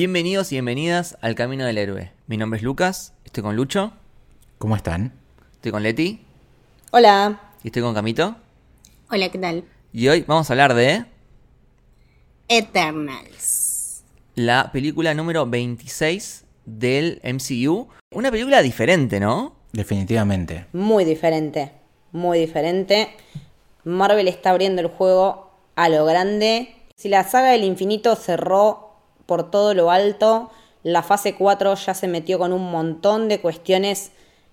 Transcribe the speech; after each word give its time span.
Bienvenidos 0.00 0.50
y 0.50 0.54
bienvenidas 0.54 1.18
al 1.20 1.34
Camino 1.34 1.66
del 1.66 1.76
Héroe. 1.76 2.10
Mi 2.26 2.38
nombre 2.38 2.56
es 2.56 2.62
Lucas, 2.62 3.12
estoy 3.26 3.42
con 3.42 3.54
Lucho, 3.54 3.92
¿Cómo 4.56 4.74
están? 4.74 5.12
estoy 5.52 5.72
con 5.72 5.82
Leti 5.82 6.24
Hola. 6.90 7.38
y 7.62 7.66
estoy 7.66 7.82
con 7.82 7.92
Camito. 7.92 8.34
Hola, 9.10 9.28
¿qué 9.28 9.36
tal? 9.36 9.62
Y 9.92 10.08
hoy 10.08 10.24
vamos 10.26 10.48
a 10.48 10.54
hablar 10.54 10.72
de 10.72 11.04
Eternals. 12.48 14.02
la 14.36 14.72
película 14.72 15.12
número 15.12 15.44
26 15.44 16.46
del 16.64 17.20
MCU. 17.22 17.88
Una 18.14 18.30
película 18.30 18.62
diferente, 18.62 19.20
¿no? 19.20 19.54
Definitivamente. 19.74 20.64
Muy 20.72 21.04
diferente. 21.04 21.72
Muy 22.12 22.38
diferente. 22.38 23.10
Marvel 23.84 24.28
está 24.28 24.48
abriendo 24.48 24.80
el 24.80 24.88
juego 24.88 25.50
a 25.76 25.90
lo 25.90 26.06
grande. 26.06 26.74
Si 26.96 27.10
la 27.10 27.22
saga 27.24 27.48
del 27.50 27.64
infinito 27.64 28.16
cerró 28.16 28.89
por 29.30 29.48
todo 29.48 29.74
lo 29.74 29.92
alto, 29.92 30.50
la 30.82 31.04
fase 31.04 31.36
4 31.36 31.76
ya 31.76 31.94
se 31.94 32.08
metió 32.08 32.36
con 32.40 32.52
un 32.52 32.68
montón 32.68 33.28
de 33.28 33.40
cuestiones 33.40 34.10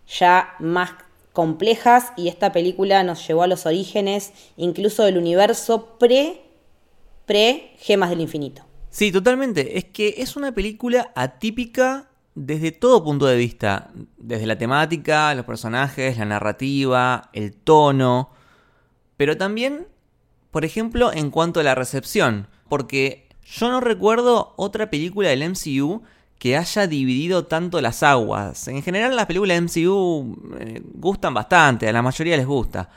ya 0.07 0.53
más 0.59 0.91
complejas 1.33 2.13
y 2.15 2.27
esta 2.27 2.51
película 2.51 3.01
nos 3.03 3.27
llevó 3.27 3.41
a 3.41 3.47
los 3.47 3.65
orígenes 3.65 4.33
incluso 4.55 5.03
del 5.03 5.17
universo 5.17 5.97
pre 5.97 6.43
pre 7.25 7.71
Gemas 7.79 8.11
del 8.11 8.21
Infinito. 8.21 8.67
Sí, 8.91 9.11
totalmente. 9.11 9.79
Es 9.79 9.85
que 9.85 10.13
es 10.19 10.35
una 10.35 10.51
película 10.51 11.11
atípica 11.15 12.11
desde 12.35 12.71
todo 12.71 13.03
punto 13.03 13.25
de 13.25 13.35
vista. 13.35 13.89
Desde 14.17 14.45
la 14.45 14.59
temática, 14.59 15.33
los 15.33 15.45
personajes, 15.45 16.19
la 16.19 16.25
narrativa, 16.25 17.31
el 17.33 17.55
tono. 17.55 18.29
Pero 19.17 19.37
también, 19.37 19.87
por 20.51 20.65
ejemplo, 20.65 21.11
en 21.11 21.31
cuanto 21.31 21.61
a 21.61 21.63
la 21.63 21.73
recepción. 21.73 22.47
Porque 22.69 23.26
yo 23.49 23.71
no 23.71 23.79
recuerdo 23.79 24.53
otra 24.57 24.89
película 24.89 25.29
del 25.29 25.49
MCU 25.49 26.03
que 26.37 26.57
haya 26.57 26.85
dividido 26.85 27.45
tanto 27.45 27.81
las 27.81 28.03
aguas. 28.03 28.67
En 28.67 28.83
general 28.83 29.15
las 29.15 29.25
películas 29.25 29.55
del 29.55 29.63
MCU 29.63 30.37
eh, 30.59 30.81
gustan 30.93 31.33
bastante, 31.33 31.87
a 31.87 31.93
la 31.93 32.01
mayoría 32.01 32.37
les 32.37 32.45
gusta. 32.45 32.89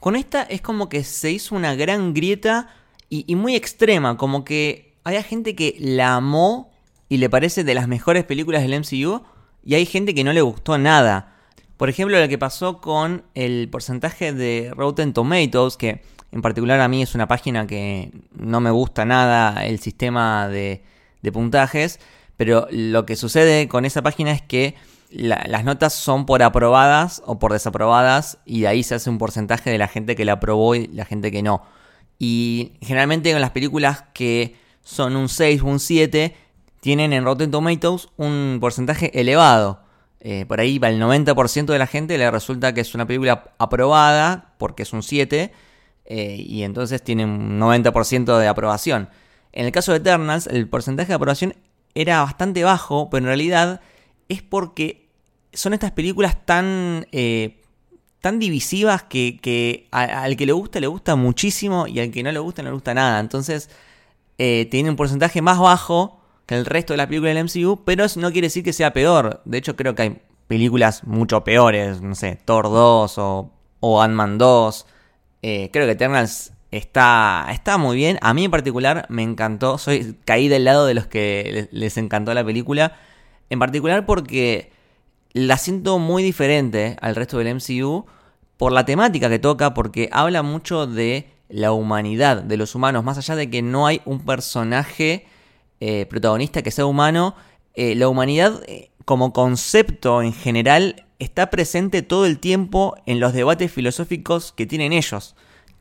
Con 0.00 0.16
esta 0.16 0.42
es 0.42 0.60
como 0.60 0.88
que 0.88 1.04
se 1.04 1.30
hizo 1.30 1.54
una 1.54 1.74
gran 1.74 2.12
grieta 2.12 2.68
y, 3.08 3.24
y 3.26 3.36
muy 3.36 3.54
extrema, 3.54 4.16
como 4.16 4.44
que 4.44 4.96
hay 5.04 5.22
gente 5.22 5.54
que 5.54 5.76
la 5.78 6.16
amó 6.16 6.70
y 7.08 7.18
le 7.18 7.30
parece 7.30 7.64
de 7.64 7.74
las 7.74 7.88
mejores 7.88 8.24
películas 8.24 8.62
del 8.62 8.80
MCU 8.80 9.22
y 9.64 9.74
hay 9.74 9.86
gente 9.86 10.14
que 10.14 10.24
no 10.24 10.32
le 10.32 10.42
gustó 10.42 10.78
nada. 10.78 11.36
Por 11.76 11.88
ejemplo, 11.88 12.20
lo 12.20 12.28
que 12.28 12.38
pasó 12.38 12.80
con 12.80 13.24
el 13.34 13.68
porcentaje 13.68 14.32
de 14.32 14.72
Rotten 14.74 15.12
Tomatoes, 15.12 15.76
que 15.76 16.02
en 16.32 16.42
particular 16.42 16.80
a 16.80 16.88
mí 16.88 17.02
es 17.02 17.14
una 17.14 17.28
página 17.28 17.66
que 17.66 18.10
no 18.36 18.60
me 18.60 18.70
gusta 18.70 19.04
nada 19.04 19.64
el 19.64 19.78
sistema 19.78 20.48
de, 20.48 20.82
puntajes, 21.32 22.00
pero 22.36 22.66
lo 22.70 23.06
que 23.06 23.14
sucede 23.14 23.68
con 23.68 23.84
esa 23.84 24.02
página 24.02 24.32
es 24.32 24.42
que 24.42 24.74
la- 25.10 25.44
las 25.46 25.64
notas 25.64 25.92
son 25.92 26.26
por 26.26 26.42
aprobadas 26.42 27.22
o 27.26 27.38
por 27.38 27.52
desaprobadas 27.52 28.38
y 28.44 28.62
de 28.62 28.68
ahí 28.68 28.82
se 28.82 28.96
hace 28.96 29.08
un 29.10 29.18
porcentaje 29.18 29.70
de 29.70 29.78
la 29.78 29.86
gente 29.86 30.16
que 30.16 30.24
la 30.24 30.32
aprobó 30.32 30.74
y 30.74 30.88
la 30.88 31.04
gente 31.04 31.30
que 31.30 31.42
no. 31.42 31.62
Y 32.18 32.72
generalmente 32.80 33.30
con 33.32 33.40
las 33.40 33.50
películas 33.50 34.04
que 34.14 34.56
son 34.82 35.14
un 35.16 35.28
6 35.28 35.62
o 35.62 35.66
un 35.66 35.78
7 35.80 36.34
tienen 36.80 37.12
en 37.12 37.24
Rotten 37.24 37.50
Tomatoes 37.50 38.08
un 38.16 38.58
porcentaje 38.60 39.18
elevado. 39.20 39.80
Eh, 40.20 40.44
por 40.46 40.60
ahí 40.60 40.78
va 40.78 40.88
el 40.88 41.00
90% 41.00 41.72
de 41.72 41.78
la 41.78 41.86
gente 41.86 42.16
le 42.18 42.30
resulta 42.30 42.72
que 42.74 42.80
es 42.80 42.94
una 42.94 43.06
película 43.06 43.52
aprobada 43.58 44.54
porque 44.58 44.82
es 44.84 44.92
un 44.92 45.02
7 45.02 45.52
eh, 46.04 46.36
y 46.38 46.62
entonces 46.62 47.02
tiene 47.02 47.24
un 47.24 47.58
90% 47.60 48.38
de 48.38 48.48
aprobación. 48.48 49.08
En 49.52 49.66
el 49.66 49.72
caso 49.72 49.92
de 49.92 49.98
Eternals, 49.98 50.46
el 50.46 50.68
porcentaje 50.68 51.08
de 51.08 51.14
aprobación 51.14 51.54
era 51.94 52.22
bastante 52.22 52.64
bajo, 52.64 53.10
pero 53.10 53.18
en 53.18 53.26
realidad 53.26 53.80
es 54.28 54.42
porque 54.42 55.08
son 55.52 55.74
estas 55.74 55.92
películas 55.92 56.44
tan, 56.44 57.06
eh, 57.12 57.60
tan 58.20 58.38
divisivas 58.38 59.02
que, 59.02 59.88
al 59.90 60.36
que 60.36 60.46
le 60.46 60.52
gusta 60.52 60.80
le 60.80 60.86
gusta 60.86 61.16
muchísimo 61.16 61.86
y 61.86 62.00
al 62.00 62.10
que 62.10 62.22
no 62.22 62.32
le 62.32 62.38
gusta 62.38 62.62
no 62.62 62.70
le 62.70 62.74
gusta 62.74 62.94
nada. 62.94 63.20
Entonces 63.20 63.68
eh, 64.38 64.66
tiene 64.70 64.90
un 64.90 64.96
porcentaje 64.96 65.42
más 65.42 65.58
bajo 65.58 66.20
que 66.46 66.56
el 66.56 66.64
resto 66.64 66.94
de 66.94 66.98
las 66.98 67.06
películas 67.06 67.34
del 67.34 67.44
MCU, 67.44 67.84
pero 67.84 68.04
eso 68.04 68.20
no 68.20 68.32
quiere 68.32 68.46
decir 68.46 68.64
que 68.64 68.72
sea 68.72 68.92
peor. 68.92 69.42
De 69.44 69.58
hecho 69.58 69.76
creo 69.76 69.94
que 69.94 70.02
hay 70.02 70.22
películas 70.46 71.04
mucho 71.04 71.44
peores, 71.44 72.00
no 72.00 72.14
sé, 72.14 72.38
Thor 72.44 72.64
2 72.64 73.18
o, 73.18 73.52
o 73.80 74.02
Ant-Man 74.02 74.38
2. 74.38 74.86
Eh, 75.42 75.70
creo 75.72 75.86
que 75.86 75.92
Eternals 75.92 76.52
está, 76.70 77.46
está 77.50 77.78
muy 77.78 77.96
bien. 77.96 78.18
A 78.22 78.32
mí 78.34 78.44
en 78.44 78.50
particular 78.50 79.06
me 79.08 79.22
encantó. 79.22 79.78
Soy 79.78 80.16
caí 80.24 80.48
del 80.48 80.64
lado 80.64 80.86
de 80.86 80.94
los 80.94 81.06
que 81.06 81.68
le- 81.72 81.78
les 81.78 81.96
encantó 81.98 82.32
la 82.34 82.44
película. 82.44 82.96
En 83.50 83.58
particular 83.58 84.06
porque 84.06 84.72
la 85.32 85.56
siento 85.58 85.98
muy 85.98 86.22
diferente 86.22 86.96
al 87.00 87.16
resto 87.16 87.38
del 87.38 87.48
MCU 87.48 88.06
por 88.56 88.72
la 88.72 88.84
temática 88.84 89.28
que 89.28 89.38
toca, 89.38 89.74
porque 89.74 90.08
habla 90.12 90.42
mucho 90.42 90.86
de 90.86 91.28
la 91.48 91.72
humanidad, 91.72 92.42
de 92.42 92.56
los 92.56 92.74
humanos, 92.74 93.04
más 93.04 93.18
allá 93.18 93.34
de 93.36 93.50
que 93.50 93.60
no 93.62 93.86
hay 93.86 94.00
un 94.04 94.20
personaje 94.24 95.26
eh, 95.80 96.06
protagonista 96.06 96.62
que 96.62 96.70
sea 96.70 96.86
humano, 96.86 97.34
eh, 97.74 97.94
la 97.94 98.08
humanidad 98.08 98.62
como 99.04 99.32
concepto 99.32 100.22
en 100.22 100.32
general 100.32 101.06
está 101.22 101.50
presente 101.50 102.02
todo 102.02 102.26
el 102.26 102.38
tiempo 102.38 102.96
en 103.06 103.20
los 103.20 103.32
debates 103.32 103.70
filosóficos 103.70 104.52
que 104.52 104.66
tienen 104.66 104.92
ellos. 104.92 105.36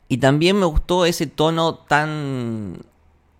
Y 0.07 0.18
también 0.18 0.59
me 0.59 0.66
gustó 0.66 1.06
ese 1.06 1.25
tono 1.25 1.75
tan 1.75 2.79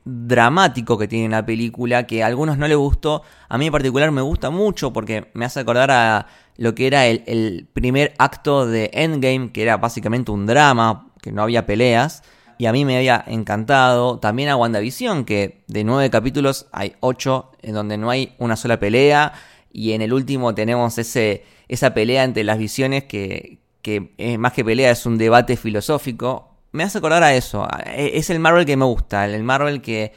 dramático 0.04 0.98
que 0.98 1.08
tiene 1.08 1.30
la 1.30 1.46
película, 1.46 2.08
que 2.08 2.24
a 2.24 2.28
algunos 2.28 2.58
no 2.58 2.68
les 2.68 2.78
gustó. 2.78 3.22
A 3.50 3.58
mí 3.58 3.68
en 3.68 3.72
particular 3.72 4.10
me 4.12 4.22
gusta 4.22 4.50
mucho 4.50 4.92
porque 4.92 5.30
me 5.34 5.46
hace 5.46 5.60
acordar 5.60 5.92
a 5.92 6.28
lo 6.58 6.74
que 6.74 6.88
era 6.88 7.06
el, 7.06 7.24
el 7.28 7.68
primer 7.72 8.14
acto 8.18 8.66
de 8.66 8.90
Endgame, 8.94 9.52
que 9.52 9.62
era 9.62 9.78
básicamente 9.78 10.32
un 10.32 10.48
drama, 10.48 11.08
que 11.22 11.32
no 11.32 11.44
había 11.44 11.66
peleas. 11.66 12.24
Y 12.58 12.66
a 12.68 12.72
mí 12.72 12.86
me 12.86 12.98
había 12.98 13.24
encantado. 13.28 14.20
También 14.20 14.50
a 14.50 14.56
WandaVision, 14.56 15.26
que 15.26 15.64
de 15.68 15.84
nueve 15.84 16.10
capítulos 16.10 16.68
hay 16.72 16.96
ocho 17.00 17.52
en 17.62 17.74
donde 17.74 17.98
no 17.98 18.10
hay 18.10 18.34
una 18.40 18.56
sola 18.56 18.80
pelea. 18.80 19.34
Y 19.74 19.94
en 19.94 20.02
el 20.02 20.14
último 20.14 20.54
tenemos 20.54 20.98
ese, 20.98 21.44
esa 21.72 21.94
pelea 21.94 22.26
entre 22.26 22.44
las 22.44 22.58
visiones 22.58 23.06
que, 23.06 23.60
que 23.82 24.12
eh, 24.18 24.38
más 24.38 24.52
que 24.52 24.66
pelea 24.66 24.92
es 24.92 25.06
un 25.06 25.18
debate 25.18 25.56
filosófico. 25.56 26.50
Me 26.74 26.84
hace 26.84 26.98
acordar 26.98 27.24
a 27.24 27.34
eso. 27.34 27.66
Eh, 27.86 28.12
Es 28.16 28.30
el 28.30 28.40
Marvel 28.40 28.66
que 28.66 28.76
me 28.76 28.84
gusta. 28.84 29.26
El 29.26 29.44
Marvel 29.44 29.82
que, 29.82 30.14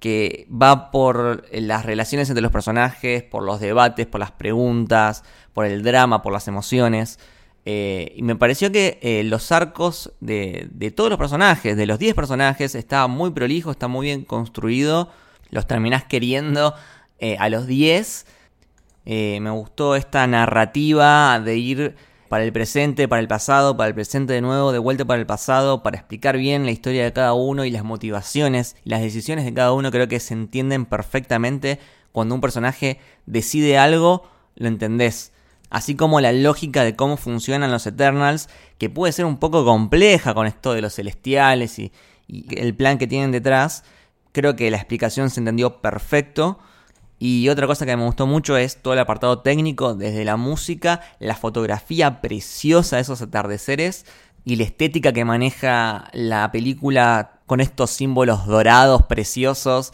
que 0.00 0.46
va 0.50 0.90
por 0.90 1.46
las 1.50 1.86
relaciones 1.86 2.28
entre 2.28 2.42
los 2.42 2.52
personajes, 2.52 3.22
por 3.22 3.42
los 3.42 3.58
debates, 3.58 4.06
por 4.06 4.20
las 4.20 4.32
preguntas, 4.32 5.24
por 5.54 5.64
el 5.64 5.82
drama, 5.82 6.20
por 6.22 6.32
las 6.34 6.46
emociones. 6.46 7.18
Eh, 7.64 8.12
y 8.14 8.22
me 8.22 8.36
pareció 8.36 8.70
que 8.70 8.98
eh, 9.00 9.24
los 9.24 9.50
arcos 9.50 10.12
de, 10.20 10.68
de 10.70 10.90
todos 10.90 11.08
los 11.08 11.18
personajes, 11.18 11.74
de 11.74 11.86
los 11.86 11.98
10 11.98 12.14
personajes, 12.14 12.74
está 12.74 13.06
muy 13.06 13.30
prolijo, 13.30 13.70
está 13.70 13.88
muy 13.88 14.08
bien 14.08 14.24
construido. 14.24 15.10
Los 15.50 15.66
terminás 15.66 16.04
queriendo 16.04 16.74
eh, 17.18 17.36
a 17.38 17.48
los 17.48 17.66
10. 17.66 18.26
Eh, 19.10 19.38
me 19.40 19.48
gustó 19.48 19.96
esta 19.96 20.26
narrativa 20.26 21.40
de 21.40 21.56
ir 21.56 21.96
para 22.28 22.44
el 22.44 22.52
presente, 22.52 23.08
para 23.08 23.20
el 23.20 23.26
pasado, 23.26 23.74
para 23.74 23.88
el 23.88 23.94
presente 23.94 24.34
de 24.34 24.42
nuevo, 24.42 24.70
de 24.70 24.78
vuelta 24.78 25.06
para 25.06 25.18
el 25.18 25.24
pasado, 25.24 25.82
para 25.82 25.96
explicar 25.96 26.36
bien 26.36 26.66
la 26.66 26.72
historia 26.72 27.04
de 27.04 27.12
cada 27.14 27.32
uno 27.32 27.64
y 27.64 27.70
las 27.70 27.84
motivaciones 27.84 28.76
y 28.84 28.90
las 28.90 29.00
decisiones 29.00 29.46
de 29.46 29.54
cada 29.54 29.72
uno. 29.72 29.90
Creo 29.90 30.08
que 30.08 30.20
se 30.20 30.34
entienden 30.34 30.84
perfectamente 30.84 31.80
cuando 32.12 32.34
un 32.34 32.42
personaje 32.42 33.00
decide 33.24 33.78
algo, 33.78 34.28
lo 34.56 34.68
entendés. 34.68 35.32
Así 35.70 35.94
como 35.94 36.20
la 36.20 36.32
lógica 36.32 36.84
de 36.84 36.94
cómo 36.94 37.16
funcionan 37.16 37.70
los 37.70 37.86
Eternals, 37.86 38.50
que 38.76 38.90
puede 38.90 39.14
ser 39.14 39.24
un 39.24 39.38
poco 39.38 39.64
compleja 39.64 40.34
con 40.34 40.46
esto 40.46 40.74
de 40.74 40.82
los 40.82 40.94
celestiales 40.94 41.78
y, 41.78 41.92
y 42.26 42.60
el 42.60 42.74
plan 42.74 42.98
que 42.98 43.06
tienen 43.06 43.32
detrás. 43.32 43.84
Creo 44.32 44.54
que 44.54 44.70
la 44.70 44.76
explicación 44.76 45.30
se 45.30 45.40
entendió 45.40 45.80
perfecto. 45.80 46.58
Y 47.18 47.48
otra 47.48 47.66
cosa 47.66 47.84
que 47.84 47.96
me 47.96 48.04
gustó 48.04 48.26
mucho 48.26 48.56
es 48.56 48.80
todo 48.80 48.94
el 48.94 49.00
apartado 49.00 49.40
técnico, 49.40 49.94
desde 49.94 50.24
la 50.24 50.36
música, 50.36 51.00
la 51.18 51.34
fotografía 51.34 52.20
preciosa 52.20 52.96
de 52.96 53.02
esos 53.02 53.22
atardeceres 53.22 54.06
y 54.44 54.56
la 54.56 54.64
estética 54.64 55.12
que 55.12 55.24
maneja 55.24 56.08
la 56.12 56.50
película 56.52 57.40
con 57.46 57.60
estos 57.60 57.90
símbolos 57.90 58.46
dorados 58.46 59.02
preciosos. 59.02 59.92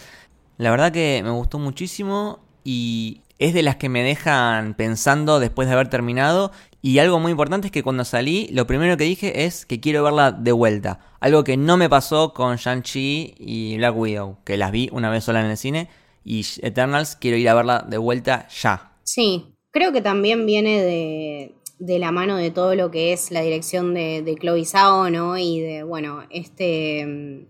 La 0.59 0.71
verdad 0.71 0.93
que 0.93 1.23
me 1.25 1.31
gustó 1.31 1.59
muchísimo 1.59 2.41
y 2.63 3.23
es 3.39 3.55
de 3.55 3.63
las 3.63 3.77
que 3.77 3.89
me 3.89 4.03
dejan 4.03 4.75
pensando 4.75 5.41
después 5.41 5.69
de 5.69 5.75
haber 5.75 5.89
terminado. 5.89 6.53
Y 6.83 6.99
algo 6.99 7.19
muy 7.19 7.33
importante 7.33 7.69
es 7.69 7.73
que 7.73 7.83
cuando 7.83 8.05
salí, 8.05 8.49
lo 8.53 8.67
primero 8.67 8.97
que 8.97 9.05
dije 9.05 9.47
es 9.47 9.65
que 9.65 9.81
quiero 9.81 10.05
verla 10.05 10.33
de 10.33 10.53
vuelta. 10.53 11.01
Algo 11.21 11.43
que 11.43 11.57
no 11.57 11.77
me 11.77 11.89
pasó 11.89 12.35
con 12.35 12.57
Shang-Chi 12.57 13.37
y 13.39 13.77
Black 13.79 13.97
Widow, 13.97 14.37
que 14.45 14.59
las 14.59 14.71
vi 14.71 14.91
una 14.93 15.09
vez 15.11 15.25
sola 15.25 15.41
en 15.41 15.47
el 15.47 15.57
cine. 15.57 15.89
Y 16.25 16.45
Eternals 16.63 17.17
quiero 17.17 17.37
ir 17.37 17.49
a 17.49 17.55
verla 17.55 17.85
de 17.89 17.99
vuelta 17.99 18.49
ya. 18.49 18.93
Sí, 19.03 19.55
creo 19.71 19.93
que 19.93 20.01
también 20.01 20.47
viene 20.47 20.83
de, 20.83 21.55
de 21.79 21.99
la 21.99 22.11
mano 22.13 22.37
de 22.37 22.51
todo 22.51 22.75
lo 22.75 22.91
que 22.91 23.13
es 23.13 23.31
la 23.31 23.43
dirección 23.43 23.95
de, 23.95 24.23
de 24.23 24.35
Chloe 24.37 24.65
Zhao, 24.65 25.11
¿no? 25.11 25.37
Y 25.39 25.61
de, 25.61 25.83
bueno, 25.83 26.23
este... 26.31 27.05
mm, 27.07 27.47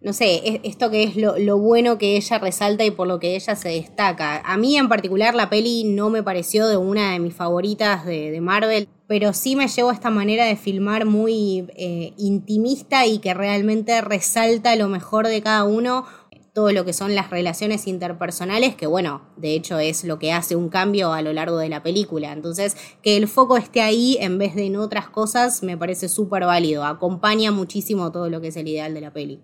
No 0.00 0.12
sé, 0.12 0.40
es- 0.44 0.60
esto 0.64 0.90
que 0.90 1.04
es 1.04 1.16
lo, 1.16 1.38
lo 1.38 1.58
bueno 1.58 1.96
que 1.98 2.16
ella 2.16 2.38
resalta 2.40 2.84
y 2.84 2.90
por 2.90 3.06
lo 3.06 3.20
que 3.20 3.36
ella 3.36 3.54
se 3.54 3.68
destaca. 3.68 4.38
A 4.44 4.56
mí 4.56 4.76
en 4.76 4.88
particular 4.88 5.34
la 5.36 5.48
peli 5.48 5.84
no 5.84 6.10
me 6.10 6.22
pareció 6.24 6.66
de 6.66 6.76
una 6.76 7.12
de 7.12 7.20
mis 7.20 7.34
favoritas 7.34 8.04
de, 8.04 8.32
de 8.32 8.40
Marvel, 8.40 8.88
pero 9.06 9.32
sí 9.32 9.54
me 9.56 9.68
llevo 9.68 9.92
esta 9.92 10.10
manera 10.10 10.46
de 10.46 10.56
filmar 10.56 11.04
muy 11.06 11.66
eh, 11.76 12.14
intimista 12.18 13.06
y 13.06 13.18
que 13.20 13.34
realmente 13.34 14.00
resalta 14.00 14.74
lo 14.76 14.88
mejor 14.88 15.28
de 15.28 15.40
cada 15.42 15.64
uno 15.64 16.04
todo 16.52 16.70
lo 16.72 16.84
que 16.84 16.92
son 16.92 17.14
las 17.14 17.30
relaciones 17.30 17.86
interpersonales, 17.86 18.74
que 18.74 18.86
bueno, 18.86 19.22
de 19.36 19.54
hecho 19.54 19.78
es 19.78 20.04
lo 20.04 20.18
que 20.18 20.32
hace 20.32 20.54
un 20.54 20.68
cambio 20.68 21.12
a 21.12 21.22
lo 21.22 21.32
largo 21.32 21.56
de 21.56 21.68
la 21.68 21.82
película. 21.82 22.32
Entonces, 22.32 22.76
que 23.02 23.16
el 23.16 23.26
foco 23.26 23.56
esté 23.56 23.80
ahí 23.80 24.18
en 24.20 24.38
vez 24.38 24.54
de 24.54 24.66
en 24.66 24.76
otras 24.76 25.08
cosas 25.08 25.62
me 25.62 25.76
parece 25.76 26.08
súper 26.08 26.44
válido, 26.44 26.84
acompaña 26.84 27.50
muchísimo 27.52 28.12
todo 28.12 28.28
lo 28.28 28.40
que 28.40 28.48
es 28.48 28.56
el 28.56 28.68
ideal 28.68 28.92
de 28.92 29.00
la 29.00 29.12
peli. 29.12 29.40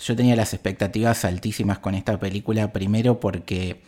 Yo 0.00 0.16
tenía 0.16 0.36
las 0.36 0.54
expectativas 0.54 1.24
altísimas 1.24 1.78
con 1.78 1.94
esta 1.94 2.18
película, 2.18 2.72
primero 2.72 3.20
porque 3.20 3.82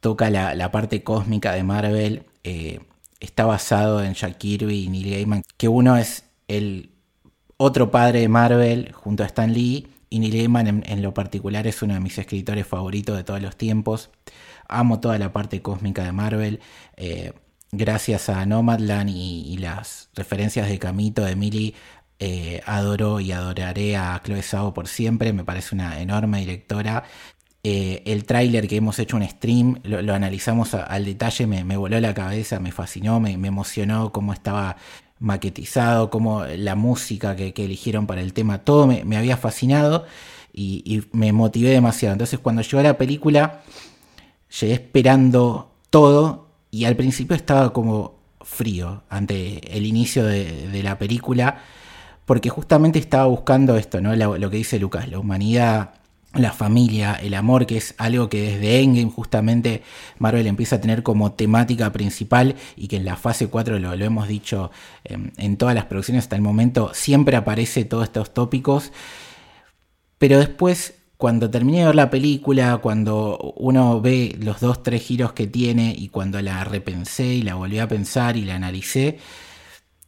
toca 0.00 0.30
la, 0.30 0.70
parte 0.70 1.02
cósmica 1.02 1.52
de 1.52 1.62
Marvel, 1.62 2.26
eh, 2.44 2.80
está 3.20 3.46
basado 3.46 4.02
en 4.02 4.14
Jack 4.14 4.36
Kirby 4.36 4.84
y 4.84 4.88
Neil 4.88 5.10
Gaiman, 5.10 5.42
que 5.56 5.68
uno 5.68 5.96
es 5.96 6.24
el 6.48 6.90
otro 7.56 7.90
padre 7.90 8.20
de 8.20 8.28
Marvel 8.28 8.92
junto 8.92 9.22
a 9.22 9.26
Stan 9.26 9.52
Lee, 9.52 9.86
y 10.14 10.20
Neil 10.20 10.48
en, 10.86 11.02
lo 11.02 11.12
particular 11.12 11.66
es 11.66 11.82
uno 11.82 11.94
de 11.94 12.00
mis 12.00 12.16
escritores 12.18 12.68
favoritos 12.68 13.16
de 13.16 13.24
todos 13.24 13.42
los 13.42 13.56
tiempos. 13.56 14.10
Amo 14.68 15.00
toda 15.00 15.18
la 15.18 15.32
parte 15.32 15.60
cósmica 15.60 16.04
de 16.04 16.12
Marvel. 16.12 16.60
eh, 16.96 17.32
gracias 17.72 18.28
a 18.28 18.46
Nomadland 18.46 19.10
y, 19.10 19.56
las 19.58 20.10
referencias 20.14 20.68
de 20.68 20.78
Camito, 20.78 21.24
de 21.24 21.32
Emily, 21.32 21.74
eh, 22.20 22.62
adoro 22.64 23.18
y 23.18 23.32
adoraré 23.32 23.96
a 23.96 24.20
Chloe 24.24 24.42
Zhao 24.42 24.72
por 24.72 24.86
siempre. 24.86 25.32
Me 25.32 25.44
parece 25.44 25.74
una 25.74 26.00
enorme 26.00 26.38
directora. 26.38 27.02
Eh, 27.64 28.02
el 28.06 28.24
tráiler 28.24 28.68
que 28.68 28.76
hemos 28.76 28.98
hecho 29.00 29.16
un 29.16 29.28
stream, 29.28 29.80
lo, 29.82 30.14
analizamos 30.14 30.74
al 30.74 31.04
detalle, 31.06 31.46
me, 31.48 31.76
voló 31.76 31.98
la 31.98 32.14
cabeza, 32.14 32.60
me 32.60 32.70
fascinó, 32.70 33.18
me 33.18 33.32
emocionó 33.32 34.12
cómo 34.12 34.32
estaba 34.32 34.76
maquetizado, 35.18 36.10
cómo 36.10 36.44
la 36.44 36.74
música 36.74 37.36
que, 37.36 37.52
eligieron 37.56 38.06
para 38.06 38.20
el 38.20 38.32
tema, 38.32 38.58
todo 38.58 38.86
me, 38.86 39.16
había 39.16 39.36
fascinado 39.36 40.04
y, 40.52 41.02
me 41.12 41.32
motivé 41.32 41.70
demasiado. 41.70 42.12
Entonces 42.12 42.38
cuando 42.38 42.62
llegó 42.62 42.82
la 42.82 42.98
película, 42.98 43.62
llegué 44.60 44.74
esperando 44.74 45.72
todo 45.90 46.48
y 46.70 46.84
al 46.84 46.96
principio 46.96 47.36
estaba 47.36 47.72
como 47.72 48.14
frío 48.40 49.02
ante 49.08 49.76
el 49.76 49.86
inicio 49.86 50.24
de, 50.24 50.82
la 50.82 50.98
película 50.98 51.62
porque 52.26 52.50
justamente 52.50 52.98
estaba 52.98 53.26
buscando 53.26 53.76
esto, 53.76 54.00
¿no? 54.00 54.14
Lo 54.16 54.50
que 54.50 54.56
dice 54.56 54.78
Lucas, 54.78 55.08
la 55.08 55.18
humanidad, 55.18 55.94
la 56.34 56.52
familia, 56.52 57.14
el 57.14 57.34
amor, 57.34 57.66
que 57.66 57.76
es 57.76 57.94
algo 57.98 58.28
que 58.28 58.42
desde 58.42 58.80
Endgame 58.80 59.10
justamente 59.10 59.82
Marvel 60.18 60.46
empieza 60.46 60.76
a 60.76 60.80
tener 60.80 61.02
como 61.02 61.32
temática 61.32 61.92
principal 61.92 62.56
y 62.76 62.88
que 62.88 62.96
en 62.96 63.04
la 63.04 63.16
fase 63.16 63.48
4 63.48 63.78
lo, 63.78 63.92
hemos 63.92 64.28
dicho 64.28 64.70
em, 65.04 65.30
en 65.36 65.56
todas 65.56 65.74
las 65.74 65.86
producciones 65.86 66.24
hasta 66.24 66.36
el 66.36 66.42
momento, 66.42 66.90
siempre 66.94 67.36
aparece 67.36 67.84
todos 67.84 68.04
estos 68.04 68.34
tópicos. 68.34 68.92
Pero 70.18 70.38
después, 70.38 70.94
cuando 71.16 71.50
terminé 71.50 71.80
de 71.80 71.86
ver 71.86 71.94
la 71.94 72.10
película, 72.10 72.78
cuando 72.78 73.54
uno 73.56 74.00
ve 74.00 74.36
los 74.40 74.60
dos, 74.60 74.82
tres 74.82 75.02
giros 75.02 75.32
que 75.32 75.46
tiene 75.46 75.94
y 75.96 76.08
cuando 76.08 76.40
la 76.42 76.64
repensé 76.64 77.26
y 77.26 77.42
la 77.42 77.54
volví 77.54 77.78
a 77.78 77.88
pensar 77.88 78.36
y 78.36 78.44
la 78.44 78.56
analicé, 78.56 79.18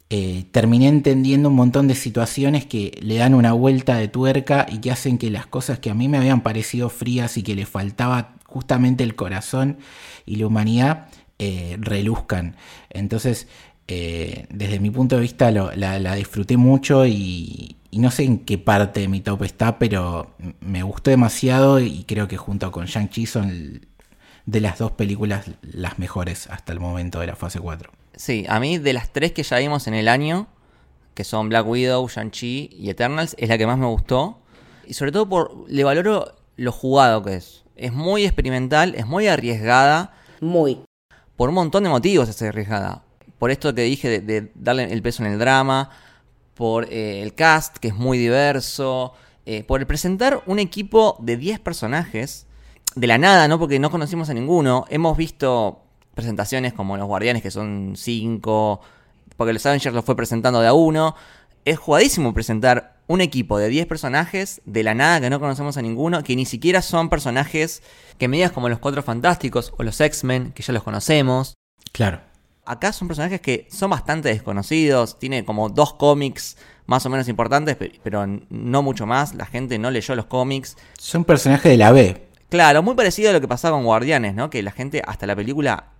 eh, 0.09 0.45
terminé 0.53 0.87
entendiendo 0.87 1.49
un 1.49 1.57
montón 1.57 1.89
de 1.89 1.97
situaciones 1.97 2.65
que 2.65 2.97
le 3.03 3.17
dan 3.17 3.35
una 3.35 3.53
vuelta 3.53 3.97
de 3.97 4.07
tuerca 4.07 4.67
y 4.71 4.79
que 4.79 4.93
hacen 4.93 5.19
que 5.19 5.31
las 5.31 5.47
cosas 5.47 5.81
que 5.81 5.91
a 5.91 5.95
mí 5.95 6.09
me 6.09 6.17
habían 6.19 6.43
parecido 6.43 6.91
frías 6.91 7.37
y 7.37 7.43
que 7.43 7.57
le 7.57 7.67
faltaba 7.67 8.37
justamente 8.45 9.03
el 9.03 9.17
corazón 9.17 9.79
y 10.25 10.37
la 10.37 10.47
humanidad 10.47 11.09
eh, 11.41 11.77
reluzcan. 11.81 12.55
Entonces, 12.91 13.49
eh, 13.89 14.47
desde 14.51 14.79
mi 14.79 14.91
punto 14.91 15.17
de 15.17 15.23
vista 15.23 15.51
la, 15.51 16.15
disfruté 16.15 16.57
mucho 16.57 17.05
y, 17.07 17.77
y 17.91 17.99
no 17.99 18.11
sé 18.13 18.25
en 18.25 18.39
qué 18.39 18.59
parte 18.59 19.01
de 19.01 19.09
mi 19.09 19.21
top 19.21 19.43
está, 19.43 19.79
pero 19.79 20.37
me 20.61 20.83
gustó 20.85 21.11
demasiado 21.11 21.81
y 21.81 22.05
creo 22.05 22.29
que 22.29 22.37
junto 22.37 22.71
con 22.71 22.87
Shang-Chi 22.87 23.27
son 23.27 23.81
de 24.47 24.61
las 24.61 24.79
dos 24.79 24.93
películas 24.93 25.51
las 25.63 25.99
mejores 25.99 26.47
hasta 26.49 26.73
el 26.73 26.79
momento 26.79 27.19
de 27.21 27.27
la 27.27 27.37
fase 27.37 27.59
4. 27.59 27.91
Sí, 28.17 28.47
a 28.49 28.59
mí 28.59 28.79
de 28.79 28.93
las 28.93 29.13
tres 29.13 29.33
que 29.33 29.43
ya 29.43 29.59
vimos 29.59 29.87
en 29.87 29.95
el 29.95 30.09
año, 30.09 30.49
que 31.15 31.23
son 31.23 31.49
Black 31.49 31.67
Widow, 31.67 32.09
Shang-Chi 32.09 32.71
y 32.73 32.91
Eternals, 32.91 33.37
es 33.39 33.49
la 33.49 33.59
que 33.59 33.67
más 33.67 33.79
me 33.79 33.87
gustó. 33.87 34.41
Y 34.87 34.95
sobre 34.95 35.13
todo 35.13 35.29
por 35.29 35.65
le 35.69 35.85
valoro 35.85 36.35
lo 36.57 36.73
jugado 36.73 37.23
que 37.23 37.37
es. 37.37 37.65
Es 37.77 37.93
muy 37.93 38.25
experimental, 38.25 38.95
es 38.95 39.07
muy 39.07 39.27
arriesgada. 39.27 40.15
Muy. 40.41 40.81
Por 41.37 41.51
un 41.51 41.55
montón 41.57 41.85
de 41.85 41.91
motivos 41.91 42.29
es 42.29 42.41
arriesgada. 42.41 43.05
Por 43.39 43.51
esto 43.51 43.75
que 43.75 43.83
dije 43.83 44.09
de, 44.09 44.21
de 44.21 44.53
darle 44.55 44.91
el 44.91 45.03
peso 45.03 45.23
en 45.23 45.33
el 45.33 45.39
drama, 45.39 45.91
por 46.55 46.91
eh, 46.91 47.23
el 47.23 47.35
cast, 47.35 47.77
que 47.77 47.89
es 47.89 47.95
muy 47.95 48.17
diverso, 48.17 49.13
eh, 49.45 49.63
por 49.63 49.81
el 49.81 49.87
presentar 49.87 50.43
un 50.47 50.59
equipo 50.59 51.17
de 51.21 51.37
10 51.37 51.61
personajes, 51.61 52.47
de 52.95 53.07
la 53.07 53.19
nada, 53.19 53.47
¿no? 53.47 53.59
Porque 53.59 53.79
no 53.79 53.91
conocimos 53.91 54.31
a 54.31 54.35
ninguno. 54.35 54.87
Hemos 54.89 55.19
visto 55.19 55.86
presentaciones 56.17 56.73
como 56.73 56.97
Los 56.97 57.07
Guardianes, 57.07 57.43
que 57.43 57.53
son 57.53 57.93
5, 57.95 58.81
porque 59.37 59.53
los 59.53 59.65
Avengers 59.67 59.95
los 59.95 60.05
fue 60.05 60.17
presentando 60.17 60.61
de 60.61 60.67
a 60.67 60.73
uno. 60.73 61.15
Es 61.65 61.79
jugadísimo 61.79 62.33
presentar 62.35 62.97
un 63.07 63.21
equipo 63.21 63.59
de 63.59 63.69
10 63.69 63.87
personajes 63.87 64.63
de 64.65 64.83
la 64.83 64.95
nada 64.95 65.21
que 65.21 65.31
no 65.31 65.39
conocemos 65.39 65.77
a 65.77 65.83
ninguno, 65.83 66.23
que 66.25 66.35
ni 66.35 66.47
siquiera 66.47 66.83
son 66.83 67.09
personajes 67.09 67.83
que 68.19 68.27
me 68.29 68.39
digas 68.39 68.51
como 68.53 68.69
los 68.69 68.79
Cuatro 68.81 69.03
Fantásticos 69.03 69.73
o 69.77 69.83
los 69.85 70.01
X-Men, 70.01 70.53
que 70.53 70.63
ya 70.65 70.73
los 70.73 70.83
conocemos. 70.83 71.55
Claro. 71.93 72.21
Acá 72.65 72.93
son 72.93 73.07
personajes 73.07 73.41
que 73.41 73.69
son 73.71 73.91
bastante 73.91 74.29
desconocidos, 74.31 75.19
tiene 75.21 75.45
como 75.45 75.69
dos 75.69 75.95
cómics 75.95 76.57
más 76.87 77.05
o 77.07 77.11
menos 77.11 77.29
importantes, 77.29 77.77
pe- 77.77 78.01
pero 78.03 78.27
no 78.49 78.83
mucho 78.83 79.07
más, 79.07 79.35
la 79.35 79.47
gente 79.47 79.79
no 79.79 79.91
leyó 79.91 80.17
los 80.17 80.27
cómics. 80.27 80.77
Son 80.99 81.25
personajes 81.25 81.71
de 81.71 81.77
la 81.77 81.93
B. 81.93 82.27
Claro, 82.49 82.83
muy 82.83 82.95
parecido 82.95 83.31
a 83.31 83.33
lo 83.33 83.41
que 83.41 83.49
pasaba 83.49 83.77
con 83.77 83.85
Guardianes, 83.85 84.35
¿no? 84.35 84.51
Que 84.51 84.63
la 84.63 84.71
gente 84.73 85.03
hasta 85.07 85.27
la 85.27 85.35
película 85.37 85.93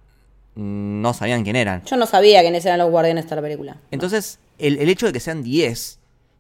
no 0.57 1.13
sabían 1.15 1.45
quién 1.45 1.55
eran. 1.55 1.85
Yo 1.85 1.97
no 1.97 2.07
sabía 2.07 2.41
quiénes 2.41 2.65
eran 2.65 2.79
los 2.79 2.91
guardianes 2.91 3.29
de 3.29 3.37
la 3.37 3.43
película. 3.43 3.77
Entonces, 3.91 4.41
el, 4.59 4.79
el 4.79 4.89
hecho 4.89 5.07
de 5.07 5.13
que 5.13 5.21
sean 5.21 5.43
10 5.43 5.99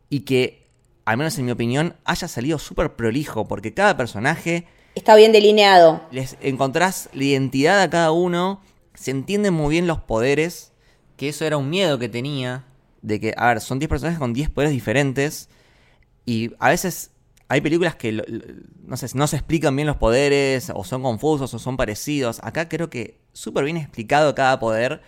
y 0.08 0.20
que, 0.20 0.66
al 1.04 1.18
menos 1.18 1.38
en 1.38 1.44
mi 1.44 1.52
opinión, 1.52 1.94
haya 2.04 2.26
salido 2.26 2.58
súper 2.58 2.96
prolijo, 2.96 3.46
porque 3.46 3.74
cada 3.74 3.96
personaje 3.96 4.66
Está 4.94 5.14
bien 5.14 5.32
delineado. 5.32 6.00
les 6.10 6.36
encontrás 6.40 7.10
la 7.12 7.24
identidad 7.24 7.82
a 7.82 7.90
cada 7.90 8.10
uno, 8.12 8.62
se 8.94 9.10
entienden 9.10 9.52
muy 9.52 9.72
bien 9.72 9.86
los 9.86 10.00
poderes, 10.00 10.72
que 11.18 11.28
eso 11.28 11.44
era 11.44 11.58
un 11.58 11.68
miedo 11.68 11.98
que 11.98 12.08
tenía, 12.08 12.64
de 13.02 13.20
que, 13.20 13.34
a 13.36 13.48
ver, 13.48 13.60
son 13.60 13.78
10 13.78 13.88
personajes 13.90 14.18
con 14.18 14.32
10 14.32 14.48
poderes 14.48 14.72
diferentes, 14.72 15.50
y 16.24 16.52
a 16.58 16.70
veces 16.70 17.10
hay 17.48 17.60
películas 17.60 17.94
que, 17.94 18.12
no 18.86 18.96
sé, 18.96 19.06
no 19.14 19.26
se 19.26 19.36
explican 19.36 19.76
bien 19.76 19.86
los 19.86 19.96
poderes, 19.96 20.72
o 20.74 20.82
son 20.82 21.02
confusos, 21.02 21.52
o 21.52 21.58
son 21.58 21.76
parecidos. 21.76 22.40
Acá 22.42 22.68
creo 22.68 22.88
que 22.90 23.20
súper 23.36 23.64
bien 23.64 23.76
explicado 23.76 24.34
cada 24.34 24.58
poder, 24.58 25.02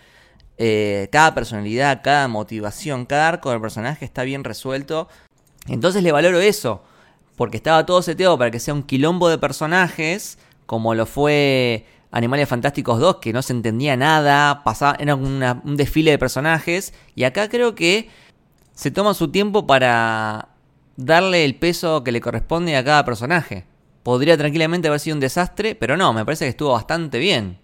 eh, 0.57 1.09
cada 1.11 1.33
personalidad, 1.33 2.01
cada 2.03 2.27
motivación, 2.27 3.05
cada 3.05 3.27
arco 3.27 3.49
del 3.49 3.59
personaje 3.59 4.05
está 4.05 4.23
bien 4.23 4.43
resuelto. 4.43 5.09
Entonces 5.67 6.03
le 6.03 6.11
valoro 6.11 6.39
eso, 6.39 6.83
porque 7.35 7.57
estaba 7.57 7.85
todo 7.85 8.01
seteado 8.01 8.37
para 8.37 8.51
que 8.51 8.59
sea 8.59 8.73
un 8.73 8.83
quilombo 8.83 9.29
de 9.29 9.39
personajes, 9.39 10.37
como 10.67 10.93
lo 10.93 11.05
fue 11.05 11.85
Animales 12.11 12.47
Fantásticos 12.47 12.99
2, 12.99 13.17
que 13.17 13.33
no 13.33 13.41
se 13.41 13.53
entendía 13.53 13.97
nada, 13.97 14.63
pasaba, 14.63 14.95
era 14.99 15.15
un 15.15 15.75
desfile 15.75 16.11
de 16.11 16.19
personajes, 16.19 16.93
y 17.15 17.23
acá 17.23 17.49
creo 17.49 17.75
que 17.75 18.09
se 18.73 18.91
toma 18.91 19.13
su 19.13 19.29
tiempo 19.29 19.65
para 19.65 20.49
darle 20.97 21.45
el 21.45 21.55
peso 21.55 22.03
que 22.03 22.11
le 22.11 22.21
corresponde 22.21 22.75
a 22.77 22.83
cada 22.83 23.05
personaje. 23.05 23.65
Podría 24.03 24.37
tranquilamente 24.37 24.87
haber 24.87 24.99
sido 24.99 25.15
un 25.15 25.19
desastre, 25.19 25.75
pero 25.75 25.97
no, 25.97 26.13
me 26.13 26.25
parece 26.25 26.45
que 26.45 26.49
estuvo 26.49 26.73
bastante 26.73 27.19
bien. 27.19 27.58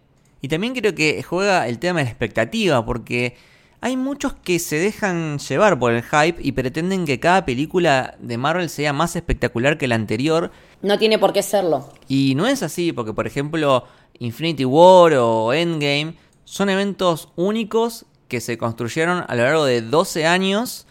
Y 0.45 0.47
también 0.47 0.75
creo 0.75 0.93
que 0.93 1.23
juega 1.23 1.67
el 1.67 1.79
tema 1.79 1.97
de 1.97 2.05
la 2.05 2.11
expectativa, 2.11 2.85
porque 2.85 3.35
hay 3.81 3.97
muchos 3.97 4.35
que 4.35 4.59
se 4.59 4.75
dejan 4.75 5.39
llevar 5.39 5.79
por 5.79 5.91
el 5.91 6.03
hype 6.03 6.35
y 6.39 6.51
pretenden 6.51 7.05
que 7.05 7.19
cada 7.19 7.45
película 7.45 8.15
de 8.19 8.37
Marvel 8.37 8.69
sea 8.69 8.93
más 8.93 9.15
espectacular 9.15 9.79
que 9.79 9.87
la 9.87 9.95
anterior. 9.95 10.51
No 10.83 10.99
tiene 10.99 11.17
por 11.17 11.33
qué 11.33 11.41
serlo. 11.41 11.91
Y 12.07 12.35
no 12.35 12.45
es 12.45 12.61
así, 12.61 12.91
porque 12.91 13.11
por 13.11 13.25
ejemplo 13.25 13.85
Infinity 14.19 14.65
War 14.65 15.13
o 15.15 15.51
Endgame 15.51 16.13
son 16.43 16.69
eventos 16.69 17.29
únicos 17.35 18.05
que 18.27 18.39
se 18.39 18.59
construyeron 18.59 19.23
a 19.27 19.33
lo 19.33 19.41
largo 19.45 19.65
de 19.65 19.81
12 19.81 20.27
años. 20.27 20.85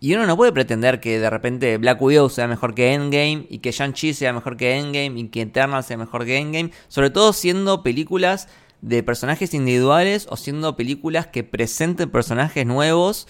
Y 0.00 0.14
uno 0.14 0.26
no 0.26 0.38
puede 0.38 0.52
pretender 0.52 1.00
que 1.00 1.18
de 1.18 1.28
repente 1.28 1.76
Black 1.76 2.00
Widow 2.00 2.30
sea 2.30 2.48
mejor 2.48 2.74
que 2.74 2.94
Endgame 2.94 3.46
y 3.50 3.58
que 3.58 3.70
Shang-Chi 3.70 4.14
sea 4.14 4.32
mejor 4.32 4.56
que 4.56 4.78
Endgame 4.78 5.20
y 5.20 5.28
que 5.28 5.42
Eternal 5.42 5.84
sea 5.84 5.98
mejor 5.98 6.24
que 6.24 6.38
Endgame. 6.38 6.72
Sobre 6.88 7.10
todo 7.10 7.34
siendo 7.34 7.82
películas 7.82 8.48
de 8.84 9.02
personajes 9.02 9.54
individuales 9.54 10.26
o 10.28 10.36
siendo 10.36 10.76
películas 10.76 11.26
que 11.28 11.42
presenten 11.42 12.10
personajes 12.10 12.66
nuevos 12.66 13.26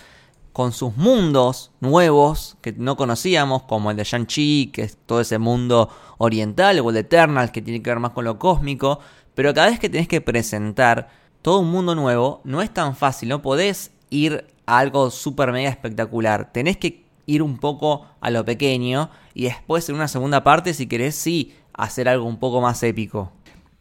con 0.52 0.72
sus 0.72 0.96
mundos 0.96 1.70
nuevos 1.80 2.56
que 2.60 2.72
no 2.72 2.96
conocíamos, 2.96 3.62
como 3.62 3.92
el 3.92 3.96
de 3.96 4.02
Shang-Chi, 4.02 4.72
que 4.72 4.82
es 4.82 4.98
todo 5.06 5.20
ese 5.20 5.38
mundo 5.38 5.88
oriental, 6.18 6.80
o 6.80 6.88
el 6.88 6.94
de 6.94 7.00
Eternal, 7.00 7.52
que 7.52 7.62
tiene 7.62 7.82
que 7.82 7.90
ver 7.90 8.00
más 8.00 8.10
con 8.10 8.24
lo 8.24 8.38
cósmico. 8.38 8.98
Pero 9.36 9.54
cada 9.54 9.70
vez 9.70 9.78
que 9.78 9.88
tenés 9.88 10.08
que 10.08 10.20
presentar 10.20 11.08
todo 11.40 11.60
un 11.60 11.70
mundo 11.70 11.94
nuevo, 11.94 12.40
no 12.44 12.60
es 12.60 12.72
tan 12.72 12.96
fácil, 12.96 13.28
no 13.28 13.40
podés 13.40 13.92
ir 14.10 14.46
a 14.66 14.78
algo 14.78 15.10
súper 15.10 15.52
mega 15.52 15.70
espectacular. 15.70 16.52
Tenés 16.52 16.78
que 16.78 17.04
ir 17.26 17.42
un 17.42 17.58
poco 17.58 18.06
a 18.20 18.30
lo 18.30 18.44
pequeño 18.44 19.10
y 19.34 19.44
después 19.44 19.88
en 19.88 19.94
una 19.94 20.08
segunda 20.08 20.42
parte, 20.42 20.74
si 20.74 20.88
querés, 20.88 21.14
sí, 21.14 21.54
hacer 21.72 22.08
algo 22.08 22.26
un 22.26 22.38
poco 22.38 22.60
más 22.60 22.82
épico. 22.82 23.32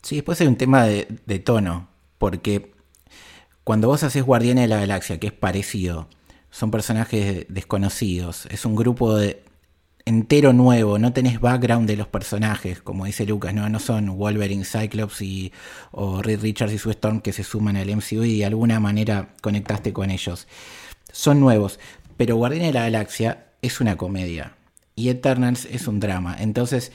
Sí, 0.03 0.15
después 0.15 0.39
hay 0.41 0.47
un 0.47 0.57
tema 0.57 0.83
de, 0.83 1.39
tono, 1.39 1.87
porque 2.17 2.73
cuando 3.63 3.87
vos 3.87 4.03
haces 4.03 4.23
Guardianes 4.23 4.65
de 4.65 4.67
la 4.67 4.81
Galaxia, 4.81 5.17
que 5.19 5.27
es 5.27 5.33
parecido, 5.33 6.09
son 6.51 6.71
personajes 6.71 7.45
desconocidos, 7.47 8.45
es 8.47 8.65
un 8.65 8.75
grupo 8.75 9.15
de, 9.15 9.43
entero 10.05 10.51
nuevo, 10.51 10.99
no 10.99 11.13
tenés 11.13 11.39
background 11.39 11.87
de 11.87 11.95
los 11.95 12.07
personajes, 12.07 12.81
como 12.81 13.05
dice 13.05 13.25
Lucas, 13.25 13.53
no, 13.53 13.69
no 13.69 13.79
son 13.79 14.17
Wolverine, 14.17 14.65
Cyclops 14.65 15.21
y, 15.21 15.53
o 15.91 16.21
Reed 16.21 16.41
Richards 16.41 16.73
y 16.73 16.77
su 16.77 16.89
Storm 16.91 17.21
que 17.21 17.31
se 17.31 17.45
suman 17.45 17.77
al 17.77 17.95
MCU 17.95 18.23
y 18.23 18.39
de 18.39 18.45
alguna 18.45 18.81
manera 18.81 19.33
conectaste 19.41 19.93
con 19.93 20.11
ellos. 20.11 20.47
Son 21.11 21.39
nuevos, 21.39 21.79
pero 22.17 22.35
Guardianes 22.35 22.69
de 22.69 22.73
la 22.73 22.83
Galaxia 22.83 23.45
es 23.61 23.79
una 23.79 23.95
comedia 23.95 24.57
y 24.95 25.09
Eternals 25.09 25.65
es 25.65 25.87
un 25.87 25.99
drama. 25.99 26.35
Entonces, 26.39 26.91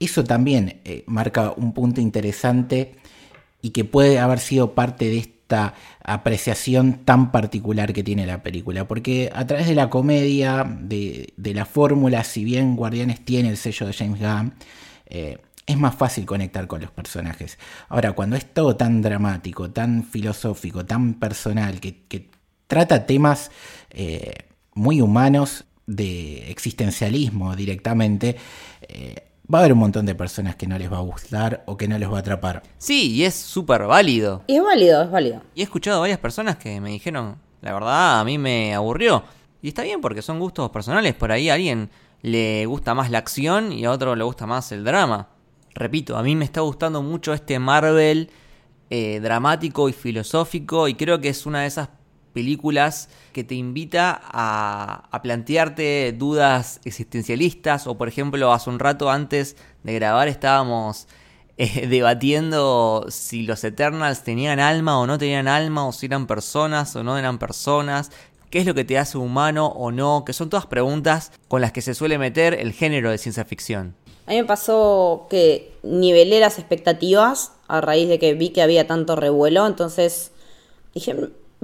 eso 0.00 0.24
también 0.24 0.80
eh, 0.84 1.04
marca 1.06 1.52
un 1.56 1.72
punto 1.72 2.00
interesante 2.00 2.96
y 3.62 3.70
que 3.70 3.84
puede 3.84 4.18
haber 4.18 4.40
sido 4.40 4.74
parte 4.74 5.06
de 5.06 5.18
esta 5.18 5.74
apreciación 6.02 7.04
tan 7.04 7.32
particular 7.32 7.92
que 7.92 8.02
tiene 8.02 8.26
la 8.26 8.42
película. 8.42 8.86
Porque 8.86 9.30
a 9.34 9.46
través 9.46 9.66
de 9.66 9.74
la 9.74 9.90
comedia, 9.90 10.64
de, 10.64 11.32
de 11.36 11.54
la 11.54 11.64
fórmula, 11.64 12.24
si 12.24 12.44
bien 12.44 12.76
Guardianes 12.76 13.24
tiene 13.24 13.48
el 13.48 13.56
sello 13.56 13.86
de 13.86 13.92
James 13.92 14.20
Gunn, 14.20 14.54
eh, 15.06 15.38
es 15.66 15.78
más 15.78 15.94
fácil 15.94 16.26
conectar 16.26 16.66
con 16.66 16.82
los 16.82 16.90
personajes. 16.90 17.58
Ahora, 17.88 18.12
cuando 18.12 18.36
es 18.36 18.52
todo 18.52 18.76
tan 18.76 19.00
dramático, 19.00 19.70
tan 19.70 20.04
filosófico, 20.04 20.84
tan 20.84 21.14
personal, 21.14 21.80
que, 21.80 22.28
trata 22.66 23.06
temas 23.06 23.50
eh, 23.90 24.32
muy 24.74 25.00
humanos 25.00 25.64
de 25.86 26.50
existencialismo 26.50 27.54
directamente, 27.56 28.36
va 29.52 29.58
a 29.58 29.60
haber 29.62 29.72
un 29.74 29.80
montón 29.80 30.06
de 30.06 30.14
personas 30.14 30.56
que 30.56 30.66
no 30.66 30.78
les 30.78 30.92
va 30.92 30.98
a 30.98 31.02
gustar 31.02 31.62
o 31.66 31.76
que 31.76 31.88
no 31.88 31.98
les 31.98 32.10
va 32.10 32.16
a 32.16 32.20
atrapar. 32.20 32.62
Sí, 32.78 33.12
y 33.12 33.24
es 33.24 33.34
súper 33.34 33.84
válido. 33.84 34.42
Y 34.46 34.56
es 34.56 34.62
válido, 34.62 35.02
es 35.02 35.10
válido. 35.10 35.42
Y 35.54 35.60
he 35.60 35.64
escuchado 35.64 35.98
a 35.98 36.00
varias 36.00 36.18
personas 36.18 36.56
que 36.56 36.80
me 36.80 36.90
dijeron, 36.90 37.36
la 37.60 37.72
verdad, 37.72 38.20
a 38.20 38.24
mí 38.24 38.38
me 38.38 38.74
aburrió. 38.74 39.24
Y 39.62 39.68
está 39.68 39.82
bien 39.82 40.00
porque 40.00 40.22
son 40.22 40.38
gustos 40.38 40.70
personales. 40.70 41.14
Por 41.14 41.32
ahí 41.32 41.48
a 41.48 41.54
alguien 41.54 41.90
le 42.22 42.64
gusta 42.66 42.94
más 42.94 43.10
la 43.10 43.18
acción 43.18 43.72
y 43.72 43.84
a 43.84 43.90
otro 43.90 44.16
le 44.16 44.24
gusta 44.24 44.46
más 44.46 44.72
el 44.72 44.84
drama. 44.84 45.28
Repito, 45.74 46.16
a 46.16 46.22
mí 46.22 46.36
me 46.36 46.44
está 46.44 46.60
gustando 46.60 47.02
mucho 47.02 47.32
este 47.32 47.58
Marvel 47.58 48.30
eh, 48.90 49.20
dramático 49.20 49.88
y 49.88 49.92
filosófico 49.92 50.88
y 50.88 50.94
creo 50.94 51.20
que 51.20 51.28
es 51.28 51.46
una 51.46 51.62
de 51.62 51.66
esas 51.66 51.88
películas 52.34 53.08
que 53.32 53.44
te 53.44 53.54
invita 53.54 54.20
a, 54.22 55.08
a, 55.10 55.22
plantearte 55.22 56.12
dudas 56.12 56.80
existencialistas 56.84 57.86
o 57.86 57.96
por 57.96 58.08
ejemplo 58.08 58.52
hace 58.52 58.68
un 58.68 58.78
rato 58.78 59.10
antes 59.10 59.56
de 59.84 59.94
grabar 59.94 60.28
estábamos 60.28 61.06
eh, 61.56 61.86
debatiendo 61.88 63.06
si 63.08 63.44
los 63.44 63.62
Eternals 63.62 64.24
tenían 64.24 64.58
alma 64.58 64.98
o 64.98 65.06
no 65.06 65.18
tenían 65.18 65.46
alma 65.46 65.86
o 65.86 65.92
si 65.92 66.06
eran 66.06 66.26
personas 66.26 66.94
o 66.96 67.04
no 67.04 67.16
eran 67.16 67.38
personas 67.38 68.10
qué 68.50 68.58
es 68.58 68.66
lo 68.66 68.74
que 68.74 68.84
te 68.84 68.98
hace 68.98 69.18
humano 69.18 69.66
o 69.66 69.92
no 69.92 70.24
que 70.24 70.32
son 70.32 70.50
todas 70.50 70.66
preguntas 70.66 71.30
con 71.46 71.60
las 71.60 71.70
que 71.70 71.80
se 71.80 71.94
suele 71.94 72.18
meter 72.18 72.54
el 72.54 72.72
género 72.72 73.10
de 73.10 73.18
ciencia 73.18 73.44
ficción. 73.44 73.94
A 74.26 74.30
mí 74.30 74.38
me 74.38 74.44
pasó 74.44 75.26
que 75.30 75.76
nivelé 75.82 76.40
las 76.40 76.58
expectativas 76.58 77.52
a 77.68 77.80
raíz 77.80 78.08
de 78.08 78.18
que 78.18 78.34
vi 78.34 78.50
que 78.50 78.62
había 78.62 78.86
tanto 78.86 79.14
revuelo 79.14 79.66
entonces 79.66 80.32
dije 80.92 81.14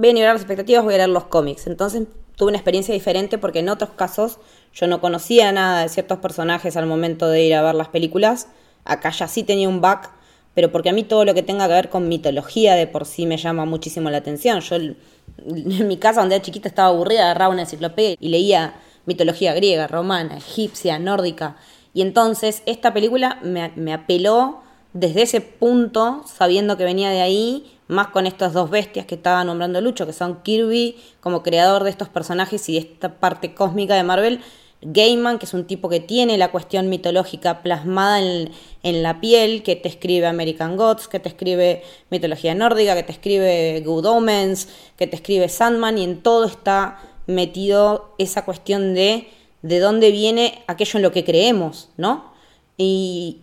voy 0.01 0.09
a 0.09 0.13
nivelar 0.13 0.33
las 0.33 0.41
expectativas, 0.41 0.83
voy 0.83 0.95
a 0.95 0.97
leer 0.97 1.09
los 1.09 1.25
cómics. 1.25 1.67
Entonces 1.67 2.07
tuve 2.35 2.49
una 2.49 2.57
experiencia 2.57 2.91
diferente 2.91 3.37
porque 3.37 3.59
en 3.59 3.69
otros 3.69 3.91
casos 3.91 4.39
yo 4.73 4.87
no 4.87 4.99
conocía 4.99 5.51
nada 5.51 5.83
de 5.83 5.89
ciertos 5.89 6.17
personajes 6.17 6.75
al 6.75 6.87
momento 6.87 7.27
de 7.29 7.43
ir 7.43 7.53
a 7.53 7.61
ver 7.61 7.75
las 7.75 7.89
películas. 7.89 8.47
Acá 8.83 9.11
ya 9.11 9.27
sí 9.27 9.43
tenía 9.43 9.69
un 9.69 9.79
back, 9.79 10.09
pero 10.55 10.71
porque 10.71 10.89
a 10.89 10.93
mí 10.93 11.03
todo 11.03 11.23
lo 11.23 11.35
que 11.35 11.43
tenga 11.43 11.67
que 11.67 11.73
ver 11.73 11.89
con 11.89 12.09
mitología 12.09 12.73
de 12.73 12.87
por 12.87 13.05
sí 13.05 13.27
me 13.27 13.37
llama 13.37 13.65
muchísimo 13.65 14.09
la 14.09 14.17
atención. 14.17 14.59
Yo 14.61 14.75
en 15.37 15.87
mi 15.87 15.97
casa 15.97 16.21
cuando 16.21 16.33
era 16.33 16.43
chiquita 16.43 16.67
estaba 16.67 16.89
aburrida, 16.89 17.25
agarraba 17.25 17.53
una 17.53 17.61
enciclopedia 17.61 18.17
y 18.19 18.29
leía 18.29 18.73
mitología 19.05 19.53
griega, 19.53 19.85
romana, 19.85 20.35
egipcia, 20.35 20.97
nórdica. 20.97 21.57
Y 21.93 22.01
entonces 22.01 22.63
esta 22.65 22.91
película 22.91 23.39
me 23.43 23.93
apeló 23.93 24.61
desde 24.93 25.21
ese 25.21 25.41
punto, 25.41 26.23
sabiendo 26.25 26.75
que 26.75 26.85
venía 26.85 27.11
de 27.11 27.21
ahí, 27.21 27.77
más 27.91 28.07
con 28.07 28.25
estas 28.25 28.53
dos 28.53 28.69
bestias 28.69 29.05
que 29.05 29.15
estaba 29.15 29.43
nombrando 29.43 29.81
Lucho, 29.81 30.05
que 30.05 30.13
son 30.13 30.41
Kirby 30.41 30.97
como 31.19 31.43
creador 31.43 31.83
de 31.83 31.89
estos 31.89 32.09
personajes 32.09 32.67
y 32.69 32.73
de 32.73 32.79
esta 32.79 33.19
parte 33.19 33.53
cósmica 33.53 33.95
de 33.95 34.03
Marvel, 34.03 34.39
Gaiman, 34.81 35.37
que 35.37 35.45
es 35.45 35.53
un 35.53 35.65
tipo 35.65 35.89
que 35.89 35.99
tiene 35.99 36.39
la 36.39 36.49
cuestión 36.51 36.89
mitológica 36.89 37.61
plasmada 37.61 38.19
en, 38.19 38.51
en, 38.81 39.03
la 39.03 39.21
piel, 39.21 39.61
que 39.61 39.75
te 39.75 39.87
escribe 39.87 40.25
American 40.25 40.75
Gods, 40.75 41.07
que 41.07 41.19
te 41.19 41.29
escribe 41.29 41.83
mitología 42.09 42.55
nórdica, 42.55 42.95
que 42.95 43.03
te 43.03 43.11
escribe 43.11 43.83
Good 43.85 44.05
Omens, 44.05 44.69
que 44.97 45.05
te 45.05 45.15
escribe 45.15 45.49
Sandman, 45.49 45.99
y 45.99 46.03
en 46.03 46.23
todo 46.23 46.45
está 46.45 46.99
metido 47.27 48.15
esa 48.17 48.43
cuestión 48.43 48.95
de 48.95 49.27
de 49.61 49.79
dónde 49.79 50.11
viene 50.11 50.63
aquello 50.67 50.97
en 50.97 51.03
lo 51.03 51.11
que 51.11 51.23
creemos, 51.23 51.89
¿no? 51.97 52.31
Y 52.77 53.41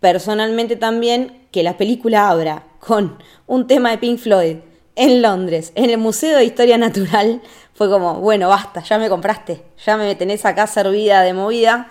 personalmente 0.00 0.76
también 0.76 1.45
que 1.56 1.62
la 1.62 1.78
película 1.78 2.28
abra 2.28 2.66
con 2.80 3.16
un 3.46 3.66
tema 3.66 3.90
de 3.90 3.96
Pink 3.96 4.18
Floyd 4.18 4.56
en 4.94 5.22
Londres, 5.22 5.72
en 5.74 5.88
el 5.88 5.96
Museo 5.96 6.36
de 6.36 6.44
Historia 6.44 6.76
Natural, 6.76 7.40
fue 7.72 7.88
como, 7.88 8.20
bueno, 8.20 8.50
basta, 8.50 8.82
ya 8.82 8.98
me 8.98 9.08
compraste, 9.08 9.62
ya 9.82 9.96
me 9.96 10.14
tenés 10.16 10.44
acá 10.44 10.66
servida 10.66 11.22
de 11.22 11.32
movida 11.32 11.88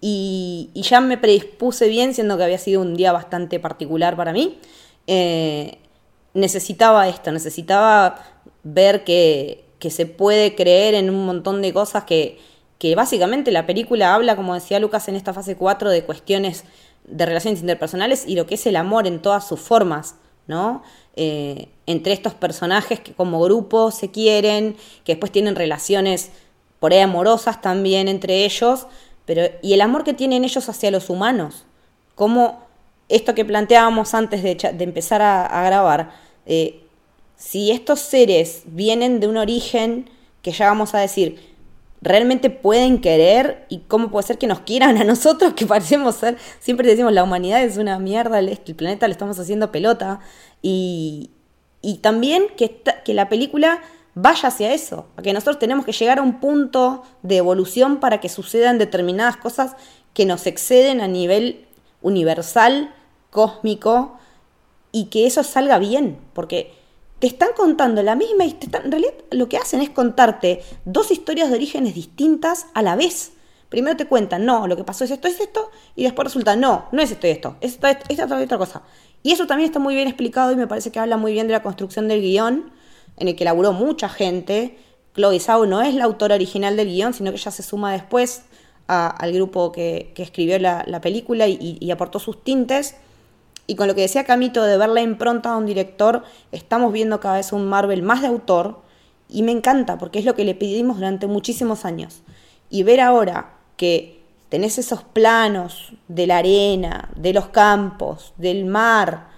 y, 0.00 0.70
ya 0.72 1.00
me 1.00 1.18
predispuse 1.18 1.88
bien, 1.88 2.14
siendo 2.14 2.38
que 2.38 2.44
había 2.44 2.58
sido 2.58 2.80
un 2.80 2.94
día 2.94 3.10
bastante 3.10 3.58
particular 3.58 4.14
para 4.16 4.32
mí. 4.32 4.60
Eh, 5.08 5.78
necesitaba 6.34 7.08
esto, 7.08 7.32
necesitaba 7.32 8.24
ver 8.62 9.02
que, 9.02 9.64
que, 9.80 9.90
se 9.90 10.06
puede 10.06 10.54
creer 10.54 10.94
en 10.94 11.10
un 11.10 11.26
montón 11.26 11.60
de 11.60 11.72
cosas 11.72 12.04
que, 12.04 12.38
que 12.78 12.94
básicamente 12.94 13.50
la 13.50 13.66
película 13.66 14.14
habla, 14.14 14.36
como 14.36 14.54
decía 14.54 14.78
Lucas 14.78 15.08
en 15.08 15.16
esta 15.16 15.34
fase 15.34 15.56
4, 15.56 15.90
de 15.90 16.04
cuestiones 16.04 16.62
de 17.10 17.26
relaciones 17.26 17.60
interpersonales 17.60 18.24
y 18.26 18.34
lo 18.34 18.46
que 18.46 18.54
es 18.54 18.66
el 18.66 18.76
amor 18.76 19.06
en 19.06 19.20
todas 19.20 19.46
sus 19.46 19.60
formas, 19.60 20.16
¿no? 20.46 20.82
Eh, 21.16 21.68
entre 21.86 22.12
estos 22.12 22.34
personajes 22.34 23.00
que 23.00 23.12
como 23.12 23.40
grupo 23.40 23.90
se 23.90 24.10
quieren, 24.10 24.76
que 25.04 25.12
después 25.12 25.32
tienen 25.32 25.56
relaciones 25.56 26.30
por 26.80 26.92
ahí 26.92 27.00
amorosas 27.00 27.60
también 27.60 28.08
entre 28.08 28.44
ellos, 28.44 28.86
pero 29.24 29.42
y 29.62 29.74
el 29.74 29.80
amor 29.80 30.04
que 30.04 30.14
tienen 30.14 30.44
ellos 30.44 30.68
hacia 30.68 30.90
los 30.90 31.10
humanos, 31.10 31.64
como 32.14 32.60
esto 33.08 33.34
que 33.34 33.44
planteábamos 33.44 34.14
antes 34.14 34.42
de, 34.42 34.56
empezar 34.78 35.22
a, 35.22 35.44
a 35.44 35.64
grabar, 35.64 36.12
eh, 36.46 36.84
si 37.36 37.70
estos 37.70 38.00
seres 38.00 38.62
vienen 38.66 39.20
de 39.20 39.28
un 39.28 39.36
origen 39.36 40.10
que 40.42 40.52
ya 40.52 40.66
vamos 40.66 40.94
a 40.94 40.98
decir, 40.98 41.47
realmente 42.00 42.50
pueden 42.50 43.00
querer 43.00 43.66
y 43.68 43.78
cómo 43.88 44.10
puede 44.10 44.26
ser 44.26 44.38
que 44.38 44.46
nos 44.46 44.60
quieran 44.60 44.98
a 44.98 45.04
nosotros 45.04 45.54
que 45.54 45.66
parecemos 45.66 46.16
ser, 46.16 46.36
siempre 46.60 46.88
decimos 46.88 47.12
la 47.12 47.24
humanidad 47.24 47.62
es 47.62 47.76
una 47.76 47.98
mierda, 47.98 48.38
el, 48.38 48.56
planeta 48.76 49.08
le 49.08 49.12
estamos 49.12 49.38
haciendo 49.38 49.72
pelota. 49.72 50.20
Y, 50.62 51.30
y 51.82 51.98
también 51.98 52.46
que, 52.56 52.82
que 53.04 53.14
la 53.14 53.28
película 53.28 53.80
vaya 54.14 54.48
hacia 54.48 54.72
eso, 54.72 55.06
a 55.16 55.22
que 55.22 55.32
nosotros 55.32 55.58
tenemos 55.58 55.84
que 55.84 55.92
llegar 55.92 56.18
a 56.18 56.22
un 56.22 56.40
punto 56.40 57.02
de 57.22 57.36
evolución 57.36 57.98
para 58.00 58.20
que 58.20 58.28
sucedan 58.28 58.78
determinadas 58.78 59.36
cosas 59.36 59.76
que 60.12 60.26
nos 60.26 60.46
exceden 60.46 61.00
a 61.00 61.06
nivel 61.06 61.66
universal, 62.02 62.92
cósmico, 63.30 64.18
y 64.90 65.06
que 65.06 65.26
eso 65.26 65.44
salga 65.44 65.78
bien, 65.78 66.18
porque 66.32 66.72
te 67.18 67.26
están 67.26 67.50
contando 67.56 68.02
la 68.02 68.14
misma 68.14 68.44
historia. 68.44 68.80
En 68.84 68.90
realidad 68.90 69.14
lo 69.30 69.48
que 69.48 69.56
hacen 69.56 69.80
es 69.80 69.90
contarte 69.90 70.62
dos 70.84 71.10
historias 71.10 71.50
de 71.50 71.56
orígenes 71.56 71.94
distintas 71.94 72.66
a 72.74 72.82
la 72.82 72.96
vez. 72.96 73.32
Primero 73.68 73.96
te 73.96 74.06
cuentan, 74.06 74.46
no, 74.46 74.66
lo 74.66 74.76
que 74.76 74.84
pasó 74.84 75.04
es 75.04 75.10
esto, 75.10 75.28
es 75.28 75.40
esto, 75.40 75.70
y 75.94 76.04
después 76.04 76.24
resulta, 76.24 76.56
no, 76.56 76.86
no 76.90 77.02
es 77.02 77.10
esto 77.10 77.26
y 77.26 77.30
esto, 77.30 77.56
es 77.60 77.72
esto, 77.72 77.86
esto, 77.86 78.04
esta 78.08 78.40
otra, 78.40 78.56
cosa. 78.56 78.82
Y 79.22 79.32
eso 79.32 79.46
también 79.46 79.68
está 79.68 79.78
muy 79.78 79.94
bien 79.94 80.08
explicado 80.08 80.52
y 80.52 80.56
me 80.56 80.66
parece 80.66 80.90
que 80.90 80.98
habla 80.98 81.18
muy 81.18 81.32
bien 81.32 81.48
de 81.48 81.52
la 81.52 81.62
construcción 81.62 82.08
del 82.08 82.22
guion, 82.22 82.70
en 83.18 83.28
el 83.28 83.36
que 83.36 83.44
laburó 83.44 83.72
mucha 83.72 84.08
gente. 84.08 84.78
Chloe 85.14 85.40
Zhao 85.40 85.66
no 85.66 85.82
es 85.82 85.94
la 85.94 86.04
autora 86.04 86.36
original 86.36 86.76
del 86.76 86.88
guion, 86.88 87.12
sino 87.12 87.30
que 87.30 87.36
ella 87.36 87.50
se 87.50 87.62
suma 87.62 87.92
después 87.92 88.44
al 88.86 89.32
grupo 89.34 89.70
que, 89.70 90.12
que 90.14 90.22
escribió 90.22 90.58
la, 90.58 90.82
la 90.86 91.02
película 91.02 91.46
y, 91.46 91.76
y 91.78 91.90
aportó 91.90 92.20
sus 92.20 92.42
tintes. 92.42 92.94
Y 93.68 93.76
con 93.76 93.86
lo 93.86 93.94
que 93.94 94.00
decía 94.00 94.24
Camito 94.24 94.64
de 94.64 94.78
ver 94.78 94.88
la 94.88 95.02
impronta 95.02 95.52
de 95.52 95.58
un 95.58 95.66
director, 95.66 96.24
estamos 96.52 96.90
viendo 96.90 97.20
cada 97.20 97.36
vez 97.36 97.52
un 97.52 97.68
Marvel 97.68 98.02
más 98.02 98.22
de 98.22 98.28
autor 98.28 98.80
y 99.28 99.42
me 99.42 99.52
encanta 99.52 99.98
porque 99.98 100.18
es 100.18 100.24
lo 100.24 100.34
que 100.34 100.46
le 100.46 100.54
pedimos 100.54 100.96
durante 100.96 101.26
muchísimos 101.26 101.84
años. 101.84 102.22
Y 102.70 102.82
ver 102.82 103.02
ahora 103.02 103.58
que 103.76 104.22
tenés 104.48 104.78
esos 104.78 105.02
planos 105.02 105.92
de 106.08 106.26
la 106.26 106.38
arena, 106.38 107.10
de 107.14 107.34
los 107.34 107.48
campos, 107.48 108.32
del 108.38 108.64
mar 108.64 109.28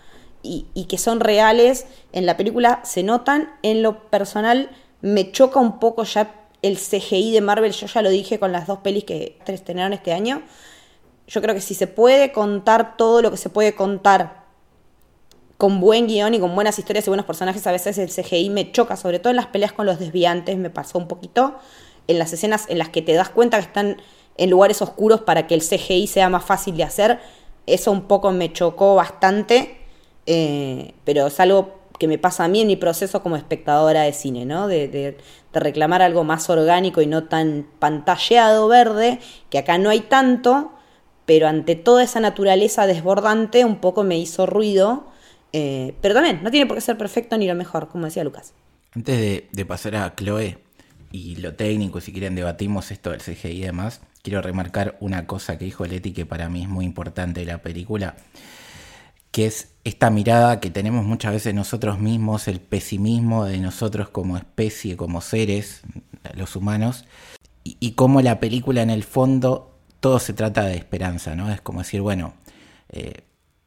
y, 0.44 0.66
y 0.75 0.84
que 0.84 0.96
son 0.96 1.18
reales 1.18 1.87
en 2.12 2.25
la 2.25 2.37
película 2.37 2.82
se 2.84 3.02
notan. 3.02 3.50
En 3.64 3.82
lo 3.82 4.10
personal 4.10 4.70
me 5.00 5.32
choca 5.32 5.58
un 5.58 5.80
poco 5.80 6.04
ya 6.04 6.32
el 6.62 6.76
CGI 6.78 7.32
de 7.32 7.40
Marvel, 7.40 7.72
yo 7.72 7.88
ya 7.88 8.00
lo 8.00 8.10
dije 8.10 8.38
con 8.38 8.52
las 8.52 8.68
dos 8.68 8.78
pelis 8.78 9.02
que 9.02 9.40
estrenaron 9.44 9.92
este 9.92 10.12
año. 10.12 10.42
Yo 11.30 11.40
creo 11.40 11.54
que 11.54 11.60
si 11.60 11.75
se 11.75 11.87
puede 11.87 12.32
contar 12.32 12.96
todo 12.96 13.22
lo 13.22 13.30
que 13.30 13.37
se 13.37 13.50
puede 13.50 13.76
contar 13.76 14.40
con 15.58 15.78
buen 15.78 16.08
guion 16.08 16.34
y 16.34 16.40
con 16.40 16.54
buenas 16.56 16.76
historias 16.78 17.06
y 17.06 17.10
buenos 17.10 17.25
personajes, 17.25 17.64
a 17.68 17.72
veces 17.72 17.99
el 17.99 18.10
CGI 18.10 18.50
me 18.50 18.72
choca, 18.72 18.96
sobre 18.96 19.20
todo 19.20 19.30
en 19.30 19.37
las 19.37 19.46
peleas 19.46 19.72
con 19.72 19.87
los 19.87 20.00
desviantes, 20.00 20.56
me 20.56 20.70
pasó 20.70 20.99
un 20.99 21.06
poquito, 21.06 21.54
en 22.08 22.18
las 22.18 22.32
escenas 22.32 22.64
en 22.68 22.78
las 22.78 22.88
que 22.88 23.00
te 23.00 23.12
das 23.12 23.28
cuenta 23.28 23.58
que 23.58 23.66
están 23.66 24.02
en 24.38 24.50
lugares 24.50 24.82
oscuros 24.82 25.20
para 25.20 25.46
que 25.46 25.54
el 25.54 25.60
CGI 25.62 26.08
sea 26.08 26.28
más 26.30 26.44
fácil 26.44 26.76
de 26.76 26.82
hacer, 26.82 27.20
eso 27.66 27.92
un 27.92 28.02
poco 28.08 28.32
me 28.32 28.52
chocó 28.52 28.96
bastante, 28.96 29.78
eh, 30.26 30.94
pero 31.04 31.28
es 31.28 31.38
algo 31.38 31.78
que 32.00 32.08
me 32.08 32.18
pasa 32.18 32.44
a 32.44 32.49
mí 32.49 32.62
en 32.62 32.66
mi 32.66 32.76
proceso 32.76 33.22
como 33.22 33.37
espectadora 33.37 34.02
de 34.02 34.14
cine, 34.14 34.46
¿no? 34.46 34.66
De, 34.66 34.88
de- 34.88 35.18
de 35.52 35.60
reclamar 35.60 36.00
algo 36.00 36.25
más 36.25 36.49
orgánico 36.49 37.02
y 37.02 37.06
no 37.06 37.25
tan 37.25 37.68
pantalleado 37.78 38.66
verde, 38.68 39.20
que 39.50 39.58
acá 39.58 39.78
no 39.78 39.90
hay 39.90 40.00
tanto, 40.00 40.72
pero 41.30 41.46
ante 41.46 41.76
toda 41.76 42.02
esa 42.02 42.18
naturaleza 42.18 42.88
desbordante 42.88 43.64
un 43.64 43.76
poco 43.76 44.02
me 44.02 44.18
hizo 44.18 44.46
ruido. 44.46 45.06
eh, 45.52 45.94
pero 46.00 46.12
también, 46.12 46.42
no 46.42 46.50
tiene 46.50 46.66
por 46.66 46.76
qué 46.76 46.80
ser 46.80 46.99
perfecto 46.99 47.38
ni 47.38 47.46
lo 47.46 47.54
mejor, 47.54 47.87
como 47.87 48.06
decía 48.06 48.25
Lucas. 48.25 48.52
Antes 48.96 49.44
de, 49.52 49.64
pasar 49.64 49.94
a 49.94 50.12
Chloe 50.16 50.58
y 51.12 51.37
lo 51.37 51.54
técnico, 51.54 52.00
si 52.00 52.10
quieren 52.10 52.34
debatimos 52.34 52.90
esto 52.90 53.10
del 53.10 53.20
CGI 53.20 53.49
y 53.49 53.60
demás, 53.60 54.00
quiero 54.22 54.42
remarcar 54.42 54.96
una 54.99 55.28
cosa 55.28 55.56
que 55.56 55.66
dijo 55.66 55.87
Leti 55.87 56.10
que 56.10 56.26
para 56.26 56.49
mí 56.49 56.62
es 56.62 56.68
muy 56.68 56.84
importante 56.84 57.38
de 57.38 57.46
la 57.46 57.58
película, 57.58 58.16
que 59.30 59.46
es 59.46 59.68
esta 59.84 60.10
mirada 60.10 60.58
que 60.58 60.70
tenemos 60.70 61.04
muchas 61.04 61.32
veces 61.32 61.54
nosotros 61.54 62.00
mismos, 62.00 62.49
el 62.49 62.58
pesimismo 62.58 63.44
de 63.44 63.58
nosotros 63.58 64.08
como 64.08 64.37
especie, 64.37 64.96
como 64.96 65.20
seres, 65.20 65.82
los 66.34 66.56
humanos, 66.56 67.04
y, 67.62 67.76
y 67.78 67.92
cómo 67.92 68.20
la 68.20 68.40
película 68.40 68.82
en 68.82 68.90
el 68.90 69.04
fondo 69.04 69.70
todo 70.00 70.19
se 70.19 70.33
trata 70.33 70.64
de 70.64 70.76
esperanza, 70.76 71.35
¿no? 71.35 71.50
Es 71.52 71.61
como 71.61 71.80
decir, 71.80 72.00
bueno, 72.00 72.35
eh, 72.88 73.23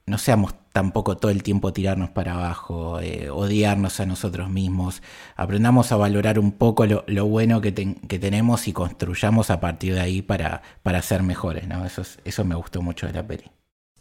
no 0.06 0.18
seamos 0.18 0.54
tampoco 0.74 1.16
todo 1.18 1.32
el 1.32 1.44
tiempo 1.44 1.72
tirarnos 1.72 2.10
para 2.10 2.34
abajo, 2.34 3.00
eh, 3.00 3.30
odiarnos 3.30 4.00
a 4.00 4.06
nosotros 4.06 4.50
mismos, 4.50 5.02
aprendamos 5.36 5.92
a 5.92 5.96
valorar 5.96 6.40
un 6.40 6.52
poco 6.52 6.86
lo, 6.86 7.26
bueno 7.28 7.62
que 7.62 7.72
tenemos 8.20 8.68
y 8.68 8.74
construyamos 8.74 9.50
a 9.50 9.60
partir 9.60 9.94
de 9.94 10.02
ahí 10.02 10.22
para, 10.22 10.62
para 10.82 11.02
ser 11.02 11.24
mejores, 11.24 11.68
¿no? 11.68 11.86
Eso, 11.86 12.02
es- 12.02 12.20
eso 12.26 12.44
me 12.44 12.56
gustó 12.56 12.82
mucho 12.82 13.06
de 13.08 13.14
la 13.14 13.26
peli. 13.26 13.44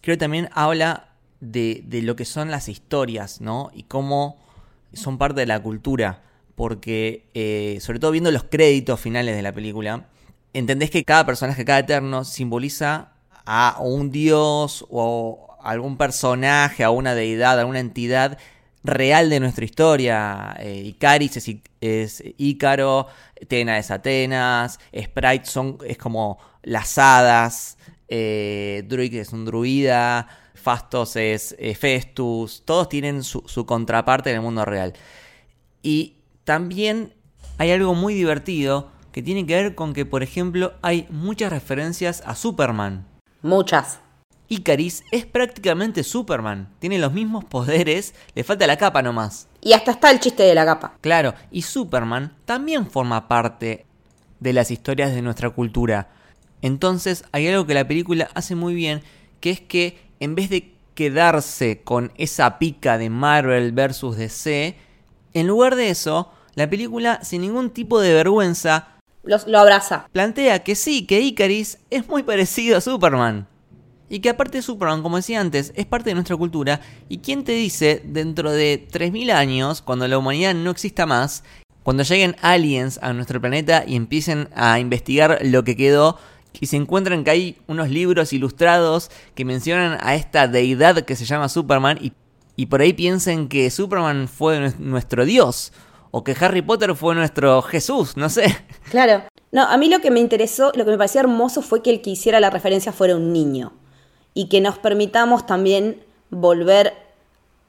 Creo 0.00 0.14
que 0.14 0.20
también 0.20 0.48
habla 0.52 1.10
de, 1.40 1.82
de 1.86 2.02
lo 2.02 2.16
que 2.16 2.24
son 2.24 2.50
las 2.50 2.68
historias, 2.68 3.40
¿no? 3.40 3.70
Y 3.74 3.84
cómo 3.84 4.38
son 4.94 5.18
parte 5.18 5.40
de 5.40 5.46
la 5.46 5.60
cultura. 5.62 6.22
Porque, 6.54 7.30
eh, 7.34 7.78
sobre 7.80 7.98
todo 7.98 8.10
viendo 8.10 8.30
los 8.30 8.44
créditos 8.44 9.00
finales 9.00 9.34
de 9.34 9.42
la 9.42 9.52
película, 9.52 10.06
entendés 10.52 10.90
que 10.90 11.04
cada 11.04 11.26
personaje, 11.26 11.64
cada 11.64 11.80
eterno, 11.80 12.24
simboliza 12.24 13.12
a 13.44 13.78
un 13.80 14.10
dios 14.10 14.84
o 14.90 15.56
algún 15.62 15.96
personaje, 15.96 16.84
a 16.84 16.90
una 16.90 17.14
deidad, 17.14 17.58
a 17.60 17.66
una 17.66 17.80
entidad 17.80 18.38
real 18.84 19.30
de 19.30 19.40
nuestra 19.40 19.64
historia. 19.64 20.56
Eh, 20.58 20.82
Icaris 20.86 21.36
es, 21.36 21.56
es 21.80 22.22
Ícaro, 22.38 23.06
Tena 23.48 23.78
es 23.78 23.90
Atenas, 23.90 24.78
Sprite 24.96 25.46
son, 25.46 25.78
es 25.86 25.98
como 25.98 26.38
las 26.62 26.98
hadas, 26.98 27.78
eh, 28.08 28.84
Druid 28.86 29.14
es 29.14 29.32
un 29.32 29.44
druida, 29.44 30.28
Fastos 30.54 31.16
es 31.16 31.56
eh, 31.58 31.74
Festus, 31.74 32.62
todos 32.64 32.88
tienen 32.88 33.24
su 33.24 33.66
contraparte 33.66 34.30
en 34.30 34.36
el 34.36 34.42
mundo 34.42 34.64
real. 34.64 34.92
Y 35.82 36.18
también 36.44 37.14
hay 37.58 37.70
algo 37.70 37.94
muy 37.94 38.14
divertido 38.14 38.90
que 39.12 39.22
tiene 39.22 39.46
que 39.46 39.54
ver 39.54 39.74
con 39.74 39.92
que, 39.92 40.06
por 40.06 40.22
ejemplo, 40.22 40.72
hay 40.82 41.06
muchas 41.10 41.52
referencias 41.52 42.22
a 42.26 42.34
Superman. 42.34 43.06
Muchas. 43.42 44.00
Icaris 44.48 45.02
es 45.12 45.24
prácticamente 45.24 46.02
Superman, 46.02 46.68
tiene 46.78 46.98
los 46.98 47.12
mismos 47.12 47.44
poderes, 47.44 48.14
le 48.34 48.44
falta 48.44 48.66
la 48.66 48.76
capa 48.76 49.00
nomás. 49.00 49.48
Y 49.62 49.72
hasta 49.72 49.92
está 49.92 50.10
el 50.10 50.20
chiste 50.20 50.42
de 50.42 50.54
la 50.54 50.66
capa. 50.66 50.98
Claro, 51.00 51.34
y 51.50 51.62
Superman 51.62 52.36
también 52.44 52.90
forma 52.90 53.28
parte 53.28 53.86
de 54.40 54.52
las 54.52 54.70
historias 54.70 55.14
de 55.14 55.22
nuestra 55.22 55.50
cultura. 55.50 56.10
Entonces 56.60 57.24
hay 57.32 57.48
algo 57.48 57.66
que 57.66 57.74
la 57.74 57.88
película 57.88 58.28
hace 58.34 58.54
muy 58.54 58.74
bien, 58.74 59.02
que 59.40 59.50
es 59.50 59.60
que 59.60 59.98
en 60.20 60.34
vez 60.34 60.50
de 60.50 60.74
quedarse 60.94 61.80
con 61.82 62.12
esa 62.16 62.58
pica 62.58 62.98
de 62.98 63.08
Marvel 63.08 63.72
versus 63.72 64.16
DC, 64.16 64.76
en 65.32 65.46
lugar 65.46 65.76
de 65.76 65.88
eso, 65.88 66.30
la 66.54 66.68
película 66.68 67.24
sin 67.24 67.40
ningún 67.40 67.70
tipo 67.70 68.00
de 68.00 68.12
vergüenza 68.12 68.88
Lo 69.24 69.58
abraza. 69.60 70.08
plantea 70.12 70.62
que 70.64 70.74
sí, 70.74 71.06
que 71.06 71.20
Icaris 71.20 71.78
es 71.90 72.08
muy 72.08 72.22
parecido 72.22 72.76
a 72.76 72.80
Superman. 72.80 73.46
Y 74.08 74.20
que 74.20 74.28
aparte 74.28 74.58
de 74.58 74.62
Superman, 74.62 75.02
como 75.02 75.16
decía 75.16 75.40
antes, 75.40 75.72
es 75.74 75.86
parte 75.86 76.10
de 76.10 76.14
nuestra 76.14 76.36
cultura. 76.36 76.80
¿Y 77.08 77.18
quién 77.18 77.44
te 77.44 77.52
dice 77.52 78.02
dentro 78.04 78.50
de 78.50 78.86
3.000 78.90 79.30
años, 79.32 79.80
cuando 79.80 80.06
la 80.06 80.18
humanidad 80.18 80.54
no 80.54 80.70
exista 80.70 81.06
más, 81.06 81.44
cuando 81.82 82.02
lleguen 82.02 82.36
aliens 82.42 82.98
a 83.02 83.12
nuestro 83.12 83.40
planeta 83.40 83.84
y 83.86 83.96
empiecen 83.96 84.48
a 84.54 84.78
investigar 84.80 85.38
lo 85.42 85.64
que 85.64 85.76
quedó 85.76 86.18
y 86.60 86.66
se 86.66 86.76
encuentran 86.76 87.24
que 87.24 87.30
hay 87.30 87.58
unos 87.66 87.88
libros 87.88 88.32
ilustrados 88.34 89.10
que 89.34 89.44
mencionan 89.46 89.98
a 90.02 90.14
esta 90.14 90.46
deidad 90.46 91.00
que 91.06 91.16
se 91.16 91.24
llama 91.24 91.48
Superman 91.48 91.98
y, 92.00 92.12
y 92.54 92.66
por 92.66 92.82
ahí 92.82 92.92
piensen 92.92 93.48
que 93.48 93.70
Superman 93.70 94.28
fue 94.28 94.58
nues- 94.60 94.76
nuestro 94.78 95.24
dios 95.24 95.72
o 96.12 96.22
que 96.22 96.36
Harry 96.38 96.62
Potter 96.62 96.94
fue 96.94 97.14
nuestro 97.14 97.62
Jesús, 97.62 98.16
no 98.16 98.28
sé. 98.28 98.44
Claro. 98.90 99.24
No, 99.50 99.62
a 99.62 99.76
mí 99.78 99.88
lo 99.88 100.00
que 100.00 100.10
me 100.10 100.20
interesó, 100.20 100.70
lo 100.74 100.84
que 100.84 100.90
me 100.90 100.98
pareció 100.98 101.20
hermoso 101.20 101.62
fue 101.62 101.82
que 101.82 101.90
el 101.90 102.02
que 102.02 102.10
hiciera 102.10 102.38
la 102.38 102.50
referencia 102.50 102.92
fuera 102.92 103.16
un 103.16 103.32
niño. 103.32 103.72
Y 104.34 104.48
que 104.48 104.60
nos 104.60 104.78
permitamos 104.78 105.46
también 105.46 106.02
volver 106.30 106.92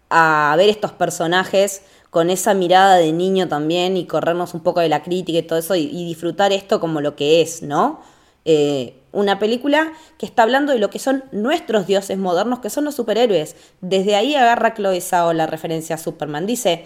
a 0.10 0.54
ver 0.58 0.70
estos 0.70 0.92
personajes 0.92 1.82
con 2.10 2.30
esa 2.30 2.54
mirada 2.54 2.98
de 2.98 3.12
niño 3.14 3.48
también 3.48 3.98
y 3.98 4.06
corrernos 4.06 4.54
un 4.54 4.60
poco 4.62 4.82
de 4.82 4.90
la 4.90 5.04
crítica 5.04 5.40
y 5.40 5.44
todo 5.44 5.60
eso 5.60 5.76
y, 5.76 5.88
disfrutar 6.06 6.52
esto 6.52 6.80
como 6.80 7.02
lo 7.02 7.16
que 7.16 7.42
es, 7.42 7.64
¿no? 7.64 8.02
Eh, 8.46 8.96
una 9.14 9.40
película 9.40 9.94
que 10.18 10.26
está 10.26 10.44
hablando 10.44 10.74
de 10.74 10.80
lo 10.80 10.90
que 10.90 11.00
son 11.00 11.24
nuestros 11.32 11.88
dioses 11.88 12.18
modernos, 12.18 12.60
que 12.60 12.70
son 12.70 12.84
los 12.84 12.96
superhéroes. 12.96 13.56
Desde 13.80 14.16
ahí 14.16 14.36
agarra 14.36 14.74
Chloe 14.74 15.02
la 15.34 15.48
referencia 15.48 15.96
a 15.96 15.98
Superman. 15.98 16.46
Dice, 16.46 16.86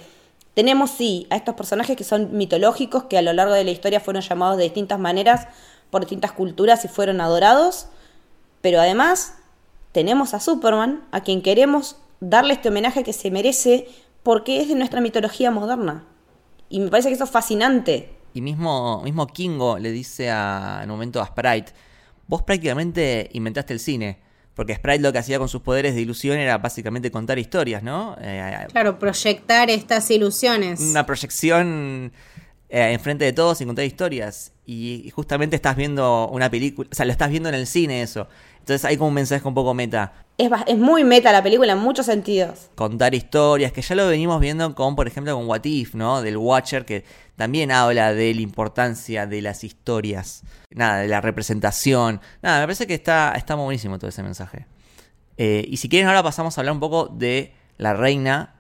tenemos 0.58 0.90
sí 0.90 1.28
a 1.30 1.36
estos 1.36 1.54
personajes 1.54 1.96
que 1.96 2.04
son 2.04 2.36
mitológicos, 2.36 3.04
que 3.04 3.16
a 3.16 3.22
lo 3.22 3.32
largo 3.32 3.54
de 3.54 3.64
la 3.64 3.70
historia 3.70 4.00
fueron 4.00 4.24
llamados 4.24 4.58
de 4.58 4.64
distintas 4.64 4.98
maneras 4.98 5.48
por 5.92 6.02
distintas 6.02 6.32
culturas 6.32 6.84
y 6.84 6.88
fueron 6.88 7.22
adorados, 7.22 7.90
pero 8.62 8.80
además 8.80 9.36
tenemos 9.92 10.34
a 10.34 10.40
Superman, 10.40 11.04
a 11.12 11.22
quien 11.22 11.44
queremos 11.44 11.98
darle 12.22 12.56
este 12.56 12.70
homenaje 12.70 13.04
que 13.04 13.14
se 13.14 13.30
merece 13.30 13.88
porque 14.24 14.60
es 14.60 14.68
de 14.68 14.74
nuestra 14.74 15.00
mitología 15.00 15.52
moderna. 15.52 16.06
Y 16.70 16.80
me 16.80 16.90
parece 16.90 17.10
que 17.10 17.14
eso 17.14 17.26
es 17.26 17.30
fascinante. 17.30 18.18
Y 18.34 18.42
mismo, 18.42 19.04
mismo 19.04 19.28
Kingo 19.28 19.78
le 19.78 19.92
dice 19.92 20.32
a, 20.32 20.80
en 20.82 20.90
un 20.90 20.96
momento 20.96 21.22
a 21.22 21.28
Sprite, 21.28 21.72
vos 22.26 22.42
prácticamente 22.42 23.30
inventaste 23.34 23.74
el 23.74 23.80
cine. 23.80 24.18
Porque 24.58 24.74
Sprite 24.76 25.00
lo 25.00 25.14
que 25.14 25.20
hacía 25.20 25.38
con 25.38 25.48
sus 25.48 25.62
poderes 25.62 25.94
de 25.94 26.02
ilusión 26.02 26.36
era 26.38 26.58
básicamente 26.58 27.12
contar 27.12 27.38
historias, 27.38 27.84
¿no? 27.84 28.18
Eh, 28.20 28.66
Claro, 28.72 28.98
proyectar 28.98 29.70
estas 29.70 30.10
ilusiones. 30.10 30.80
una 30.82 31.06
proyección 31.06 32.12
eh, 32.68 32.92
enfrente 32.92 33.24
de 33.24 33.34
todos 33.34 33.62
y 33.62 33.66
contar 33.66 33.86
historias. 33.86 34.52
y 34.66 35.10
justamente 35.16 35.56
estás 35.56 35.76
viendo 35.78 36.28
una 36.30 36.50
película, 36.50 36.90
o 36.92 36.96
sea, 36.96 37.06
lo 37.06 37.12
estás 37.14 37.30
viendo 37.30 37.48
en 37.50 37.56
el 37.56 37.68
cine 37.68 38.02
eso. 38.02 38.28
Entonces 38.68 38.84
hay 38.84 38.98
como 38.98 39.08
un 39.08 39.14
mensaje 39.14 39.48
un 39.48 39.54
poco 39.54 39.74
meta. 39.74 40.12
Es, 40.38 40.78
muy 40.78 41.06
meta 41.06 41.32
la 41.32 41.42
película 41.42 41.72
en 41.72 41.80
muchos 41.80 42.06
sentidos. 42.06 42.70
Contar 42.76 43.16
historias, 43.16 43.72
que 43.72 43.82
ya 43.82 43.96
lo 43.96 44.06
venimos 44.08 44.42
viendo 44.42 44.76
con, 44.76 44.94
por 44.94 45.08
ejemplo, 45.08 45.34
con 45.38 45.48
What 45.48 45.64
If, 45.64 45.96
¿no? 45.96 46.22
Del 46.22 46.36
Watcher, 46.36 46.84
que 46.84 47.06
también 47.38 47.72
habla 47.72 48.14
de 48.14 48.34
la 48.34 48.42
importancia 48.42 49.26
de 49.26 49.42
las 49.42 49.64
historias, 49.64 50.44
nada, 50.70 50.98
de 50.98 51.08
la 51.08 51.22
representación. 51.22 52.20
Nada, 52.42 52.60
me 52.60 52.66
parece 52.66 52.88
que 52.88 52.94
está, 52.94 53.36
está 53.38 53.56
muy 53.56 53.64
buenísimo 53.64 54.00
todo 54.00 54.10
ese 54.10 54.22
mensaje. 54.22 54.66
Eh, 55.38 55.66
y 55.66 55.78
si 55.78 55.88
quieren 55.88 56.10
ahora 56.10 56.22
pasamos 56.22 56.58
a 56.58 56.60
hablar 56.60 56.74
un 56.74 56.82
poco 56.82 57.08
de 57.08 57.54
la 57.78 57.94
reina, 57.94 58.56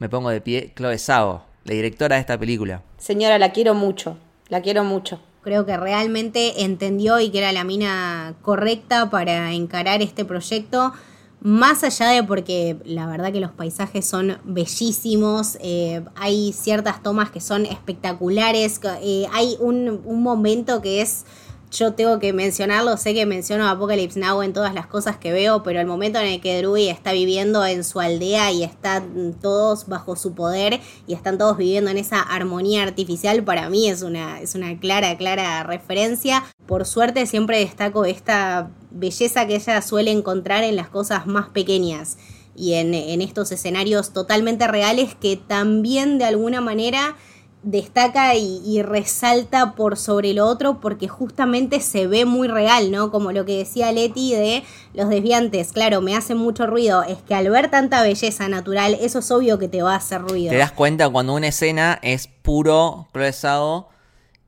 me 0.00 0.08
pongo 0.08 0.30
de 0.30 0.40
pie, 0.40 0.72
Chloe 0.74 0.98
Zhao, 0.98 1.44
la 1.62 1.74
directora 1.74 2.16
de 2.16 2.22
esta 2.22 2.36
película. 2.36 2.82
Señora, 2.98 3.38
la 3.38 3.52
quiero 3.52 3.74
mucho. 3.74 4.18
La 4.48 4.62
quiero 4.62 4.82
mucho. 4.82 5.20
Creo 5.44 5.66
que 5.66 5.76
realmente 5.76 6.64
entendió 6.64 7.20
y 7.20 7.28
que 7.28 7.38
era 7.38 7.52
la 7.52 7.64
mina 7.64 8.34
correcta 8.40 9.10
para 9.10 9.52
encarar 9.52 10.00
este 10.00 10.24
proyecto. 10.24 10.94
Más 11.42 11.84
allá 11.84 12.08
de 12.08 12.22
porque 12.24 12.78
la 12.86 13.06
verdad 13.06 13.30
que 13.30 13.40
los 13.40 13.50
paisajes 13.50 14.06
son 14.06 14.38
bellísimos, 14.44 15.58
eh, 15.60 16.02
hay 16.16 16.54
ciertas 16.54 17.02
tomas 17.02 17.30
que 17.30 17.42
son 17.42 17.66
espectaculares, 17.66 18.80
eh, 19.02 19.26
hay 19.34 19.58
un, 19.60 20.00
un 20.06 20.22
momento 20.22 20.80
que 20.80 21.02
es, 21.02 21.26
yo 21.74 21.92
tengo 21.94 22.18
que 22.18 22.32
mencionarlo, 22.32 22.96
sé 22.96 23.14
que 23.14 23.26
menciono 23.26 23.68
Apocalypse 23.68 24.18
Now 24.18 24.42
en 24.42 24.52
todas 24.52 24.74
las 24.74 24.86
cosas 24.86 25.16
que 25.16 25.32
veo, 25.32 25.62
pero 25.62 25.80
el 25.80 25.86
momento 25.86 26.18
en 26.18 26.26
el 26.26 26.40
que 26.40 26.58
Drew 26.58 26.76
está 26.76 27.12
viviendo 27.12 27.64
en 27.66 27.84
su 27.84 28.00
aldea 28.00 28.52
y 28.52 28.62
están 28.62 29.34
todos 29.40 29.86
bajo 29.88 30.16
su 30.16 30.34
poder 30.34 30.80
y 31.06 31.14
están 31.14 31.36
todos 31.36 31.56
viviendo 31.56 31.90
en 31.90 31.98
esa 31.98 32.20
armonía 32.20 32.82
artificial, 32.82 33.42
para 33.42 33.68
mí 33.68 33.88
es 33.88 34.02
una, 34.02 34.40
es 34.40 34.54
una 34.54 34.78
clara, 34.78 35.16
clara 35.16 35.62
referencia. 35.64 36.44
Por 36.66 36.86
suerte 36.86 37.26
siempre 37.26 37.58
destaco 37.58 38.04
esta 38.04 38.70
belleza 38.90 39.46
que 39.46 39.56
ella 39.56 39.82
suele 39.82 40.12
encontrar 40.12 40.62
en 40.64 40.76
las 40.76 40.88
cosas 40.88 41.26
más 41.26 41.48
pequeñas 41.48 42.16
y 42.56 42.74
en, 42.74 42.94
en 42.94 43.20
estos 43.20 43.50
escenarios 43.50 44.12
totalmente 44.12 44.68
reales 44.68 45.16
que 45.16 45.36
también 45.36 46.18
de 46.18 46.24
alguna 46.24 46.60
manera 46.60 47.16
destaca 47.64 48.34
y, 48.34 48.60
y 48.64 48.82
resalta 48.82 49.74
por 49.74 49.96
sobre 49.96 50.34
lo 50.34 50.46
otro 50.46 50.80
porque 50.80 51.08
justamente 51.08 51.80
se 51.80 52.06
ve 52.06 52.24
muy 52.24 52.48
real, 52.48 52.90
¿no? 52.90 53.10
Como 53.10 53.32
lo 53.32 53.44
que 53.44 53.58
decía 53.58 53.90
Leti 53.92 54.34
de 54.34 54.62
los 54.92 55.08
desviantes, 55.08 55.72
claro, 55.72 56.00
me 56.00 56.14
hace 56.16 56.34
mucho 56.34 56.66
ruido, 56.66 57.02
es 57.02 57.18
que 57.22 57.34
al 57.34 57.50
ver 57.50 57.70
tanta 57.70 58.02
belleza 58.02 58.48
natural, 58.48 58.96
eso 59.00 59.18
es 59.18 59.30
obvio 59.30 59.58
que 59.58 59.68
te 59.68 59.82
va 59.82 59.94
a 59.94 59.96
hacer 59.96 60.22
ruido. 60.22 60.50
Te 60.50 60.58
das 60.58 60.72
cuenta 60.72 61.08
cuando 61.08 61.34
una 61.34 61.48
escena 61.48 61.98
es 62.02 62.28
puro 62.28 63.08
Zhao 63.32 63.88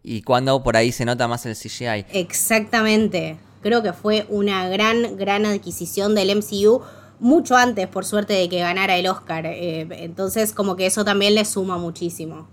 y 0.03 0.23
cuando 0.23 0.63
por 0.63 0.77
ahí 0.77 0.93
se 0.93 1.05
nota 1.05 1.27
más 1.27 1.47
el 1.47 1.57
CGI. 1.57 2.07
Exactamente. 2.13 3.39
Creo 3.63 3.83
que 3.83 3.93
fue 3.93 4.27
una 4.29 4.69
gran, 4.69 5.17
gran 5.17 5.45
adquisición 5.47 6.15
del 6.15 6.37
MCU. 6.37 6.83
Mucho 7.19 7.57
antes, 7.57 7.89
por 7.89 8.05
suerte, 8.05 8.35
de 8.35 8.49
que 8.49 8.61
ganara 8.61 8.97
el 8.97 9.09
Oscar. 9.09 9.47
Eh, 9.47 9.89
entonces, 9.91 10.53
como 10.53 10.77
que 10.77 10.87
eso 10.87 11.05
también 11.05 11.35
le 11.35 11.45
suma 11.45 11.77
muchísimo. 11.79 12.47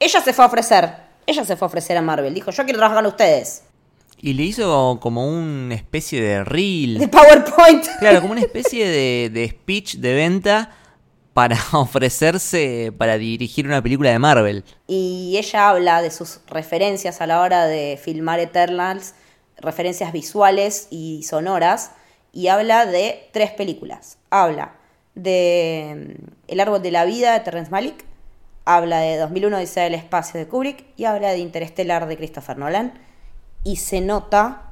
Ella 0.00 0.20
se 0.20 0.32
fue 0.32 0.44
a 0.44 0.48
ofrecer. 0.48 0.94
Ella 1.26 1.44
se 1.44 1.56
fue 1.56 1.66
a 1.66 1.68
ofrecer 1.68 1.96
a 1.96 2.02
Marvel. 2.02 2.32
Dijo, 2.34 2.50
yo 2.50 2.64
quiero 2.64 2.78
trabajar 2.78 3.02
con 3.02 3.12
ustedes. 3.12 3.64
Y 4.20 4.32
le 4.32 4.42
hizo 4.44 4.98
como 5.00 5.26
una 5.28 5.74
especie 5.74 6.20
de 6.20 6.28
De 6.28 6.44
reel. 6.44 7.10
PowerPoint. 7.10 7.86
Claro, 8.00 8.20
como 8.20 8.32
una 8.32 8.40
especie 8.40 8.88
de, 8.88 9.30
de 9.32 9.48
speech 9.48 9.96
de 9.96 10.14
venta 10.14 10.70
para 11.34 11.56
ofrecerse 11.72 12.92
para 12.98 13.16
dirigir 13.16 13.66
una 13.66 13.80
película 13.80 14.10
de 14.10 14.18
Marvel. 14.18 14.64
Y 14.88 15.36
ella 15.38 15.68
habla 15.68 16.02
de 16.02 16.10
sus 16.10 16.40
referencias 16.48 17.20
a 17.20 17.28
la 17.28 17.40
hora 17.40 17.66
de 17.66 17.96
filmar 18.02 18.40
Eternals, 18.40 19.14
referencias 19.56 20.12
visuales 20.12 20.88
y 20.90 21.22
sonoras, 21.22 21.92
y 22.32 22.48
habla 22.48 22.86
de 22.86 23.28
tres 23.32 23.52
películas. 23.52 24.18
Habla 24.30 24.74
de 25.14 26.16
mm, 26.18 26.30
El 26.48 26.60
árbol 26.60 26.82
de 26.82 26.90
la 26.90 27.04
vida 27.04 27.34
de 27.34 27.40
Terrence 27.40 27.70
Malick, 27.70 28.04
habla 28.68 29.00
de 29.00 29.16
2001 29.16 29.56
Odisea 29.56 29.84
del 29.84 29.94
espacio 29.94 30.38
de 30.38 30.46
Kubrick 30.46 30.84
y 30.96 31.06
habla 31.06 31.30
de 31.30 31.38
Interstellar 31.38 32.06
de 32.06 32.16
Christopher 32.18 32.58
Nolan. 32.58 32.92
Y 33.64 33.76
se 33.76 34.02
nota 34.02 34.62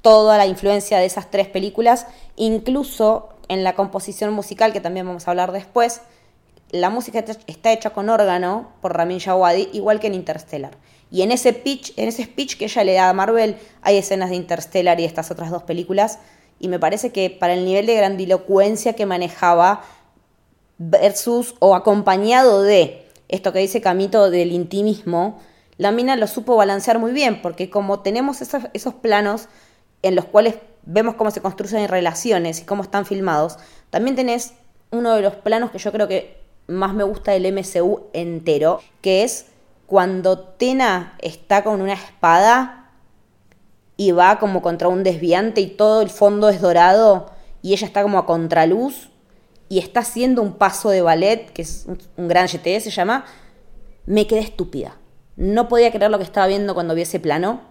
toda 0.00 0.38
la 0.38 0.46
influencia 0.46 0.98
de 0.98 1.06
esas 1.06 1.28
tres 1.30 1.48
películas, 1.48 2.06
incluso 2.36 3.30
en 3.48 3.64
la 3.64 3.74
composición 3.74 4.32
musical, 4.32 4.72
que 4.72 4.80
también 4.80 5.06
vamos 5.06 5.26
a 5.26 5.32
hablar 5.32 5.50
después. 5.50 6.02
La 6.70 6.88
música 6.88 7.18
está- 7.18 7.36
está 7.48 7.72
hecha 7.72 7.90
con 7.90 8.08
órgano 8.08 8.70
por 8.80 8.96
Ramin 8.96 9.18
Djawadi, 9.18 9.70
igual 9.72 9.98
que 9.98 10.06
en 10.06 10.14
Interstellar. 10.14 10.76
Y 11.10 11.22
en 11.22 11.32
ese 11.32 11.52
pitch, 11.52 11.92
en 11.98 12.08
ese 12.08 12.24
speech 12.24 12.56
que 12.56 12.66
ella 12.66 12.84
le 12.84 12.94
da 12.94 13.08
a 13.08 13.12
Marvel, 13.12 13.58
hay 13.82 13.96
escenas 13.98 14.30
de 14.30 14.36
Interstellar 14.36 14.98
y 15.00 15.04
estas 15.04 15.30
otras 15.32 15.50
dos 15.50 15.64
películas. 15.64 16.20
Y 16.60 16.68
me 16.68 16.78
parece 16.78 17.10
que 17.10 17.28
para 17.28 17.54
el 17.54 17.64
nivel 17.64 17.86
de 17.86 17.96
grandilocuencia 17.96 18.92
que 18.94 19.04
manejaba 19.04 19.82
versus 20.78 21.54
o 21.58 21.74
acompañado 21.74 22.62
de 22.62 23.01
esto 23.32 23.52
que 23.52 23.58
dice 23.58 23.80
Camito 23.80 24.30
del 24.30 24.52
intimismo, 24.52 25.40
la 25.78 25.90
mina 25.90 26.16
lo 26.16 26.26
supo 26.26 26.54
balancear 26.54 26.98
muy 26.98 27.12
bien, 27.12 27.42
porque 27.42 27.70
como 27.70 28.00
tenemos 28.00 28.42
esos, 28.42 28.64
esos 28.74 28.94
planos 28.94 29.48
en 30.02 30.14
los 30.14 30.26
cuales 30.26 30.56
vemos 30.84 31.14
cómo 31.14 31.30
se 31.30 31.40
construyen 31.40 31.88
relaciones 31.88 32.60
y 32.60 32.64
cómo 32.64 32.82
están 32.82 33.06
filmados, 33.06 33.56
también 33.90 34.16
tenés 34.16 34.52
uno 34.90 35.14
de 35.14 35.22
los 35.22 35.34
planos 35.34 35.70
que 35.70 35.78
yo 35.78 35.90
creo 35.92 36.06
que 36.08 36.42
más 36.66 36.92
me 36.94 37.04
gusta 37.04 37.32
del 37.32 37.50
MCU 37.52 38.02
entero, 38.12 38.80
que 39.00 39.24
es 39.24 39.46
cuando 39.86 40.38
Tena 40.38 41.16
está 41.20 41.64
con 41.64 41.80
una 41.80 41.94
espada 41.94 42.90
y 43.96 44.12
va 44.12 44.38
como 44.38 44.60
contra 44.60 44.88
un 44.88 45.02
desviante 45.04 45.62
y 45.62 45.68
todo 45.68 46.02
el 46.02 46.10
fondo 46.10 46.50
es 46.50 46.60
dorado 46.60 47.30
y 47.62 47.72
ella 47.72 47.86
está 47.86 48.02
como 48.02 48.18
a 48.18 48.26
contraluz 48.26 49.08
y 49.72 49.78
está 49.78 50.00
haciendo 50.00 50.42
un 50.42 50.58
paso 50.58 50.90
de 50.90 51.00
ballet, 51.00 51.50
que 51.50 51.62
es 51.62 51.86
un, 52.18 52.28
gran 52.28 52.46
GT 52.46 52.78
se 52.78 52.90
llama, 52.90 53.24
me 54.04 54.26
quedé 54.26 54.40
estúpida. 54.40 54.98
No 55.36 55.68
podía 55.68 55.90
creer 55.90 56.10
lo 56.10 56.18
que 56.18 56.24
estaba 56.24 56.46
viendo 56.46 56.74
cuando 56.74 56.94
vi 56.94 57.00
ese 57.00 57.20
plano. 57.20 57.62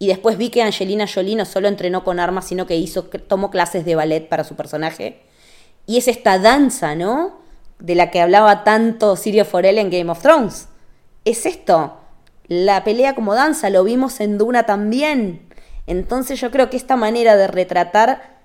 Y 0.00 0.08
después 0.08 0.38
vi 0.38 0.50
que 0.50 0.62
Angelina 0.62 1.06
Jolie 1.06 1.36
no 1.36 1.44
solo 1.44 1.68
entrenó 1.68 2.02
con 2.02 2.18
armas, 2.18 2.48
sino 2.48 2.66
que 2.66 2.74
hizo, 2.74 3.04
tomó 3.04 3.52
clases 3.52 3.84
de 3.84 3.94
ballet 3.94 4.28
para 4.28 4.42
su 4.42 4.56
personaje. 4.56 5.22
Y 5.86 5.98
es 5.98 6.08
esta 6.08 6.40
danza, 6.40 6.96
¿no? 6.96 7.38
De 7.78 7.94
la 7.94 8.10
que 8.10 8.20
hablaba 8.20 8.64
tanto 8.64 9.14
Sirio 9.14 9.44
Forel 9.44 9.78
en 9.78 9.88
Game 9.88 10.10
of 10.10 10.22
Thrones. 10.22 10.66
Es 11.24 11.46
esto. 11.46 11.96
La 12.48 12.82
pelea 12.82 13.14
como 13.14 13.36
danza, 13.36 13.70
lo 13.70 13.84
vimos 13.84 14.18
en 14.18 14.36
Duna 14.36 14.66
también. 14.66 15.48
Entonces 15.86 16.40
yo 16.40 16.50
creo 16.50 16.70
que 16.70 16.76
esta 16.76 16.96
manera 16.96 17.36
de 17.36 17.46
retratar 17.46 18.35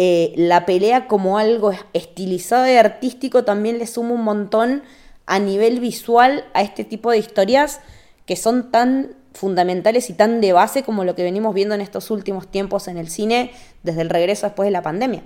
eh, 0.00 0.32
la 0.36 0.64
pelea 0.64 1.08
como 1.08 1.38
algo 1.38 1.72
estilizado 1.92 2.68
y 2.68 2.76
artístico 2.76 3.42
también 3.42 3.78
le 3.78 3.86
suma 3.88 4.12
un 4.12 4.22
montón 4.22 4.84
a 5.26 5.40
nivel 5.40 5.80
visual 5.80 6.44
a 6.54 6.62
este 6.62 6.84
tipo 6.84 7.10
de 7.10 7.18
historias 7.18 7.80
que 8.24 8.36
son 8.36 8.70
tan 8.70 9.16
fundamentales 9.34 10.08
y 10.08 10.12
tan 10.12 10.40
de 10.40 10.52
base 10.52 10.84
como 10.84 11.02
lo 11.02 11.16
que 11.16 11.24
venimos 11.24 11.52
viendo 11.52 11.74
en 11.74 11.80
estos 11.80 12.12
últimos 12.12 12.48
tiempos 12.48 12.86
en 12.86 12.96
el 12.96 13.10
cine 13.10 13.50
desde 13.82 14.02
el 14.02 14.08
regreso 14.08 14.46
después 14.46 14.68
de 14.68 14.70
la 14.70 14.82
pandemia. 14.82 15.24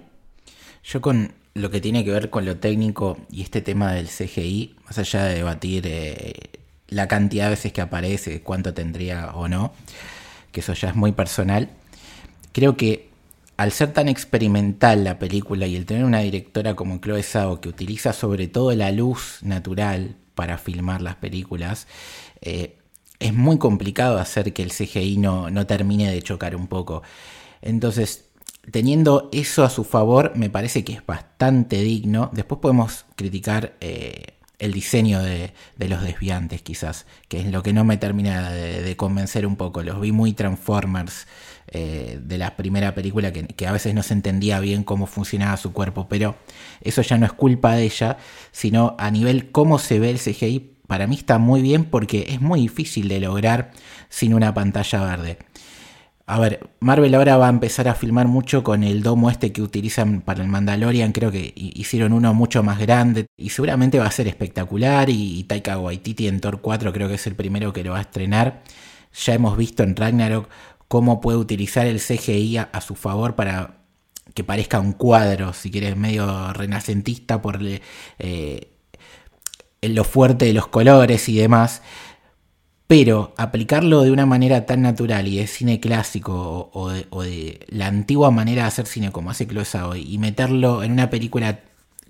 Yo 0.82 1.02
con 1.02 1.34
lo 1.52 1.70
que 1.70 1.82
tiene 1.82 2.02
que 2.02 2.10
ver 2.10 2.30
con 2.30 2.46
lo 2.46 2.56
técnico 2.56 3.18
y 3.30 3.42
este 3.42 3.60
tema 3.60 3.92
del 3.92 4.08
CGI, 4.08 4.76
más 4.86 4.96
allá 4.96 5.24
de 5.24 5.34
debatir 5.34 5.82
eh, 5.86 6.32
la 6.88 7.08
cantidad 7.08 7.44
de 7.44 7.50
veces 7.50 7.74
que 7.74 7.82
aparece, 7.82 8.40
cuánto 8.40 8.72
tendría 8.72 9.32
o 9.34 9.48
no, 9.48 9.74
que 10.50 10.60
eso 10.60 10.72
ya 10.72 10.88
es 10.88 10.94
muy 10.94 11.12
personal, 11.12 11.68
creo 12.52 12.78
que 12.78 13.11
al 13.62 13.70
ser 13.70 13.92
tan 13.92 14.08
experimental 14.08 15.04
la 15.04 15.20
película 15.20 15.68
y 15.68 15.76
el 15.76 15.86
tener 15.86 16.04
una 16.04 16.18
directora 16.18 16.74
como 16.74 16.98
Chloe 16.98 17.22
Zhao 17.22 17.60
que 17.60 17.68
utiliza 17.68 18.12
sobre 18.12 18.48
todo 18.48 18.74
la 18.74 18.90
luz 18.90 19.38
natural 19.42 20.16
para 20.34 20.58
filmar 20.58 21.00
las 21.00 21.14
películas, 21.14 21.86
eh, 22.40 22.78
es 23.20 23.32
muy 23.32 23.58
complicado 23.58 24.18
hacer 24.18 24.52
que 24.52 24.64
el 24.64 24.72
CGI 24.72 25.16
no, 25.18 25.48
no 25.48 25.64
termine 25.64 26.10
de 26.10 26.20
chocar 26.22 26.56
un 26.56 26.66
poco. 26.66 27.04
Entonces, 27.60 28.24
teniendo 28.72 29.28
eso 29.32 29.62
a 29.62 29.70
su 29.70 29.84
favor, 29.84 30.32
me 30.34 30.50
parece 30.50 30.82
que 30.82 30.94
es 30.94 31.06
bastante 31.06 31.82
digno. 31.82 32.30
Después 32.32 32.60
podemos 32.60 33.04
criticar 33.14 33.76
eh, 33.80 34.31
el 34.62 34.72
diseño 34.72 35.20
de, 35.20 35.52
de, 35.76 35.88
los 35.88 36.02
desviantes, 36.02 36.62
quizás, 36.62 37.04
que 37.28 37.40
es 37.40 37.46
lo 37.46 37.64
que 37.64 37.72
no 37.72 37.84
me 37.84 37.96
termina 37.96 38.52
de, 38.52 38.96
convencer 38.96 39.44
un 39.44 39.56
poco. 39.56 39.82
Los 39.82 40.00
vi 40.00 40.12
muy 40.12 40.34
Transformers 40.34 41.26
eh, 41.66 42.20
de 42.22 42.38
la 42.38 42.54
primera 42.56 42.94
película, 42.94 43.32
que, 43.32 43.44
que, 43.48 43.66
a 43.66 43.72
veces 43.72 43.92
no 43.92 44.04
se 44.04 44.14
entendía 44.14 44.60
bien 44.60 44.84
cómo 44.84 45.06
funcionaba 45.06 45.56
su 45.56 45.72
cuerpo, 45.72 46.06
pero 46.08 46.36
eso 46.80 47.02
ya 47.02 47.18
no 47.18 47.26
es 47.26 47.32
culpa 47.32 47.74
de 47.74 47.82
ella, 47.82 48.18
sino 48.52 48.94
a 49.00 49.10
nivel 49.10 49.50
cómo 49.50 49.80
se 49.80 49.98
ve 49.98 50.10
el 50.10 50.20
CGI. 50.20 50.70
Para 50.86 51.08
mí 51.08 51.16
está 51.16 51.38
muy 51.38 51.60
bien 51.60 51.84
porque 51.84 52.26
es 52.28 52.40
muy 52.40 52.60
difícil 52.60 53.08
de 53.08 53.18
lograr 53.18 53.72
sin 54.10 54.32
una 54.32 54.54
pantalla 54.54 55.04
verde. 55.04 55.38
A 56.26 56.38
ver, 56.38 56.70
Marvel 56.80 57.14
ahora 57.14 57.36
va 57.36 57.46
a 57.46 57.50
empezar 57.50 57.88
a 57.88 57.94
filmar 57.94 58.28
mucho 58.28 58.62
con 58.62 58.84
el 58.84 59.02
domo 59.02 59.28
este 59.28 59.52
que 59.52 59.60
utilizan 59.60 60.20
para 60.20 60.42
el 60.42 60.48
Mandalorian. 60.48 61.12
Creo 61.12 61.32
que 61.32 61.52
hicieron 61.56 62.12
uno 62.12 62.32
mucho 62.32 62.62
más 62.62 62.78
grande 62.78 63.26
y 63.36 63.50
seguramente 63.50 63.98
va 63.98 64.06
a 64.06 64.10
ser 64.10 64.28
espectacular. 64.28 65.10
Y, 65.10 65.44
Taika 65.44 65.78
Waititi 65.78 66.28
en 66.28 66.40
Thor 66.40 66.60
4 66.60 66.92
creo 66.92 67.08
que 67.08 67.14
es 67.14 67.26
el 67.26 67.34
primero 67.34 67.72
que 67.72 67.84
lo 67.84 67.92
va 67.92 67.98
a 67.98 68.02
estrenar. 68.02 68.62
ya 69.12 69.34
hemos 69.34 69.56
visto 69.56 69.82
en 69.82 69.96
Ragnarok 69.96 70.48
cómo 70.88 71.20
puede 71.20 71.38
utilizar 71.38 71.86
el 71.86 72.00
CGI 72.00 72.58
a, 72.58 72.80
su 72.80 72.94
favor 72.94 73.34
para 73.34 73.78
que 74.34 74.44
parezca 74.44 74.80
un 74.80 74.92
cuadro, 74.92 75.52
si 75.52 75.70
quieres, 75.70 75.96
medio 75.96 76.52
renacentista 76.52 77.42
por 77.42 77.58
eh, 78.18 78.68
lo 79.82 80.04
fuerte 80.04 80.46
de 80.46 80.52
los 80.52 80.68
colores 80.68 81.28
y 81.28 81.36
demás. 81.36 81.82
Pero 82.92 83.32
aplicarlo 83.38 84.02
de 84.02 84.10
una 84.10 84.26
manera 84.26 84.66
tan 84.66 84.82
natural 84.82 85.26
y 85.26 85.38
de 85.38 85.46
cine 85.46 85.80
clásico 85.80 86.68
o, 86.74 86.90
de, 86.90 87.60
la 87.68 87.86
antigua 87.86 88.30
manera 88.30 88.64
de 88.64 88.68
hacer 88.68 88.84
cine 88.84 89.10
como 89.10 89.30
hace 89.30 89.46
Chloe 89.46 89.64
Zhao 89.64 89.96
y 89.96 90.18
meterlo 90.18 90.82
en 90.82 90.92
una 90.92 91.08
película 91.08 91.60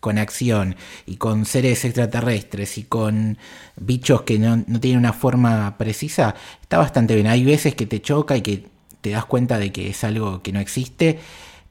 con 0.01 0.19
acción 0.19 0.75
y 1.07 1.19
con 1.19 1.45
seres 1.45 1.85
extraterrestres 1.85 2.79
y 2.79 2.83
con 2.83 3.39
bichos 3.77 4.23
que 4.23 4.41
no, 4.41 4.61
tienen 4.81 4.99
una 4.99 5.13
forma 5.13 5.79
precisa, 5.79 6.35
está 6.61 6.79
bastante 6.79 7.15
bien. 7.15 7.29
Hay 7.29 7.45
veces 7.45 7.77
que 7.77 7.87
te 7.87 8.03
choca 8.03 8.37
y 8.37 8.41
que 8.41 8.67
te 9.03 9.11
das 9.11 9.27
cuenta 9.27 9.59
de 9.61 9.71
que 9.71 9.91
es 9.91 10.03
algo 10.03 10.43
que 10.43 10.51
no 10.51 10.59
existe. 10.59 11.21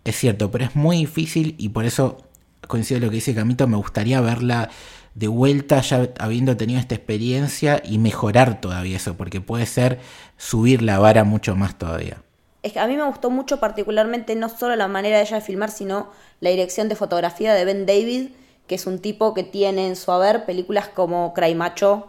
Es 0.05 0.15
cierto, 0.15 0.51
pero 0.51 0.63
es 0.63 0.77
muy 0.77 0.99
difícil 0.99 1.55
y 1.57 1.67
por 1.67 1.83
eso 1.83 2.31
coincido 2.65 3.01
lo 3.01 3.09
que 3.09 3.15
dice 3.15 3.35
Camito, 3.35 3.67
me 3.67 3.75
gustaría 3.75 4.21
verla 4.21 4.69
de 5.13 5.27
vuelta 5.27 5.81
ya 5.81 6.09
habiendo 6.19 6.55
tenido 6.57 6.79
esta 6.79 6.95
experiencia 6.95 7.81
y 7.83 7.97
mejorar 7.97 8.61
todavía 8.61 8.97
eso, 8.97 9.15
porque 9.15 9.41
puede 9.41 9.65
ser 9.65 9.99
subir 10.37 10.81
la 10.81 10.99
vara 10.99 11.23
mucho 11.23 11.55
más 11.55 11.77
todavía. 11.77 12.21
Es 12.63 12.73
que 12.73 12.79
a 12.79 12.87
mí 12.87 12.95
me 12.95 13.03
gustó 13.03 13.29
mucho 13.29 13.59
particularmente 13.59 14.35
no 14.35 14.47
solo 14.47 14.75
la 14.75 14.87
manera 14.87 15.17
de 15.17 15.23
ella 15.23 15.37
de 15.37 15.41
filmar, 15.41 15.71
sino 15.71 16.09
la 16.39 16.51
dirección 16.51 16.89
de 16.89 16.95
fotografía 16.95 17.53
de 17.53 17.65
Ben 17.65 17.85
David, 17.85 18.29
que 18.67 18.75
es 18.75 18.85
un 18.85 18.99
tipo 18.99 19.33
que 19.33 19.43
tiene 19.43 19.87
en 19.87 19.95
su 19.95 20.11
haber 20.11 20.45
películas 20.45 20.87
como 20.87 21.33
Cry 21.33 21.55
Macho, 21.55 22.07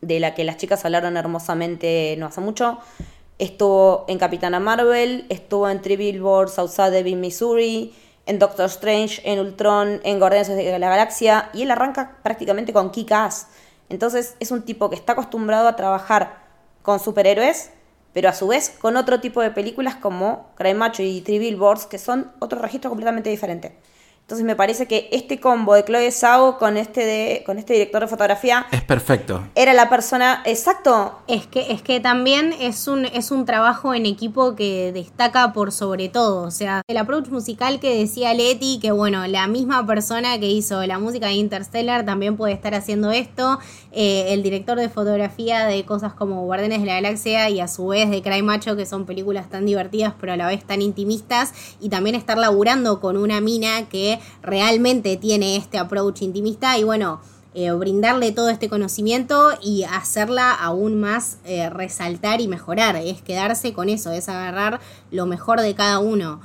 de 0.00 0.18
la 0.18 0.34
que 0.34 0.44
las 0.44 0.56
chicas 0.56 0.84
hablaron 0.84 1.16
hermosamente 1.16 2.16
no 2.18 2.26
hace 2.26 2.40
mucho. 2.40 2.78
Estuvo 3.38 4.06
en 4.08 4.18
Capitana 4.18 4.58
Marvel, 4.58 5.26
estuvo 5.28 5.68
en 5.68 5.80
Three 5.82 5.96
Billboards 5.96 6.58
Outside 6.58 7.04
Missouri, 7.14 7.94
en 8.26 8.38
Doctor 8.38 8.66
Strange, 8.66 9.20
en 9.24 9.40
Ultron, 9.40 10.00
en 10.04 10.18
Guardianes 10.18 10.48
de 10.48 10.78
la 10.78 10.88
Galaxia, 10.88 11.50
y 11.52 11.62
él 11.62 11.70
arranca 11.70 12.18
prácticamente 12.22 12.72
con 12.72 12.90
Kick-Ass. 12.90 13.46
Entonces 13.88 14.36
es 14.40 14.50
un 14.50 14.62
tipo 14.62 14.88
que 14.88 14.96
está 14.96 15.12
acostumbrado 15.12 15.66
a 15.68 15.76
trabajar 15.76 16.38
con 16.82 17.00
superhéroes, 17.00 17.70
pero 18.12 18.28
a 18.28 18.32
su 18.32 18.48
vez 18.48 18.70
con 18.80 18.96
otro 18.96 19.20
tipo 19.20 19.40
de 19.40 19.50
películas 19.50 19.96
como 19.96 20.50
Cry 20.56 20.74
Macho 20.74 21.02
y 21.02 21.20
Three 21.20 21.38
Billboards, 21.38 21.86
que 21.86 21.98
son 21.98 22.32
otro 22.38 22.60
registro 22.60 22.90
completamente 22.90 23.30
diferente. 23.30 23.76
Entonces 24.30 24.46
me 24.46 24.54
parece 24.54 24.86
que 24.86 25.08
este 25.10 25.40
combo 25.40 25.74
de 25.74 25.84
Chloe 25.84 26.08
Zhao 26.12 26.56
con 26.56 26.76
este, 26.76 27.04
de, 27.04 27.42
con 27.44 27.58
este 27.58 27.72
director 27.72 28.02
de 28.02 28.06
fotografía 28.06 28.64
Es 28.70 28.80
perfecto. 28.80 29.42
era 29.56 29.74
la 29.74 29.90
persona, 29.90 30.40
exacto, 30.46 31.18
Es 31.26 31.48
que, 31.48 31.72
es 31.72 31.82
que 31.82 31.98
también 31.98 32.54
es 32.60 32.86
un, 32.86 33.06
es 33.06 33.32
un 33.32 33.44
trabajo 33.44 33.92
en 33.92 34.06
equipo 34.06 34.54
que 34.54 34.92
destaca 34.92 35.52
por 35.52 35.72
sobre 35.72 36.08
todo. 36.08 36.42
O 36.42 36.52
sea, 36.52 36.82
el 36.86 36.96
approach 36.98 37.26
musical 37.30 37.80
que 37.80 37.98
decía 37.98 38.32
Leti, 38.32 38.78
que 38.78 38.92
bueno, 38.92 39.26
la 39.26 39.48
misma 39.48 39.84
persona 39.84 40.38
que 40.38 40.46
hizo 40.46 40.86
la 40.86 41.00
música 41.00 41.26
de 41.26 41.32
Interstellar 41.32 42.06
también 42.06 42.36
puede 42.36 42.52
estar 42.52 42.72
haciendo 42.76 43.10
esto. 43.10 43.58
Eh, 43.90 44.26
el 44.32 44.44
director 44.44 44.78
de 44.78 44.88
fotografía 44.88 45.66
de 45.66 45.84
cosas 45.84 46.12
como 46.12 46.44
Guardianes 46.44 46.82
de 46.82 46.86
la 46.86 46.94
Galaxia 46.94 47.50
y 47.50 47.58
a 47.58 47.66
su 47.66 47.88
vez 47.88 48.08
de 48.08 48.22
Cry 48.22 48.42
Macho, 48.42 48.76
que 48.76 48.86
son 48.86 49.06
películas 49.06 49.50
tan 49.50 49.66
divertidas 49.66 50.14
pero 50.20 50.34
a 50.34 50.36
la 50.36 50.46
vez 50.46 50.62
tan 50.64 50.82
intimistas. 50.82 51.52
Y 51.80 51.88
también 51.88 52.14
estar 52.14 52.38
laburando 52.38 53.00
con 53.00 53.16
una 53.16 53.40
mina 53.40 53.88
que 53.88 54.19
realmente 54.42 55.16
tiene 55.16 55.56
este 55.56 55.78
approach 55.78 56.22
intimista. 56.22 56.76
Y 56.78 56.84
bueno, 56.84 57.20
eh, 57.54 57.70
brindarle 57.72 58.30
todo 58.32 58.48
este 58.48 58.68
conocimiento 58.68 59.50
y 59.62 59.82
hacerla 59.84 60.52
aún 60.52 61.00
más 61.00 61.38
eh, 61.44 61.68
resaltar 61.68 62.40
y 62.40 62.46
mejorar. 62.48 62.96
Es 62.96 63.22
quedarse 63.22 63.72
con 63.72 63.88
eso, 63.88 64.12
es 64.12 64.28
agarrar 64.28 64.80
lo 65.10 65.26
mejor 65.26 65.60
de 65.60 65.74
cada 65.74 65.98
uno. 65.98 66.40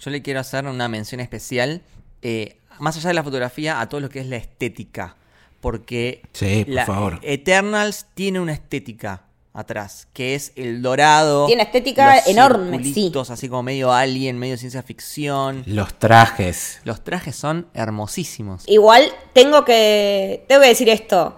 Yo 0.00 0.10
le 0.10 0.22
quiero 0.22 0.40
hacer 0.40 0.66
una 0.66 0.88
mención 0.88 1.20
especial, 1.20 1.82
eh, 2.22 2.58
más 2.78 2.96
allá 2.96 3.08
de 3.08 3.14
la 3.14 3.22
fotografía, 3.22 3.80
a 3.80 3.88
todo 3.88 4.00
lo 4.00 4.08
que 4.08 4.20
es 4.20 4.26
la 4.26 4.36
estética. 4.36 5.16
Porque 5.60 6.22
Sí, 6.32 6.64
por 6.64 6.74
la- 6.74 6.86
favor. 6.86 7.18
Eternals 7.22 8.06
tiene 8.14 8.40
una 8.40 8.52
estética 8.52 9.24
atrás, 9.56 10.06
que 10.12 10.34
es 10.34 10.52
el 10.54 10.82
dorado. 10.82 11.46
Tiene 11.46 11.62
estética 11.62 12.16
los 12.16 12.28
enorme, 12.28 12.84
sí. 12.84 13.10
así 13.28 13.48
como 13.48 13.62
medio 13.62 13.92
alien, 13.92 14.38
medio 14.38 14.56
ciencia 14.58 14.82
ficción. 14.82 15.64
Los 15.66 15.98
trajes. 15.98 16.80
Los 16.84 17.02
trajes 17.02 17.34
son 17.34 17.66
hermosísimos. 17.72 18.64
Igual 18.66 19.10
tengo 19.32 19.64
que, 19.64 20.44
tengo 20.46 20.60
que 20.60 20.68
decir 20.68 20.90
esto. 20.90 21.36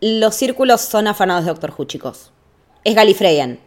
Los 0.00 0.34
círculos 0.34 0.80
son 0.80 1.06
afanados 1.08 1.44
de 1.44 1.50
Doctor 1.50 1.74
Who, 1.76 1.84
chicos. 1.84 2.32
Es 2.84 2.94
Gallifreyan. 2.94 3.60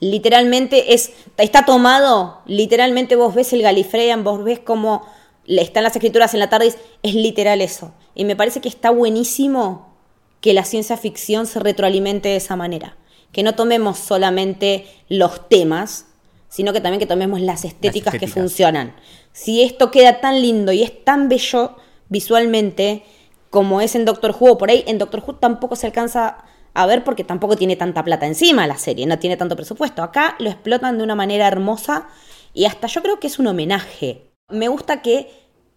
Literalmente 0.00 0.92
es, 0.92 1.12
está 1.38 1.64
tomado, 1.64 2.42
literalmente 2.44 3.16
vos 3.16 3.34
ves 3.34 3.52
el 3.54 3.62
Gallifreyan, 3.62 4.22
vos 4.22 4.44
ves 4.44 4.58
cómo 4.58 5.06
están 5.46 5.82
las 5.82 5.96
escrituras 5.96 6.34
en 6.34 6.40
la 6.40 6.50
tarde, 6.50 6.74
es 7.02 7.14
literal 7.14 7.62
eso. 7.62 7.94
Y 8.14 8.26
me 8.26 8.36
parece 8.36 8.60
que 8.60 8.68
está 8.68 8.90
buenísimo 8.90 9.94
que 10.42 10.52
la 10.52 10.64
ciencia 10.64 10.98
ficción 10.98 11.46
se 11.46 11.58
retroalimente 11.58 12.28
de 12.28 12.36
esa 12.36 12.54
manera. 12.54 12.98
Que 13.34 13.42
no 13.42 13.54
tomemos 13.54 13.98
solamente 13.98 14.86
los 15.10 15.48
temas, 15.50 16.06
sino 16.48 16.72
que 16.72 16.80
también 16.80 17.00
que 17.00 17.06
tomemos 17.06 17.40
las 17.40 17.66
estéticas, 17.66 18.12
que 18.12 18.16
estéticas. 18.16 18.42
funcionan. 18.42 18.94
Si 19.32 19.62
esto 19.62 19.90
queda 19.90 20.20
tan 20.20 20.40
lindo 20.40 20.72
y 20.72 20.82
es 20.82 21.04
tan 21.04 21.28
bello 21.28 21.76
visualmente 22.08 23.02
como 23.50 23.80
es 23.80 23.94
en 23.94 24.04
Doctor 24.04 24.34
Who, 24.38 24.52
o 24.52 24.58
por 24.58 24.70
ahí 24.70 24.84
en 24.86 24.98
Doctor 24.98 25.22
Who 25.26 25.34
tampoco 25.34 25.76
se 25.76 25.86
alcanza 25.86 26.44
a 26.74 26.86
ver 26.86 27.04
porque 27.04 27.24
tampoco 27.24 27.56
tiene 27.56 27.76
tanta 27.76 28.02
plata 28.02 28.26
encima 28.26 28.66
la 28.66 28.78
serie, 28.78 29.06
no 29.06 29.18
tiene 29.18 29.36
tanto 29.36 29.56
presupuesto. 29.56 30.02
Acá 30.02 30.36
lo 30.38 30.50
explotan 30.50 30.98
de 30.98 31.04
una 31.04 31.14
manera 31.14 31.46
hermosa 31.46 32.08
y 32.52 32.64
hasta 32.64 32.88
yo 32.88 33.02
creo 33.02 33.20
que 33.20 33.28
es 33.28 33.38
un 33.38 33.46
homenaje. 33.46 34.30
Me 34.48 34.68
gusta 34.68 35.02
que 35.02 35.28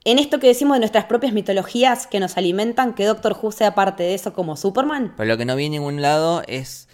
en 0.05 0.19
esto 0.19 0.39
que 0.39 0.47
decimos 0.47 0.75
de 0.75 0.79
nuestras 0.79 1.05
propias 1.05 1.33
mitologías 1.33 2.07
que 2.07 2.19
nos 2.19 2.37
alimentan, 2.37 2.93
que 2.93 3.05
Doctor 3.05 3.37
Who 3.39 3.51
sea 3.51 3.75
parte 3.75 4.03
de 4.03 4.13
eso 4.13 4.33
como 4.33 4.55
Superman. 4.55 5.13
Pero 5.17 5.27
lo 5.27 5.37
que 5.37 5.45
no 5.45 5.55
vi 5.55 5.65
en 5.65 5.73
ningún 5.73 6.01
lado 6.01 6.43
es 6.47 6.86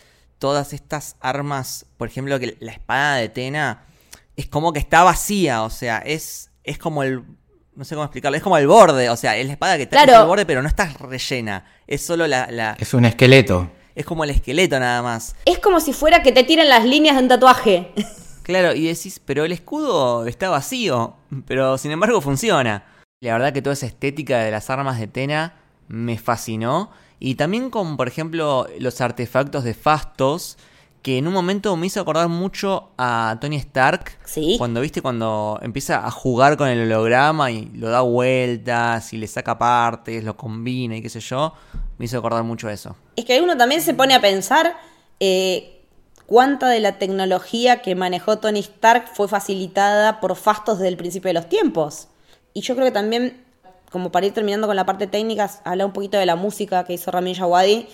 todas 0.44 0.74
estas 0.74 1.16
armas. 1.22 1.86
Por 1.96 2.10
ejemplo, 2.10 2.38
que 2.38 2.58
la 2.60 2.74
espada 2.74 3.16
de 3.16 3.30
Tena 3.30 3.86
es 4.36 4.48
como 4.48 4.74
que 4.74 4.80
está 4.80 5.02
vacía. 5.04 5.64
O 5.64 5.70
sea, 5.70 6.00
es, 6.00 6.52
es 6.66 6.78
como 6.78 7.02
el. 7.04 7.24
No 7.76 7.86
sé 7.86 7.96
cómo 7.96 8.04
explicarlo. 8.04 8.36
Es 8.36 8.44
como 8.44 8.58
el 8.58 8.68
borde. 8.68 9.10
O 9.10 9.16
sea, 9.16 9.38
es 9.38 9.48
la 9.48 9.54
espada 9.54 9.78
que 9.78 9.84
está 9.84 10.04
Claro. 10.04 10.24
el 10.24 10.28
borde, 10.28 10.46
pero 10.46 10.62
no 10.62 10.68
está 10.68 10.86
rellena. 11.00 11.66
Es 11.88 12.06
solo 12.06 12.28
la. 12.28 12.52
la- 12.52 12.76
Es 12.78 12.94
un 12.94 13.06
esqueleto. 13.06 13.72
es 13.96 14.06
como 14.06 14.26
el 14.26 14.32
esqueleto 14.32 14.78
nada 14.82 15.02
más. 15.02 15.34
Es 15.46 15.60
como 15.60 15.80
si 15.80 15.94
fuera 15.94 16.22
que 16.22 16.34
te 16.34 16.44
tiren 16.44 16.68
las 16.68 16.84
líneas 16.84 17.16
de 17.16 17.22
un 17.24 17.30
tatuaje. 17.30 17.94
Claro, 18.44 18.74
y 18.76 18.88
decís, 18.88 19.22
pero 19.24 19.46
el 19.46 19.54
escudo 19.54 20.28
está 20.28 20.50
vacío. 20.50 21.16
Pero 21.48 21.78
sin 21.78 21.92
embargo 21.92 22.20
funciona. 22.20 22.84
La 23.22 23.32
verdad 23.32 23.54
que 23.54 23.62
toda 23.62 23.72
esa 23.72 23.86
estética 23.86 24.40
de 24.40 24.52
las 24.52 24.70
armas 24.70 25.00
de 25.00 25.08
Tena 25.08 25.54
me 25.88 26.18
fascinó. 26.18 26.92
Y 27.26 27.36
también 27.36 27.70
con, 27.70 27.96
por 27.96 28.10
ejemplo, 28.10 28.68
los 28.80 29.00
artefactos 29.00 29.64
de 29.64 29.74
Fastos. 29.74 30.58
Que 31.02 31.18
en 31.18 31.28
un 31.28 31.34
momento 31.34 31.76
me 31.78 31.88
hizo 31.88 32.02
acordar 32.02 32.28
mucho 32.28 32.90
a 32.98 33.38
Tony 33.40 33.56
Stark. 33.58 34.18
Sí. 34.26 34.56
Cuando, 34.58 34.82
viste, 34.82 35.02
cuando 35.02 35.58
empieza 35.62 36.06
a 36.06 36.12
jugar 36.12 36.58
con 36.58 36.68
el 36.68 36.82
holograma 36.82 37.50
y 37.50 37.66
lo 37.76 37.90
da 37.90 38.02
vueltas 38.02 39.14
y 39.14 39.18
le 39.18 39.28
saca 39.28 39.58
partes, 39.58 40.24
lo 40.26 40.36
combina 40.36 40.98
y 40.98 41.02
qué 41.02 41.10
sé 41.10 41.22
yo. 41.22 41.54
Me 41.98 42.06
hizo 42.06 42.18
acordar 42.18 42.44
mucho 42.44 42.68
a 42.68 42.74
eso. 42.74 42.96
Es 43.16 43.24
que 43.24 43.42
uno 43.42 43.56
también 43.56 43.82
se 43.82 43.94
pone 43.94 44.16
a 44.16 44.22
pensar 44.22 44.78
eh, 45.22 45.82
cuánta 46.26 46.68
de 46.68 46.82
la 46.82 46.98
tecnología 47.00 47.82
que 47.82 47.96
manejó 47.96 48.40
Tony 48.40 48.60
Stark 48.60 49.08
fue 49.14 49.30
facilitada 49.30 50.20
por 50.20 50.36
Fastos 50.36 50.80
desde 50.80 50.90
el 50.90 50.98
principio 50.98 51.30
de 51.30 51.36
los 51.36 51.48
tiempos. 51.48 52.10
Y 52.54 52.62
yo 52.62 52.76
creo 52.76 52.86
que 52.86 52.92
también, 52.92 53.46
como 53.94 54.12
para 54.12 54.26
ir 54.26 54.34
terminando 54.34 54.66
con 54.66 54.76
la 54.76 54.88
parte 54.88 55.06
técnica, 55.06 55.50
habla 55.64 55.86
un 55.86 55.94
poquito 55.94 56.18
de 56.18 56.26
la 56.26 56.36
música 56.36 56.84
que 56.84 56.94
hizo 56.94 57.12
Ramin 57.12 57.36
Djawadi, 57.36 57.88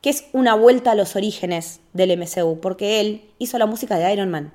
que 0.00 0.08
es 0.08 0.24
una 0.32 0.54
vuelta 0.54 0.92
a 0.92 0.94
los 0.94 1.16
orígenes 1.16 1.80
del 1.92 2.18
MCU, 2.18 2.60
porque 2.60 2.98
él 3.00 3.30
hizo 3.38 3.58
la 3.58 3.66
música 3.66 3.96
de 3.98 4.10
Iron 4.10 4.30
Man. 4.30 4.54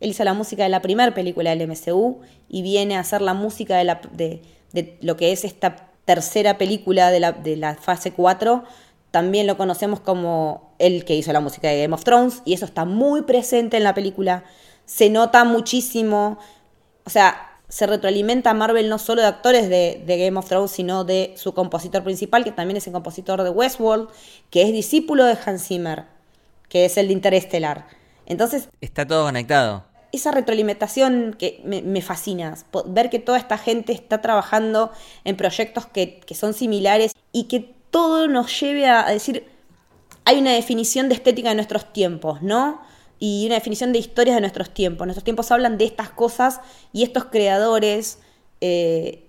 Él 0.00 0.10
hizo 0.10 0.22
la 0.24 0.34
música 0.34 0.64
de 0.64 0.68
la 0.68 0.82
primera 0.82 1.14
película 1.14 1.48
del 1.54 1.66
MCU 1.66 2.20
y 2.50 2.60
viene 2.60 2.96
a 2.96 3.00
hacer 3.00 3.22
la 3.22 3.32
música 3.32 3.78
de, 3.78 3.84
la- 3.84 4.00
de 4.12 4.42
lo 5.00 5.16
que 5.16 5.32
es 5.32 5.44
esta 5.44 5.88
tercera 6.04 6.58
película 6.58 7.10
de 7.10 7.20
la, 7.20 7.32
de 7.32 7.56
la 7.56 7.74
fase 7.74 8.12
4. 8.12 8.64
También 9.10 9.46
lo 9.46 9.56
conocemos 9.56 10.00
como 10.00 10.74
el 10.78 11.06
que 11.06 11.14
hizo 11.16 11.32
la 11.32 11.40
música 11.40 11.68
de 11.68 11.80
Game 11.80 11.94
of 11.94 12.04
Thrones 12.04 12.42
y 12.44 12.52
eso 12.52 12.66
está 12.66 12.84
muy 12.84 13.22
presente 13.22 13.78
en 13.78 13.84
la 13.84 13.94
película. 13.94 14.44
Se 14.84 15.08
nota 15.08 15.44
muchísimo. 15.44 16.38
O 17.06 17.10
sea, 17.10 17.53
se 17.74 17.88
retroalimenta 17.88 18.50
a 18.50 18.54
Marvel 18.54 18.88
no 18.88 18.98
solo 19.00 19.20
de 19.22 19.26
actores 19.26 19.68
de, 19.68 20.00
de 20.06 20.16
Game 20.16 20.38
of 20.38 20.48
Thrones, 20.48 20.70
sino 20.70 21.02
de 21.02 21.34
su 21.36 21.54
compositor 21.54 22.04
principal, 22.04 22.44
que 22.44 22.52
también 22.52 22.76
es 22.76 22.86
el 22.86 22.92
compositor 22.92 23.42
de 23.42 23.50
Westworld, 23.50 24.10
que 24.48 24.62
es 24.62 24.70
discípulo 24.72 25.24
de 25.24 25.36
Hans 25.44 25.66
Zimmer, 25.66 26.04
que 26.68 26.84
es 26.84 26.96
el 26.98 27.08
de 27.08 27.14
Interestelar. 27.14 27.88
Entonces, 28.26 28.68
Está 28.80 29.04
todo 29.04 29.24
conectado. 29.24 29.82
esa 30.12 30.30
retroalimentación 30.30 31.34
que 31.36 31.60
me, 31.64 31.82
me 31.82 32.00
fascina, 32.00 32.54
ver 32.86 33.10
que 33.10 33.18
toda 33.18 33.38
esta 33.38 33.58
gente 33.58 33.92
está 33.92 34.22
trabajando 34.22 34.92
en 35.24 35.36
proyectos 35.36 35.86
que, 35.86 36.20
que 36.20 36.36
son 36.36 36.54
similares 36.54 37.10
y 37.32 37.48
que 37.48 37.74
todo 37.90 38.28
nos 38.28 38.60
lleve 38.60 38.86
a, 38.86 39.04
a 39.04 39.10
decir, 39.10 39.48
hay 40.24 40.38
una 40.38 40.52
definición 40.52 41.08
de 41.08 41.16
estética 41.16 41.48
de 41.48 41.56
nuestros 41.56 41.92
tiempos, 41.92 42.40
¿no? 42.40 42.80
Y 43.18 43.46
una 43.46 43.54
definición 43.54 43.92
de 43.92 43.98
historias 43.98 44.36
de 44.36 44.40
nuestros 44.40 44.72
tiempos. 44.72 45.06
Nuestros 45.06 45.24
tiempos 45.24 45.50
hablan 45.50 45.78
de 45.78 45.84
estas 45.84 46.10
cosas 46.10 46.60
y 46.92 47.02
estos 47.02 47.26
creadores, 47.26 48.18
eh, 48.60 49.24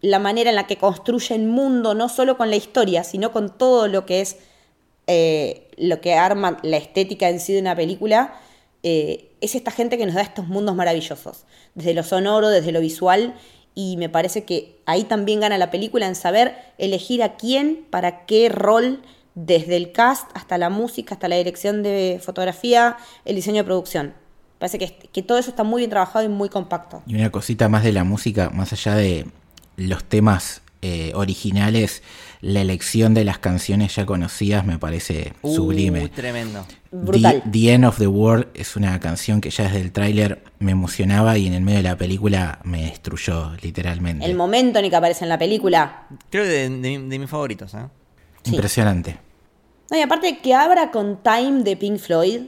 la 0.00 0.18
manera 0.18 0.50
en 0.50 0.56
la 0.56 0.66
que 0.66 0.78
construyen 0.78 1.48
mundo, 1.48 1.94
no 1.94 2.08
solo 2.08 2.36
con 2.36 2.50
la 2.50 2.56
historia, 2.56 3.04
sino 3.04 3.32
con 3.32 3.56
todo 3.56 3.88
lo 3.88 4.06
que 4.06 4.20
es 4.20 4.38
eh, 5.06 5.68
lo 5.76 6.00
que 6.00 6.14
arma 6.14 6.58
la 6.62 6.76
estética 6.76 7.28
en 7.28 7.38
sí 7.40 7.52
de 7.52 7.60
una 7.60 7.76
película, 7.76 8.34
eh, 8.82 9.30
es 9.40 9.54
esta 9.54 9.70
gente 9.70 9.98
que 9.98 10.06
nos 10.06 10.14
da 10.14 10.22
estos 10.22 10.48
mundos 10.48 10.74
maravillosos, 10.74 11.44
desde 11.74 11.94
lo 11.94 12.02
sonoro, 12.02 12.48
desde 12.48 12.72
lo 12.72 12.80
visual, 12.80 13.34
y 13.74 13.96
me 13.98 14.08
parece 14.08 14.44
que 14.44 14.80
ahí 14.86 15.04
también 15.04 15.40
gana 15.40 15.58
la 15.58 15.70
película 15.70 16.06
en 16.06 16.14
saber 16.14 16.56
elegir 16.78 17.22
a 17.22 17.36
quién, 17.36 17.86
para 17.90 18.26
qué 18.26 18.48
rol, 18.48 19.02
desde 19.36 19.76
el 19.76 19.92
cast 19.92 20.28
hasta 20.34 20.58
la 20.58 20.70
música, 20.70 21.14
hasta 21.14 21.28
la 21.28 21.36
dirección 21.36 21.82
de 21.84 22.20
fotografía, 22.24 22.96
el 23.24 23.36
diseño 23.36 23.58
de 23.58 23.64
producción. 23.64 24.14
Parece 24.58 24.78
que, 24.78 24.96
que 25.12 25.22
todo 25.22 25.36
eso 25.38 25.50
está 25.50 25.62
muy 25.62 25.82
bien 25.82 25.90
trabajado 25.90 26.24
y 26.24 26.28
muy 26.28 26.48
compacto. 26.48 27.02
Y 27.06 27.14
una 27.14 27.30
cosita 27.30 27.68
más 27.68 27.84
de 27.84 27.92
la 27.92 28.02
música, 28.04 28.50
más 28.50 28.72
allá 28.72 28.94
de 28.94 29.26
los 29.76 30.02
temas 30.04 30.62
eh, 30.80 31.12
originales, 31.14 32.02
la 32.40 32.62
elección 32.62 33.12
de 33.12 33.24
las 33.24 33.38
canciones 33.38 33.94
ya 33.94 34.06
conocidas 34.06 34.64
me 34.64 34.78
parece 34.78 35.34
Uy, 35.42 35.54
sublime. 35.54 36.08
tremendo. 36.08 36.64
Brutal. 36.90 37.42
The, 37.44 37.50
The 37.50 37.72
End 37.74 37.84
of 37.84 37.98
the 37.98 38.06
World 38.06 38.46
es 38.54 38.76
una 38.76 38.98
canción 39.00 39.42
que 39.42 39.50
ya 39.50 39.64
desde 39.64 39.80
el 39.82 39.92
tráiler 39.92 40.44
me 40.58 40.72
emocionaba 40.72 41.36
y 41.36 41.46
en 41.46 41.52
el 41.52 41.60
medio 41.62 41.78
de 41.78 41.82
la 41.82 41.96
película 41.98 42.58
me 42.64 42.82
destruyó 42.84 43.52
literalmente. 43.60 44.24
El 44.24 44.34
momento 44.34 44.78
en 44.78 44.86
el 44.86 44.90
que 44.90 44.96
aparece 44.96 45.24
en 45.24 45.28
la 45.28 45.38
película. 45.38 46.06
Creo 46.30 46.44
que 46.44 46.48
de, 46.50 46.70
de- 46.70 46.98
de 47.06 47.18
mis 47.18 47.28
favoritos, 47.28 47.74
¿eh? 47.74 47.78
Impresionante. 48.44 49.18
No, 49.90 49.96
y 49.96 50.00
aparte 50.00 50.38
que 50.38 50.54
abra 50.54 50.90
con 50.90 51.22
Time 51.22 51.62
de 51.62 51.76
Pink 51.76 51.98
Floyd. 51.98 52.42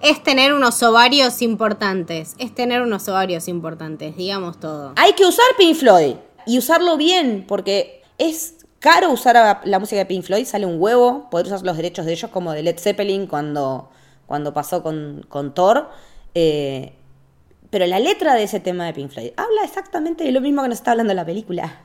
Es 0.00 0.22
tener 0.22 0.54
unos 0.54 0.82
ovarios 0.82 1.42
importantes. 1.42 2.34
Es 2.38 2.54
tener 2.54 2.82
unos 2.82 3.08
ovarios 3.08 3.48
importantes, 3.48 4.16
digamos 4.16 4.58
todo. 4.58 4.92
Hay 4.96 5.12
que 5.12 5.26
usar 5.26 5.44
Pink 5.58 5.76
Floyd 5.76 6.14
y 6.46 6.58
usarlo 6.58 6.96
bien, 6.96 7.44
porque 7.46 8.02
es 8.16 8.64
caro 8.78 9.10
usar 9.10 9.60
la 9.64 9.78
música 9.78 9.98
de 9.98 10.06
Pink 10.06 10.24
Floyd, 10.24 10.46
sale 10.46 10.64
un 10.64 10.80
huevo, 10.80 11.28
poder 11.30 11.46
usar 11.46 11.62
los 11.62 11.76
derechos 11.76 12.06
de 12.06 12.12
ellos 12.12 12.30
como 12.30 12.52
de 12.52 12.62
Led 12.62 12.78
Zeppelin 12.78 13.26
cuando, 13.26 13.90
cuando 14.26 14.54
pasó 14.54 14.82
con, 14.82 15.26
con 15.28 15.52
Thor. 15.52 15.90
Eh, 16.34 16.94
pero 17.70 17.86
la 17.86 17.98
letra 17.98 18.34
de 18.34 18.44
ese 18.44 18.60
tema 18.60 18.86
de 18.86 18.94
Pink 18.94 19.10
Floyd 19.10 19.30
habla 19.36 19.64
exactamente 19.64 20.24
de 20.24 20.32
lo 20.32 20.40
mismo 20.40 20.62
que 20.62 20.68
nos 20.68 20.78
está 20.78 20.92
hablando 20.92 21.12
la 21.12 21.26
película. 21.26 21.82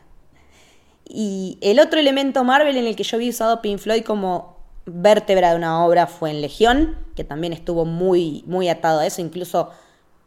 Y 1.06 1.58
el 1.62 1.80
otro 1.80 2.00
elemento 2.00 2.44
Marvel 2.44 2.78
en 2.78 2.88
el 2.88 2.96
que 2.96 3.04
yo 3.04 3.18
vi 3.18 3.30
usado 3.30 3.62
Pink 3.62 3.80
Floyd 3.80 4.04
como 4.04 4.53
vértebra 4.86 5.52
de 5.52 5.56
una 5.56 5.86
obra 5.86 6.08
fue 6.08 6.32
en 6.32 6.42
Legión, 6.42 6.98
que 7.16 7.24
también 7.24 7.54
estuvo 7.54 7.86
muy, 7.86 8.44
muy 8.48 8.70
atado 8.70 9.00
a 9.00 9.06
eso. 9.06 9.22
Incluso 9.22 9.70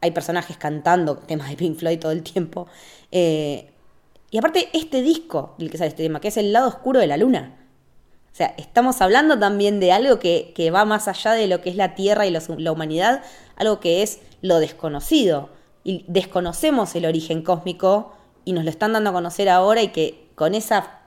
hay 0.01 0.11
personajes 0.11 0.57
cantando 0.57 1.17
temas 1.17 1.51
de 1.51 1.57
Pink 1.57 1.79
Floyd 1.79 1.99
todo 1.99 2.13
el 2.13 2.23
tiempo. 2.23 2.67
Eh, 3.11 3.73
y 4.31 4.39
aparte, 4.39 4.69
este 4.73 5.03
disco 5.03 5.55
del 5.59 5.71
que 5.71 5.79
sale 5.79 5.89
este 5.89 6.03
tema, 6.03 6.21
que 6.21 6.29
es 6.29 6.37
El 6.37 6.53
lado 6.53 6.69
oscuro 6.69 7.01
de 7.01 7.07
la 7.07 7.17
luna. 7.17 7.57
O 8.33 8.37
sea, 8.37 8.55
estamos 8.59 9.01
hablando 9.01 9.39
también 9.39 9.81
de 9.81 9.93
algo 9.93 10.19
que, 10.19 10.53
que 10.55 10.71
va 10.71 10.85
más 10.85 11.09
allá 11.09 11.33
de 11.33 11.47
lo 11.47 11.63
que 11.63 11.71
es 11.71 11.77
la 11.77 11.95
Tierra 11.95 12.27
y 12.27 12.31
la 12.31 12.73
humanidad, 12.73 13.23
algo 13.57 13.81
que 13.81 14.03
es 14.03 14.21
lo 14.43 14.59
desconocido. 14.59 15.51
Y 15.85 16.05
desconocemos 16.09 16.95
el 16.97 17.07
origen 17.07 17.43
cósmico 17.43 18.13
y 18.45 18.53
nos 18.53 18.65
lo 18.65 18.71
están 18.71 18.93
dando 18.93 19.11
a 19.11 19.13
conocer 19.13 19.49
ahora 19.49 19.83
y 19.83 19.89
que 19.89 20.29
con 20.35 20.55
esa 20.55 21.01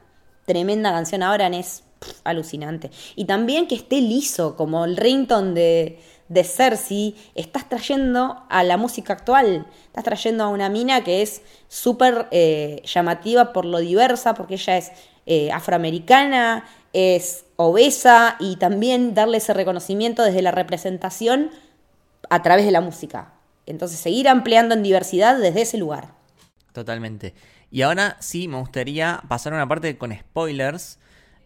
tremenda 0.45 0.91
canción 0.91 1.21
ahora 1.21 1.47
es 1.47 1.83
alucinante. 2.23 2.91
Y 3.15 3.25
también 3.25 3.67
que 3.67 3.75
esté 3.75 4.01
liso, 4.01 4.55
como 4.55 4.85
el 4.85 4.97
ringtone 4.97 5.53
de, 5.53 5.99
de 6.27 6.43
Cersei, 6.43 7.15
estás 7.35 7.67
trayendo 7.67 8.43
a 8.49 8.63
la 8.63 8.77
música 8.77 9.13
actual. 9.13 9.67
Estás 9.87 10.03
trayendo 10.03 10.43
a 10.43 10.49
una 10.49 10.69
mina 10.69 11.03
que 11.03 11.21
es 11.21 11.41
súper 11.67 12.27
eh, 12.31 12.81
llamativa 12.85 13.51
por 13.51 13.65
lo 13.65 13.79
diversa, 13.79 14.33
porque 14.33 14.55
ella 14.55 14.77
es 14.77 14.91
eh, 15.25 15.51
afroamericana, 15.51 16.65
es 16.93 17.45
obesa 17.55 18.37
y 18.39 18.55
también 18.55 19.13
darle 19.13 19.37
ese 19.37 19.53
reconocimiento 19.53 20.23
desde 20.23 20.41
la 20.41 20.51
representación 20.51 21.51
a 22.29 22.41
través 22.41 22.65
de 22.65 22.71
la 22.71 22.81
música. 22.81 23.33
Entonces 23.65 23.99
seguir 23.99 24.29
ampliando 24.29 24.73
en 24.75 24.83
diversidad 24.83 25.37
desde 25.37 25.61
ese 25.61 25.77
lugar. 25.77 26.13
Totalmente. 26.73 27.33
Y 27.71 27.81
ahora 27.81 28.17
sí 28.19 28.47
me 28.47 28.57
gustaría 28.57 29.21
pasar 29.27 29.53
a 29.53 29.57
una 29.57 29.67
parte 29.67 29.97
con 29.97 30.15
spoilers 30.15 30.98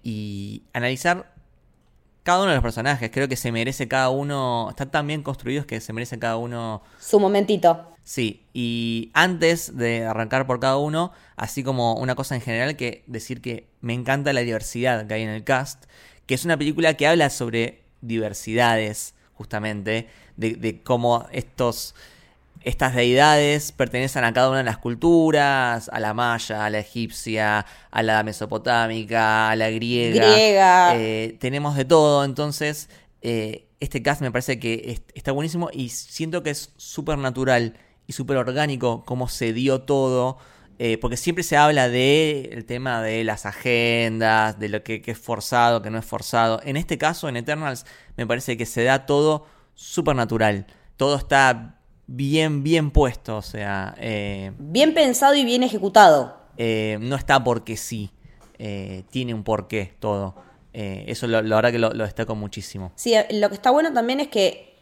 y 0.04 0.63
analizar 0.74 1.34
cada 2.24 2.39
uno 2.39 2.50
de 2.50 2.56
los 2.56 2.63
personajes. 2.63 3.10
Creo 3.12 3.28
que 3.28 3.36
se 3.36 3.52
merece 3.52 3.88
cada 3.88 4.10
uno. 4.10 4.68
Están 4.70 4.92
tan 4.92 5.08
bien 5.08 5.24
construidos 5.24 5.66
que 5.66 5.80
se 5.82 5.94
merece 5.94 6.20
cada 6.20 6.38
uno. 6.38 6.84
Su 7.00 7.20
momentito. 7.20 7.89
Sí, 8.04 8.46
y 8.54 9.12
antes 9.13 9.78
de 9.78 10.06
arrancar 10.06 10.46
por 10.46 10.60
cada 10.60 10.78
uno, 10.78 11.13
así 11.38 11.63
como 11.63 11.96
una 11.96 12.16
cosa 12.16 12.36
en 12.36 12.42
general, 12.42 12.76
que 12.76 13.04
decir 13.08 13.42
que 13.42 13.70
me 13.80 13.94
encanta 13.94 14.34
la 14.34 14.42
diversidad 14.42 15.08
que 15.08 15.13
hay 15.13 15.22
en 15.22 15.30
el 15.30 15.46
cast, 15.46 15.86
que 16.26 16.34
es 16.34 16.44
una 16.44 16.58
película 16.58 16.96
que 16.96 17.08
habla 17.08 17.30
sobre 17.30 17.84
diversidades, 18.02 19.16
justamente, 19.34 20.10
de, 20.36 20.56
de 20.56 20.84
cómo 20.84 21.28
estos, 21.32 21.96
estas 22.63 22.95
deidades 22.95 23.71
pertenecen 23.71 24.23
a 24.23 24.34
cada 24.34 24.49
una 24.49 24.60
de 24.60 24.63
las 24.63 24.78
culturas, 24.78 25.89
a 25.93 25.99
la 25.99 26.13
maya, 26.13 26.65
a 26.65 26.69
la 26.69 26.80
egipcia, 26.80 27.65
a 27.91 28.04
la 28.04 28.23
mesopotámica, 28.23 29.49
a 29.49 29.56
la 29.56 29.69
griega. 29.69 30.34
Griega. 30.34 30.95
Eh, 30.95 31.38
tenemos 31.39 31.76
de 31.76 31.86
todo, 31.86 32.23
entonces 32.23 32.89
eh, 33.21 33.67
este 33.80 34.02
cast 34.02 34.21
me 34.21 34.32
parece 34.32 34.60
que 34.60 34.84
es- 34.88 35.02
está 35.13 35.32
buenísimo 35.32 35.69
y 35.71 35.89
siento 35.89 36.43
que 36.43 36.49
es 36.52 36.73
súper 36.78 37.17
natural 37.17 37.76
y 38.08 38.13
súper 38.13 38.38
orgánico 38.38 39.04
cómo 39.06 39.28
se 39.28 39.54
dio 39.54 39.82
todo. 39.82 40.38
eh, 40.80 40.97
porque 40.97 41.17
siempre 41.17 41.43
se 41.43 41.56
habla 41.56 41.88
de 41.88 42.49
el 42.52 42.65
tema 42.65 43.02
de 43.04 43.23
las 43.23 43.45
agendas, 43.45 44.58
de 44.60 44.69
lo 44.69 44.84
que, 44.84 45.02
que 45.04 45.12
es 45.12 45.19
forzado, 45.19 45.84
que 45.84 45.91
no 45.91 45.99
es 45.99 46.04
forzado. 46.06 46.60
En 46.65 46.78
este 46.78 46.97
caso, 46.97 47.30
en 47.30 47.38
Eternals, 47.38 47.86
me 48.17 48.26
parece 48.26 48.58
que 48.58 48.65
se 48.65 48.84
da 48.84 49.06
todo 49.06 49.45
súper 49.76 50.15
natural. 50.15 50.65
Todo 50.97 51.15
está 51.15 51.80
bien, 52.08 52.63
bien 52.63 52.92
puesto. 52.92 53.38
O 53.38 53.42
sea, 53.42 53.96
eh, 54.00 54.52
Bien 54.60 54.94
pensado 54.94 55.36
y 55.36 55.44
bien 55.46 55.63
ejecutado. 55.63 56.38
eh, 56.58 56.98
no 57.02 57.16
está 57.16 57.44
porque 57.44 57.78
sí. 57.78 58.12
eh, 58.60 59.04
tiene 59.10 59.34
un 59.34 59.44
porqué 59.44 59.94
todo. 60.00 60.36
Eso 60.74 61.28
lo- 61.28 61.42
la 61.44 61.56
verdad 61.58 61.72
que 61.72 61.78
lo, 61.80 61.92
lo 61.92 62.04
destaco 62.04 62.34
muchísimo. 62.36 62.92
Sí, 62.96 63.13
lo 63.32 63.50
que 63.50 63.56
está 63.56 63.70
bueno 63.72 63.94
también 63.94 64.20
es 64.20 64.28
que 64.30 64.76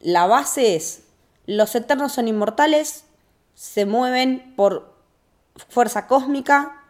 la 0.00 0.26
base 0.26 0.76
es, 0.76 1.04
los 1.46 1.74
eternos 1.74 2.12
son 2.12 2.28
inmortales, 2.28 3.04
se 3.54 3.86
mueven 3.86 4.52
por 4.56 4.94
fuerza 5.68 6.06
cósmica 6.06 6.80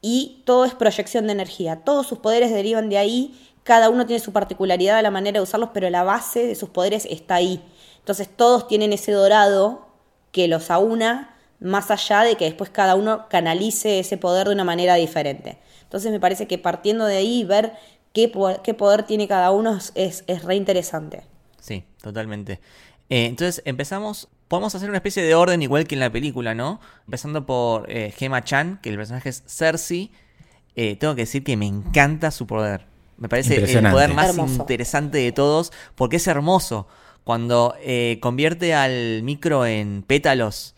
y 0.00 0.42
todo 0.44 0.64
es 0.64 0.74
proyección 0.74 1.26
de 1.26 1.32
energía. 1.32 1.76
Todos 1.84 2.06
sus 2.06 2.18
poderes 2.18 2.50
derivan 2.52 2.88
de 2.88 2.98
ahí, 2.98 3.48
cada 3.62 3.90
uno 3.90 4.06
tiene 4.06 4.20
su 4.20 4.32
particularidad 4.32 4.98
a 4.98 5.02
la 5.02 5.10
manera 5.10 5.38
de 5.38 5.42
usarlos, 5.42 5.70
pero 5.74 5.88
la 5.90 6.02
base 6.04 6.46
de 6.46 6.54
sus 6.54 6.68
poderes 6.70 7.06
está 7.10 7.36
ahí. 7.36 7.62
Entonces 8.08 8.34
todos 8.34 8.66
tienen 8.68 8.94
ese 8.94 9.12
dorado 9.12 9.86
que 10.32 10.48
los 10.48 10.70
aúna 10.70 11.36
más 11.60 11.90
allá 11.90 12.22
de 12.22 12.36
que 12.38 12.46
después 12.46 12.70
cada 12.70 12.94
uno 12.94 13.26
canalice 13.28 13.98
ese 13.98 14.16
poder 14.16 14.46
de 14.48 14.54
una 14.54 14.64
manera 14.64 14.94
diferente. 14.94 15.58
Entonces 15.82 16.10
me 16.10 16.18
parece 16.18 16.46
que 16.46 16.56
partiendo 16.56 17.04
de 17.04 17.18
ahí, 17.18 17.44
ver 17.44 17.74
qué, 18.14 18.30
po- 18.30 18.62
qué 18.62 18.72
poder 18.72 19.02
tiene 19.02 19.28
cada 19.28 19.50
uno 19.50 19.78
es, 19.94 20.24
es, 20.26 20.42
re 20.42 20.54
interesante. 20.56 21.24
Sí, 21.60 21.84
totalmente. 22.00 22.60
Eh, 23.10 23.26
entonces 23.26 23.60
empezamos. 23.66 24.28
Podemos 24.48 24.74
hacer 24.74 24.88
una 24.88 24.96
especie 24.96 25.22
de 25.22 25.34
orden 25.34 25.60
igual 25.60 25.86
que 25.86 25.94
en 25.94 26.00
la 26.00 26.10
película, 26.10 26.54
¿no? 26.54 26.80
Empezando 27.04 27.44
por 27.44 27.90
eh, 27.90 28.14
Gemma 28.16 28.42
Chan, 28.42 28.78
que 28.82 28.88
el 28.88 28.96
personaje 28.96 29.28
es 29.28 29.42
Cersei. 29.46 30.10
Eh, 30.76 30.96
tengo 30.96 31.14
que 31.14 31.22
decir 31.22 31.44
que 31.44 31.58
me 31.58 31.66
encanta 31.66 32.30
su 32.30 32.46
poder. 32.46 32.86
Me 33.18 33.28
parece 33.28 33.56
el 33.56 33.90
poder 33.90 34.14
más 34.14 34.30
Hermoso. 34.30 34.54
interesante 34.54 35.18
de 35.18 35.32
todos 35.32 35.72
porque 35.94 36.16
es 36.16 36.26
hermoso. 36.26 36.86
Cuando 37.28 37.74
eh, 37.82 38.16
convierte 38.22 38.72
al 38.72 39.22
micro 39.22 39.66
en 39.66 40.02
pétalos. 40.02 40.74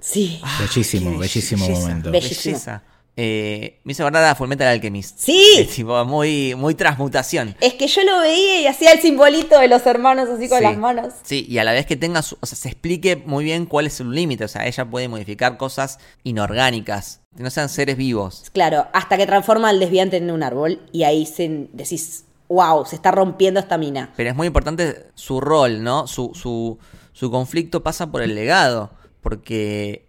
Sí. 0.00 0.40
Bellísimo, 0.58 1.10
Qué 1.10 1.16
bellísimo 1.18 1.66
belleza, 1.66 1.80
momento. 1.86 2.10
Bellísimo. 2.10 2.52
belleza. 2.54 2.82
Eh, 3.14 3.78
me 3.84 3.92
hizo 3.92 4.02
acordar 4.02 4.24
a 4.24 4.34
Fullmetal 4.34 4.68
Alchemist. 4.68 5.18
Sí. 5.18 5.38
Es 5.58 5.68
tipo 5.76 6.02
muy, 6.06 6.54
muy 6.54 6.74
transmutación. 6.74 7.54
Es 7.60 7.74
que 7.74 7.88
yo 7.88 8.04
lo 8.04 8.20
veía 8.20 8.62
y 8.62 8.66
hacía 8.68 8.92
el 8.92 9.00
simbolito 9.02 9.58
de 9.60 9.68
los 9.68 9.84
hermanos 9.84 10.30
así 10.30 10.48
con 10.48 10.60
Sí. 10.60 10.64
las 10.64 10.78
manos. 10.78 11.12
Sí, 11.24 11.44
y 11.46 11.58
a 11.58 11.64
la 11.64 11.72
vez 11.72 11.84
que 11.84 11.96
tenga 11.96 12.22
su- 12.22 12.38
o 12.40 12.46
sea, 12.46 12.56
se 12.56 12.68
explique 12.70 13.16
muy 13.26 13.44
bien 13.44 13.66
cuál 13.66 13.86
es 13.86 13.92
su 13.92 14.04
límite. 14.10 14.44
O 14.46 14.48
sea, 14.48 14.66
ella 14.66 14.86
puede 14.86 15.08
modificar 15.08 15.58
cosas 15.58 15.98
inorgánicas, 16.24 17.20
que 17.36 17.42
no 17.42 17.50
sean 17.50 17.68
seres 17.68 17.98
vivos. 17.98 18.44
Claro, 18.54 18.86
hasta 18.94 19.18
que 19.18 19.26
transforma 19.26 19.68
al 19.68 19.78
desviante 19.78 20.16
en 20.16 20.30
un 20.30 20.42
árbol 20.42 20.80
y 20.90 21.02
ahí 21.02 21.26
se, 21.26 21.68
decís, 21.74 22.24
wow, 22.52 22.84
se 22.84 22.96
está 22.96 23.10
rompiendo 23.10 23.58
esta 23.58 23.78
mina. 23.78 24.12
Pero 24.16 24.30
es 24.30 24.36
muy 24.36 24.46
importante 24.46 25.06
su 25.14 25.40
rol, 25.40 25.82
¿no? 25.82 26.06
Su, 26.06 26.32
su, 26.34 26.78
su 27.12 27.30
conflicto 27.30 27.82
pasa 27.82 28.10
por 28.10 28.22
el 28.22 28.34
legado. 28.34 28.90
Porque 29.20 30.06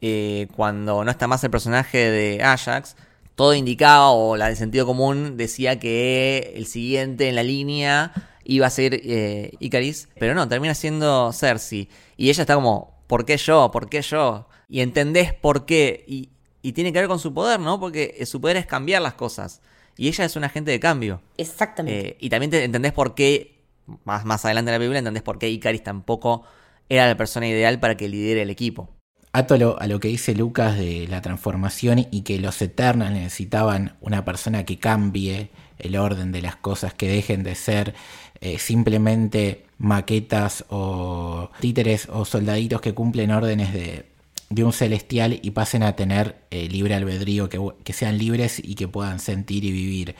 eh, 0.00 0.48
cuando 0.56 1.04
no 1.04 1.10
está 1.10 1.26
más 1.26 1.42
el 1.44 1.50
personaje 1.50 2.10
de 2.10 2.42
Ajax, 2.42 2.96
todo 3.34 3.54
indicaba, 3.54 4.10
o 4.10 4.36
la 4.36 4.48
de 4.48 4.56
sentido 4.56 4.84
común 4.86 5.36
decía 5.36 5.78
que 5.78 6.52
el 6.56 6.66
siguiente 6.66 7.28
en 7.28 7.36
la 7.36 7.42
línea 7.42 8.12
iba 8.44 8.66
a 8.66 8.70
ser 8.70 9.00
eh, 9.02 9.52
Icaris, 9.60 10.08
pero 10.18 10.34
no, 10.34 10.48
termina 10.48 10.74
siendo 10.74 11.32
Cersei. 11.32 11.88
Y 12.16 12.28
ella 12.28 12.42
está 12.42 12.54
como, 12.54 13.02
¿por 13.06 13.24
qué 13.24 13.36
yo? 13.36 13.70
¿Por 13.70 13.88
qué 13.88 14.02
yo? 14.02 14.48
Y 14.68 14.80
entendés 14.80 15.32
por 15.32 15.64
qué. 15.64 16.04
Y, 16.06 16.30
y 16.60 16.72
tiene 16.72 16.92
que 16.92 16.98
ver 16.98 17.08
con 17.08 17.18
su 17.18 17.32
poder, 17.32 17.60
¿no? 17.60 17.80
Porque 17.80 18.24
su 18.26 18.40
poder 18.40 18.56
es 18.58 18.66
cambiar 18.66 19.00
las 19.00 19.14
cosas. 19.14 19.62
Y 20.00 20.08
ella 20.08 20.24
es 20.24 20.34
un 20.34 20.44
agente 20.44 20.70
de 20.70 20.80
cambio. 20.80 21.20
Exactamente. 21.36 22.08
Eh, 22.08 22.16
y 22.20 22.30
también 22.30 22.50
te 22.50 22.64
entendés 22.64 22.94
por 22.94 23.14
qué, 23.14 23.58
más, 24.06 24.24
más 24.24 24.42
adelante 24.46 24.70
en 24.70 24.72
la 24.72 24.78
película, 24.78 24.98
entendés 24.98 25.22
por 25.22 25.38
qué 25.38 25.50
Icaris 25.50 25.82
tampoco 25.82 26.42
era 26.88 27.06
la 27.06 27.18
persona 27.18 27.46
ideal 27.46 27.78
para 27.80 27.98
que 27.98 28.08
lidere 28.08 28.40
el 28.40 28.48
equipo. 28.48 28.88
Ato 29.34 29.52
a 29.52 29.58
lo, 29.58 29.78
a 29.78 29.86
lo 29.86 30.00
que 30.00 30.08
dice 30.08 30.34
Lucas 30.34 30.78
de 30.78 31.06
la 31.06 31.20
transformación 31.20 32.06
y 32.10 32.22
que 32.22 32.38
los 32.38 32.62
Eternals 32.62 33.12
necesitaban 33.12 33.98
una 34.00 34.24
persona 34.24 34.64
que 34.64 34.78
cambie 34.78 35.50
el 35.78 35.98
orden 35.98 36.32
de 36.32 36.40
las 36.40 36.56
cosas, 36.56 36.94
que 36.94 37.06
dejen 37.06 37.42
de 37.42 37.54
ser 37.54 37.94
eh, 38.40 38.58
simplemente 38.58 39.66
maquetas 39.76 40.64
o 40.70 41.50
títeres 41.60 42.08
o 42.10 42.24
soldaditos 42.24 42.80
que 42.80 42.94
cumplen 42.94 43.32
órdenes 43.32 43.74
de, 43.74 44.09
de 44.50 44.64
un 44.64 44.72
celestial 44.72 45.38
y 45.42 45.52
pasen 45.52 45.84
a 45.84 45.94
tener 45.94 46.36
eh, 46.50 46.68
libre 46.68 46.94
albedrío, 46.94 47.48
que, 47.48 47.60
que 47.84 47.92
sean 47.92 48.18
libres 48.18 48.60
y 48.62 48.74
que 48.74 48.88
puedan 48.88 49.20
sentir 49.20 49.64
y 49.64 49.70
vivir. 49.70 50.16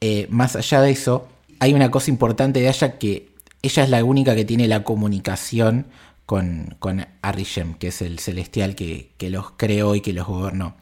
Eh, 0.00 0.28
más 0.30 0.54
allá 0.54 0.80
de 0.80 0.90
eso, 0.90 1.26
hay 1.58 1.74
una 1.74 1.90
cosa 1.90 2.10
importante 2.10 2.60
de 2.60 2.68
ella 2.68 2.98
que 2.98 3.28
ella 3.62 3.82
es 3.82 3.90
la 3.90 4.04
única 4.04 4.36
que 4.36 4.44
tiene 4.44 4.68
la 4.68 4.84
comunicación 4.84 5.86
con, 6.26 6.76
con 6.78 7.06
Arishem, 7.22 7.74
que 7.74 7.88
es 7.88 8.02
el 8.02 8.20
celestial 8.20 8.76
que, 8.76 9.10
que 9.16 9.30
los 9.30 9.50
creó 9.52 9.96
y 9.96 10.00
que 10.00 10.12
los 10.12 10.26
gobernó. 10.26 10.76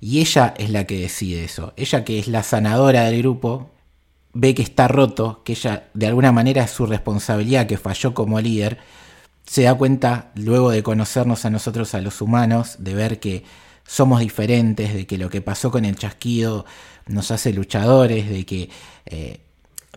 Y 0.00 0.20
ella 0.20 0.54
es 0.56 0.70
la 0.70 0.84
que 0.84 1.00
decide 1.00 1.44
eso. 1.44 1.72
Ella 1.76 2.04
que 2.04 2.20
es 2.20 2.28
la 2.28 2.44
sanadora 2.44 3.04
del 3.04 3.18
grupo, 3.18 3.70
ve 4.32 4.54
que 4.54 4.62
está 4.62 4.86
roto, 4.86 5.42
que 5.44 5.52
ella 5.54 5.88
de 5.94 6.06
alguna 6.06 6.30
manera 6.30 6.64
es 6.64 6.70
su 6.70 6.86
responsabilidad, 6.86 7.66
que 7.66 7.78
falló 7.78 8.14
como 8.14 8.40
líder, 8.40 8.78
se 9.48 9.62
da 9.62 9.74
cuenta 9.74 10.30
luego 10.34 10.70
de 10.70 10.82
conocernos 10.82 11.46
a 11.46 11.50
nosotros, 11.50 11.94
a 11.94 12.02
los 12.02 12.20
humanos, 12.20 12.76
de 12.80 12.94
ver 12.94 13.18
que 13.18 13.44
somos 13.86 14.20
diferentes, 14.20 14.92
de 14.92 15.06
que 15.06 15.16
lo 15.16 15.30
que 15.30 15.40
pasó 15.40 15.70
con 15.70 15.86
el 15.86 15.96
chasquido 15.96 16.66
nos 17.06 17.30
hace 17.30 17.54
luchadores, 17.54 18.28
de 18.28 18.44
que 18.44 18.68
eh, 19.06 19.40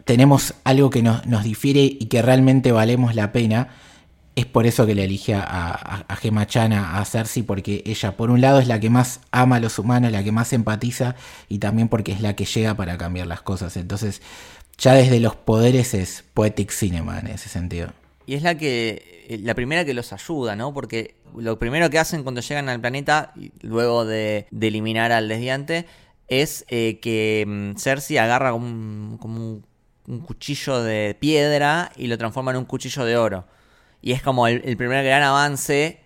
tenemos 0.05 0.53
algo 0.63 0.89
que 0.89 1.03
nos, 1.03 1.25
nos 1.25 1.43
difiere 1.43 1.81
y 1.81 2.05
que 2.05 2.21
realmente 2.21 2.71
valemos 2.71 3.13
la 3.13 3.33
pena. 3.33 3.67
Es 4.37 4.45
por 4.45 4.65
eso 4.65 4.85
que 4.85 4.95
le 4.95 5.03
elige 5.03 5.33
a, 5.33 5.43
a, 5.43 6.15
Gemma 6.15 6.47
Chan 6.47 6.71
a, 6.71 6.99
a 6.99 7.03
Cersei, 7.03 7.43
porque 7.43 7.83
ella, 7.85 8.15
por 8.15 8.31
un 8.31 8.39
lado, 8.39 8.59
es 8.59 8.67
la 8.69 8.79
que 8.79 8.89
más 8.89 9.19
ama 9.31 9.57
a 9.57 9.59
los 9.59 9.77
humanos, 9.77 10.13
la 10.13 10.23
que 10.23 10.31
más 10.31 10.53
empatiza, 10.53 11.15
y 11.49 11.59
también 11.59 11.89
porque 11.89 12.13
es 12.13 12.21
la 12.21 12.37
que 12.37 12.45
llega 12.45 12.75
para 12.75 12.97
cambiar 12.97 13.27
las 13.27 13.41
cosas. 13.41 13.75
Entonces, 13.75 14.21
ya 14.77 14.93
desde 14.93 15.19
los 15.19 15.35
poderes 15.35 15.93
es 15.93 16.23
poetic 16.33 16.71
cinema 16.71 17.19
en 17.19 17.27
ese 17.27 17.49
sentido. 17.49 17.91
Y 18.25 18.35
es 18.35 18.43
la 18.43 18.55
que 18.57 19.25
eh, 19.29 19.39
la 19.41 19.55
primera 19.55 19.83
que 19.85 19.93
los 19.93 20.13
ayuda, 20.13 20.55
¿no? 20.55 20.73
Porque 20.73 21.15
lo 21.35 21.57
primero 21.59 21.89
que 21.89 21.99
hacen 21.99 22.23
cuando 22.23 22.41
llegan 22.41 22.69
al 22.69 22.79
planeta, 22.79 23.33
luego 23.61 24.05
de, 24.05 24.47
de 24.51 24.67
eliminar 24.67 25.11
al 25.11 25.27
desviante, 25.27 25.85
es 26.27 26.65
eh, 26.69 26.99
que 27.01 27.45
mm, 27.47 27.77
Cersei 27.77 28.17
agarra 28.17 28.53
un, 28.53 29.17
como 29.19 29.35
un, 29.37 29.65
un 30.07 30.19
cuchillo 30.21 30.81
de 30.81 31.15
piedra 31.19 31.91
y 31.95 32.07
lo 32.07 32.17
transforma 32.17 32.51
en 32.51 32.57
un 32.57 32.65
cuchillo 32.65 33.03
de 33.05 33.17
oro. 33.17 33.45
Y 34.01 34.13
es 34.13 34.21
como 34.21 34.47
el, 34.47 34.61
el 34.65 34.77
primer 34.77 35.03
gran 35.03 35.23
avance 35.23 35.99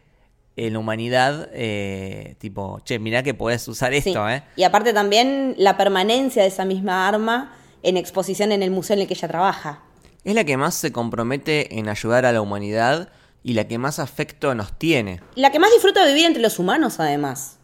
en 0.57 0.74
la 0.74 0.80
humanidad, 0.80 1.49
eh, 1.53 2.36
tipo, 2.39 2.80
che, 2.86 2.97
mirá 2.97 3.24
que 3.24 3.34
podés 3.34 3.68
usar 3.68 3.91
Sí. 3.91 3.97
esto, 4.09 4.30
¿eh? 4.30 4.41
Y 4.55 4.63
aparte 4.63 4.93
también 4.93 5.53
la 5.57 5.76
permanencia 5.78 6.41
de 6.43 6.47
esa 6.47 6.63
misma 6.66 7.07
arma 7.09 7.53
en 7.84 7.97
exposición 7.97 8.51
en 8.53 8.63
el 8.63 8.72
museo 8.72 8.95
en 8.95 9.01
el 9.01 9.07
que 9.07 9.13
ella 9.16 9.28
trabaja. 9.28 9.84
Es 10.26 10.34
la 10.34 10.43
que 10.43 10.57
más 10.57 10.73
se 10.73 10.91
compromete 10.91 11.78
en 11.78 11.88
ayudar 11.88 12.26
a 12.26 12.32
la 12.32 12.41
humanidad 12.41 13.09
y 13.43 13.53
la 13.53 13.67
que 13.67 13.78
más 13.78 13.99
afecto 13.99 14.55
nos 14.55 14.78
tiene. 14.78 15.21
La 15.36 15.51
que 15.51 15.59
más 15.59 15.71
disfruta 15.71 16.03
de 16.03 16.13
vivir 16.13 16.26
entre 16.26 16.41
los 16.41 16.57
humanos, 16.57 16.99
además. 16.99 17.59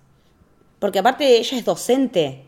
Porque 0.78 1.00
aparte 1.00 1.40
ella 1.40 1.58
es 1.58 1.66
docente, 1.66 2.46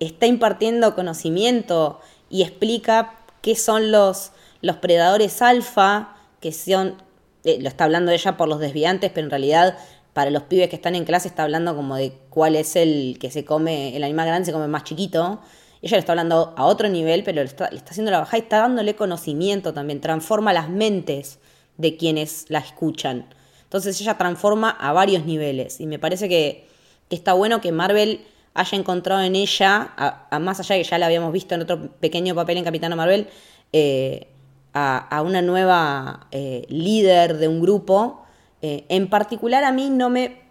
está 0.00 0.26
impartiendo 0.26 0.96
conocimiento 0.96 2.00
y 2.28 2.42
explica 2.42 3.14
qué 3.40 3.54
son 3.54 3.92
los, 3.92 4.32
los 4.60 4.76
predadores 4.76 5.40
alfa, 5.40 6.16
que 6.40 6.52
son, 6.52 7.00
eh, 7.44 7.58
lo 7.60 7.68
está 7.68 7.84
hablando 7.84 8.10
ella 8.10 8.36
por 8.36 8.48
los 8.48 8.58
desviantes, 8.58 9.12
pero 9.14 9.26
en 9.26 9.30
realidad 9.30 9.78
para 10.14 10.32
los 10.32 10.42
pibes 10.42 10.68
que 10.68 10.74
están 10.74 10.96
en 10.96 11.04
clase 11.04 11.28
está 11.28 11.44
hablando 11.44 11.76
como 11.76 11.94
de 11.94 12.12
cuál 12.28 12.56
es 12.56 12.74
el 12.74 13.18
que 13.20 13.30
se 13.30 13.44
come, 13.44 13.96
el 13.96 14.02
animal 14.02 14.26
grande 14.26 14.46
se 14.46 14.52
come 14.52 14.66
más 14.66 14.82
chiquito. 14.82 15.40
Ella 15.80 15.96
le 15.96 16.00
está 16.00 16.12
hablando 16.12 16.54
a 16.56 16.64
otro 16.64 16.88
nivel, 16.88 17.22
pero 17.22 17.42
le 17.42 17.48
está, 17.48 17.70
haciendo 17.88 18.10
la 18.10 18.20
baja 18.20 18.36
y 18.36 18.40
está 18.40 18.58
dándole 18.58 18.96
conocimiento 18.96 19.72
también, 19.72 20.00
transforma 20.00 20.52
las 20.52 20.68
mentes 20.68 21.38
de 21.76 21.96
quienes 21.96 22.46
la 22.48 22.58
escuchan. 22.58 23.26
Entonces 23.62 24.00
ella 24.00 24.18
transforma 24.18 24.70
a 24.70 24.92
varios 24.92 25.24
niveles 25.24 25.80
y 25.80 25.86
me 25.86 25.98
parece 25.98 26.28
que, 26.28 26.66
está 27.10 27.32
bueno 27.32 27.60
que 27.60 27.72
Marvel 27.72 28.20
haya 28.54 28.76
encontrado 28.76 29.22
en 29.22 29.36
ella, 29.36 29.92
a, 29.96 30.38
más 30.40 30.60
allá 30.60 30.74
de 30.74 30.82
que 30.82 30.88
ya 30.88 30.98
la 30.98 31.06
habíamos 31.06 31.32
visto 31.32 31.54
en 31.54 31.62
otro 31.62 31.90
pequeño 32.00 32.34
papel 32.34 32.58
en 32.58 32.64
Capitana 32.64 32.96
Marvel, 32.96 33.28
eh, 33.72 34.26
a, 34.74 34.98
a 34.98 35.22
una 35.22 35.42
nueva 35.42 36.26
eh, 36.32 36.66
líder 36.68 37.38
de 37.38 37.48
un 37.48 37.60
grupo. 37.60 38.24
Eh, 38.60 38.84
en 38.88 39.08
particular 39.08 39.64
a 39.64 39.72
mí 39.72 39.90
no 39.90 40.10
me 40.10 40.42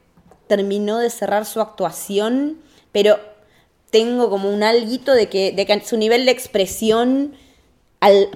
terminó 0.47 0.97
de 0.97 1.09
cerrar 1.09 1.45
su 1.45 1.61
actuación, 1.61 2.57
pero 2.91 3.19
tengo 3.89 4.29
como 4.29 4.49
un 4.49 4.63
alguito 4.63 5.13
de 5.13 5.29
que, 5.29 5.51
de 5.51 5.65
que 5.65 5.81
su 5.85 5.97
nivel 5.97 6.25
de 6.25 6.31
expresión... 6.31 7.33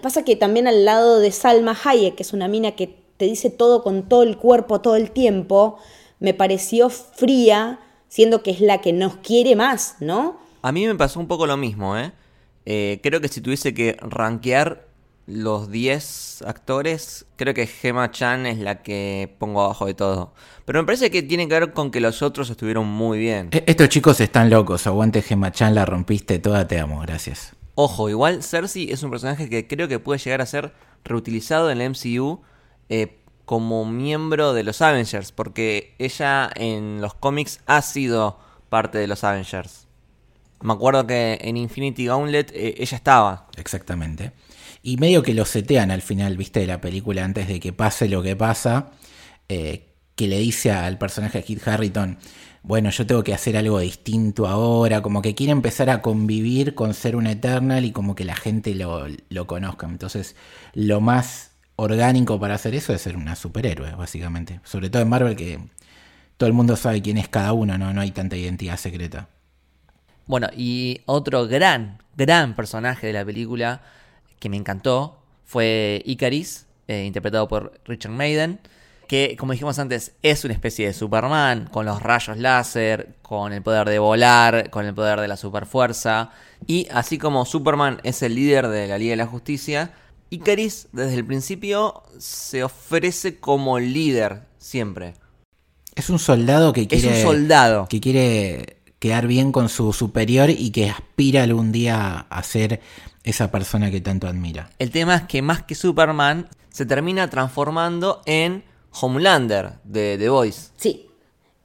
Pasa 0.02 0.26
que 0.26 0.36
también 0.36 0.68
al 0.68 0.86
lado 0.86 1.20
de 1.20 1.32
Salma 1.32 1.78
Hayek, 1.84 2.16
que 2.16 2.24
es 2.24 2.34
una 2.34 2.48
mina 2.48 2.72
que 2.72 3.02
te 3.18 3.26
dice 3.26 3.52
todo 3.52 3.84
con 3.84 4.10
todo 4.10 4.24
el 4.24 4.38
cuerpo 4.38 4.82
todo 4.82 4.96
el 4.96 5.12
tiempo, 5.12 5.78
me 6.20 6.34
pareció 6.34 6.90
fría, 6.90 7.80
siendo 8.08 8.42
que 8.42 8.50
es 8.50 8.62
la 8.62 8.82
que 8.82 8.94
nos 8.94 9.18
quiere 9.18 9.56
más, 9.56 9.98
¿no? 10.00 10.40
A 10.64 10.72
mí 10.72 10.88
me 10.88 10.96
pasó 10.96 11.20
un 11.20 11.28
poco 11.28 11.46
lo 11.46 11.58
mismo, 11.58 11.96
¿eh? 11.96 12.12
Eh, 12.66 13.00
creo 13.04 13.22
que 13.22 13.28
si 13.28 13.40
tuviese 13.40 13.76
que 13.76 13.98
rankear 14.02 14.88
los 15.32 15.72
10 15.72 16.44
actores, 16.46 17.26
creo 17.38 17.54
que 17.54 17.68
Gemma 17.68 18.12
Chan 18.12 18.46
es 18.46 18.58
la 18.58 18.84
que 18.84 19.34
pongo 19.40 19.64
abajo 19.64 19.86
de 19.86 19.94
todo. 19.94 20.34
Pero 20.66 20.82
me 20.82 20.86
parece 20.86 21.10
que 21.10 21.24
tiene 21.24 21.48
que 21.48 21.60
ver 21.60 21.74
con 21.74 21.90
que 21.92 22.02
los 22.02 22.22
otros 22.22 22.50
estuvieron 22.50 22.88
muy 22.88 23.18
bien. 23.20 23.50
E- 23.52 23.64
Estos 23.68 23.90
chicos 23.90 24.20
están 24.20 24.50
locos, 24.50 24.86
aguante 24.88 25.22
Gemma 25.22 25.52
Chan, 25.52 25.74
la 25.76 25.86
rompiste 25.86 26.40
toda, 26.40 26.68
te 26.68 26.80
amo, 26.80 27.00
gracias. 27.02 27.54
Ojo, 27.76 28.10
igual 28.10 28.44
Cersei 28.44 28.92
es 28.92 29.02
un 29.04 29.12
personaje 29.12 29.50
que 29.50 29.68
creo 29.68 29.88
que 29.88 30.00
puede 30.00 30.20
llegar 30.20 30.42
a 30.42 30.46
ser 30.46 30.74
reutilizado 31.04 31.72
en 31.72 31.80
el 31.82 31.90
MCU 31.92 32.42
eh, 32.90 33.22
como 33.46 33.86
miembro 33.86 34.54
de 34.54 34.64
los 34.64 34.82
Avengers, 34.82 35.32
porque 35.32 35.96
ella 35.98 36.50
en 36.56 37.00
los 37.02 37.14
cómics 37.14 37.62
ha 37.66 37.82
sido 37.82 38.40
parte 38.70 38.98
de 38.98 39.08
los 39.08 39.24
Avengers. 39.24 39.88
Me 40.62 40.74
acuerdo 40.74 41.08
que 41.08 41.40
en 41.42 41.58
Infinity 41.58 42.06
Gauntlet 42.06 42.52
eh, 42.54 42.76
ella 42.78 42.96
estaba. 42.98 43.48
Exactamente. 43.58 44.32
Y 44.84 44.98
medio 44.98 45.22
que 45.24 45.34
lo 45.34 45.46
setean 45.46 45.92
al 45.92 46.02
final, 46.02 46.38
viste, 46.38 46.62
de 46.62 46.68
la 46.68 46.82
película 46.82 47.24
antes 47.24 47.48
de 47.48 47.60
que 47.60 47.74
pase 47.74 48.10
lo 48.10 48.24
que 48.24 48.36
pasa, 48.36 48.92
eh, 49.48 49.94
que 50.16 50.28
le 50.28 50.40
dice 50.40 50.72
al 50.72 50.98
personaje 50.98 51.40
de 51.40 51.44
Kit 51.44 51.68
Harrington, 51.68 52.18
bueno, 52.64 52.90
yo 52.92 53.08
tengo 53.08 53.24
que 53.24 53.34
hacer 53.34 53.58
algo 53.58 53.80
distinto 53.80 54.48
ahora, 54.48 55.02
como 55.02 55.22
que 55.22 55.34
quiere 55.34 55.52
empezar 55.52 55.90
a 55.90 56.02
convivir 56.02 56.76
con 56.76 56.94
ser 56.94 57.16
un 57.16 57.26
Eternal 57.28 57.84
y 57.86 57.92
como 57.92 58.14
que 58.16 58.24
la 58.24 58.36
gente 58.36 58.76
lo, 58.76 59.08
lo 59.30 59.48
conozca. 59.48 59.88
Entonces, 59.88 60.36
lo 60.74 61.02
más 61.02 61.52
orgánico 61.76 62.40
para 62.40 62.56
hacer 62.56 62.76
eso 62.76 62.94
es 62.94 63.02
ser 63.02 63.18
una 63.18 63.36
superhéroe, 63.36 63.96
básicamente. 63.96 64.60
Sobre 64.64 64.90
todo 64.90 65.02
en 65.02 65.10
Marvel 65.10 65.36
que 65.36 65.60
todo 66.38 66.48
el 66.48 66.54
mundo 66.54 66.76
sabe 66.76 67.02
quién 67.02 67.18
es 67.18 67.28
cada 67.28 67.54
uno, 67.54 67.78
no, 67.78 67.94
no 67.94 68.02
hay 68.02 68.12
tanta 68.12 68.36
identidad 68.36 68.78
secreta. 68.78 69.28
Bueno, 70.28 70.48
y 70.56 71.02
otro 71.06 71.48
gran, 71.48 71.98
gran 72.16 72.56
personaje 72.56 73.08
de 73.08 73.14
la 73.14 73.26
película 73.26 73.82
que 74.42 74.50
me 74.50 74.58
encantó 74.58 75.20
fue 75.46 76.02
Icaris, 76.06 76.66
eh, 76.88 77.06
interpretado 77.06 77.48
por 77.48 77.80
Richard 77.86 78.12
Maiden, 78.12 78.60
que 79.08 79.36
como 79.38 79.52
dijimos 79.52 79.78
antes 79.80 80.14
es 80.24 80.44
una 80.44 80.54
especie 80.54 80.88
de 80.88 80.94
Superman, 80.94 81.70
con 81.72 81.86
los 81.86 82.02
rayos 82.02 82.38
láser, 82.38 83.16
con 83.22 83.54
el 83.54 83.62
poder 83.62 83.88
de 83.88 84.00
volar, 84.00 84.70
con 84.70 84.86
el 84.86 84.94
poder 84.94 85.20
de 85.20 85.28
la 85.28 85.38
superfuerza. 85.38 86.32
Y 86.66 86.88
así 86.92 87.18
como 87.18 87.46
Superman 87.46 88.00
es 88.04 88.22
el 88.24 88.36
líder 88.36 88.68
de 88.70 88.88
la 88.88 88.98
Liga 88.98 89.12
de 89.12 89.18
la 89.18 89.28
Justicia, 89.28 89.94
Icaris 90.32 90.88
desde 90.92 91.16
el 91.16 91.26
principio 91.26 92.04
se 92.18 92.64
ofrece 92.64 93.40
como 93.40 93.80
líder 93.80 94.44
siempre. 94.58 95.14
Es 95.94 96.10
un 96.10 96.20
soldado 96.20 96.74
que 96.74 96.82
Es 96.84 96.88
quiere... 96.88 97.10
un 97.18 97.22
soldado. 97.22 97.88
que 97.90 98.00
quiere 98.00 98.78
quedar 99.00 99.28
bien 99.28 99.52
con 99.52 99.68
su 99.68 99.92
superior 99.92 100.50
y 100.50 100.72
que 100.72 100.90
aspira 100.90 101.44
algún 101.44 101.72
día 101.74 102.28
a 102.30 102.44
ser 102.44 102.80
esa 103.24 103.52
persona 103.52 103.92
que 103.92 104.02
tanto 104.02 104.28
admira. 104.28 104.70
El 104.80 104.92
tema 104.92 105.16
es 105.16 105.22
que 105.24 105.42
más 105.42 105.64
que 105.64 105.76
Superman 105.76 106.48
se 106.70 106.86
termina 106.86 107.30
transformando 107.30 108.22
en 108.26 108.64
Homelander 109.00 109.74
de 109.84 110.18
The 110.18 110.30
Voice. 110.30 110.72
Sí. 110.78 111.10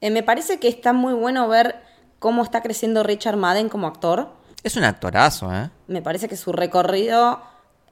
Eh, 0.01 0.11
me 0.11 0.23
parece 0.23 0.59
que 0.59 0.69
está 0.69 0.93
muy 0.93 1.15
bueno 1.15 1.49
ver 1.49 1.77
cómo 2.19 2.43
está 2.43 2.63
creciendo 2.63 3.03
Richard 3.03 3.37
Madden 3.37 3.69
como 3.69 3.87
actor. 3.87 4.31
Es 4.63 4.77
un 4.77 4.85
actorazo, 4.85 5.53
¿eh? 5.55 5.71
Me 5.87 6.03
parece 6.03 6.29
que 6.29 6.37
su 6.37 6.53
recorrido 6.53 7.41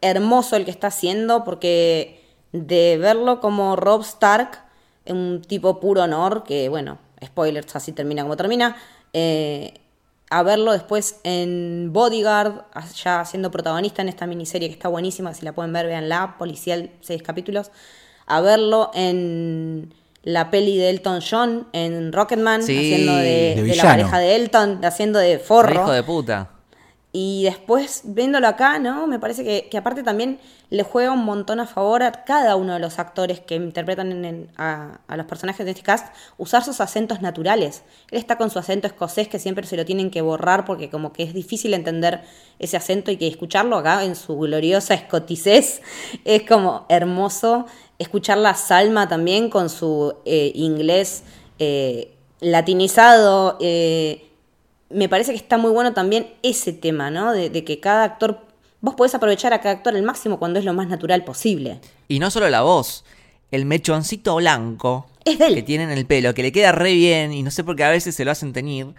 hermoso 0.01 0.57
el 0.57 0.65
que 0.65 0.71
está 0.71 0.89
haciendo, 0.89 1.45
porque 1.45 2.23
de 2.53 2.99
verlo 2.99 3.41
como 3.41 3.77
Rob 3.77 4.03
Stark, 4.03 4.61
un 5.07 5.43
tipo 5.43 5.81
puro 5.81 6.03
honor, 6.03 6.45
que 6.45 6.69
bueno, 6.69 6.99
spoilers, 7.25 7.75
así 7.77 7.93
termina 7.93 8.23
como 8.23 8.37
termina, 8.37 8.77
eh, 9.13 9.81
a 10.31 10.43
verlo 10.43 10.73
después 10.73 11.21
en 11.23 11.91
Bodyguard, 11.93 12.65
ya 13.03 13.25
siendo 13.25 13.51
protagonista 13.51 14.03
en 14.03 14.09
esta 14.09 14.27
miniserie 14.27 14.69
que 14.69 14.75
está 14.75 14.89
buenísima, 14.89 15.35
si 15.35 15.45
la 15.45 15.53
pueden 15.53 15.73
ver, 15.73 15.87
véanla, 15.87 16.37
policial, 16.39 16.91
seis 17.01 17.23
capítulos, 17.23 17.71
a 18.27 18.41
verlo 18.41 18.91
en 18.95 19.95
la 20.23 20.51
peli 20.51 20.79
de 20.79 20.91
Elton 20.91 21.21
John, 21.29 21.69
en 21.73 22.13
Rocketman, 22.13 22.63
Sí, 22.63 22.77
haciendo 22.77 23.15
de, 23.17 23.55
de 23.57 23.63
de 23.63 23.77
la 23.77 23.83
pareja 23.83 24.19
de 24.19 24.37
Elton, 24.37 24.85
haciendo 24.85 25.19
de 25.19 25.39
forro. 25.39 25.75
Hijo 25.75 25.93
de 25.93 26.03
puta. 26.03 26.51
Y 27.17 27.45
después, 27.45 28.01
viéndolo 28.03 28.49
acá, 28.49 28.81
¿no? 28.81 29.07
Me 29.07 29.21
parece 29.21 29.45
que, 29.71 29.79
aparte 29.79 30.03
también 30.03 30.41
le 30.69 30.83
juega 30.83 31.13
un 31.13 31.25
montón 31.25 31.61
a 31.61 31.67
favor 31.69 32.03
a 32.03 32.11
cada 32.11 32.57
uno 32.57 32.73
de 32.73 32.81
los 32.81 32.99
actores 32.99 33.39
que 33.39 33.55
interpretan 33.55 34.49
a, 34.57 34.99
los 35.17 35.25
personajes 35.27 35.65
de 35.65 35.71
este 35.71 35.85
cast, 35.85 36.13
usar 36.39 36.65
sus 36.65 36.81
acentos 36.81 37.23
naturales. 37.23 37.85
Él 38.11 38.19
está 38.19 38.37
con 38.37 38.51
su 38.51 38.59
acento 38.59 38.89
escocés 38.89 39.29
que 39.29 39.39
siempre 39.39 39.65
se 39.65 39.77
lo 39.77 39.85
tienen 39.85 40.11
que 40.11 40.23
borrar 40.23 40.65
porque 40.65 40.91
como 40.91 41.13
que 41.13 41.23
es 41.23 41.35
difícil 41.35 41.73
entender 41.75 42.23
ese 42.59 42.77
acento 42.77 43.13
y 43.13 43.17
que 43.17 43.29
escucharlo 43.29 43.77
acá 43.77 44.03
en 44.03 44.17
su 44.17 44.37
gloriosa 44.37 44.95
escoticés 44.95 45.83
es 46.25 46.43
como 46.43 46.85
hermoso. 46.89 47.67
Escucharla 48.01 48.51
a 48.51 48.55
Salma 48.57 49.07
también 49.07 49.51
con 49.51 49.71
su 49.71 50.17
eh, 50.25 50.51
inglés 50.57 51.23
eh, 51.61 52.13
latinizado. 52.41 53.57
eh, 53.61 54.24
me 54.95 55.09
parece 55.09 55.33
que 55.33 55.37
está 55.39 55.59
muy 55.59 55.71
bueno 55.71 55.93
también 55.93 56.33
ese 56.43 56.73
tema, 56.73 57.11
¿no? 57.11 57.33
De, 57.33 57.51
de 57.51 57.65
que 57.65 57.81
cada 57.81 58.05
actor, 58.05 58.41
vos 58.81 58.95
podés 58.95 59.15
aprovechar 59.15 59.53
a 59.53 59.61
cada 59.61 59.75
actor 59.77 59.95
al 59.95 60.03
máximo 60.03 60.39
cuando 60.39 60.59
es 60.59 60.65
lo 60.65 60.73
más 60.73 60.89
natural 60.89 61.25
posible. 61.25 61.81
Y 62.09 62.19
no 62.19 62.31
solo 62.31 62.49
la 62.49 62.63
voz, 62.63 63.05
el 63.51 63.65
mechoncito 63.67 64.37
blanco 64.37 65.07
Es 65.25 65.39
de 65.39 65.47
él. 65.49 65.55
que 65.57 65.63
tiene 65.63 65.85
en 65.85 65.91
el 65.91 66.07
pelo, 66.07 66.33
que 66.35 66.43
le 66.43 66.53
queda 66.53 66.73
re 66.73 66.93
bien 66.95 67.33
y 67.33 67.43
no 67.43 67.51
sé 67.51 67.65
por 67.65 67.77
qué 67.77 67.85
a 67.85 67.91
veces 67.91 68.15
se 68.15 68.25
lo 68.25 68.31
hacen 68.31 68.53
teñir. 68.53 68.95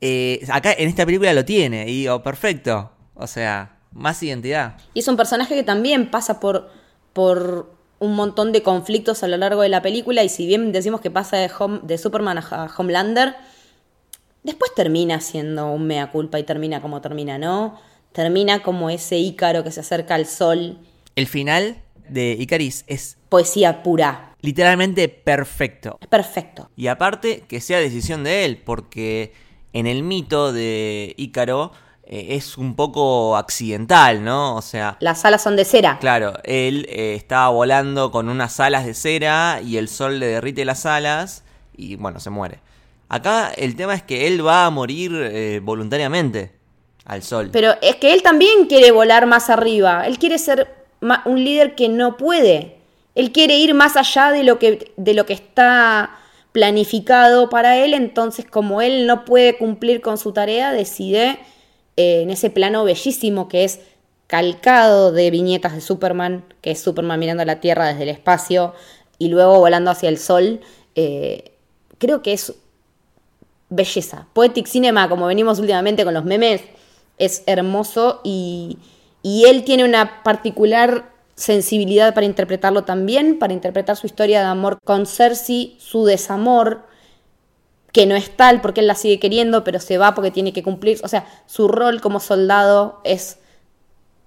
eh, 0.00 0.44
acá 0.50 0.72
en 0.72 0.88
esta 0.88 1.04
película 1.04 1.32
lo 1.34 1.44
tiene 1.44 1.82
y 1.88 2.00
digo, 2.02 2.22
perfecto. 2.22 2.90
O 3.14 3.26
sea, 3.26 3.76
más 3.92 4.22
identidad. 4.22 4.76
Y 4.94 5.00
es 5.00 5.08
un 5.08 5.16
personaje 5.16 5.54
que 5.54 5.62
también 5.62 6.10
pasa 6.10 6.40
por, 6.40 6.70
por 7.12 7.70
un 7.98 8.14
montón 8.14 8.52
de 8.52 8.62
conflictos 8.62 9.22
a 9.22 9.28
lo 9.28 9.36
largo 9.36 9.60
de 9.60 9.68
la 9.68 9.82
película 9.82 10.22
y 10.24 10.30
si 10.30 10.46
bien 10.46 10.72
decimos 10.72 11.02
que 11.02 11.10
pasa 11.10 11.36
de, 11.36 11.50
Home- 11.50 11.80
de 11.82 11.98
Superman 11.98 12.38
a 12.38 12.70
Homelander, 12.78 13.34
después 14.42 14.74
termina 14.74 15.20
siendo 15.20 15.70
un 15.70 15.86
mea 15.86 16.10
culpa 16.10 16.38
y 16.38 16.44
termina 16.44 16.80
como 16.82 17.00
termina, 17.00 17.38
¿no? 17.38 17.78
Termina 18.12 18.62
como 18.62 18.90
ese 18.90 19.18
ícaro 19.18 19.62
que 19.64 19.70
se 19.70 19.80
acerca 19.80 20.14
al 20.16 20.26
sol, 20.26 20.78
El 21.16 21.26
final 21.26 21.76
de 22.08 22.36
Icaris 22.38 22.84
es 22.88 23.16
poesía 23.28 23.82
pura. 23.82 24.34
literalmente 24.42 25.08
perfecto. 25.08 25.98
Es 26.00 26.08
perfecto. 26.08 26.68
Y 26.76 26.88
aparte, 26.88 27.44
que 27.46 27.60
sea 27.60 27.78
decisión 27.78 28.24
de 28.24 28.44
él, 28.44 28.56
porque 28.64 29.32
en 29.72 29.86
el 29.86 30.02
mito 30.02 30.52
de 30.52 31.14
Ícaro 31.16 31.70
eh, 32.02 32.28
es 32.30 32.58
un 32.58 32.74
poco 32.74 33.36
accidental, 33.36 34.24
¿no? 34.24 34.56
O 34.56 34.62
sea, 34.62 34.96
Las 34.98 35.24
alas 35.24 35.42
son 35.42 35.54
de 35.54 35.64
cera. 35.64 35.98
claro, 36.00 36.32
él 36.42 36.86
eh, 36.88 37.14
estaba 37.14 37.50
volando 37.50 38.10
con 38.10 38.28
unas 38.28 38.58
alas 38.58 38.84
de 38.86 38.94
cera 38.94 39.60
y 39.64 39.76
el 39.76 39.86
sol 39.88 40.18
le 40.18 40.26
derrite 40.26 40.64
las 40.64 40.86
alas 40.86 41.44
y 41.76 41.94
bueno, 41.94 42.18
se 42.18 42.30
muere. 42.30 42.58
Acá 43.10 43.52
el 43.56 43.74
tema 43.74 43.94
es 43.94 44.04
que 44.04 44.28
él 44.28 44.46
va 44.46 44.66
a 44.66 44.70
morir 44.70 45.12
eh, 45.12 45.60
voluntariamente 45.60 46.52
al 47.04 47.24
sol. 47.24 47.50
Pero 47.52 47.72
es 47.82 47.96
que 47.96 48.12
él 48.12 48.22
también 48.22 48.66
quiere 48.68 48.92
volar 48.92 49.26
más 49.26 49.50
arriba. 49.50 50.06
Él 50.06 50.16
quiere 50.20 50.38
ser 50.38 50.72
un 51.24 51.44
líder 51.44 51.74
que 51.74 51.88
no 51.88 52.16
puede. 52.16 52.76
Él 53.16 53.32
quiere 53.32 53.56
ir 53.56 53.74
más 53.74 53.96
allá 53.96 54.30
de 54.30 54.44
lo 54.44 54.60
que, 54.60 54.92
de 54.96 55.14
lo 55.14 55.26
que 55.26 55.32
está 55.32 56.20
planificado 56.52 57.50
para 57.50 57.78
él. 57.78 57.94
Entonces, 57.94 58.46
como 58.48 58.80
él 58.80 59.08
no 59.08 59.24
puede 59.24 59.58
cumplir 59.58 60.02
con 60.02 60.16
su 60.16 60.30
tarea, 60.30 60.70
decide 60.70 61.40
eh, 61.96 62.22
en 62.22 62.30
ese 62.30 62.48
plano 62.48 62.84
bellísimo 62.84 63.48
que 63.48 63.64
es 63.64 63.80
calcado 64.28 65.10
de 65.10 65.32
viñetas 65.32 65.74
de 65.74 65.80
Superman, 65.80 66.44
que 66.60 66.70
es 66.70 66.80
Superman 66.80 67.18
mirando 67.18 67.42
a 67.42 67.46
la 67.46 67.58
Tierra 67.58 67.88
desde 67.88 68.04
el 68.04 68.10
espacio 68.10 68.72
y 69.18 69.30
luego 69.30 69.58
volando 69.58 69.90
hacia 69.90 70.08
el 70.08 70.18
sol. 70.18 70.60
eh, 70.94 71.50
creo 71.98 72.22
que 72.22 72.32
es 72.32 72.54
belleza. 73.70 74.26
Poetic 74.32 74.66
Cinema, 74.66 75.08
como 75.08 75.26
venimos 75.26 75.58
últimamente 75.58 76.04
con 76.04 76.14
los 76.14 76.24
memes, 76.24 76.62
es 77.18 77.42
hermoso 77.46 78.20
y, 78.24 78.78
y 79.22 79.44
él 79.44 79.64
tiene 79.64 79.84
una 79.84 80.22
particular 80.22 81.10
sensibilidad 81.36 82.12
para 82.12 82.26
interpretarlo 82.26 82.84
también, 82.84 83.38
para 83.38 83.52
interpretar 83.52 83.96
su 83.96 84.06
historia 84.06 84.40
de 84.40 84.46
amor 84.46 84.78
con 84.84 85.06
Cersei, 85.06 85.76
su 85.78 86.04
desamor, 86.04 86.82
que 87.92 88.06
no 88.06 88.14
es 88.14 88.36
tal 88.36 88.60
porque 88.60 88.80
él 88.80 88.86
la 88.86 88.94
sigue 88.94 89.18
queriendo, 89.18 89.64
pero 89.64 89.80
se 89.80 89.98
va 89.98 90.14
porque 90.14 90.30
tiene 90.30 90.52
que 90.52 90.62
cumplir. 90.62 91.00
O 91.02 91.08
sea, 91.08 91.26
su 91.46 91.68
rol 91.68 92.00
como 92.00 92.20
soldado 92.20 93.00
es 93.04 93.38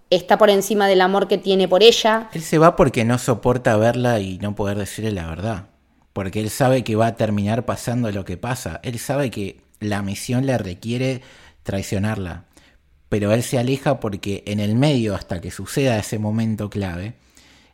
está 0.09 0.37
por 0.37 0.49
encima 0.49 0.87
del 0.87 1.01
amor 1.01 1.27
que 1.27 1.37
tiene 1.37 1.67
por 1.67 1.81
ella. 1.83 2.29
Él 2.33 2.43
se 2.43 2.57
va 2.57 2.75
porque 2.75 3.03
no 3.03 3.17
soporta 3.17 3.77
verla 3.77 4.19
y 4.19 4.37
no 4.39 4.55
poder 4.55 4.77
decirle 4.77 5.11
la 5.11 5.27
verdad. 5.27 5.65
Porque 6.13 6.39
él 6.39 6.49
sabe 6.49 6.83
que 6.83 6.95
va 6.95 7.07
a 7.07 7.15
terminar 7.15 7.65
pasando 7.65 8.11
lo 8.11 8.23
que 8.23 8.37
pasa. 8.37 8.79
Él 8.83 8.99
sabe 8.99 9.31
que 9.31 9.61
la 9.79 10.01
misión 10.01 10.45
le 10.45 10.57
requiere 10.57 11.21
traicionarla. 11.63 12.45
Pero 13.09 13.31
él 13.31 13.43
se 13.43 13.59
aleja 13.59 13.99
porque 13.99 14.43
en 14.47 14.59
el 14.59 14.75
medio, 14.75 15.15
hasta 15.15 15.41
que 15.41 15.51
suceda 15.51 15.97
ese 15.97 16.19
momento 16.19 16.69
clave, 16.69 17.15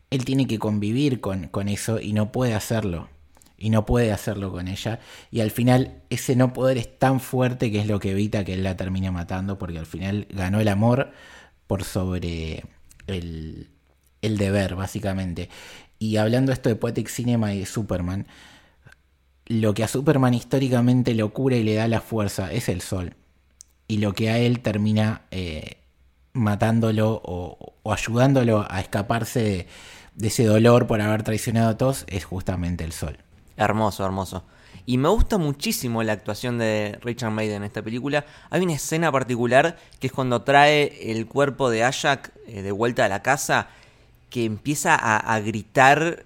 él 0.09 0.25
tiene 0.25 0.47
que 0.47 0.59
convivir 0.59 1.21
con, 1.21 1.47
con 1.47 1.69
eso 1.69 1.99
y 1.99 2.13
no 2.13 2.31
puede 2.31 2.55
hacerlo. 2.55 3.09
Y 3.57 3.69
no 3.69 3.85
puede 3.85 4.13
hacerlo 4.13 4.51
con 4.51 4.69
ella. 4.69 4.99
Y 5.31 5.41
al 5.41 5.51
final 5.51 6.01
ese 6.09 6.35
no 6.37 6.53
poder 6.53 6.77
es 6.77 6.97
tan 6.97 7.19
fuerte 7.19 7.71
que 7.71 7.81
es 7.81 7.87
lo 7.87 7.99
que 7.99 8.11
evita 8.11 8.45
que 8.45 8.53
él 8.53 8.63
la 8.63 8.77
termine 8.77 9.11
matando. 9.11 9.57
Porque 9.57 9.79
al 9.79 9.85
final 9.85 10.27
ganó 10.29 10.61
el 10.61 10.69
amor 10.69 11.11
por 11.67 11.83
sobre 11.83 12.63
el, 13.07 13.67
el 14.21 14.37
deber, 14.37 14.75
básicamente. 14.75 15.49
Y 16.00 16.18
hablando 16.18 16.52
esto 16.52 16.70
de 16.70 16.76
Poetic 16.76 17.10
Cinema 17.10 17.54
y 17.54 17.60
de 17.60 17.66
Superman, 17.66 18.26
lo 19.45 19.74
que 19.74 19.84
a 19.84 19.88
Superman 19.88 20.34
históricamente 20.34 21.14
lo 21.14 21.34
cura 21.34 21.58
y 21.58 21.64
le 21.64 21.76
da 21.76 21.88
la 21.88 22.02
fuerza 22.02 22.52
es 22.52 22.70
el 22.70 22.82
sol. 22.82 23.16
Y 23.88 23.97
lo 23.97 24.14
que 24.14 24.30
a 24.30 24.38
él 24.38 24.62
termina 24.62 25.24
eh, 25.32 25.78
matándolo 26.34 27.22
o, 27.24 27.74
ayudándolo 27.91 28.66
a 28.70 28.80
escaparse 28.80 29.41
de, 29.41 29.68
de 30.16 30.28
ese 30.28 30.45
dolor 30.45 30.88
por 30.88 31.02
haber 31.02 31.24
traicionado 31.24 31.70
a 31.70 31.78
todos 31.78 32.06
es 32.08 32.24
justamente 32.24 32.84
el 32.84 32.93
sol. 32.93 33.18
Hermoso, 33.58 34.06
hermoso. 34.06 34.45
Y 34.86 34.97
me 34.97 35.10
gusta 35.10 35.38
muchísimo 35.38 36.02
la 36.02 36.14
actuación 36.14 36.58
de 36.58 36.97
Richard 37.02 37.32
Maiden 37.32 37.58
en 37.58 37.64
esta 37.64 37.82
película. 37.82 38.26
Hay 38.50 38.62
una 38.62 38.74
escena 38.74 39.12
particular 39.12 39.78
que 40.00 40.08
es 40.08 40.14
cuando 40.14 40.41
trae 40.41 41.12
el 41.12 41.28
cuerpo 41.28 41.70
de 41.70 41.84
Ajak 41.84 42.32
eh, 42.47 42.62
de 42.62 42.72
vuelta 42.72 43.06
a 43.06 43.08
la 43.10 43.22
casa, 43.22 43.70
que 44.30 44.45
empieza 44.45 44.95
a, 44.95 45.39
gritar 45.39 46.25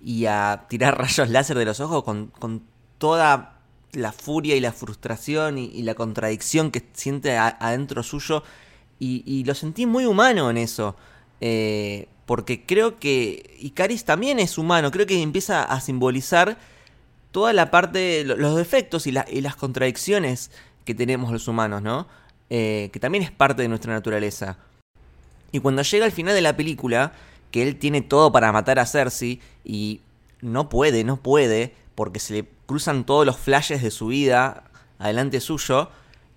y 0.00 0.26
a 0.26 0.64
tirar 0.68 0.98
rayos 0.98 1.28
láser 1.30 1.58
de 1.58 1.64
los 1.64 1.80
ojos 1.80 2.04
con, 2.04 2.62
toda 2.98 3.58
la 3.92 4.12
furia 4.12 4.54
y 4.56 4.60
la 4.60 4.72
frustración 4.72 5.58
y, 5.58 5.82
la 5.82 5.94
contradicción 5.94 6.70
que 6.70 6.82
siente 6.92 7.36
adentro 7.36 8.02
suyo. 8.02 8.42
Y, 8.98 9.44
lo 9.44 9.54
sentí 9.54 9.86
muy 9.86 10.04
humano 10.04 10.50
en 10.50 10.58
eso. 10.58 10.96
Eh, 11.40 12.06
porque 12.26 12.64
creo 12.64 13.00
que 13.00 13.56
Icaris 13.58 14.04
también 14.04 14.38
es 14.38 14.56
humano. 14.56 14.90
Creo 14.92 15.06
que 15.06 15.20
empieza 15.20 15.64
a 15.64 15.80
simbolizar 15.80 16.56
toda 17.32 17.52
la 17.52 17.70
parte, 17.70 18.24
lo- 18.24 18.36
los 18.36 18.56
defectos 18.56 19.06
y 19.06 19.12
las 19.12 19.56
contradicciones 19.56 20.50
que 20.84 20.94
tenemos 20.94 21.32
los 21.32 21.48
humanos, 21.48 21.82
¿no? 21.82 22.06
Eh, 22.50 22.90
que 22.92 23.00
también 23.00 23.24
es 23.24 23.30
parte 23.30 23.62
de 23.62 23.68
nuestra 23.68 23.92
naturaleza. 23.92 24.58
Y 25.52 25.60
cuando 25.60 25.82
llega 25.82 26.04
al 26.04 26.12
final 26.12 26.34
de 26.34 26.40
la 26.40 26.56
película, 26.56 27.12
que 27.52 27.62
él 27.62 27.78
tiene 27.78 28.02
todo 28.02 28.32
para 28.32 28.50
matar 28.50 28.80
a 28.80 28.86
Cersei 28.86 29.40
y 29.64 30.00
no 30.40 30.68
puede, 30.68 31.04
no 31.04 31.18
puede, 31.18 31.74
porque 31.94 32.18
se 32.18 32.34
le 32.34 32.48
cruzan 32.66 33.04
todos 33.04 33.24
los 33.24 33.36
flashes 33.36 33.82
de 33.82 33.92
su 33.92 34.08
vida 34.08 34.64
adelante 34.98 35.40
suyo, 35.40 35.90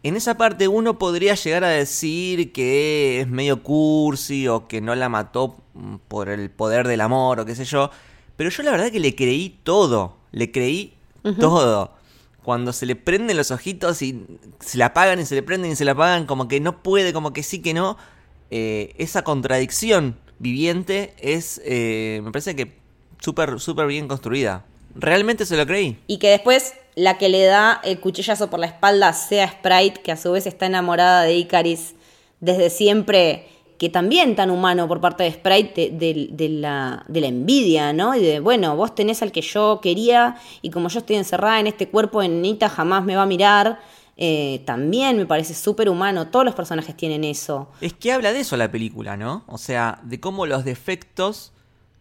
en 0.03 0.15
esa 0.15 0.37
parte 0.37 0.67
uno 0.67 0.99
podría 0.99 1.33
llegar 1.33 1.63
a 1.63 1.69
decir 1.69 2.51
que 2.51 3.21
es 3.21 3.27
medio 3.27 3.63
cursi 3.63 4.47
o 4.47 4.67
que 4.67 4.81
no 4.81 4.93
la 4.93 5.09
mató 5.09 5.57
por 6.07 6.29
el 6.29 6.51
poder 6.51 6.87
del 6.87 7.01
amor 7.01 7.39
o 7.39 7.45
qué 7.45 7.55
sé 7.55 7.65
yo, 7.65 7.89
pero 8.35 8.51
yo 8.51 8.61
la 8.61 8.71
verdad 8.71 8.91
que 8.91 8.99
le 8.99 9.15
creí 9.15 9.57
todo, 9.63 10.17
le 10.31 10.51
creí 10.51 10.93
todo. 11.39 11.91
Cuando 12.43 12.73
se 12.73 12.85
le 12.85 12.95
prenden 12.95 13.37
los 13.37 13.49
ojitos 13.49 14.03
y 14.03 14.23
se 14.59 14.77
la 14.77 14.87
apagan 14.87 15.19
y 15.19 15.25
se 15.25 15.33
le 15.33 15.41
prenden 15.41 15.71
y 15.71 15.75
se 15.75 15.85
la 15.85 15.93
apagan, 15.93 16.27
como 16.27 16.47
que 16.47 16.59
no 16.59 16.83
puede, 16.83 17.11
como 17.11 17.33
que 17.33 17.41
sí 17.41 17.63
que 17.63 17.73
no, 17.73 17.97
eh, 18.51 18.93
esa 18.99 19.23
contradicción 19.23 20.17
viviente 20.39 21.13
es, 21.19 21.61
eh, 21.65 22.21
me 22.23 22.31
parece 22.31 22.55
que 22.55 22.73
súper, 23.19 23.59
súper 23.59 23.87
bien 23.87 24.07
construida. 24.07 24.65
Realmente 24.95 25.45
se 25.45 25.57
lo 25.57 25.65
creí. 25.65 25.97
Y 26.07 26.17
que 26.17 26.29
después 26.29 26.73
la 26.95 27.17
que 27.17 27.27
le 27.29 27.43
da 27.43 27.81
el 27.83 27.99
cuchillazo 27.99 28.49
por 28.49 28.59
la 28.59 28.67
espalda 28.67 29.11
sea 29.13 29.47
Sprite, 29.49 30.01
que 30.01 30.11
a 30.11 30.17
su 30.17 30.31
vez 30.31 30.47
está 30.47 30.65
enamorada 30.65 31.23
de 31.23 31.35
Icaris 31.35 31.95
desde 32.39 32.69
siempre, 32.69 33.47
que 33.77 33.89
también 33.89 34.37
tan 34.37 34.49
humano 34.49 34.87
por 34.87 35.01
parte 35.01 35.23
de 35.23 35.31
Sprite 35.33 35.89
de, 35.91 36.29
de- 36.31 36.49
la, 36.49 37.03
de 37.09 37.19
la 37.21 37.27
envidia, 37.27 37.91
¿no? 37.91 38.15
Y 38.15 38.21
de, 38.21 38.39
bueno, 38.39 38.77
vos 38.77 38.95
tenés 38.95 39.21
al 39.21 39.33
que 39.33 39.41
yo 39.41 39.79
quería 39.81 40.37
y 40.61 40.69
como 40.69 40.87
yo 40.87 40.99
estoy 40.99 41.17
encerrada 41.17 41.59
en 41.59 41.67
este 41.67 41.89
cuerpo 41.89 42.21
nenita 42.21 42.69
jamás 42.69 43.03
me 43.03 43.17
va 43.17 43.23
a 43.23 43.25
mirar. 43.25 43.79
Eh, 44.17 44.63
también 44.65 45.17
me 45.17 45.25
parece 45.25 45.53
súper 45.53 45.89
humano. 45.89 46.27
Todos 46.27 46.45
los 46.45 46.55
personajes 46.55 46.95
tienen 46.95 47.23
eso. 47.23 47.71
Es 47.81 47.93
que 47.93 48.11
habla 48.11 48.33
de 48.33 48.41
eso 48.41 48.57
la 48.57 48.71
película, 48.71 49.17
¿no? 49.17 49.43
O 49.47 49.57
sea, 49.57 49.99
de 50.03 50.19
cómo 50.19 50.45
los 50.45 50.65
defectos 50.65 51.51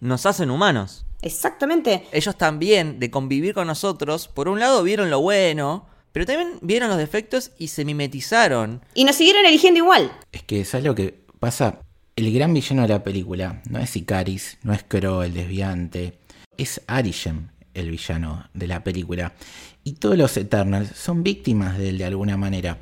nos 0.01 0.27
hacen 0.27 0.51
humanos. 0.51 1.05
Exactamente. 1.23 2.07
Ellos 2.13 2.37
también, 2.37 3.01
de 3.01 3.11
convivir 3.11 3.55
con 3.55 3.67
nosotros, 3.67 4.29
por 4.29 4.49
un 4.49 4.61
lado 4.61 4.83
vieron 4.83 5.11
lo 5.11 5.21
bueno, 5.21 5.87
pero 6.13 6.27
también 6.27 6.59
vieron 6.61 6.89
los 6.91 6.99
defectos 6.99 7.53
y 7.59 7.69
se 7.69 7.85
mimetizaron. 7.85 8.83
Y 8.95 9.05
nos 9.05 9.17
siguieron 9.17 9.47
eligiendo 9.47 9.79
igual. 9.79 10.13
Es 10.33 10.43
que, 10.43 10.65
¿sabes 10.65 10.85
lo 10.85 10.95
que 10.95 11.25
pasa? 11.41 11.81
El 12.15 12.33
gran 12.33 12.55
villano 12.55 12.83
de 12.83 12.89
la 12.89 13.03
película 13.03 13.63
no 13.69 13.81
es 13.81 13.97
Icaris, 13.97 14.59
no 14.63 14.73
es 14.73 14.85
Crow 14.85 15.23
el 15.23 15.35
desviante, 15.35 16.19
es 16.57 16.81
Arishem 16.87 17.49
el 17.75 17.91
villano 17.91 18.49
de 18.55 18.67
la 18.67 18.83
película. 18.83 19.35
Y 19.83 19.95
todos 19.95 20.17
los 20.17 20.37
Eternals 20.37 20.97
son 20.97 21.23
víctimas 21.23 21.77
de 21.79 21.91
él 21.91 21.99
de 21.99 22.07
alguna 22.07 22.37
manera. 22.37 22.79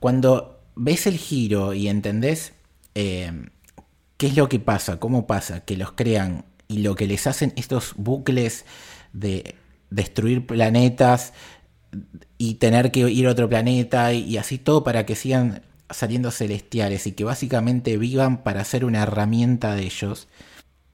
Cuando 0.00 0.60
ves 0.76 1.06
el 1.06 1.16
giro 1.16 1.72
y 1.72 1.88
entendés 1.88 2.52
eh, 2.94 3.32
qué 4.16 4.26
es 4.26 4.36
lo 4.36 4.48
que 4.48 4.58
pasa, 4.58 4.98
cómo 4.98 5.26
pasa, 5.26 5.60
que 5.60 5.76
los 5.76 5.92
crean 5.92 6.44
y 6.68 6.78
lo 6.78 6.94
que 6.94 7.06
les 7.06 7.26
hacen 7.26 7.52
estos 7.56 7.94
bucles 7.96 8.64
de 9.12 9.54
destruir 9.90 10.46
planetas, 10.46 11.32
y 12.38 12.54
tener 12.54 12.90
que 12.90 13.00
ir 13.10 13.26
a 13.26 13.30
otro 13.30 13.48
planeta 13.48 14.12
y, 14.12 14.24
y 14.24 14.36
así 14.36 14.58
todo 14.58 14.84
para 14.84 15.06
que 15.06 15.14
sigan 15.14 15.62
saliendo 15.90 16.30
celestiales 16.30 17.06
y 17.06 17.12
que 17.12 17.24
básicamente 17.24 17.96
vivan 17.96 18.42
para 18.42 18.64
ser 18.64 18.84
una 18.84 19.02
herramienta 19.02 19.74
de 19.74 19.84
ellos. 19.84 20.28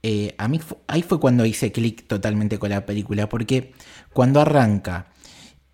Eh, 0.03 0.33
a 0.37 0.47
mí 0.47 0.59
fu- 0.59 0.77
ahí 0.87 1.03
fue 1.03 1.19
cuando 1.19 1.45
hice 1.45 1.71
clic 1.71 2.07
totalmente 2.07 2.57
con 2.59 2.69
la 2.71 2.85
película, 2.85 3.29
porque 3.29 3.73
cuando 4.13 4.41
arranca 4.41 5.11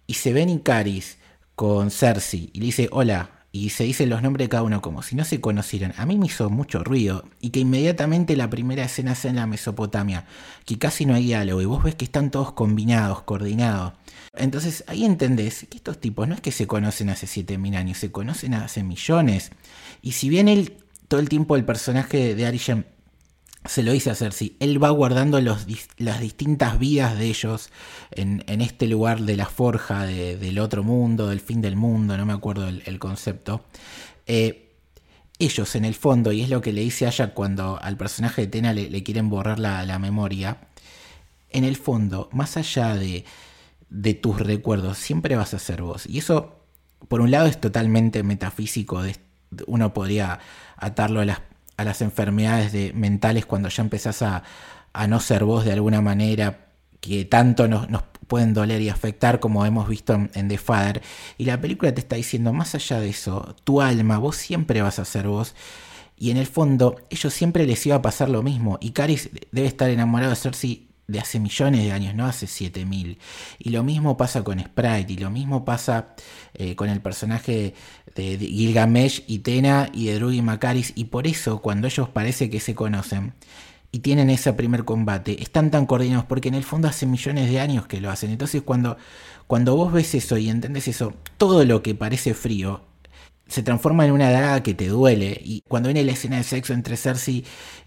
y 0.06 0.16
se 0.16 0.34
ven 0.34 0.50
Icaris 0.50 1.18
con 1.56 1.92
Cersei 1.92 2.50
y 2.54 2.60
le 2.60 2.66
dice 2.68 2.90
hola 2.92 3.32
y 3.54 3.70
se 3.70 3.86
dicen 3.86 4.10
los 4.10 4.22
nombres 4.22 4.46
de 4.46 4.50
cada 4.50 4.64
uno 4.64 4.82
como 4.82 5.02
si 5.02 5.16
no 5.16 5.24
se 5.24 5.40
conocieran, 5.42 5.94
a 5.98 6.06
mí 6.06 6.18
me 6.18 6.26
hizo 6.28 6.50
mucho 6.50 6.84
ruido 6.84 7.24
y 7.40 7.50
que 7.52 7.62
inmediatamente 7.62 8.36
la 8.36 8.50
primera 8.50 8.84
escena 8.84 9.16
sea 9.16 9.30
en 9.32 9.38
la 9.38 9.48
Mesopotamia, 9.48 10.26
que 10.66 10.78
casi 10.78 11.06
no 11.06 11.16
hay 11.16 11.24
diálogo 11.26 11.62
y 11.62 11.66
vos 11.66 11.84
ves 11.84 11.96
que 11.96 12.06
están 12.06 12.30
todos 12.30 12.52
combinados, 12.52 13.22
coordinados. 13.24 13.94
Entonces 14.36 14.84
ahí 14.88 15.06
entendés 15.06 15.66
que 15.70 15.78
estos 15.78 16.00
tipos 16.00 16.28
no 16.28 16.36
es 16.36 16.42
que 16.42 16.52
se 16.52 16.68
conocen 16.68 17.10
hace 17.10 17.26
7000 17.26 17.76
años, 17.78 17.98
se 17.98 18.12
conocen 18.12 18.54
hace 18.54 18.84
millones. 18.84 19.52
Y 20.02 20.12
si 20.12 20.30
bien 20.30 20.50
él, 20.50 20.76
todo 21.08 21.20
el 21.22 21.30
tiempo 21.30 21.56
el 21.56 21.64
personaje 21.66 22.36
de 22.36 22.46
Arishem 22.46 22.84
se 23.68 23.84
lo 23.84 23.92
dice 23.92 24.10
a 24.10 24.16
Cersei, 24.16 24.56
él 24.60 24.82
va 24.84 24.90
guardando 24.90 25.40
los 25.42 25.66
las 25.98 26.20
distintas 26.20 26.80
vidas 26.80 27.18
de 27.18 27.26
ellos 27.28 27.70
en, 28.12 28.44
en 28.48 28.62
este 28.62 28.88
lugar 28.88 29.22
de 29.22 29.36
la 29.36 29.46
forja, 29.46 30.04
de- 30.06 30.38
del 30.38 30.60
otro 30.60 30.84
mundo, 30.84 31.28
del 31.28 31.40
fin 31.40 31.62
del 31.62 31.76
mundo, 31.76 32.18
no 32.18 32.26
me 32.26 32.34
acuerdo 32.34 32.68
el, 32.68 33.00
concepto. 33.00 33.66
Eh, 34.26 34.74
ellos 35.40 35.76
en 35.76 35.86
el 35.86 35.94
fondo, 35.96 36.32
y 36.32 36.42
es 36.42 36.50
lo 36.50 36.62
que 36.62 36.74
le 36.74 36.82
dice 36.82 37.06
Aya 37.08 37.34
cuando 37.34 37.80
al 37.82 37.96
personaje 37.98 38.42
de 38.42 38.48
Tena 38.48 38.74
le, 38.74 39.04
quieren 39.04 39.30
borrar 39.30 39.60
la, 39.60 39.86
la 39.86 40.00
memoria, 40.00 40.58
en 41.50 41.64
el 41.64 41.76
fondo, 41.78 42.30
más 42.34 42.58
allá 42.58 42.96
de, 42.96 43.24
de 43.90 44.14
tus 44.14 44.40
recuerdos, 44.40 44.98
siempre 44.98 45.36
vas 45.36 45.54
a 45.54 45.60
ser 45.60 45.82
vos. 45.82 46.06
Y 46.08 46.18
eso, 46.20 46.60
por 47.08 47.22
un 47.22 47.32
lado, 47.32 47.48
es 47.48 47.60
totalmente 47.62 48.24
metafísico. 48.24 49.02
uno 49.68 49.94
podría 49.94 50.40
atarlo 50.76 51.22
a 51.22 51.26
las, 51.26 51.40
a 51.78 51.84
las 51.84 52.02
enfermedades 52.02 52.72
de, 52.72 52.92
mentales 52.94 53.46
cuando 53.46 53.70
ya 53.70 53.84
empezás 53.84 54.22
a, 54.22 54.44
a 54.94 55.08
no 55.08 55.20
ser 55.20 55.44
vos 55.44 55.64
de 55.64 55.74
alguna 55.74 56.02
manera 56.02 56.68
que 57.00 57.26
tanto 57.26 57.68
nos, 57.68 57.90
nos 57.90 58.04
pueden 58.28 58.54
doler 58.54 58.82
y 58.82 58.90
afectar 58.90 59.40
como 59.40 59.66
hemos 59.66 59.88
visto 59.88 60.14
en, 60.14 60.48
The 60.48 60.58
Father. 60.58 61.02
Y 61.38 61.46
la 61.46 61.60
película 61.60 61.94
te 61.94 62.02
está 62.02 62.16
diciendo, 62.16 62.54
más 62.54 62.76
allá 62.76 63.00
de 63.00 63.10
eso, 63.10 63.56
tu 63.64 63.82
alma, 63.82 64.18
vos 64.18 64.36
siempre 64.36 64.82
vas 64.82 65.00
a 65.00 65.06
ser 65.06 65.28
vos. 65.28 65.56
Y 66.18 66.32
en 66.32 66.38
el 66.38 66.48
fondo, 66.48 66.96
ellos 67.10 67.34
siempre 67.34 67.66
les 67.66 67.86
iba 67.86 67.96
a 67.96 68.02
pasar 68.02 68.30
lo 68.30 68.44
mismo. 68.44 68.78
Y 68.82 68.92
Caris 68.92 69.30
debe 69.52 69.68
estar 69.68 69.90
enamorado 69.90 70.32
de 70.32 70.36
Cersei 70.36 70.87
de 71.08 71.20
hace 71.20 71.40
millones 71.40 71.84
de 71.84 71.92
años, 71.92 72.14
no 72.16 72.26
hace 72.26 72.48
7000. 72.48 73.18
Y 73.60 73.70
lo 73.70 73.84
mismo 73.84 74.18
pasa 74.18 74.44
con 74.44 74.60
Sprite, 74.60 75.14
y 75.14 75.18
lo 75.18 75.30
mismo 75.30 75.64
pasa 75.66 76.16
eh, 76.54 76.76
con 76.76 76.90
el 76.90 77.02
personaje 77.02 77.74
de, 78.16 78.38
Gilgamesh 78.38 79.24
y 79.28 79.40
Tena 79.40 79.90
y 79.94 80.08
de 80.08 80.16
Drug 80.16 80.34
y 80.34 80.42
Macaris. 80.42 80.94
Y 80.96 81.06
por 81.06 81.28
eso, 81.28 81.62
cuando 81.62 81.88
ellos 81.88 82.10
parece 82.10 82.50
que 82.50 82.60
se 82.60 82.76
conocen 82.76 83.34
y 83.92 84.00
tienen 84.00 84.30
ese 84.30 84.52
primer 84.54 84.84
combate, 84.84 85.42
están 85.42 85.72
tan 85.72 85.86
coordinados 85.86 86.26
porque 86.26 86.50
en 86.50 86.56
el 86.56 86.64
fondo 86.64 86.90
hace 86.90 87.06
millones 87.06 87.50
de 87.50 87.60
años 87.60 87.88
que 87.88 88.02
lo 88.02 88.12
hacen. 88.12 88.32
Entonces, 88.32 88.62
cuando, 88.62 88.98
cuando 89.48 89.76
vos 89.76 89.94
ves 89.94 90.14
eso 90.14 90.38
y 90.38 90.50
entendés 90.50 90.90
eso, 90.90 91.14
todo 91.38 91.64
lo 91.64 91.82
que 91.82 91.96
parece 91.96 92.34
frío 92.34 92.82
se 93.48 93.64
transforma 93.64 94.06
en 94.06 94.12
una 94.12 94.30
daga 94.32 94.64
que 94.64 94.74
te 94.74 94.88
duele. 94.88 95.40
Y 95.44 95.64
cuando 95.68 95.90
viene 95.90 96.04
la 96.04 96.12
escena 96.14 96.38
de 96.38 96.44
sexo 96.44 96.74
entre 96.74 96.98
Cersei 96.98 97.46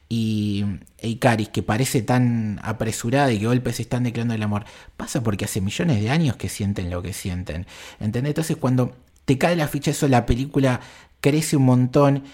y 0.09 0.65
Icaris, 1.03 1.51
que 1.51 1.63
parece 1.63 2.03
tan 2.03 2.59
apresurada 2.63 3.33
y 3.33 3.39
que 3.39 3.47
golpes 3.47 3.81
están 3.81 4.05
declarando 4.05 4.35
el 4.35 4.43
amor, 4.43 4.65
pasa 4.97 5.23
porque 5.23 5.45
hace 5.45 5.61
millones 5.61 6.03
de 6.03 6.11
años 6.11 6.37
que 6.37 6.49
sienten 6.49 6.91
lo 6.91 7.03
que 7.03 7.13
sienten. 7.13 7.67
¿Entendés? 8.01 8.31
Entonces 8.31 8.57
cuando 8.57 8.93
te 9.25 9.39
cae 9.39 9.57
la 9.57 9.69
ficha 9.69 9.93
eso, 9.93 10.09
la 10.09 10.27
película 10.27 10.81
crece 11.21 11.57
un 11.57 11.65
montón 11.65 12.25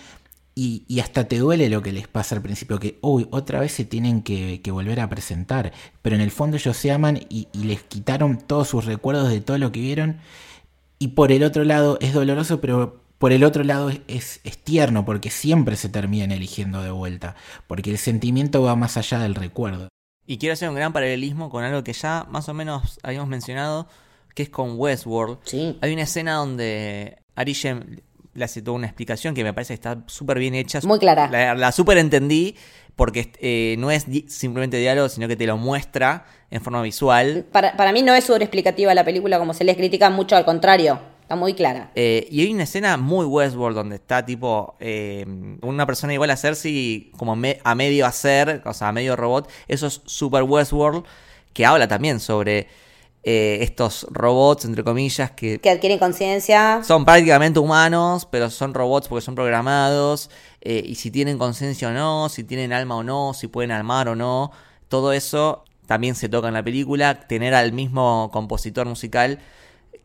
y, 0.54 0.84
y 0.88 1.00
hasta 1.00 1.28
te 1.28 1.38
duele 1.38 1.68
lo 1.68 1.82
que 1.82 1.92
les 1.92 2.08
pasa 2.08 2.34
al 2.34 2.40
principio, 2.40 2.80
que 2.80 2.98
uy, 3.02 3.28
otra 3.30 3.60
vez 3.60 3.72
se 3.72 3.84
tienen 3.84 4.22
que, 4.22 4.60
volver 4.70 5.00
a 5.00 5.08
presentar. 5.10 5.72
Pero 6.00 6.16
en 6.16 6.22
el 6.22 6.30
fondo 6.30 6.56
ellos 6.56 6.76
se 6.76 6.92
aman 6.92 7.20
y 7.28 7.48
les 7.52 7.82
quitaron 7.82 8.38
todos 8.38 8.68
sus 8.68 8.86
recuerdos 8.86 9.28
de 9.28 9.42
todo 9.42 9.58
lo 9.58 9.70
que 9.72 9.80
vieron. 9.80 10.18
Y 10.98 11.08
por 11.08 11.32
el 11.32 11.42
otro 11.44 11.64
lado 11.64 11.98
es 12.00 12.14
doloroso, 12.14 12.60
pero 12.60 13.00
por 13.18 13.32
el 13.32 13.44
otro 13.44 13.64
lado 13.64 13.90
es, 13.90 14.00
es, 14.08 14.40
es 14.44 14.58
tierno, 14.58 15.04
porque 15.04 15.30
siempre 15.30 15.76
se 15.76 15.88
terminan 15.88 16.32
eligiendo 16.32 16.82
de 16.82 16.90
vuelta. 16.90 17.34
Porque 17.66 17.90
el 17.90 17.98
sentimiento 17.98 18.62
va 18.62 18.76
más 18.76 18.96
allá 18.96 19.18
del 19.18 19.34
recuerdo. 19.34 19.88
Y 20.26 20.38
quiero 20.38 20.54
hacer 20.54 20.68
un 20.68 20.74
gran 20.74 20.92
paralelismo 20.92 21.50
con 21.50 21.64
algo 21.64 21.84
que 21.84 21.92
ya 21.92 22.26
más 22.30 22.48
o 22.48 22.54
menos 22.54 22.98
habíamos 23.02 23.28
mencionado, 23.28 23.86
que 24.34 24.42
es 24.42 24.48
con 24.50 24.74
Westworld. 24.76 25.38
Sí. 25.44 25.78
Hay 25.80 25.92
una 25.92 26.02
escena 26.02 26.34
donde 26.34 27.18
Arishem 27.36 28.00
le 28.34 28.44
hace 28.44 28.60
toda 28.60 28.76
una 28.76 28.86
explicación 28.86 29.34
que 29.34 29.44
me 29.44 29.54
parece 29.54 29.72
que 29.72 29.76
está 29.76 30.02
súper 30.06 30.38
bien 30.38 30.54
hecha. 30.54 30.80
Muy 30.82 30.98
clara. 30.98 31.30
La, 31.30 31.54
la 31.54 31.72
súper 31.72 31.96
entendí 31.96 32.54
porque 32.96 33.32
eh, 33.40 33.76
no 33.78 33.90
es 33.90 34.10
di- 34.10 34.26
simplemente 34.28 34.76
diálogo, 34.78 35.08
sino 35.08 35.26
que 35.28 35.36
te 35.36 35.46
lo 35.46 35.56
muestra 35.56 36.26
en 36.50 36.60
forma 36.60 36.82
visual. 36.82 37.46
Para, 37.50 37.76
para 37.76 37.92
mí 37.92 38.02
no 38.02 38.14
es 38.14 38.24
sobreexplicativa 38.24 38.94
la 38.94 39.04
película 39.04 39.38
como 39.38 39.54
se 39.54 39.64
les 39.64 39.76
critica 39.76 40.10
mucho, 40.10 40.36
al 40.36 40.44
contrario. 40.44 41.00
Está 41.26 41.34
muy 41.34 41.54
clara. 41.54 41.90
Eh, 41.96 42.28
y 42.30 42.40
hay 42.42 42.52
una 42.54 42.62
escena 42.62 42.96
muy 42.96 43.26
Westworld 43.26 43.74
donde 43.76 43.96
está 43.96 44.24
tipo 44.24 44.76
eh, 44.78 45.26
una 45.62 45.84
persona 45.84 46.14
igual 46.14 46.30
a 46.30 46.36
Cersei 46.36 47.10
como 47.16 47.34
me- 47.34 47.58
a 47.64 47.74
medio 47.74 48.06
hacer, 48.06 48.62
o 48.64 48.72
sea, 48.72 48.88
a 48.88 48.92
medio 48.92 49.16
robot. 49.16 49.50
Eso 49.66 49.88
es 49.88 50.02
super 50.04 50.44
Westworld 50.44 51.02
que 51.52 51.66
habla 51.66 51.88
también 51.88 52.20
sobre 52.20 52.68
eh, 53.24 53.58
estos 53.62 54.06
robots, 54.10 54.66
entre 54.66 54.84
comillas, 54.84 55.32
que 55.32 55.58
Que 55.58 55.70
adquieren 55.70 55.98
conciencia. 55.98 56.84
son 56.84 57.04
prácticamente 57.04 57.58
humanos, 57.58 58.24
pero 58.30 58.48
son 58.48 58.72
robots 58.72 59.08
porque 59.08 59.24
son 59.24 59.34
programados. 59.34 60.30
eh, 60.60 60.80
y 60.86 60.94
si 60.94 61.10
tienen 61.10 61.38
conciencia 61.38 61.88
o 61.88 61.92
no, 61.92 62.28
si 62.28 62.44
tienen 62.44 62.72
alma 62.72 62.94
o 62.96 63.02
no, 63.02 63.34
si 63.34 63.48
pueden 63.48 63.72
armar 63.72 64.08
o 64.08 64.14
no. 64.14 64.52
Todo 64.86 65.12
eso 65.12 65.64
también 65.86 66.14
se 66.14 66.28
toca 66.28 66.46
en 66.46 66.54
la 66.54 66.62
película. 66.62 67.26
Tener 67.26 67.52
al 67.52 67.72
mismo 67.72 68.30
compositor 68.32 68.86
musical 68.86 69.40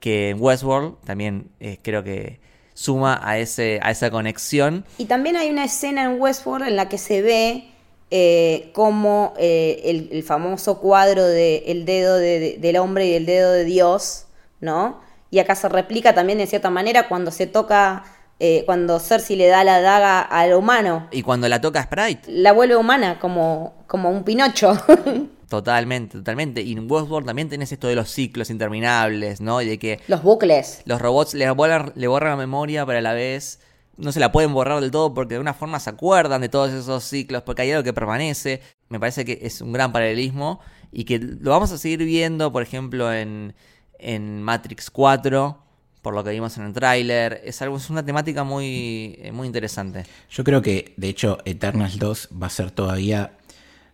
que 0.01 0.31
en 0.31 0.41
Westworld 0.41 0.95
también 1.05 1.47
eh, 1.61 1.77
creo 1.81 2.03
que 2.03 2.41
suma 2.73 3.21
a, 3.23 3.37
ese, 3.37 3.79
a 3.81 3.91
esa 3.91 4.11
conexión. 4.11 4.83
Y 4.97 5.05
también 5.05 5.37
hay 5.37 5.49
una 5.49 5.63
escena 5.63 6.03
en 6.03 6.19
Westworld 6.19 6.67
en 6.67 6.75
la 6.75 6.89
que 6.89 6.97
se 6.97 7.21
ve 7.21 7.69
eh, 8.09 8.71
como 8.73 9.33
eh, 9.37 9.81
el, 9.85 10.09
el 10.11 10.23
famoso 10.23 10.79
cuadro 10.79 11.23
de 11.25 11.63
el 11.67 11.85
dedo 11.85 12.17
de- 12.17 12.39
de- 12.39 12.57
del 12.57 12.75
hombre 12.77 13.07
y 13.07 13.13
el 13.13 13.25
dedo 13.25 13.51
de 13.53 13.63
Dios, 13.63 14.25
¿no? 14.59 14.99
Y 15.29 15.39
acá 15.39 15.55
se 15.55 15.69
replica 15.69 16.13
también 16.13 16.39
de 16.39 16.47
cierta 16.47 16.69
manera 16.69 17.07
cuando 17.07 17.31
se 17.31 17.47
toca, 17.47 18.03
eh, 18.39 18.63
cuando 18.65 18.99
Cersei 18.99 19.37
le 19.37 19.47
da 19.47 19.63
la 19.63 19.79
daga 19.79 20.19
al 20.21 20.53
humano. 20.55 21.07
Y 21.11 21.21
cuando 21.21 21.47
la 21.47 21.61
toca 21.61 21.83
Sprite, 21.83 22.23
La 22.31 22.51
vuelve 22.51 22.75
humana 22.75 23.17
como, 23.19 23.75
como 23.87 24.09
un 24.09 24.23
pinocho. 24.25 24.73
totalmente, 25.51 26.17
totalmente. 26.17 26.61
Y 26.61 26.71
en 26.71 26.89
Westworld 26.89 27.27
también 27.27 27.49
tenés 27.49 27.73
esto 27.73 27.89
de 27.89 27.95
los 27.95 28.09
ciclos 28.09 28.49
interminables, 28.49 29.41
¿no? 29.41 29.61
Y 29.61 29.65
de 29.67 29.77
que 29.77 29.99
Los 30.07 30.23
bucles. 30.23 30.81
los 30.85 31.01
robots 31.01 31.33
le 31.33 31.51
borran, 31.51 31.91
le 31.95 32.07
borran 32.07 32.29
la 32.31 32.37
memoria, 32.37 32.85
pero 32.85 32.99
a 32.99 33.01
la 33.01 33.11
vez 33.11 33.59
no 33.97 34.13
se 34.13 34.21
la 34.21 34.31
pueden 34.31 34.53
borrar 34.53 34.79
del 34.79 34.91
todo 34.91 35.13
porque 35.13 35.33
de 35.33 35.41
una 35.41 35.53
forma 35.53 35.81
se 35.81 35.89
acuerdan 35.89 36.39
de 36.39 36.47
todos 36.47 36.71
esos 36.71 37.03
ciclos, 37.03 37.43
porque 37.43 37.63
hay 37.63 37.71
algo 37.71 37.83
que 37.83 37.91
permanece. 37.91 38.61
Me 38.87 38.97
parece 38.97 39.25
que 39.25 39.39
es 39.41 39.59
un 39.59 39.73
gran 39.73 39.91
paralelismo 39.91 40.61
y 40.89 41.03
que 41.03 41.19
lo 41.19 41.51
vamos 41.51 41.69
a 41.73 41.77
seguir 41.77 41.99
viendo, 42.05 42.49
por 42.53 42.63
ejemplo, 42.63 43.11
en, 43.13 43.53
en 43.99 44.41
Matrix 44.41 44.89
4, 44.89 45.57
por 46.01 46.13
lo 46.13 46.23
que 46.23 46.29
vimos 46.31 46.57
en 46.57 46.63
el 46.67 46.71
tráiler. 46.71 47.41
Es 47.43 47.61
algo, 47.61 47.75
es 47.75 47.89
una 47.89 48.05
temática 48.05 48.45
muy, 48.45 49.17
eh, 49.19 49.33
muy 49.33 49.47
interesante. 49.47 50.05
Yo 50.29 50.45
creo 50.45 50.61
que, 50.61 50.93
de 50.95 51.09
hecho, 51.09 51.39
Eternals 51.43 51.99
2 51.99 52.29
va 52.41 52.47
a 52.47 52.49
ser 52.49 52.71
todavía 52.71 53.33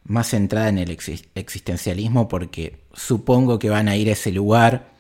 más 0.07 0.29
centrada 0.29 0.69
en 0.69 0.77
el 0.79 0.89
exis- 0.89 1.27
existencialismo 1.35 2.27
porque 2.27 2.81
supongo 2.93 3.59
que 3.59 3.69
van 3.69 3.87
a 3.87 3.95
ir 3.95 4.09
a 4.09 4.13
ese 4.13 4.31
lugar, 4.31 4.91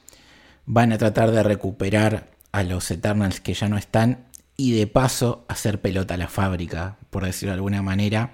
van 0.65 0.91
a 0.91 0.97
tratar 0.97 1.31
de 1.31 1.43
recuperar 1.43 2.31
a 2.51 2.63
los 2.63 2.91
Eternals 2.91 3.39
que 3.39 3.53
ya 3.53 3.69
no 3.69 3.77
están 3.77 4.25
y 4.57 4.71
de 4.73 4.87
paso 4.87 5.45
hacer 5.47 5.81
pelota 5.81 6.15
a 6.15 6.17
la 6.17 6.27
fábrica, 6.27 6.97
por 7.09 7.23
decirlo 7.25 7.51
de 7.51 7.55
alguna 7.57 7.81
manera, 7.81 8.33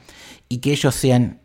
y 0.50 0.58
que 0.58 0.72
ellos 0.72 0.96
sean 0.96 1.42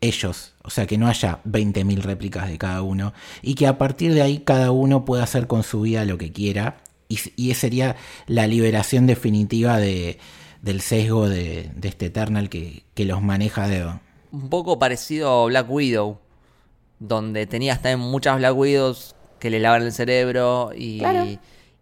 ellos, 0.00 0.54
o 0.62 0.70
sea, 0.70 0.86
que 0.86 0.98
no 0.98 1.08
haya 1.08 1.40
20.000 1.44 2.02
réplicas 2.02 2.48
de 2.48 2.58
cada 2.58 2.82
uno 2.82 3.14
y 3.42 3.54
que 3.54 3.66
a 3.66 3.78
partir 3.78 4.12
de 4.12 4.22
ahí 4.22 4.40
cada 4.40 4.70
uno 4.70 5.04
pueda 5.04 5.22
hacer 5.24 5.46
con 5.46 5.62
su 5.62 5.82
vida 5.82 6.04
lo 6.04 6.18
que 6.18 6.32
quiera 6.32 6.78
y, 7.08 7.18
y 7.36 7.50
esa 7.50 7.62
sería 7.62 7.96
la 8.26 8.46
liberación 8.46 9.06
definitiva 9.06 9.78
de, 9.78 10.18
del 10.62 10.80
sesgo 10.80 11.28
de, 11.28 11.70
de 11.74 11.88
este 11.88 12.06
Eternal 12.06 12.48
que, 12.48 12.84
que 12.94 13.04
los 13.04 13.22
maneja 13.22 13.68
de... 13.68 13.86
Un 14.34 14.48
poco 14.50 14.78
parecido 14.78 15.42
a 15.42 15.46
Black 15.46 15.70
Widow, 15.70 16.18
donde 16.98 17.46
tenías 17.46 17.80
también 17.82 18.00
muchas 18.10 18.36
Black 18.38 18.56
Widows 18.56 19.14
que 19.38 19.50
le 19.50 19.60
lavan 19.60 19.82
el 19.82 19.92
cerebro 19.92 20.70
y, 20.74 20.98
Claro. 20.98 21.24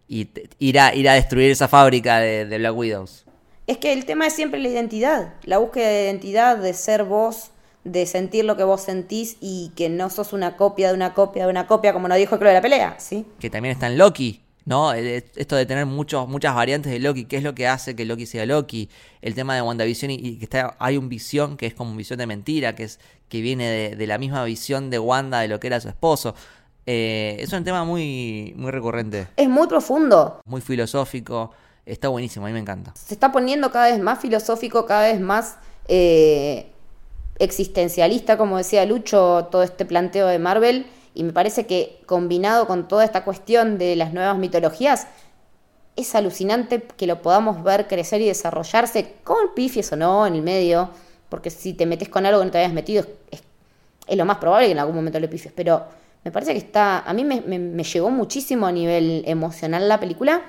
y 0.07 0.25
te- 0.25 0.49
ir, 0.59 0.79
a, 0.79 0.93
ir 0.93 1.09
a 1.09 1.13
destruir 1.13 1.49
esa 1.51 1.67
fábrica 1.67 2.19
de, 2.19 2.45
de 2.45 2.57
Black 2.57 2.75
Widows. 2.75 3.25
Es 3.65 3.77
que 3.77 3.93
el 3.93 4.05
tema 4.05 4.27
es 4.27 4.33
siempre 4.33 4.59
la 4.59 4.67
identidad, 4.67 5.33
la 5.45 5.57
búsqueda 5.57 5.87
de 5.87 6.03
identidad, 6.03 6.57
de 6.57 6.73
ser 6.73 7.05
vos, 7.05 7.51
de 7.85 8.05
sentir 8.05 8.45
lo 8.45 8.55
que 8.57 8.63
vos 8.65 8.81
sentís 8.81 9.37
y 9.41 9.71
que 9.75 9.89
no 9.89 10.09
sos 10.09 10.33
una 10.33 10.55
copia 10.57 10.89
de 10.89 10.93
una 10.93 11.13
copia 11.13 11.45
de 11.45 11.49
una 11.51 11.65
copia, 11.65 11.93
como 11.93 12.07
nos 12.07 12.17
dijo 12.17 12.35
el 12.35 12.39
Club 12.39 12.49
de 12.49 12.53
la 12.55 12.61
Pelea, 12.61 12.95
¿sí? 12.99 13.25
que 13.39 13.49
también 13.49 13.71
está 13.73 13.87
en 13.87 13.97
Loki, 13.97 14.41
¿no? 14.65 14.93
Eh, 14.93 15.25
Esto 15.35 15.55
de 15.55 15.65
tener 15.65 15.85
muchos, 15.85 16.27
muchas 16.27 16.55
variantes 16.55 16.91
de 16.91 16.99
Loki, 16.99 17.25
¿qué 17.25 17.37
es 17.37 17.43
lo 17.43 17.53
que 17.53 17.67
hace 17.67 17.95
que 17.95 18.05
Loki 18.05 18.25
sea 18.25 18.45
Loki? 18.45 18.89
El 19.21 19.35
tema 19.35 19.55
de 19.55 19.61
WandaVision 19.61 20.11
y, 20.11 20.15
y 20.15 20.37
que 20.37 20.45
está, 20.45 20.75
hay 20.79 20.97
un 20.97 21.09
visión 21.09 21.57
que 21.57 21.65
es 21.65 21.73
como 21.73 21.95
visión 21.95 22.19
de 22.19 22.27
mentira, 22.27 22.75
que 22.75 22.83
es 22.85 22.99
que 23.29 23.41
viene 23.41 23.69
de, 23.69 23.95
de 23.95 24.07
la 24.07 24.17
misma 24.17 24.43
visión 24.45 24.89
de 24.89 24.99
Wanda 24.99 25.39
de 25.39 25.47
lo 25.47 25.59
que 25.59 25.67
era 25.67 25.79
su 25.79 25.89
esposo. 25.89 26.35
Eh, 26.85 27.37
es 27.39 27.51
un 27.53 27.63
tema 27.63 27.85
muy, 27.85 28.53
muy 28.57 28.69
recurrente, 28.71 29.27
Es 29.37 29.47
muy 29.47 29.67
profundo, 29.67 30.41
muy 30.45 30.59
filosófico, 30.59 31.51
está 31.85 32.09
buenísimo, 32.09 32.45
a 32.45 32.49
mí 32.49 32.53
me 32.53 32.59
encanta. 32.59 32.93
se 32.95 33.13
está 33.13 33.31
poniendo 33.31 33.71
cada 33.71 33.89
vez 33.89 34.01
más 34.01 34.19
filosófico, 34.19 34.85
cada 34.85 35.03
vez 35.11 35.21
más 35.21 35.55
eh, 35.87 36.67
existencialista, 37.39 38.37
como 38.37 38.57
decía 38.57 38.85
Lucho, 38.85 39.47
todo 39.51 39.63
este 39.63 39.85
planteo 39.85 40.27
de 40.27 40.39
Marvel, 40.39 40.85
y 41.15 41.23
me 41.23 41.33
parece 41.33 41.65
que 41.65 42.01
combinado 42.05 42.67
con 42.67 42.87
toda 42.87 43.03
esta 43.05 43.23
cuestión 43.23 43.77
de 43.77 43.95
las 43.95 44.13
nuevas 44.13 44.37
mitologías, 44.37 45.07
es 45.95 46.15
alucinante 46.15 46.81
que 46.81 47.05
lo 47.05 47.21
podamos 47.21 47.63
ver 47.63 47.87
crecer 47.87 48.21
y 48.21 48.25
desarrollarse 48.27 49.13
con 49.23 49.53
pifies 49.55 49.91
o 49.91 49.95
no 49.95 50.25
en 50.25 50.33
el 50.35 50.41
medio, 50.41 50.89
porque 51.29 51.49
si 51.51 51.73
te 51.73 51.85
metes 51.85 52.09
con 52.09 52.25
algo 52.25 52.39
que 52.39 52.45
no 52.45 52.51
te 52.51 52.57
habías 52.57 52.73
metido, 52.73 53.05
es, 53.31 53.43
es- 54.07 54.17
lo 54.17 54.25
más 54.25 54.37
probable 54.37 54.67
que 54.67 54.71
en 54.71 54.79
algún 54.79 54.95
momento 54.95 55.19
le 55.19 55.27
pifies, 55.27 55.53
pero 55.55 55.83
me 56.23 56.31
parece 56.31 56.53
que 56.53 56.57
está, 56.59 56.99
a 56.99 57.13
mí 57.13 57.23
me, 57.23 57.41
me- 57.41 57.59
me 57.59 57.83
llegó 57.83 58.09
muchísimo 58.09 58.65
a 58.65 58.71
nivel 58.71 59.23
emocional 59.27 59.87
la 59.87 59.99
película, 59.99 60.41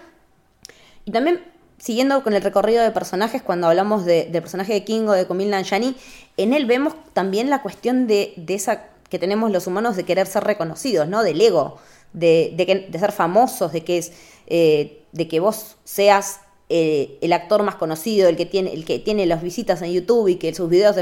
y 1.05 1.11
también, 1.11 1.45
siguiendo 1.79 2.23
con 2.23 2.33
el 2.33 2.43
recorrido 2.43 2.83
de 2.83 2.91
personajes, 2.91 3.43
cuando 3.43 3.67
hablamos 3.69 4.07
de- 4.07 4.25
del 4.31 4.41
personaje 4.41 4.73
de 4.73 4.85
Kingo, 4.85 5.13
de 5.13 5.27
Kumail 5.27 5.51
Nanjiani, 5.51 5.95
en 6.39 6.55
él 6.55 6.65
vemos 6.65 6.95
también 7.13 7.51
la 7.51 7.61
cuestión 7.61 8.07
de, 8.07 8.33
de 8.39 8.55
esa 8.55 8.87
que 9.09 9.19
tenemos 9.19 9.51
los 9.51 9.67
humanos 9.67 9.97
de 9.97 10.05
querer 10.05 10.27
ser 10.27 10.45
reconocidos, 10.45 11.09
¿no? 11.09 11.23
Del 11.23 11.41
ego, 11.41 11.79
de, 12.13 12.53
de, 12.57 12.99
ser 12.99 13.13
famosos, 13.13 13.73
de 13.73 13.85
que, 13.85 14.05
eh, 14.47 15.03
de 15.13 15.29
que 15.29 15.41
vos 15.41 15.77
seas 15.85 16.41
eh, 16.71 17.19
el 17.21 17.33
actor 17.35 17.63
más 17.63 17.75
conocido, 17.75 18.29
el 18.29 18.37
que, 18.37 18.47
tiene, 18.47 18.73
el 18.73 18.87
que 18.87 18.99
tiene 18.99 19.27
las 19.27 19.43
visitas 19.43 19.83
en 19.83 19.93
YouTube 19.93 20.29
y 20.29 20.37
que 20.37 20.55
sus 20.55 20.71
videos 20.71 20.97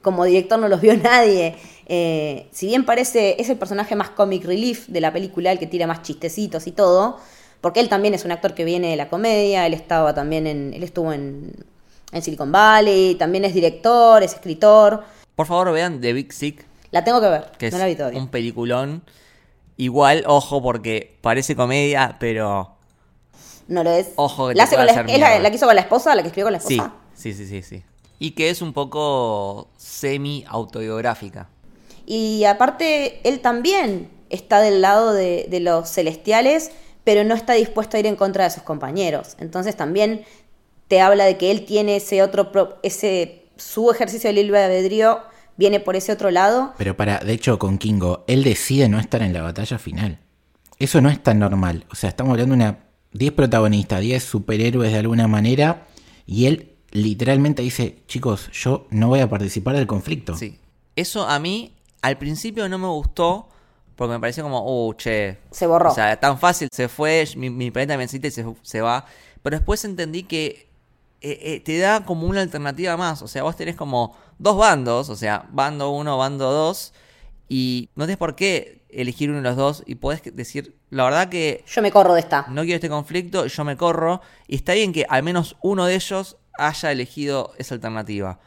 como 0.00 0.24
director 0.24 0.58
no 0.58 0.68
los 0.68 0.80
vio 0.80 0.96
nadie. 1.02 1.54
Eh, 1.86 2.48
si 2.50 2.66
bien 2.66 2.86
parece, 2.86 3.36
es 3.38 3.50
el 3.50 3.58
personaje 3.58 3.94
más 3.94 4.10
comic 4.10 4.44
relief 4.44 4.88
de 4.88 5.00
la 5.00 5.12
película, 5.12 5.52
el 5.52 5.58
que 5.58 5.66
tira 5.66 5.86
más 5.86 6.02
chistecitos 6.02 6.66
y 6.66 6.72
todo, 6.72 7.18
porque 7.60 7.80
él 7.80 7.88
también 7.88 8.14
es 8.14 8.24
un 8.24 8.32
actor 8.32 8.54
que 8.54 8.64
viene 8.64 8.90
de 8.90 8.96
la 8.96 9.08
comedia, 9.08 9.66
él 9.66 9.74
estaba 9.74 10.14
también 10.14 10.46
en, 10.46 10.72
él 10.72 10.82
estuvo 10.82 11.12
en, 11.12 11.52
en 12.10 12.22
Silicon 12.22 12.50
Valley, 12.50 13.14
también 13.16 13.44
es 13.44 13.52
director, 13.52 14.22
es 14.22 14.32
escritor. 14.32 15.04
Por 15.36 15.46
favor 15.46 15.72
vean 15.72 16.00
The 16.00 16.14
Big 16.14 16.32
Sick, 16.32 16.64
La 16.92 17.02
tengo 17.02 17.20
que 17.20 17.28
ver, 17.28 17.50
que 17.58 17.68
no 17.70 17.76
es 17.76 17.80
la 17.80 17.86
vi 17.86 17.96
todavía. 17.96 18.20
un 18.20 18.28
peliculón. 18.28 19.02
Igual, 19.76 20.22
ojo, 20.28 20.62
porque 20.62 21.18
parece 21.22 21.56
comedia, 21.56 22.16
pero 22.20 22.76
No 23.66 23.82
lo 23.82 23.90
es. 23.90 24.10
Ojo 24.16 24.48
que 24.48 24.54
la, 24.54 24.64
te 24.64 24.76
hace 24.76 24.76
con 24.76 24.84
puede 24.84 24.86
la, 24.94 25.00
hacer 25.00 25.14
¿es 25.14 25.18
la, 25.20 25.26
mierda. 25.28 25.42
la 25.42 25.50
que 25.50 25.56
hizo 25.56 25.66
con 25.66 25.74
la 25.74 25.80
esposa, 25.80 26.14
la 26.14 26.22
que 26.22 26.28
escribió 26.28 26.46
con 26.46 26.52
la 26.52 26.58
esposa. 26.58 26.92
sí, 27.14 27.32
sí, 27.34 27.46
sí, 27.46 27.62
sí. 27.62 27.82
Y 28.20 28.32
que 28.32 28.50
es 28.50 28.62
un 28.62 28.72
poco 28.72 29.68
semi-autobiográfica. 29.78 31.48
Y 32.06 32.44
aparte, 32.44 33.20
él 33.28 33.40
también 33.40 34.10
está 34.30 34.60
del 34.60 34.80
lado 34.80 35.12
de, 35.12 35.46
de 35.48 35.60
los 35.60 35.88
celestiales, 35.90 36.70
pero 37.04 37.24
no 37.24 37.34
está 37.34 37.54
dispuesto 37.54 37.96
a 37.96 38.00
ir 38.00 38.06
en 38.06 38.16
contra 38.16 38.44
de 38.44 38.50
sus 38.50 38.62
compañeros. 38.62 39.36
Entonces 39.40 39.76
también 39.76 40.24
te 40.88 41.00
habla 41.00 41.24
de 41.24 41.36
que 41.38 41.50
él 41.50 41.64
tiene 41.64 41.96
ese 41.96 42.22
otro, 42.22 42.52
pro- 42.52 42.78
ese, 42.82 43.44
su 43.56 43.90
ejercicio 43.90 44.28
del 44.32 44.36
libre 44.46 44.62
albedrío 44.62 45.20
viene 45.56 45.80
por 45.80 45.96
ese 45.96 46.12
otro 46.12 46.30
lado. 46.30 46.74
Pero 46.78 46.96
para, 46.96 47.18
de 47.18 47.32
hecho, 47.32 47.58
con 47.58 47.78
Kingo, 47.78 48.24
él 48.26 48.44
decide 48.44 48.88
no 48.88 48.98
estar 48.98 49.22
en 49.22 49.32
la 49.32 49.42
batalla 49.42 49.78
final. 49.78 50.18
Eso 50.78 51.00
no 51.00 51.08
es 51.08 51.22
tan 51.22 51.38
normal. 51.38 51.86
O 51.90 51.94
sea, 51.94 52.10
estamos 52.10 52.32
hablando 52.32 52.54
de 52.54 52.62
una 52.62 52.78
10 53.12 53.32
protagonistas, 53.32 54.00
10 54.00 54.22
superhéroes 54.22 54.92
de 54.92 54.98
alguna 54.98 55.28
manera, 55.28 55.86
y 56.26 56.46
él 56.46 56.72
literalmente 56.90 57.62
dice, 57.62 58.02
chicos, 58.06 58.50
yo 58.52 58.86
no 58.90 59.08
voy 59.08 59.20
a 59.20 59.28
participar 59.28 59.76
del 59.76 59.86
conflicto. 59.86 60.36
Sí. 60.36 60.58
Eso 60.96 61.26
a 61.26 61.38
mí 61.38 61.74
al 62.02 62.18
principio 62.18 62.68
no 62.68 62.78
me 62.78 62.88
gustó 62.88 63.48
porque 63.96 64.14
me 64.14 64.20
pareció 64.20 64.42
como, 64.42 64.64
uh, 64.64 64.94
che. 64.94 65.38
Se 65.50 65.66
borró. 65.66 65.90
O 65.90 65.94
sea, 65.94 66.18
tan 66.18 66.38
fácil, 66.38 66.68
se 66.72 66.88
fue, 66.88 67.28
mi, 67.36 67.50
mi 67.50 67.70
planeta 67.70 67.96
me 67.96 68.04
necesita 68.04 68.28
y 68.28 68.30
se, 68.30 68.44
se 68.62 68.80
va. 68.80 69.04
Pero 69.42 69.56
después 69.56 69.84
entendí 69.84 70.24
que 70.24 70.66
eh, 71.22 71.38
eh, 71.42 71.60
te 71.60 71.78
da 71.78 72.04
como 72.04 72.26
una 72.26 72.40
alternativa 72.40 72.96
más. 72.96 73.22
O 73.22 73.28
sea, 73.28 73.42
vos 73.44 73.56
tenés 73.56 73.76
como 73.76 74.16
dos 74.38 74.56
bandos, 74.56 75.08
o 75.08 75.16
sea, 75.16 75.46
bando 75.52 75.90
uno, 75.90 76.18
bando 76.18 76.50
dos, 76.50 76.92
y 77.48 77.88
no 77.94 78.04
tenés 78.04 78.18
por 78.18 78.34
qué 78.34 78.82
elegir 78.88 79.30
uno 79.30 79.38
de 79.38 79.44
los 79.44 79.56
dos 79.56 79.82
y 79.86 79.94
podés 79.94 80.22
decir, 80.34 80.76
la 80.90 81.04
verdad 81.04 81.28
que 81.28 81.64
Yo 81.66 81.80
me 81.80 81.90
corro 81.90 82.14
de 82.14 82.20
esta. 82.20 82.46
no 82.48 82.62
quiero 82.62 82.76
este 82.76 82.88
conflicto, 82.88 83.46
yo 83.46 83.64
me 83.64 83.76
corro. 83.76 84.20
Y 84.46 84.56
está 84.56 84.74
bien 84.74 84.92
que 84.92 85.06
al 85.08 85.22
menos 85.22 85.56
uno 85.62 85.86
de 85.86 85.94
ellos 85.94 86.36
haya 86.58 86.92
elegido 86.92 87.52
esa 87.58 87.74
alternativa. 87.74 88.38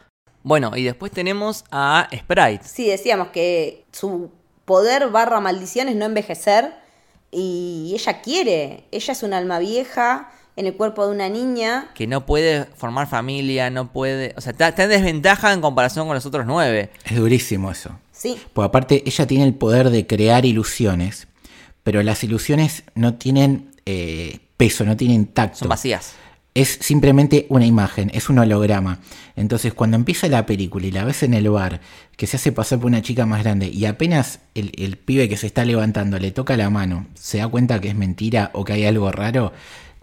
Bueno, 0.44 0.76
y 0.76 0.84
después 0.84 1.12
tenemos 1.12 1.64
a 1.72 2.08
Sprite. 2.16 2.64
Sí, 2.64 2.88
decíamos 2.88 3.30
que 3.30 3.86
su 3.92 4.32
poder 4.66 5.10
barra 5.10 5.40
maldición 5.40 5.88
es 5.88 5.96
no 5.96 6.06
envejecer 6.06 6.74
y 7.32 7.92
ella 7.96 8.22
quiere. 8.22 8.86
Ella 8.92 9.14
es 9.14 9.24
un 9.24 9.34
alma 9.34 9.60
vieja 9.60 10.30
en 10.56 10.68
el 10.68 10.74
cuerpo 10.76 11.06
de 11.06 11.14
una 11.14 11.30
niña. 11.30 11.90
Que 11.94 12.08
no 12.08 12.26
puede 12.26 12.66
formar 12.76 13.08
familia, 13.08 13.70
no 13.70 13.92
puede. 13.92 14.34
O 14.38 14.42
sea, 14.42 14.52
está, 14.52 14.70
está 14.70 14.84
en 14.84 14.90
desventaja 14.90 15.54
en 15.54 15.62
comparación 15.62 16.08
con 16.08 16.16
los 16.16 16.26
otros 16.26 16.46
nueve. 16.46 16.90
Es 17.06 17.18
durísimo 17.18 17.72
eso. 17.72 17.92
Sí, 18.12 18.38
Pues 18.54 18.66
aparte, 18.66 19.04
ella 19.06 19.28
tiene 19.28 19.44
el 19.44 19.54
poder 19.54 19.90
de 19.90 20.08
crear 20.08 20.46
ilusiones, 20.46 21.28
pero 21.84 22.02
las 22.02 22.24
ilusiones 22.24 22.84
no 22.96 23.16
tienen 23.16 23.72
eh, 23.86 24.40
peso, 24.56 24.86
no 24.86 24.96
tienen 24.96 25.28
tacto. 25.28 25.60
Son 25.60 25.70
vacías. 25.70 26.14
Es 26.54 26.78
simplemente 26.80 27.46
una 27.50 27.66
imagen, 27.66 28.10
es 28.14 28.30
un 28.30 28.40
holograma. 28.40 29.00
Entonces, 29.36 29.74
cuando 29.74 29.98
empieza 29.98 30.30
la 30.30 30.46
película 30.46 30.88
y 30.88 30.92
la 30.92 31.04
ves 31.04 31.24
en 31.24 31.34
el 31.34 31.50
bar, 31.50 31.82
que 32.16 32.28
se 32.28 32.38
hace 32.38 32.54
pasar 32.54 32.80
por 32.80 32.88
una 32.88 33.02
chica 33.02 33.26
más 33.26 33.44
grande, 33.44 33.68
y 33.68 33.84
apenas 33.84 34.40
el, 34.54 34.72
el 34.78 34.98
pibe 34.98 35.28
que 35.28 35.36
se 35.36 35.48
está 35.48 35.66
levantando 35.66 36.18
le 36.18 36.32
toca 36.32 36.56
la 36.56 36.70
mano, 36.70 37.08
se 37.14 37.40
da 37.40 37.50
cuenta 37.50 37.82
que 37.82 37.90
es 37.90 37.96
mentira 37.96 38.52
o 38.54 38.64
que 38.64 38.72
hay 38.72 38.86
algo 38.86 39.12
raro, 39.12 39.52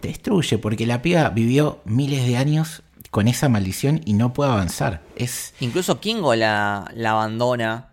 te 0.03 0.09
destruye, 0.09 0.57
porque 0.57 0.85
la 0.85 1.01
piba 1.01 1.29
vivió 1.29 1.79
miles 1.85 2.27
de 2.27 2.35
años 2.35 2.83
con 3.09 3.27
esa 3.29 3.47
maldición 3.47 4.01
y 4.05 4.13
no 4.13 4.33
puede 4.33 4.51
avanzar. 4.51 5.01
Es. 5.15 5.53
Incluso 5.61 5.99
Kingo 6.01 6.35
la, 6.35 6.91
la 6.93 7.11
abandona. 7.11 7.89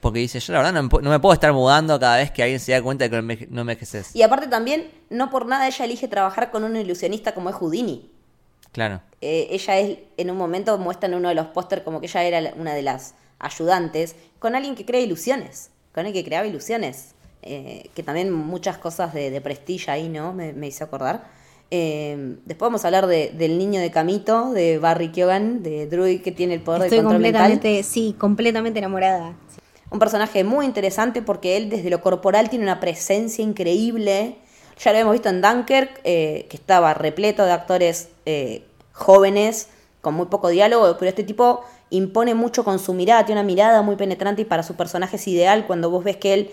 Porque 0.00 0.18
dice, 0.18 0.40
yo 0.40 0.52
la 0.52 0.58
verdad 0.58 0.72
no 0.74 0.82
me, 0.82 0.88
no 1.02 1.10
me 1.10 1.18
puedo 1.20 1.32
estar 1.32 1.52
mudando 1.52 1.98
cada 2.00 2.16
vez 2.18 2.30
que 2.30 2.42
alguien 2.42 2.60
se 2.60 2.72
da 2.72 2.82
cuenta 2.82 3.04
de 3.04 3.10
que 3.10 3.16
no 3.16 3.22
enveje- 3.22 3.48
no 3.48 3.60
envejeces. 3.62 4.14
y 4.14 4.22
aparte 4.22 4.48
también, 4.48 4.90
no 5.10 5.30
por 5.30 5.46
nada 5.46 5.66
ella 5.66 5.84
elige 5.84 6.08
trabajar 6.08 6.50
con 6.50 6.64
un 6.64 6.76
ilusionista 6.76 7.32
como 7.34 7.48
es 7.50 7.56
Houdini. 7.56 8.10
Claro. 8.72 9.00
Eh, 9.22 9.46
ella 9.50 9.78
es, 9.78 9.98
en 10.16 10.30
un 10.30 10.36
momento 10.36 10.76
muestra 10.76 11.08
en 11.08 11.14
uno 11.14 11.28
de 11.30 11.34
los 11.36 11.46
pósters 11.46 11.82
como 11.82 12.00
que 12.00 12.06
ella 12.06 12.22
era 12.24 12.52
una 12.56 12.74
de 12.74 12.82
las 12.82 13.14
ayudantes, 13.38 14.16
con 14.40 14.54
alguien 14.54 14.74
que 14.74 14.84
crea 14.84 15.00
ilusiones, 15.00 15.70
con 15.94 16.04
alguien 16.04 16.22
que 16.24 16.28
creaba 16.28 16.46
ilusiones, 16.46 17.14
eh, 17.42 17.88
que 17.94 18.02
también 18.02 18.32
muchas 18.32 18.76
cosas 18.78 19.14
de, 19.14 19.30
de 19.30 19.40
prestigio 19.40 19.92
ahí, 19.92 20.08
¿no? 20.08 20.32
Me, 20.32 20.52
me 20.52 20.66
hizo 20.66 20.84
acordar. 20.84 21.24
Eh, 21.76 22.36
después 22.44 22.68
vamos 22.68 22.84
a 22.84 22.88
hablar 22.88 23.08
de- 23.08 23.30
del 23.36 23.58
niño 23.58 23.80
de 23.80 23.90
Camito, 23.90 24.52
de 24.52 24.78
Barry 24.78 25.10
Keoghan, 25.10 25.64
de 25.64 25.88
Druid 25.88 26.20
que 26.22 26.30
tiene 26.30 26.54
el 26.54 26.60
poder 26.60 26.82
Estoy 26.82 26.98
de 26.98 27.02
control 27.02 27.20
mental. 27.22 27.42
completamente, 27.50 27.82
sí, 27.82 28.14
completamente 28.16 28.78
enamorada. 28.78 29.34
Un 29.90 29.98
personaje 29.98 30.44
muy 30.44 30.66
interesante 30.66 31.20
porque 31.20 31.56
él 31.56 31.70
desde 31.70 31.90
lo 31.90 32.00
corporal 32.00 32.48
tiene 32.48 32.64
una 32.64 32.78
presencia 32.78 33.42
increíble. 33.42 34.36
Ya 34.78 34.92
lo 34.92 34.98
hemos 34.98 35.12
visto 35.14 35.28
en 35.30 35.42
Dunkirk, 35.42 36.00
eh, 36.04 36.46
que 36.48 36.56
estaba 36.56 36.94
repleto 36.94 37.44
de 37.44 37.50
actores 37.50 38.08
eh, 38.24 38.62
jóvenes, 38.92 39.66
con 40.00 40.14
muy 40.14 40.26
poco 40.26 40.50
diálogo, 40.50 40.94
pero 40.96 41.08
este 41.08 41.24
tipo 41.24 41.62
impone 41.90 42.34
mucho 42.36 42.62
con 42.62 42.78
su 42.78 42.94
mirada, 42.94 43.24
tiene 43.26 43.40
una 43.40 43.46
mirada 43.46 43.82
muy 43.82 43.96
penetrante 43.96 44.42
y 44.42 44.44
para 44.44 44.62
su 44.62 44.74
personaje 44.76 45.16
es 45.16 45.26
ideal 45.26 45.66
cuando 45.66 45.90
vos 45.90 46.04
ves 46.04 46.18
que 46.18 46.34
él 46.34 46.50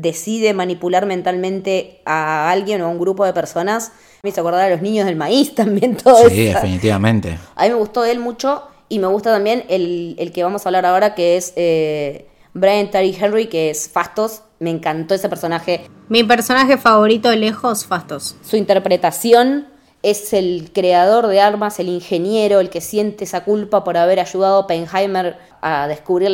decide 0.00 0.54
manipular 0.54 1.06
mentalmente 1.06 2.00
a 2.04 2.50
alguien 2.50 2.80
o 2.82 2.86
a 2.86 2.88
un 2.88 2.98
grupo 2.98 3.24
de 3.24 3.32
personas. 3.32 3.92
Me 4.22 4.30
hizo 4.30 4.40
acordar 4.40 4.66
a 4.66 4.70
los 4.70 4.82
niños 4.82 5.06
del 5.06 5.16
maíz 5.16 5.54
también, 5.56 5.96
todo 5.96 6.28
Sí, 6.28 6.46
definitivamente. 6.46 7.38
A 7.54 7.64
mí 7.64 7.70
me 7.70 7.74
gustó 7.74 8.04
él 8.04 8.20
mucho 8.20 8.62
y 8.88 8.98
me 9.00 9.08
gusta 9.08 9.32
también 9.32 9.64
el, 9.68 10.14
el 10.18 10.32
que 10.32 10.42
vamos 10.42 10.64
a 10.64 10.68
hablar 10.68 10.86
ahora, 10.86 11.14
que 11.14 11.36
es 11.36 11.52
eh, 11.56 12.26
Brian 12.54 12.90
Terry 12.90 13.16
Henry, 13.18 13.46
que 13.46 13.70
es 13.70 13.88
Fastos. 13.88 14.42
Me 14.60 14.70
encantó 14.70 15.14
ese 15.14 15.28
personaje. 15.28 15.86
Mi 16.08 16.24
personaje 16.24 16.78
favorito 16.78 17.34
lejos, 17.34 17.84
Fastos. 17.84 18.36
Su 18.42 18.56
interpretación 18.56 19.66
es 20.02 20.32
el 20.32 20.70
creador 20.72 21.26
de 21.26 21.40
armas, 21.40 21.80
el 21.80 21.88
ingeniero, 21.88 22.60
el 22.60 22.70
que 22.70 22.80
siente 22.80 23.24
esa 23.24 23.44
culpa 23.44 23.82
por 23.82 23.96
haber 23.96 24.20
ayudado 24.20 24.56
a 24.56 24.58
Oppenheimer 24.60 25.38
a 25.60 25.88
descubrir 25.88 26.30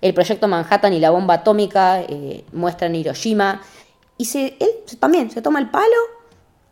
el 0.00 0.14
proyecto 0.14 0.48
Manhattan 0.48 0.92
y 0.92 1.00
la 1.00 1.10
bomba 1.10 1.34
atómica, 1.34 2.02
eh, 2.02 2.44
muestra 2.52 2.88
en 2.88 2.96
Hiroshima. 2.96 3.62
Y 4.18 4.26
se, 4.26 4.56
él 4.60 4.68
también 4.98 5.30
se 5.30 5.40
toma 5.40 5.60
el 5.60 5.70
palo, 5.70 5.96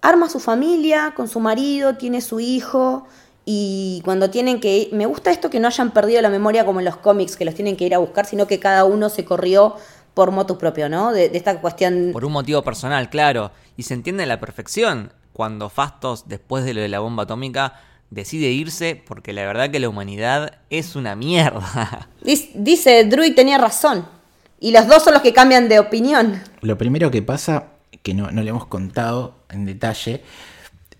arma 0.02 0.26
a 0.26 0.28
su 0.28 0.38
familia 0.38 1.14
con 1.16 1.28
su 1.28 1.40
marido, 1.40 1.96
tiene 1.96 2.20
su 2.20 2.40
hijo. 2.40 3.06
Y 3.46 4.02
cuando 4.04 4.28
tienen 4.28 4.60
que 4.60 4.90
me 4.92 5.06
gusta 5.06 5.30
esto 5.30 5.48
que 5.48 5.58
no 5.58 5.68
hayan 5.68 5.92
perdido 5.92 6.20
la 6.20 6.28
memoria 6.28 6.66
como 6.66 6.80
en 6.80 6.84
los 6.84 6.98
cómics, 6.98 7.36
que 7.36 7.46
los 7.46 7.54
tienen 7.54 7.76
que 7.76 7.86
ir 7.86 7.94
a 7.94 7.98
buscar, 7.98 8.26
sino 8.26 8.46
que 8.46 8.60
cada 8.60 8.84
uno 8.84 9.08
se 9.08 9.24
corrió 9.24 9.76
por 10.12 10.30
motus 10.30 10.58
propio, 10.58 10.90
¿no? 10.90 11.12
De, 11.12 11.30
de 11.30 11.38
esta 11.38 11.58
cuestión 11.58 12.10
Por 12.12 12.26
un 12.26 12.32
motivo 12.32 12.62
personal, 12.62 13.08
claro. 13.08 13.50
Y 13.78 13.84
se 13.84 13.94
entiende 13.94 14.24
a 14.24 14.26
la 14.26 14.40
perfección 14.40 15.12
cuando 15.38 15.68
Fastos, 15.70 16.24
después 16.26 16.64
de 16.64 16.74
lo 16.74 16.80
de 16.80 16.88
la 16.88 16.98
bomba 16.98 17.22
atómica, 17.22 17.80
decide 18.10 18.50
irse 18.50 19.00
porque 19.06 19.32
la 19.32 19.46
verdad 19.46 19.70
que 19.70 19.78
la 19.78 19.88
humanidad 19.88 20.58
es 20.68 20.96
una 20.96 21.14
mierda. 21.14 22.08
Dice, 22.24 22.50
dice 22.56 23.04
Druid 23.04 23.36
tenía 23.36 23.56
razón. 23.56 24.04
Y 24.58 24.72
los 24.72 24.88
dos 24.88 25.04
son 25.04 25.14
los 25.14 25.22
que 25.22 25.32
cambian 25.32 25.68
de 25.68 25.78
opinión. 25.78 26.42
Lo 26.60 26.76
primero 26.76 27.12
que 27.12 27.22
pasa, 27.22 27.68
que 28.02 28.14
no, 28.14 28.32
no 28.32 28.42
le 28.42 28.50
hemos 28.50 28.66
contado 28.66 29.36
en 29.48 29.64
detalle, 29.64 30.24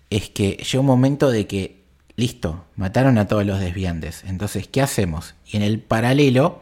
es 0.09 0.29
que 0.29 0.51
llega 0.51 0.79
un 0.79 0.85
momento 0.85 1.29
de 1.29 1.45
que, 1.45 1.83
listo, 2.15 2.63
mataron 2.77 3.17
a 3.17 3.27
todos 3.27 3.45
los 3.45 3.59
desviantes. 3.59 4.23
Entonces, 4.25 4.69
¿qué 4.69 4.81
hacemos? 4.81 5.35
Y 5.45 5.57
en 5.57 5.63
el 5.63 5.81
paralelo, 5.81 6.61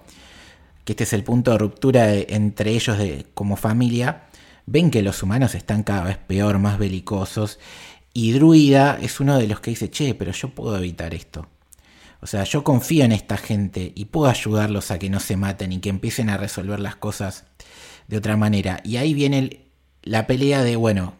que 0.83 0.93
este 0.93 1.03
es 1.03 1.13
el 1.13 1.23
punto 1.23 1.51
de 1.51 1.59
ruptura 1.59 2.07
de- 2.07 2.25
entre 2.31 2.71
ellos 2.71 2.97
de, 2.97 3.27
como 3.35 3.55
familia, 3.55 4.23
ven 4.67 4.91
que 4.91 5.01
los 5.01 5.23
humanos 5.23 5.55
están 5.55 5.81
cada 5.81 6.03
vez 6.03 6.17
peor, 6.17 6.59
más 6.59 6.77
belicosos. 6.77 7.57
Y 8.13 8.33
Druida 8.33 8.99
es 9.01 9.19
uno 9.19 9.39
de 9.39 9.47
los 9.47 9.59
que 9.61 9.71
dice, 9.71 9.89
che, 9.89 10.13
pero 10.13 10.31
yo 10.31 10.49
puedo 10.49 10.77
evitar 10.77 11.15
esto. 11.15 11.47
O 12.19 12.27
sea, 12.27 12.43
yo 12.43 12.63
confío 12.63 13.05
en 13.05 13.11
esta 13.11 13.37
gente 13.37 13.93
y 13.95 14.05
puedo 14.05 14.29
ayudarlos 14.29 14.91
a 14.91 14.99
que 14.99 15.09
no 15.09 15.19
se 15.19 15.37
maten 15.37 15.71
y 15.71 15.79
que 15.79 15.89
empiecen 15.89 16.29
a 16.29 16.37
resolver 16.37 16.79
las 16.79 16.95
cosas 16.95 17.45
de 18.07 18.17
otra 18.17 18.37
manera. 18.37 18.81
Y 18.83 18.97
ahí 18.97 19.13
viene 19.13 19.67
la 20.03 20.27
pelea 20.27 20.63
de, 20.63 20.75
bueno, 20.75 21.13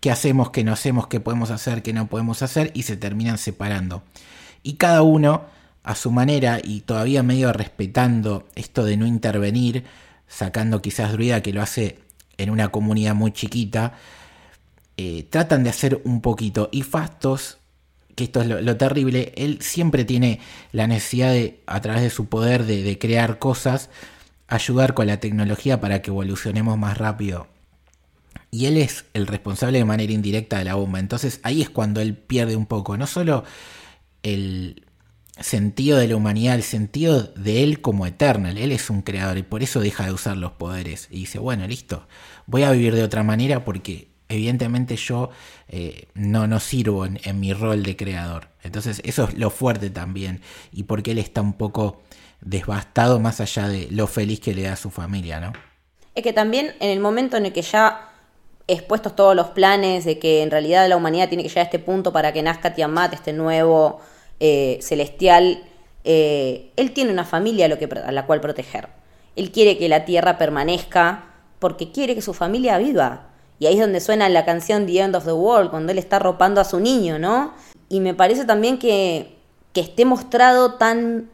¿qué 0.00 0.10
hacemos, 0.10 0.50
qué 0.50 0.64
no 0.64 0.72
hacemos, 0.72 1.08
qué 1.08 1.20
podemos 1.20 1.50
hacer, 1.50 1.82
qué 1.82 1.92
no 1.92 2.06
podemos 2.06 2.42
hacer? 2.42 2.70
Y 2.74 2.82
se 2.82 2.96
terminan 2.96 3.36
separando. 3.36 4.02
Y 4.62 4.74
cada 4.74 5.02
uno, 5.02 5.44
a 5.82 5.94
su 5.94 6.10
manera, 6.10 6.60
y 6.62 6.82
todavía 6.82 7.22
medio 7.22 7.52
respetando 7.52 8.46
esto 8.54 8.84
de 8.84 8.96
no 8.96 9.06
intervenir, 9.06 9.84
sacando 10.28 10.80
quizás 10.80 11.12
Druida 11.12 11.42
que 11.42 11.52
lo 11.52 11.60
hace 11.60 12.03
en 12.38 12.50
una 12.50 12.68
comunidad 12.68 13.14
muy 13.14 13.32
chiquita, 13.32 13.94
eh, 14.96 15.26
tratan 15.28 15.64
de 15.64 15.70
hacer 15.70 16.00
un 16.04 16.20
poquito. 16.20 16.68
Y 16.72 16.82
Fastos, 16.82 17.58
que 18.14 18.24
esto 18.24 18.42
es 18.42 18.48
lo, 18.48 18.76
terrible, 18.76 19.32
él 19.36 19.58
siempre 19.60 20.04
tiene 20.04 20.40
la 20.72 20.86
necesidad 20.86 21.32
de, 21.32 21.60
a 21.66 21.80
través 21.80 22.02
de 22.02 22.10
su 22.10 22.26
poder 22.26 22.64
de, 22.64 22.82
de 22.82 22.98
crear 22.98 23.38
cosas, 23.38 23.90
ayudar 24.46 24.94
con 24.94 25.06
la 25.06 25.20
tecnología 25.20 25.80
para 25.80 26.02
que 26.02 26.10
evolucionemos 26.10 26.78
más 26.78 26.98
rápido. 26.98 27.48
Y 28.50 28.66
él 28.66 28.76
es 28.76 29.04
el 29.14 29.26
responsable 29.26 29.78
de 29.78 29.84
manera 29.84 30.12
indirecta 30.12 30.58
de 30.58 30.64
la 30.64 30.76
bomba. 30.76 31.00
Entonces 31.00 31.40
ahí 31.42 31.60
es 31.60 31.70
cuando 31.70 32.00
él 32.00 32.16
pierde 32.16 32.54
un 32.54 32.66
poco, 32.66 32.96
no 32.96 33.08
solo 33.08 33.42
el 34.22 34.84
sentido 35.40 35.98
de 35.98 36.08
la 36.08 36.16
humanidad, 36.16 36.54
el 36.54 36.62
sentido 36.62 37.22
de 37.22 37.64
él 37.64 37.80
como 37.80 38.06
Eternal. 38.06 38.56
Él 38.56 38.72
es 38.72 38.90
un 38.90 39.02
creador 39.02 39.38
y 39.38 39.42
por 39.42 39.62
eso 39.62 39.80
deja 39.80 40.04
de 40.04 40.12
usar 40.12 40.36
los 40.36 40.52
poderes. 40.52 41.08
Y 41.10 41.20
dice, 41.20 41.38
bueno, 41.38 41.66
listo, 41.66 42.06
voy 42.46 42.62
a 42.62 42.70
vivir 42.70 42.94
de 42.94 43.02
otra 43.02 43.22
manera 43.22 43.64
porque 43.64 44.08
evidentemente 44.28 44.96
yo 44.96 45.30
eh, 45.68 46.08
no, 46.14 46.46
no 46.46 46.60
sirvo 46.60 47.06
en, 47.06 47.20
en 47.24 47.40
mi 47.40 47.52
rol 47.52 47.82
de 47.82 47.96
creador. 47.96 48.48
Entonces 48.62 49.00
eso 49.04 49.24
es 49.24 49.34
lo 49.34 49.50
fuerte 49.50 49.90
también. 49.90 50.40
Y 50.72 50.84
porque 50.84 51.12
él 51.12 51.18
está 51.18 51.40
un 51.42 51.54
poco 51.54 52.02
devastado 52.40 53.18
más 53.18 53.40
allá 53.40 53.68
de 53.68 53.88
lo 53.90 54.06
feliz 54.06 54.40
que 54.40 54.54
le 54.54 54.62
da 54.62 54.74
a 54.74 54.76
su 54.76 54.90
familia, 54.90 55.40
¿no? 55.40 55.52
Es 56.14 56.22
que 56.22 56.32
también 56.32 56.74
en 56.78 56.90
el 56.90 57.00
momento 57.00 57.36
en 57.36 57.46
el 57.46 57.52
que 57.52 57.62
ya 57.62 58.10
expuestos 58.66 59.16
todos 59.16 59.34
los 59.34 59.48
planes 59.48 60.04
de 60.04 60.18
que 60.18 60.42
en 60.42 60.50
realidad 60.50 60.88
la 60.88 60.96
humanidad 60.96 61.28
tiene 61.28 61.42
que 61.42 61.48
llegar 61.48 61.62
a 61.62 61.64
este 61.64 61.78
punto 61.78 62.12
para 62.12 62.32
que 62.32 62.42
nazca 62.42 62.74
Tiamat, 62.74 63.12
este 63.12 63.32
nuevo 63.32 64.00
eh, 64.40 64.78
celestial, 64.82 65.62
eh, 66.04 66.70
él 66.76 66.92
tiene 66.92 67.12
una 67.12 67.24
familia 67.24 67.66
a, 67.66 68.12
la 68.12 68.26
cual 68.26 68.40
proteger. 68.40 68.88
Él 69.36 69.50
quiere 69.50 69.78
que 69.78 69.88
la 69.88 70.04
Tierra 70.04 70.38
permanezca 70.38 71.24
porque 71.58 71.90
quiere 71.90 72.14
que 72.14 72.22
su 72.22 72.34
familia 72.34 72.78
viva. 72.78 73.28
Y 73.58 73.66
ahí 73.66 73.74
es 73.74 73.80
donde 73.80 74.00
suena 74.00 74.28
la 74.28 74.44
canción 74.44 74.86
The 74.86 75.00
End 75.00 75.16
of 75.16 75.24
the 75.24 75.32
World, 75.32 75.70
cuando 75.70 75.92
él 75.92 75.98
está 75.98 76.18
ropando 76.18 76.60
a 76.60 76.64
su 76.64 76.80
niño, 76.80 77.18
¿no? 77.18 77.54
Y 77.88 78.00
me 78.00 78.12
parece 78.14 78.44
también 78.44 78.78
que, 78.78 79.36
que 79.72 79.80
esté 79.80 80.04
mostrado 80.04 80.74
tan 80.74 81.30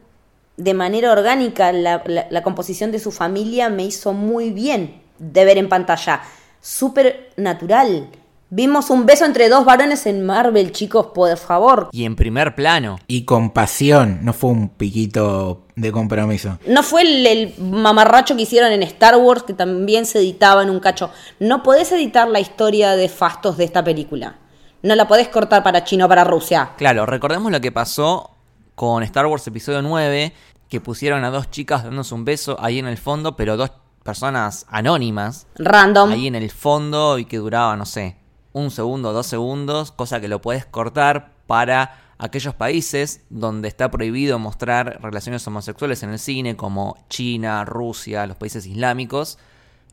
de 0.57 0.73
manera 0.73 1.11
orgánica 1.11 1.71
la- 1.71 2.03
la 2.29 2.43
composición 2.43 2.91
de 2.91 2.99
su 2.99 3.11
familia 3.11 3.69
me 3.69 3.83
hizo 3.83 4.13
muy 4.13 4.51
bien 4.51 5.01
de 5.17 5.45
ver 5.45 5.57
en 5.57 5.69
pantalla. 5.69 6.21
Súper 6.61 7.31
natural. 7.37 8.09
Vimos 8.53 8.89
un 8.89 9.05
beso 9.05 9.23
entre 9.23 9.47
dos 9.47 9.63
varones 9.63 10.05
en 10.05 10.25
Marvel, 10.25 10.73
chicos, 10.73 11.07
por 11.15 11.37
favor. 11.37 11.87
Y 11.93 12.03
en 12.03 12.17
primer 12.17 12.53
plano. 12.53 12.99
Y 13.07 13.23
con 13.23 13.51
pasión, 13.51 14.19
no 14.23 14.33
fue 14.33 14.49
un 14.49 14.67
piquito 14.67 15.67
de 15.77 15.89
compromiso. 15.93 16.59
No 16.67 16.83
fue 16.83 17.03
el, 17.03 17.25
el 17.25 17.53
mamarracho 17.59 18.35
que 18.35 18.41
hicieron 18.41 18.73
en 18.73 18.83
Star 18.83 19.15
Wars, 19.15 19.43
que 19.43 19.53
también 19.53 20.05
se 20.05 20.19
editaba 20.19 20.63
en 20.63 20.69
un 20.69 20.81
cacho. 20.81 21.11
No 21.39 21.63
podés 21.63 21.93
editar 21.93 22.27
la 22.27 22.41
historia 22.41 22.97
de 22.97 23.07
Fastos 23.07 23.55
de 23.55 23.63
esta 23.63 23.85
película. 23.85 24.35
No 24.83 24.95
la 24.95 25.07
podés 25.07 25.29
cortar 25.29 25.63
para 25.63 25.85
China 25.85 26.07
o 26.07 26.09
para 26.09 26.25
Rusia. 26.25 26.71
Claro, 26.75 27.05
recordemos 27.05 27.53
lo 27.53 27.61
que 27.61 27.71
pasó 27.71 28.31
con 28.75 29.01
Star 29.03 29.27
Wars 29.27 29.47
Episodio 29.47 29.81
9, 29.81 30.33
que 30.67 30.81
pusieron 30.81 31.23
a 31.23 31.29
dos 31.31 31.49
chicas 31.51 31.85
dándose 31.85 32.13
un 32.13 32.25
beso 32.25 32.57
ahí 32.59 32.79
en 32.79 32.87
el 32.87 32.97
fondo, 32.97 33.37
pero 33.37 33.55
dos 33.55 33.71
personas 34.03 34.65
anónimas 34.69 35.47
Random. 35.55 36.11
ahí 36.11 36.27
en 36.27 36.35
el 36.35 36.51
fondo 36.51 37.17
y 37.17 37.23
que 37.23 37.37
duraba, 37.37 37.77
no 37.77 37.85
sé, 37.85 38.17
un 38.53 38.71
segundo, 38.71 39.13
dos 39.13 39.27
segundos, 39.27 39.91
cosa 39.91 40.19
que 40.19 40.27
lo 40.27 40.41
puedes 40.41 40.65
cortar 40.65 41.33
para 41.47 42.13
aquellos 42.17 42.53
países 42.53 43.21
donde 43.29 43.67
está 43.67 43.89
prohibido 43.89 44.37
mostrar 44.37 44.99
relaciones 45.01 45.45
homosexuales 45.47 46.03
en 46.03 46.11
el 46.11 46.19
cine, 46.19 46.55
como 46.55 46.97
China, 47.09 47.65
Rusia, 47.65 48.27
los 48.27 48.37
países 48.37 48.65
islámicos. 48.67 49.39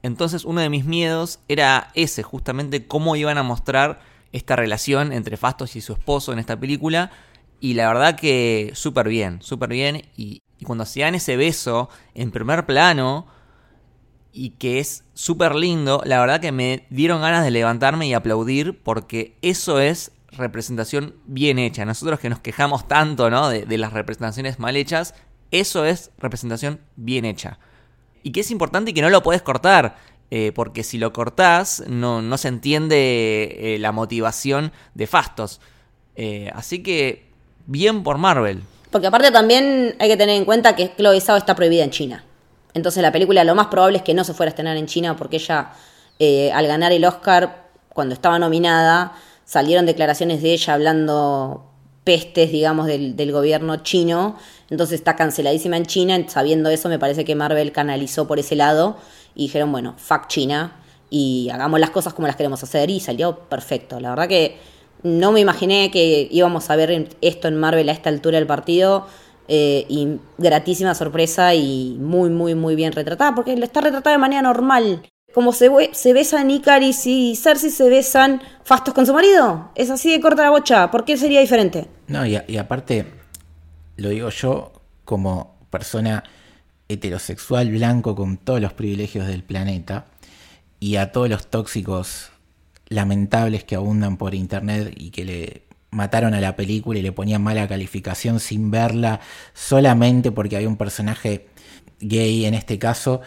Entonces 0.02 0.44
uno 0.44 0.60
de 0.60 0.68
mis 0.68 0.84
miedos 0.84 1.40
era 1.48 1.90
ese, 1.94 2.22
justamente 2.22 2.86
cómo 2.86 3.16
iban 3.16 3.38
a 3.38 3.42
mostrar 3.42 4.00
esta 4.32 4.56
relación 4.56 5.12
entre 5.12 5.36
Fastos 5.36 5.74
y 5.74 5.80
su 5.80 5.94
esposo 5.94 6.32
en 6.32 6.38
esta 6.38 6.58
película. 6.58 7.10
Y 7.60 7.74
la 7.74 7.88
verdad 7.88 8.14
que 8.14 8.72
súper 8.74 9.08
bien, 9.08 9.40
súper 9.40 9.70
bien. 9.70 10.02
Y, 10.16 10.42
y 10.58 10.64
cuando 10.64 10.84
se 10.84 11.00
dan 11.00 11.14
ese 11.14 11.36
beso 11.36 11.88
en 12.14 12.30
primer 12.30 12.66
plano, 12.66 13.26
y 14.38 14.50
que 14.50 14.78
es 14.78 15.02
súper 15.14 15.56
lindo, 15.56 16.00
la 16.04 16.20
verdad 16.20 16.40
que 16.40 16.52
me 16.52 16.86
dieron 16.90 17.20
ganas 17.20 17.42
de 17.42 17.50
levantarme 17.50 18.06
y 18.06 18.14
aplaudir 18.14 18.80
porque 18.84 19.36
eso 19.42 19.80
es 19.80 20.12
representación 20.30 21.16
bien 21.26 21.58
hecha. 21.58 21.84
Nosotros 21.84 22.20
que 22.20 22.30
nos 22.30 22.38
quejamos 22.38 22.86
tanto 22.86 23.30
¿no? 23.30 23.48
de, 23.48 23.78
las 23.78 23.92
representaciones 23.92 24.60
mal 24.60 24.76
hechas, 24.76 25.14
eso 25.50 25.84
es 25.84 26.12
representación 26.18 26.80
bien 26.94 27.24
hecha. 27.24 27.58
Y 28.22 28.30
que 28.30 28.40
es 28.40 28.50
importante 28.52 28.92
y 28.92 28.94
que 28.94 29.02
no 29.02 29.10
lo 29.10 29.24
puedes 29.24 29.42
cortar, 29.42 29.96
eh, 30.30 30.52
porque 30.54 30.84
si 30.84 30.98
lo 30.98 31.12
cortás 31.12 31.82
no, 31.88 32.22
no 32.22 32.38
se 32.38 32.46
entiende 32.46 33.74
eh, 33.74 33.78
la 33.80 33.90
motivación 33.90 34.70
de 34.94 35.08
Fastos. 35.08 35.60
Eh, 36.14 36.50
así 36.54 36.84
que 36.84 37.32
bien 37.66 38.04
por 38.04 38.18
Marvel. 38.18 38.62
Porque 38.92 39.08
aparte 39.08 39.32
también 39.32 39.96
hay 39.98 40.08
que 40.08 40.16
tener 40.16 40.36
en 40.36 40.44
cuenta 40.44 40.76
que 40.76 40.94
Chloe 40.96 41.16
está 41.16 41.56
prohibida 41.56 41.82
en 41.82 41.90
China. 41.90 42.24
Entonces 42.74 43.02
la 43.02 43.12
película 43.12 43.44
lo 43.44 43.54
más 43.54 43.68
probable 43.68 43.98
es 43.98 44.02
que 44.02 44.14
no 44.14 44.24
se 44.24 44.34
fuera 44.34 44.48
a 44.48 44.50
estrenar 44.50 44.76
en 44.76 44.86
China 44.86 45.16
porque 45.16 45.36
ella, 45.36 45.72
eh, 46.18 46.52
al 46.52 46.66
ganar 46.66 46.92
el 46.92 47.04
Oscar, 47.04 47.68
cuando 47.88 48.14
estaba 48.14 48.38
nominada, 48.38 49.12
salieron 49.44 49.86
declaraciones 49.86 50.42
de 50.42 50.52
ella 50.52 50.74
hablando 50.74 51.64
pestes, 52.04 52.52
digamos, 52.52 52.86
del, 52.86 53.16
del 53.16 53.32
gobierno 53.32 53.76
chino. 53.76 54.36
Entonces 54.70 55.00
está 55.00 55.16
canceladísima 55.16 55.76
en 55.76 55.86
China. 55.86 56.18
Sabiendo 56.28 56.70
eso, 56.70 56.88
me 56.88 56.98
parece 56.98 57.24
que 57.24 57.34
Marvel 57.34 57.72
canalizó 57.72 58.26
por 58.26 58.38
ese 58.38 58.56
lado 58.56 58.96
y 59.34 59.42
dijeron, 59.42 59.72
bueno, 59.72 59.94
fuck 59.98 60.26
China 60.28 60.76
y 61.10 61.48
hagamos 61.50 61.80
las 61.80 61.90
cosas 61.90 62.12
como 62.12 62.26
las 62.26 62.36
queremos 62.36 62.62
hacer 62.62 62.90
y 62.90 63.00
salió 63.00 63.38
perfecto. 63.48 64.00
La 64.00 64.10
verdad 64.10 64.28
que 64.28 64.58
no 65.02 65.32
me 65.32 65.40
imaginé 65.40 65.90
que 65.90 66.28
íbamos 66.30 66.70
a 66.70 66.76
ver 66.76 67.08
esto 67.20 67.48
en 67.48 67.56
Marvel 67.56 67.88
a 67.88 67.92
esta 67.92 68.10
altura 68.10 68.38
del 68.38 68.46
partido. 68.46 69.06
Eh, 69.48 69.86
y 69.88 70.20
gratísima 70.36 70.94
sorpresa 70.94 71.54
y 71.54 71.96
muy, 72.00 72.30
muy, 72.30 72.54
muy 72.54 72.76
bien 72.76 72.92
retratada, 72.92 73.34
porque 73.34 73.54
está 73.54 73.80
retratada 73.80 74.14
de 74.14 74.20
manera 74.20 74.42
normal. 74.42 75.02
Como 75.34 75.52
se, 75.52 75.68
besan 76.12 76.50
Icaris 76.50 77.06
y 77.06 77.36
Cersei 77.36 77.70
se 77.70 77.88
besan 77.88 78.40
Fastos 78.64 78.94
con 78.94 79.06
su 79.06 79.12
marido. 79.12 79.70
Es 79.74 79.90
así 79.90 80.10
de 80.10 80.20
corta 80.20 80.42
la 80.42 80.50
bocha. 80.50 80.90
¿Por 80.90 81.04
qué 81.04 81.16
sería 81.16 81.40
diferente? 81.40 81.86
No, 82.06 82.24
y 82.26 82.56
aparte, 82.56 83.06
lo 83.96 84.08
digo 84.08 84.30
yo 84.30 84.72
como 85.04 85.58
persona 85.70 86.24
heterosexual 86.88 87.70
blanco 87.70 88.14
con 88.14 88.38
todos 88.38 88.60
los 88.60 88.72
privilegios 88.72 89.26
del 89.26 89.42
planeta 89.42 90.06
y 90.80 90.96
a 90.96 91.12
todos 91.12 91.28
los 91.28 91.46
tóxicos 91.48 92.30
lamentables 92.88 93.64
que 93.64 93.76
abundan 93.76 94.16
por 94.16 94.34
internet 94.34 94.94
y 94.96 95.10
que 95.10 95.24
le 95.24 95.62
mataron 95.90 96.34
a 96.34 96.40
la 96.40 96.56
película 96.56 96.98
y 96.98 97.02
le 97.02 97.12
ponían 97.12 97.42
mala 97.42 97.66
calificación 97.66 98.40
sin 98.40 98.70
verla 98.70 99.20
solamente 99.54 100.32
porque 100.32 100.56
había 100.56 100.68
un 100.68 100.76
personaje 100.76 101.46
gay 102.00 102.44
en 102.44 102.54
este 102.54 102.78
caso 102.78 103.22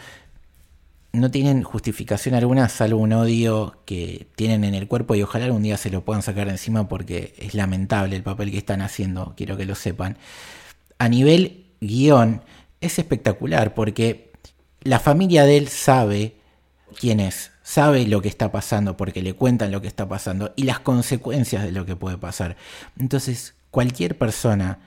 no 1.13 1.29
tienen 1.29 1.63
justificación 1.63 2.35
alguna 2.35 2.69
salvo 2.69 2.99
un 2.99 3.13
odio 3.13 3.81
que 3.85 4.27
tienen 4.35 4.63
en 4.63 4.73
el 4.73 4.87
cuerpo 4.87 5.15
y 5.15 5.23
ojalá 5.23 5.45
algún 5.45 5.63
día 5.63 5.77
se 5.77 5.89
lo 5.89 6.05
puedan 6.05 6.21
sacar 6.21 6.47
encima 6.47 6.87
porque 6.87 7.33
es 7.37 7.53
lamentable 7.53 8.15
el 8.15 8.23
papel 8.23 8.51
que 8.51 8.57
están 8.57 8.81
haciendo, 8.81 9.33
quiero 9.35 9.57
que 9.57 9.65
lo 9.65 9.75
sepan. 9.75 10.17
A 10.99 11.09
nivel 11.09 11.65
guion 11.81 12.41
es 12.79 12.97
espectacular 12.97 13.73
porque 13.73 14.31
la 14.83 14.99
familia 14.99 15.43
de 15.45 15.57
él 15.57 15.67
sabe 15.67 16.35
quién 16.97 17.19
es, 17.19 17.50
sabe 17.63 18.05
lo 18.07 18.21
que 18.21 18.29
está 18.29 18.51
pasando 18.51 18.97
porque 18.97 19.21
le 19.21 19.33
cuentan 19.33 19.71
lo 19.71 19.81
que 19.81 19.87
está 19.87 20.07
pasando 20.07 20.53
y 20.55 20.63
las 20.63 20.79
consecuencias 20.79 21.63
de 21.63 21.71
lo 21.71 21.85
que 21.85 21.95
puede 21.95 22.17
pasar. 22.17 22.57
Entonces, 22.99 23.55
cualquier 23.69 24.17
persona, 24.17 24.79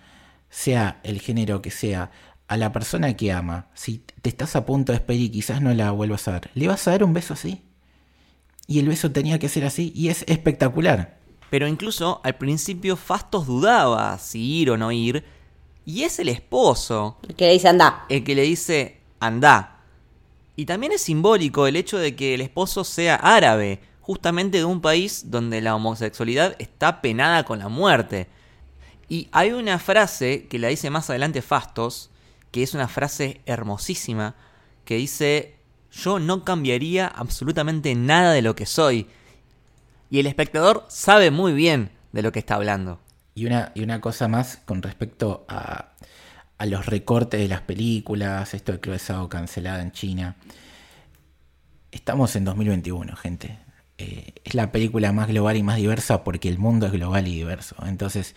sea 0.51 1.01
el 1.03 1.21
género 1.21 1.63
que 1.63 1.71
sea, 1.71 2.11
a 2.47 2.57
la 2.57 2.73
persona 2.73 3.17
que 3.17 3.33
ama, 3.33 3.69
si 3.75 4.03
te 4.23 4.29
estás 4.29 4.55
a 4.55 4.67
punto 4.67 4.93
de 4.93 4.99
despedir 4.99 5.23
y 5.23 5.31
quizás 5.31 5.61
no 5.61 5.73
la 5.75 5.91
vuelvas 5.91 6.29
a 6.29 6.33
ver, 6.33 6.51
¿le 6.55 6.69
vas 6.69 6.87
a 6.87 6.93
dar 6.93 7.03
un 7.05 7.15
beso 7.15 7.35
así? 7.35 7.63
Y 8.67 8.79
el 8.79 8.89
beso 8.89 9.11
tenía 9.11 9.39
que 9.39 9.49
ser 9.49 9.65
así 9.65 9.93
y 9.95 10.09
es 10.09 10.25
espectacular. 10.29 11.19
Pero 11.51 11.69
incluso 11.69 12.21
al 12.25 12.37
principio 12.37 12.97
Fastos 12.97 13.47
dudaba 13.47 14.19
si 14.19 14.41
ir 14.61 14.71
o 14.71 14.77
no 14.77 14.91
ir. 14.93 15.25
Y 15.87 16.03
es 16.03 16.19
el 16.19 16.31
esposo 16.31 17.19
Que 17.37 17.47
le 17.47 17.53
dice, 17.53 17.69
anda. 17.69 18.07
el 18.09 18.25
que 18.25 18.35
le 18.35 18.43
dice 18.43 19.01
anda. 19.21 19.74
Y 20.57 20.67
también 20.67 20.93
es 20.93 21.03
simbólico 21.03 21.67
el 21.67 21.77
hecho 21.77 21.99
de 21.99 22.15
que 22.15 22.35
el 22.35 22.41
esposo 22.41 22.85
sea 22.85 23.17
árabe, 23.17 23.81
justamente 24.01 24.59
de 24.59 24.65
un 24.65 24.81
país 24.81 25.31
donde 25.31 25.61
la 25.61 25.75
homosexualidad 25.75 26.55
está 26.59 27.01
penada 27.01 27.45
con 27.45 27.59
la 27.59 27.69
muerte. 27.69 28.29
Y 29.09 29.29
hay 29.33 29.53
una 29.53 29.79
frase 29.79 30.47
que 30.47 30.59
la 30.59 30.69
dice 30.69 30.91
más 30.91 31.11
adelante 31.11 31.43
Fastos, 31.43 32.11
que 32.51 32.63
es 32.63 32.75
una 32.75 32.87
frase 32.87 33.41
hermosísima, 33.47 34.37
que 34.85 34.97
dice, 34.97 35.57
yo 35.91 36.19
no 36.19 36.45
cambiaría 36.45 37.07
absolutamente 37.07 37.95
nada 37.95 38.33
de 38.33 38.43
lo 38.43 38.55
que 38.55 38.67
soy. 38.67 39.09
Y 40.11 40.21
el 40.21 40.27
espectador 40.27 40.85
sabe 40.89 41.31
muy 41.31 41.53
bien 41.53 41.91
de 42.13 42.23
lo 42.23 42.31
que 42.31 42.39
está 42.39 42.55
hablando. 42.55 43.01
Y 43.35 43.47
una, 43.47 43.73
y 43.75 43.83
una 43.83 44.01
cosa 44.01 44.29
más 44.29 44.59
con 44.65 44.83
respecto 44.83 45.45
a, 45.49 45.95
a 46.59 46.67
los 46.67 46.87
recortes 46.87 47.41
de 47.41 47.49
las 47.49 47.63
películas, 47.63 48.55
esto 48.55 48.73
de 48.73 48.81
Chloe 48.81 49.29
cancelada 49.29 49.83
en 49.83 49.93
China. 49.93 50.37
Estamos 51.91 52.35
en 52.37 52.45
2021, 52.45 53.17
gente. 53.17 53.59
Eh, 53.99 54.33
es 54.45 54.55
la 54.55 54.73
película 54.73 55.13
más 55.13 55.29
global 55.29 55.57
y 55.57 55.63
más 55.63 55.77
diversa 55.77 56.25
porque 56.25 56.49
el 56.49 56.59
mundo 56.59 56.87
es 56.87 56.93
global 56.93 57.29
y 57.29 57.37
diverso. 57.37 57.77
Entonces, 57.87 58.35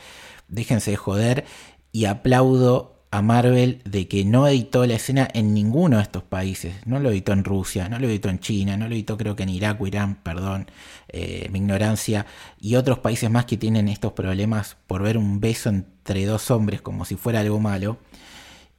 déjense 0.47 0.91
de 0.91 0.97
joder 0.97 1.45
y 1.91 2.05
aplaudo 2.05 2.97
a 3.09 3.21
Marvel 3.21 3.81
de 3.85 4.07
que 4.07 4.25
no 4.25 4.47
editó 4.47 4.85
la 4.85 4.95
escena 4.95 5.27
en 5.33 5.53
ninguno 5.53 5.97
de 5.97 6.03
estos 6.03 6.23
países. 6.23 6.75
No 6.85 6.99
lo 6.99 7.09
editó 7.09 7.31
en 7.33 7.43
Rusia, 7.43 7.89
no 7.89 7.99
lo 7.99 8.07
editó 8.07 8.29
en 8.29 8.39
China, 8.39 8.77
no 8.77 8.87
lo 8.87 8.93
editó 8.95 9.17
creo 9.17 9.35
que 9.35 9.43
en 9.43 9.49
Irak 9.49 9.81
o 9.81 9.87
Irán, 9.87 10.15
perdón, 10.15 10.67
eh, 11.09 11.47
mi 11.51 11.59
ignorancia, 11.59 12.25
y 12.59 12.75
otros 12.75 12.99
países 12.99 13.29
más 13.29 13.45
que 13.45 13.57
tienen 13.57 13.87
estos 13.87 14.13
problemas 14.13 14.77
por 14.87 15.03
ver 15.03 15.17
un 15.17 15.39
beso 15.39 15.69
entre 15.69 16.25
dos 16.25 16.51
hombres 16.51 16.81
como 16.81 17.05
si 17.05 17.15
fuera 17.15 17.39
algo 17.41 17.59
malo. 17.59 17.97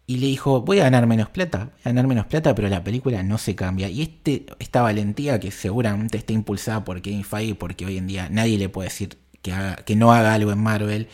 Y 0.06 0.18
le 0.18 0.26
dijo, 0.26 0.62
voy 0.62 0.80
a 0.80 0.84
ganar 0.84 1.06
menos 1.06 1.28
plata, 1.28 1.64
voy 1.66 1.80
a 1.84 1.88
ganar 1.90 2.06
menos 2.06 2.26
plata, 2.26 2.54
pero 2.54 2.68
la 2.68 2.82
película 2.82 3.22
no 3.22 3.36
se 3.36 3.54
cambia. 3.54 3.90
Y 3.90 4.02
este, 4.02 4.46
esta 4.58 4.80
valentía 4.80 5.38
que 5.38 5.50
seguramente 5.50 6.16
está 6.16 6.32
impulsada 6.32 6.84
por 6.84 7.02
Kevin 7.02 7.24
Feige, 7.24 7.54
porque 7.54 7.84
hoy 7.84 7.98
en 7.98 8.06
día 8.06 8.28
nadie 8.30 8.56
le 8.56 8.70
puede 8.70 8.88
decir 8.88 9.18
que, 9.42 9.52
que 9.84 9.96
no 9.96 10.12
haga 10.12 10.32
algo 10.32 10.50
en 10.50 10.62
Marvel, 10.62 11.08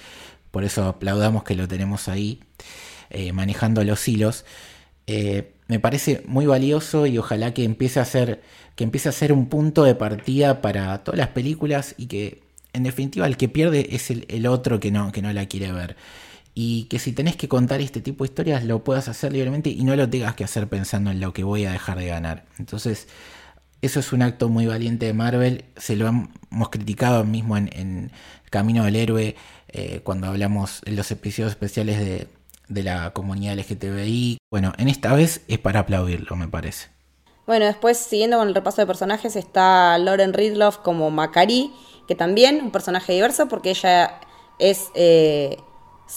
por 0.52 0.62
eso 0.62 0.84
aplaudamos 0.86 1.42
que 1.42 1.56
lo 1.56 1.66
tenemos 1.66 2.08
ahí, 2.08 2.40
eh, 3.10 3.32
manejando 3.32 3.82
los 3.82 4.06
hilos. 4.06 4.44
Eh, 5.08 5.53
me 5.68 5.80
parece 5.80 6.22
muy 6.26 6.46
valioso 6.46 7.06
y 7.06 7.18
ojalá 7.18 7.54
que 7.54 7.64
empiece 7.64 8.00
a 8.00 8.04
ser 8.04 8.42
que 8.76 8.84
empiece 8.84 9.08
a 9.08 9.12
ser 9.12 9.32
un 9.32 9.46
punto 9.46 9.84
de 9.84 9.94
partida 9.94 10.60
para 10.60 11.04
todas 11.04 11.18
las 11.18 11.28
películas 11.28 11.94
y 11.96 12.06
que 12.06 12.42
en 12.72 12.82
definitiva 12.82 13.26
el 13.26 13.36
que 13.36 13.48
pierde 13.48 13.88
es 13.94 14.10
el, 14.10 14.46
otro 14.46 14.80
que 14.80 14.90
no, 14.90 15.12
que 15.12 15.22
no 15.22 15.32
la 15.32 15.46
quiere 15.46 15.72
ver. 15.72 15.96
Y 16.54 16.84
que 16.84 16.98
si 16.98 17.12
tenés 17.12 17.36
que 17.36 17.48
contar 17.48 17.80
este 17.80 18.00
tipo 18.00 18.24
de 18.24 18.30
historias 18.30 18.64
lo 18.64 18.84
puedas 18.84 19.08
hacer 19.08 19.32
libremente 19.32 19.70
y 19.70 19.84
no 19.84 19.94
lo 19.96 20.08
tengas 20.08 20.34
que 20.34 20.44
hacer 20.44 20.68
pensando 20.68 21.10
en 21.10 21.20
lo 21.20 21.32
que 21.32 21.44
voy 21.44 21.64
a 21.66 21.72
dejar 21.72 21.98
de 21.98 22.06
ganar. 22.06 22.44
Entonces, 22.58 23.08
eso 23.80 24.00
es 24.00 24.12
un 24.12 24.22
acto 24.22 24.48
muy 24.48 24.66
valiente 24.66 25.06
de 25.06 25.14
Marvel. 25.14 25.64
Se 25.76 25.96
lo 25.96 26.08
hemos 26.08 26.68
criticado 26.70 27.24
mismo 27.24 27.56
en, 27.56 27.70
en 27.72 28.12
Camino 28.50 28.84
del 28.84 28.96
Héroe, 28.96 29.36
eh, 29.68 30.00
cuando 30.04 30.28
hablamos 30.28 30.80
en 30.84 30.96
los 30.96 31.10
episodios 31.10 31.50
especiales 31.50 31.98
de, 31.98 32.28
de 32.68 32.82
la 32.82 33.12
comunidad 33.12 33.56
LGTBI. 33.56 34.38
Bueno, 34.50 34.72
en 34.78 34.88
esta 34.88 35.14
vez 35.14 35.42
es 35.48 35.58
para 35.58 35.80
aplaudirlo, 35.80 36.36
me 36.36 36.48
parece. 36.48 36.88
Bueno, 37.46 37.66
después, 37.66 37.98
siguiendo 37.98 38.38
con 38.38 38.48
el 38.48 38.54
repaso 38.54 38.80
de 38.80 38.86
personajes, 38.86 39.36
está 39.36 39.98
Lauren 39.98 40.32
Ridloff 40.32 40.78
como 40.78 41.10
Macari, 41.10 41.72
que 42.08 42.14
también 42.14 42.60
un 42.62 42.70
personaje 42.70 43.12
diverso 43.12 43.48
porque 43.48 43.70
ella 43.70 44.20
es, 44.58 44.88
eh, 44.94 45.58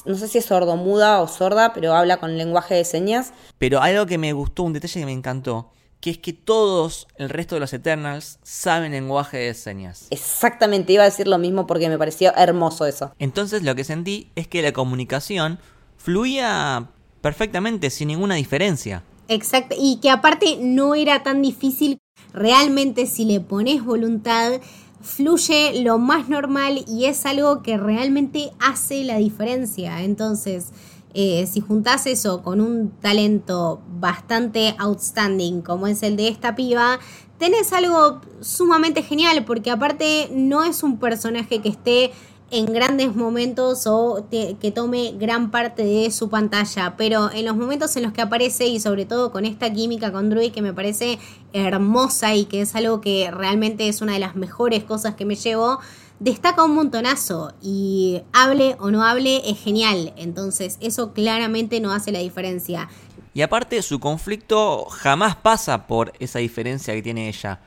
no 0.06 0.16
sé 0.16 0.30
si 0.30 0.38
es 0.38 0.45
sordomuda 0.45 1.22
o 1.22 1.28
sorda, 1.28 1.74
pero 1.74 1.93
habla 1.93 2.18
con 2.18 2.38
lenguaje 2.38 2.76
de 2.76 2.86
señas. 2.86 3.34
Pero 3.58 3.82
algo 3.82 4.06
que 4.06 4.18
me 4.18 4.32
gustó, 4.32 4.64
un 4.64 4.74
detalle 4.74 5.02
que 5.02 5.06
me 5.06 5.12
encantó, 5.12 5.72
que 6.00 6.12
es 6.12 6.18
que 6.18 6.32
todos 6.32 7.08
el 7.16 7.30
resto 7.30 7.56
de 7.56 7.62
los 7.62 7.74
Eternals 7.74 8.39
saben 8.43 8.91
lenguaje 8.91 9.38
de 9.38 9.54
señas. 9.54 10.08
Exactamente, 10.12 10.93
iba 10.93 11.04
a 11.04 11.08
decir 11.08 11.28
lo 11.28 11.38
mismo 11.38 11.68
porque 11.68 11.89
me 11.89 11.98
pareció 11.98 12.34
hermoso 12.38 12.86
eso. 12.86 13.14
Entonces 13.20 13.64
lo 13.64 13.76
que 13.76 13.84
sentí 13.84 14.32
es 14.36 14.48
que 14.48 14.62
la 14.62 14.72
comunicación 14.72 15.60
fluía 15.98 16.89
perfectamente, 17.22 17.89
sin 17.89 18.08
ninguna 18.08 18.36
diferencia. 18.36 19.04
Exacto, 19.28 19.76
y 19.78 19.98
que 19.98 20.10
aparte 20.10 20.58
no 20.62 20.95
era 20.95 21.24
tan 21.24 21.41
difícil, 21.41 22.00
realmente 22.34 23.06
si 23.06 23.26
le 23.26 23.41
pones 23.41 23.84
voluntad, 23.84 24.62
fluye 25.02 25.82
lo 25.82 25.98
más 25.98 26.30
normal 26.30 26.84
y 26.88 27.06
es 27.06 27.26
algo 27.26 27.62
que 27.62 27.78
realmente 27.78 28.52
hace 28.60 29.04
la 29.04 29.18
diferencia. 29.18 30.04
Entonces, 30.04 30.70
eh, 31.14 31.48
si 31.48 31.62
juntás 31.62 32.06
eso 32.06 32.43
con 32.43 32.62
un 32.62 32.91
talento 32.91 33.82
bastante 34.00 34.76
outstanding 34.78 35.62
como 35.62 35.88
es 35.88 36.04
el 36.04 36.16
de 36.16 36.28
esta 36.28 36.56
piba, 36.56 37.00
tenés 37.38 37.74
algo 37.74 38.22
sumamente 38.41 39.04
genial, 39.04 39.45
porque 39.45 39.72
aparte 39.72 40.30
no 40.32 40.64
es 40.64 40.84
un 40.84 41.00
personaje 41.00 41.62
que 41.62 41.70
esté 41.70 42.12
en 42.50 42.66
grandes 42.66 43.16
momentos 43.16 43.88
o 43.88 44.26
que 44.30 44.72
tome 44.72 45.14
gran 45.18 45.52
parte 45.52 45.84
de 45.84 46.12
su 46.12 46.30
pantalla, 46.30 46.95
pero 46.98 47.30
en 47.32 47.45
los 47.45 47.58
momentos 47.58 47.95
en 47.98 48.04
los 48.04 48.14
que 48.14 48.22
aparece 48.22 48.68
y 48.68 48.80
sobre 48.80 49.06
todo 49.06 49.32
con 49.32 49.45
esta 49.45 49.72
química 49.72 50.12
con 50.12 50.30
Druid 50.30 50.52
que 50.52 50.62
me 50.62 50.74
parece 50.74 51.20
hermosa 51.52 52.36
y 52.36 52.45
que 52.45 52.62
es 52.62 52.76
algo 52.76 53.02
que 53.02 53.30
realmente 53.32 53.89
es 53.89 54.02
una 54.02 54.14
de 54.14 54.20
las 54.20 54.36
mejores 54.36 54.84
cosas 54.86 55.16
que 55.16 55.26
me 55.26 55.36
llevo, 55.36 55.80
destaca 56.20 56.64
un 56.64 56.74
montonazo 56.74 57.54
y 57.62 58.22
hable 58.34 58.78
o 58.80 58.91
no 58.91 59.04
hable 59.04 59.50
es 59.50 59.60
genial, 59.60 60.14
entonces 60.16 60.78
eso 60.80 61.14
claramente 61.14 61.80
no 61.80 61.91
hace 61.91 62.12
la 62.12 62.20
diferencia. 62.20 62.88
Y 63.34 63.41
aparte 63.41 63.82
su 63.82 64.00
conflicto 64.00 64.86
jamás 64.86 65.36
pasa 65.36 65.86
por 65.86 66.14
esa 66.20 66.39
diferencia 66.39 66.93
que 66.95 67.04
tiene 67.04 67.28
ella. 67.28 67.60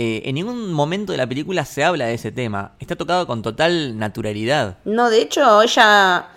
Eh, 0.00 0.28
en 0.28 0.36
ningún 0.36 0.72
momento 0.72 1.10
de 1.10 1.18
la 1.18 1.26
película 1.26 1.64
se 1.64 1.82
habla 1.82 2.06
de 2.06 2.14
ese 2.14 2.30
tema. 2.30 2.76
Está 2.78 2.94
tocado 2.94 3.26
con 3.26 3.42
total 3.42 3.98
naturalidad. 3.98 4.78
No, 4.84 5.10
de 5.10 5.20
hecho, 5.20 5.60
ella 5.60 6.28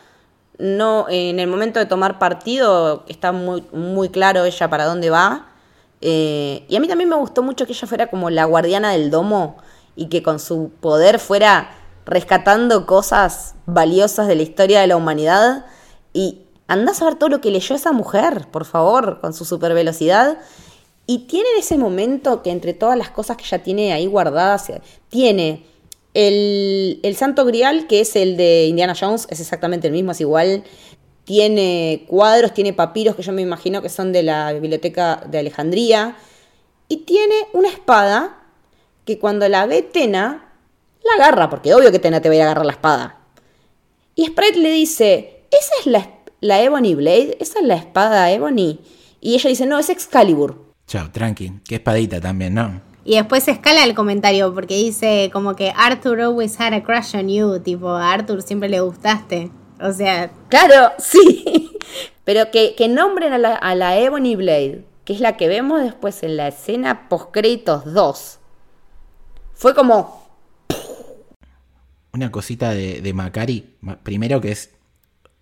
no, 0.58 1.06
en 1.08 1.40
el 1.40 1.46
momento 1.46 1.78
de 1.78 1.86
tomar 1.86 2.18
partido, 2.18 3.06
está 3.08 3.32
muy, 3.32 3.64
muy 3.72 4.10
claro 4.10 4.46
ella 4.46 4.68
para 4.68 4.86
dónde 4.86 5.12
va. 5.12 5.46
Eh, 6.02 6.66
y 6.70 6.76
a 6.76 6.80
mí 6.80 6.88
también 6.88 7.08
me 7.08 7.16
gustó 7.16 7.44
mucho 7.44 7.68
que 7.68 7.74
ella 7.74 7.88
fuera 7.88 8.08
como 8.08 8.32
la 8.32 8.46
guardiana 8.46 8.94
del 8.94 9.12
domo 9.12 9.58
y 9.96 10.08
que 10.08 10.24
con 10.24 10.40
su 10.40 10.72
poder 10.80 11.20
fuera 11.20 11.70
rescatando 12.04 12.88
cosas 12.88 13.54
valiosas 13.68 14.28
de 14.28 14.38
la 14.38 14.42
historia 14.42 14.82
de 14.82 14.88
la 14.88 14.98
humanidad 14.98 15.68
y 16.14 16.40
andás 16.68 17.00
a 17.04 17.06
ver 17.06 17.14
todo 17.14 17.30
lo 17.30 17.42
que 17.42 17.52
leyó 17.52 17.76
esa 17.76 17.92
mujer, 17.92 18.48
por 18.52 18.66
favor, 18.66 19.22
con 19.22 19.36
su 19.36 19.46
super 19.46 19.76
velocidad. 19.76 20.40
Y 21.12 21.18
tiene 21.28 21.50
ese 21.60 21.78
momento 21.78 22.42
que 22.42 22.52
entre 22.52 22.74
todas 22.74 22.98
las 22.98 23.10
cosas 23.10 23.36
que 23.36 23.44
ya 23.44 23.60
tiene 23.60 23.92
ahí 23.92 24.06
guardadas, 24.06 24.72
tiene 25.10 25.66
el, 26.14 27.02
el 27.04 27.18
Santo 27.18 27.44
Grial, 27.44 27.86
que 27.88 28.00
es 28.00 28.16
el 28.16 28.38
de 28.38 28.68
Indiana 28.68 28.96
Jones, 28.98 29.28
es 29.30 29.42
exactamente 29.42 29.88
el 29.88 29.94
mismo, 29.94 30.14
es 30.14 30.22
igual. 30.22 30.64
Tiene 31.26 32.06
cuadros, 32.08 32.54
tiene 32.54 32.72
papiros 32.72 33.18
que 33.18 33.24
yo 33.24 33.34
me 33.34 33.42
imagino 33.42 33.82
que 33.82 33.90
son 33.90 34.14
de 34.14 34.24
la 34.24 34.54
biblioteca 34.54 35.22
de 35.30 35.40
Alejandría. 35.40 36.16
Y 36.88 37.00
tiene 37.00 37.36
una 37.52 37.68
espada 37.68 38.46
que 39.04 39.20
cuando 39.20 39.50
la 39.50 39.66
ve 39.66 39.82
Tena, 39.82 40.54
la 41.04 41.26
agarra, 41.26 41.50
porque 41.50 41.74
obvio 41.74 41.92
que 41.92 42.00
Tena 42.00 42.22
te 42.22 42.30
va 42.30 42.36
a 42.36 42.36
ir 42.38 42.42
a 42.44 42.46
agarrar 42.46 42.66
la 42.66 42.72
espada. 42.72 43.20
Y 44.16 44.28
Sprite 44.28 44.60
le 44.60 44.72
dice, 44.72 45.44
¿esa 45.52 45.74
es 45.82 45.88
la, 45.88 46.10
la 46.40 46.62
Ebony 46.62 46.96
Blade? 46.96 47.36
¿Esa 47.42 47.60
es 47.60 47.66
la 47.66 47.76
espada 47.76 48.32
Ebony? 48.32 48.80
Y 49.20 49.34
ella 49.34 49.50
dice, 49.50 49.66
no, 49.66 49.78
es 49.78 49.90
Excalibur. 49.90 50.71
Chao, 50.92 51.10
tranqui. 51.10 51.54
Qué 51.66 51.76
espadita 51.76 52.20
también, 52.20 52.54
¿no? 52.54 52.82
Y 53.06 53.16
después 53.16 53.48
escala 53.48 53.86
el 53.86 53.96
comentario 53.96 54.54
porque 54.54 54.76
dice 54.76 55.30
como 55.32 55.56
que 55.56 55.72
Arthur 55.74 56.20
always 56.20 56.60
had 56.60 56.74
a 56.74 56.84
crush 56.84 57.16
on 57.16 57.30
you, 57.30 57.60
tipo 57.62 57.90
a 57.92 58.12
Arthur 58.12 58.42
siempre 58.42 58.68
le 58.68 58.82
gustaste. 58.82 59.50
O 59.80 59.94
sea, 59.94 60.30
Claro, 60.50 60.92
sí. 61.00 61.78
Pero 62.26 62.52
que, 62.52 62.76
que 62.76 62.90
nombren 62.90 63.32
a 63.32 63.38
la, 63.38 63.56
a 63.56 63.74
la 63.74 63.98
Ebony 63.98 64.36
Blade, 64.36 64.84
que 65.06 65.14
es 65.14 65.22
la 65.22 65.38
que 65.38 65.48
vemos 65.48 65.82
después 65.82 66.24
en 66.24 66.36
la 66.36 66.50
escena 66.50 67.08
post-créditos 67.08 67.86
2. 67.94 68.40
Fue 69.54 69.74
como, 69.74 70.28
Una 72.12 72.32
cosita 72.32 72.72
de, 72.72 73.02
de 73.02 73.14
Macari. 73.14 73.78
Ma- 73.80 73.98
Primero 74.04 74.42
que 74.42 74.52
es 74.52 74.72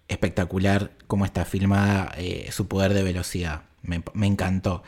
espectacular 0.08 0.91
cómo 1.08 1.26
está 1.26 1.43
filmada 1.45 2.12
eh, 2.18 2.50
su 2.52 2.68
poder 2.68 2.93
de 2.93 3.02
velocidad. 3.02 3.64
Me, 3.82 4.04
me 4.14 4.28
encantó. 4.28 4.84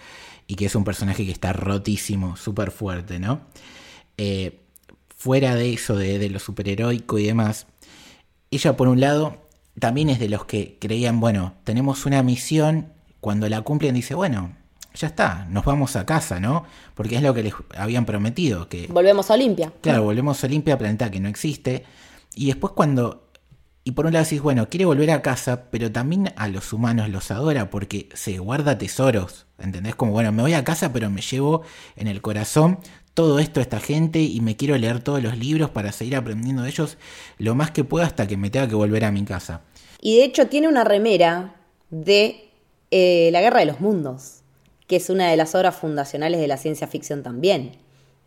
Y 0.52 0.56
que 0.56 0.66
es 0.66 0.76
un 0.76 0.84
personaje 0.84 1.26
que 1.26 1.32
está 1.32 1.54
rotísimo, 1.54 2.36
súper 2.36 2.72
fuerte, 2.72 3.20
¿no? 3.20 3.40
Eh, 4.18 4.60
fuera 5.16 5.56
de 5.56 5.72
eso, 5.72 5.96
de, 5.96 6.20
de 6.20 6.30
lo 6.30 6.40
superheroico 6.40 7.18
y 7.18 7.24
demás, 7.26 7.68
ella 8.52 8.76
por 8.76 8.90
un 8.90 9.00
lado 9.00 9.38
también 9.80 10.10
es 10.10 10.20
de 10.20 10.28
los 10.28 10.44
que 10.44 10.78
creían, 10.78 11.22
bueno, 11.22 11.54
tenemos 11.64 12.06
una 12.06 12.22
misión, 12.22 12.92
cuando 13.22 13.48
la 13.48 13.62
cumplen 13.62 13.96
dice, 13.96 14.14
bueno, 14.14 14.52
ya 14.94 15.08
está, 15.08 15.48
nos 15.50 15.64
vamos 15.64 15.96
a 15.96 16.06
casa, 16.06 16.42
¿no? 16.42 16.66
Porque 16.96 17.16
es 17.16 17.22
lo 17.22 17.34
que 17.34 17.44
les 17.44 17.54
habían 17.78 18.06
prometido, 18.06 18.68
que 18.68 18.88
volvemos 18.88 19.32
a 19.32 19.36
Olimpia. 19.36 19.72
Claro, 19.80 20.04
volvemos 20.04 20.44
a 20.44 20.48
Olimpia, 20.48 20.78
planeta 20.78 21.10
que 21.10 21.22
no 21.22 21.30
existe. 21.30 21.86
Y 22.36 22.48
después 22.48 22.74
cuando... 22.74 23.21
Y 23.84 23.92
por 23.92 24.06
un 24.06 24.14
lado 24.14 24.24
decís, 24.24 24.42
bueno, 24.42 24.70
quiere 24.70 24.86
volver 24.86 25.10
a 25.10 25.24
casa, 25.24 25.66
pero 25.72 25.92
también 25.92 26.32
a 26.36 26.48
los 26.48 26.72
humanos 26.72 27.10
los 27.10 27.32
adora 27.32 27.72
porque 27.72 28.10
se 28.14 28.38
guarda 28.38 28.78
tesoros. 28.78 29.48
¿Entendés? 29.58 29.96
Como, 29.96 30.12
bueno, 30.12 30.32
me 30.32 30.44
voy 30.44 30.54
a 30.54 30.64
casa, 30.64 30.94
pero 30.94 31.10
me 31.10 31.22
llevo 31.22 31.64
en 31.96 32.08
el 32.08 32.22
corazón 32.22 32.80
todo 33.14 33.40
esto 33.40 33.60
a 33.60 33.64
esta 33.64 33.80
gente 33.80 34.20
y 34.20 34.40
me 34.40 34.56
quiero 34.56 34.78
leer 34.78 35.00
todos 35.00 35.22
los 35.22 35.38
libros 35.38 35.70
para 35.70 35.92
seguir 35.92 36.16
aprendiendo 36.16 36.64
de 36.64 36.70
ellos 36.70 36.98
lo 37.38 37.56
más 37.56 37.72
que 37.72 37.84
pueda 37.84 38.06
hasta 38.06 38.28
que 38.28 38.38
me 38.38 38.50
tenga 38.50 38.68
que 38.68 38.76
volver 38.76 39.04
a 39.04 39.12
mi 39.12 39.24
casa. 39.26 39.62
Y 40.00 40.18
de 40.18 40.26
hecho 40.26 40.48
tiene 40.48 40.68
una 40.68 40.84
remera 40.84 41.56
de 41.90 42.50
eh, 42.92 43.30
La 43.32 43.42
Guerra 43.42 43.60
de 43.60 43.66
los 43.66 43.80
Mundos, 43.80 44.42
que 44.88 44.96
es 44.98 45.10
una 45.10 45.30
de 45.30 45.38
las 45.38 45.56
obras 45.56 45.76
fundacionales 45.76 46.40
de 46.40 46.48
la 46.48 46.58
ciencia 46.58 46.88
ficción 46.88 47.24
también. 47.24 47.74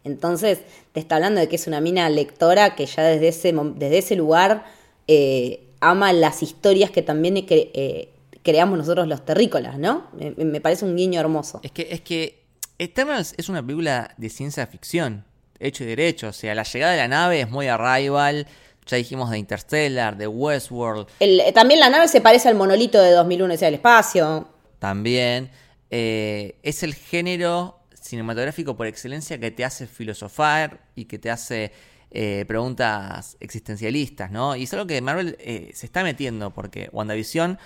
Entonces, 0.04 0.60
te 0.92 1.00
está 1.00 1.16
hablando 1.16 1.40
de 1.40 1.48
que 1.48 1.56
es 1.56 1.66
una 1.66 1.80
mina 1.80 2.08
lectora 2.10 2.74
que 2.74 2.84
ya 2.84 3.02
desde 3.02 3.28
ese, 3.28 3.54
desde 3.76 3.98
ese 3.98 4.16
lugar 4.16 4.64
eh, 5.08 5.66
ama 5.80 6.12
las 6.12 6.42
historias 6.42 6.90
que 6.90 7.02
también 7.02 7.34
cre- 7.36 7.70
eh, 7.74 8.10
creamos 8.42 8.78
nosotros 8.78 9.06
los 9.08 9.24
terrícolas, 9.24 9.78
¿no? 9.78 10.06
Me, 10.18 10.30
me 10.44 10.60
parece 10.60 10.84
un 10.84 10.96
guiño 10.96 11.20
hermoso. 11.20 11.60
Es 11.62 11.72
que, 11.72 11.88
es 11.90 12.00
que 12.00 12.42
Eternals 12.78 13.34
es 13.36 13.48
una 13.48 13.62
película 13.62 14.14
de 14.16 14.28
ciencia 14.30 14.66
ficción, 14.66 15.24
hecho 15.60 15.84
y 15.84 15.86
derecho. 15.86 16.28
O 16.28 16.32
sea, 16.32 16.54
la 16.54 16.62
llegada 16.64 16.92
de 16.92 16.98
la 16.98 17.08
nave 17.08 17.40
es 17.40 17.50
muy 17.50 17.68
Arrival. 17.68 18.46
Ya 18.86 18.98
dijimos 18.98 19.30
de 19.30 19.38
Interstellar, 19.38 20.18
de 20.18 20.26
Westworld 20.26 21.06
El- 21.18 21.40
eh, 21.40 21.52
también 21.52 21.80
la 21.80 21.88
nave 21.88 22.06
se 22.06 22.20
parece 22.20 22.48
al 22.50 22.54
monolito 22.54 23.00
de 23.00 23.12
2001 23.12 23.54
hacia 23.54 23.68
el 23.68 23.74
espacio. 23.74 24.46
también. 24.78 25.50
Eh, 25.90 26.56
es 26.62 26.82
el 26.82 26.94
género 26.94 27.78
cinematográfico 27.94 28.76
por 28.76 28.86
excelencia 28.86 29.38
que 29.38 29.50
te 29.50 29.64
hace 29.64 29.86
filosofar 29.86 30.80
y 30.96 31.04
que 31.06 31.18
te 31.18 31.30
hace 31.30 31.72
eh, 32.16 32.44
preguntas 32.46 33.36
existencialistas, 33.40 34.30
¿no? 34.30 34.54
Y 34.54 34.62
es 34.62 34.72
algo 34.72 34.86
que 34.86 35.00
Marvel 35.02 35.36
eh, 35.40 35.72
se 35.74 35.84
está 35.86 36.02
metiendo 36.04 36.52
porque 36.52 36.88
WandaVision 36.92 37.58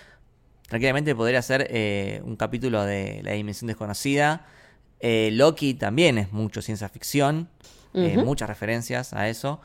tranquilamente 0.69 1.15
podría 1.15 1.43
ser 1.43 1.67
eh, 1.71 2.23
un 2.25 2.35
capítulo 2.37 2.83
de 2.85 3.21
La 3.23 3.33
Dimensión 3.33 3.67
Desconocida. 3.69 4.47
Loki 5.01 5.75
también 5.75 6.19
es 6.19 6.33
mucho 6.33 6.61
ciencia 6.63 6.89
ficción, 6.89 7.49
muchas 7.93 8.49
referencias 8.49 9.13
a 9.13 9.29
eso, 9.29 9.61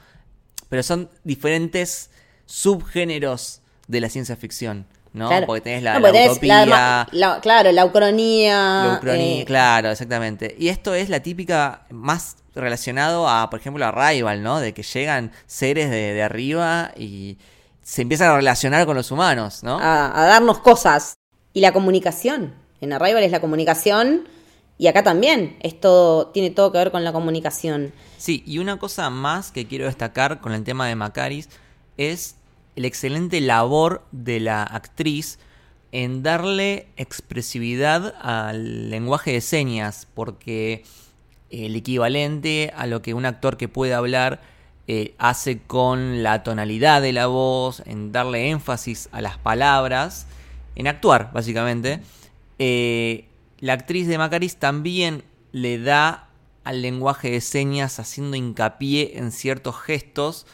pero 0.70 0.84
son 0.84 1.10
diferentes 1.24 2.10
subgéneros 2.46 3.62
de 3.88 4.00
la 4.02 4.10
ciencia 4.10 4.36
ficción, 4.36 4.86
¿no? 5.14 5.28
Claro. 5.30 5.46
Porque 5.48 5.62
tenés 5.62 5.84
la, 5.84 5.94
No, 5.94 6.00
la 6.00 6.08
porque 6.08 6.18
tenés 6.20 6.32
utopía, 6.34 6.66
la- 6.66 7.08
la- 7.12 7.40
claro, 7.42 7.72
la 7.72 7.86
ucronía. 7.86 8.56
la 8.88 8.96
ucronía, 8.98 9.42
eh, 9.42 9.46
claro, 9.46 9.92
exactamente. 9.92 10.56
Y 10.60 10.68
esto 10.70 10.94
es 10.94 11.10
la 11.10 11.22
típica 11.22 11.86
más 11.90 12.38
relacionado 12.56 13.28
a, 13.28 13.50
por 13.50 13.60
ejemplo, 13.60 13.86
a 13.86 13.92
Rival, 13.92 14.44
¿no? 14.44 14.60
De 14.60 14.74
que 14.74 14.84
llegan 14.84 15.32
seres 15.46 15.90
de, 15.90 16.14
de 16.14 16.24
arriba 16.24 16.92
y 16.98 17.38
se 17.82 18.02
empiezan 18.02 18.30
a 18.30 18.36
relacionar 18.38 18.86
con 18.86 18.96
los 18.96 19.12
humanos, 19.12 19.64
¿no? 19.64 19.78
a, 19.80 20.22
a 20.22 20.26
darnos 20.26 20.60
cosas. 20.60 21.16
Y 21.54 21.62
la 21.62 21.72
comunicación. 21.72 22.56
En 22.82 22.94
Arrival 22.94 23.24
es 23.24 23.32
la 23.32 23.42
comunicación. 23.42 24.28
Y 24.78 24.88
acá 24.88 25.04
también. 25.04 25.58
Esto 25.62 26.32
tiene 26.34 26.50
todo 26.50 26.72
que 26.72 26.80
ver 26.80 26.92
con 26.92 27.04
la 27.04 27.14
comunicación. 27.14 27.94
Sí, 28.18 28.44
y 28.46 28.58
una 28.58 28.80
cosa 28.80 29.10
más 29.10 29.52
que 29.52 29.68
quiero 29.68 29.86
destacar 29.86 30.42
con 30.42 30.54
el 30.54 30.64
tema 30.64 30.88
de 30.88 30.96
Macaris 30.96 31.50
es 31.98 32.36
el 32.76 32.86
excelente 32.86 33.40
labor 33.40 34.04
de 34.12 34.40
la 34.40 34.64
actriz 34.64 35.38
en 35.92 36.24
darle 36.24 36.88
expresividad 36.98 38.16
al 38.20 38.90
lenguaje 38.90 39.34
de 39.34 39.42
señas, 39.42 40.08
porque 40.16 40.84
el 41.54 41.76
equivalente 41.76 42.74
a 42.76 42.88
lo 42.88 43.02
que 43.02 43.14
un 43.14 43.26
actor 43.26 43.58
que 43.58 43.68
puede 43.68 43.94
hablar 43.94 44.42
eh, 44.88 45.16
hace 45.18 45.60
con 45.60 46.24
la 46.24 46.44
tonalidad 46.44 47.02
de 47.02 47.14
la 47.14 47.28
voz, 47.28 47.82
en 47.86 48.12
darle 48.12 48.50
énfasis 48.50 49.08
a 49.12 49.22
las 49.22 49.38
palabras, 49.38 50.28
en 50.76 50.88
actuar, 50.88 51.32
básicamente. 51.34 52.02
Eh, 52.60 53.30
la 53.60 53.74
actriz 53.74 54.08
de 54.08 54.18
Macaris 54.18 54.58
también 54.58 55.24
le 55.54 55.80
da 55.80 56.28
al 56.66 56.82
lenguaje 56.82 57.32
de 57.32 57.40
señas 57.40 58.00
haciendo 58.00 58.36
hincapié 58.36 59.18
en 59.18 59.32
ciertos 59.32 59.80
gestos, 59.80 60.46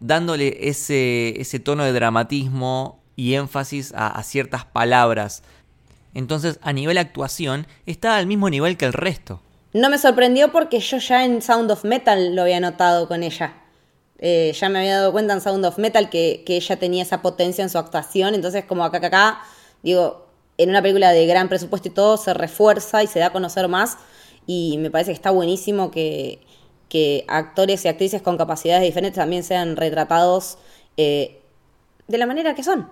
dándole 0.00 0.68
ese, 0.68 1.40
ese 1.40 1.58
tono 1.58 1.84
de 1.84 1.92
dramatismo 1.92 3.02
y 3.16 3.34
énfasis 3.34 3.92
a, 3.94 4.08
a 4.08 4.22
ciertas 4.22 4.64
palabras. 4.64 5.42
Entonces, 6.14 6.58
a 6.62 6.72
nivel 6.72 6.96
actuación, 6.96 7.66
está 7.84 8.16
al 8.16 8.26
mismo 8.26 8.48
nivel 8.48 8.76
que 8.76 8.86
el 8.86 8.92
resto. 8.92 9.42
No 9.74 9.90
me 9.90 9.98
sorprendió 9.98 10.52
porque 10.52 10.78
yo 10.78 10.98
ya 10.98 11.24
en 11.24 11.42
Sound 11.42 11.68
of 11.68 11.84
Metal 11.84 12.34
lo 12.34 12.42
había 12.42 12.60
notado 12.60 13.08
con 13.08 13.24
ella. 13.24 13.54
Eh, 14.18 14.54
ya 14.58 14.68
me 14.68 14.78
había 14.78 14.98
dado 14.98 15.10
cuenta 15.10 15.34
en 15.34 15.40
Sound 15.40 15.66
of 15.66 15.78
Metal 15.78 16.08
que, 16.08 16.44
que 16.46 16.54
ella 16.54 16.78
tenía 16.78 17.02
esa 17.02 17.22
potencia 17.22 17.64
en 17.64 17.70
su 17.70 17.78
actuación. 17.78 18.36
Entonces, 18.36 18.64
como 18.64 18.84
acá, 18.84 18.98
acá, 18.98 19.08
acá, 19.08 19.42
digo, 19.82 20.28
en 20.58 20.70
una 20.70 20.80
película 20.80 21.10
de 21.10 21.26
gran 21.26 21.48
presupuesto 21.48 21.88
y 21.88 21.90
todo, 21.90 22.16
se 22.16 22.34
refuerza 22.34 23.02
y 23.02 23.08
se 23.08 23.18
da 23.18 23.26
a 23.26 23.32
conocer 23.32 23.66
más. 23.66 23.98
Y 24.46 24.78
me 24.78 24.92
parece 24.92 25.10
que 25.10 25.16
está 25.16 25.32
buenísimo 25.32 25.90
que, 25.90 26.40
que 26.88 27.24
actores 27.26 27.84
y 27.84 27.88
actrices 27.88 28.22
con 28.22 28.38
capacidades 28.38 28.84
diferentes 28.84 29.18
también 29.18 29.42
sean 29.42 29.74
retratados 29.74 30.56
eh, 30.96 31.40
de 32.06 32.18
la 32.18 32.26
manera 32.26 32.54
que 32.54 32.62
son. 32.62 32.88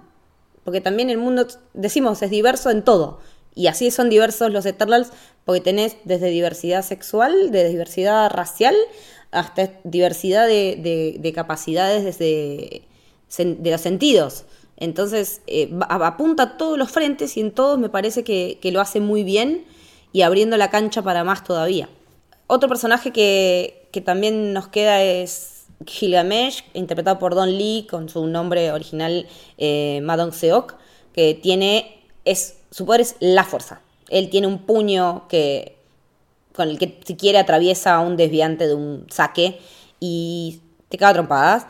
Porque 0.64 0.80
también 0.80 1.10
el 1.10 1.18
mundo, 1.18 1.46
decimos, 1.74 2.20
es 2.22 2.30
diverso 2.30 2.70
en 2.70 2.82
todo. 2.82 3.20
Y 3.54 3.66
así 3.66 3.90
son 3.90 4.08
diversos 4.08 4.50
los 4.50 4.64
Eternals, 4.66 5.12
porque 5.44 5.60
tenés 5.60 5.96
desde 6.04 6.28
diversidad 6.28 6.82
sexual, 6.82 7.50
de 7.50 7.68
diversidad 7.68 8.30
racial, 8.30 8.74
hasta 9.30 9.70
diversidad 9.84 10.46
de, 10.46 10.76
de- 10.76 11.16
de 11.18 11.32
capacidades 11.32 12.04
desde 12.04 12.82
de 13.38 13.70
los 13.70 13.80
sentidos. 13.80 14.44
Entonces, 14.76 15.40
eh, 15.46 15.72
apunta 15.88 16.42
a 16.42 16.56
todos 16.58 16.76
los 16.76 16.90
frentes 16.90 17.36
y 17.36 17.40
en 17.40 17.52
todos 17.52 17.78
me 17.78 17.88
parece 17.88 18.24
que, 18.24 18.58
lo 18.72 18.80
hace 18.80 19.00
muy 19.00 19.22
bien 19.22 19.64
y 20.12 20.22
abriendo 20.22 20.56
la 20.56 20.70
cancha 20.70 21.02
para 21.02 21.24
más 21.24 21.44
todavía. 21.44 21.88
Otro 22.46 22.68
personaje 22.68 23.10
que, 23.12 23.88
que 23.92 24.00
también 24.00 24.52
nos 24.52 24.68
queda 24.68 25.02
es 25.02 25.64
Gilgamesh, 25.86 26.64
interpretado 26.74 27.18
por 27.18 27.34
Don 27.34 27.56
Lee, 27.56 27.86
con 27.88 28.08
su 28.08 28.26
nombre 28.26 28.70
original 28.72 29.26
eh, 29.56 30.00
Madong 30.02 30.32
Seok, 30.32 30.74
que 31.14 31.34
tiene, 31.34 32.02
es, 32.24 32.56
su 32.70 32.84
poder 32.84 33.00
es 33.00 33.16
la 33.20 33.44
fuerza. 33.44 33.80
Él 34.12 34.28
tiene 34.28 34.46
un 34.46 34.58
puño 34.58 35.26
que, 35.28 35.78
con 36.54 36.68
el 36.68 36.78
que 36.78 37.00
si 37.04 37.16
quiere 37.16 37.38
atraviesa 37.38 37.94
a 37.94 38.00
un 38.00 38.16
desviante 38.16 38.66
de 38.66 38.74
un 38.74 39.06
saque 39.08 39.58
y 39.98 40.60
te 40.88 40.98
caga 40.98 41.14
trompadas. 41.14 41.66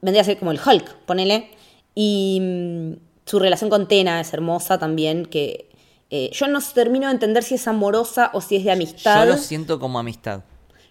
vendría 0.00 0.22
a 0.22 0.24
ser 0.24 0.38
como 0.38 0.50
el 0.52 0.60
Hulk, 0.64 0.94
ponele. 1.04 1.50
Y 1.94 2.38
mm, 2.40 2.92
su 3.26 3.38
relación 3.38 3.68
con 3.68 3.86
Tena 3.86 4.20
es 4.20 4.32
hermosa 4.32 4.78
también, 4.78 5.26
que 5.26 5.68
eh, 6.08 6.30
yo 6.32 6.48
no 6.48 6.60
termino 6.60 7.08
de 7.08 7.12
entender 7.12 7.42
si 7.42 7.56
es 7.56 7.68
amorosa 7.68 8.30
o 8.32 8.40
si 8.40 8.56
es 8.56 8.64
de 8.64 8.72
amistad. 8.72 9.26
Yo 9.26 9.32
lo 9.32 9.38
siento 9.38 9.78
como 9.78 9.98
amistad. 9.98 10.42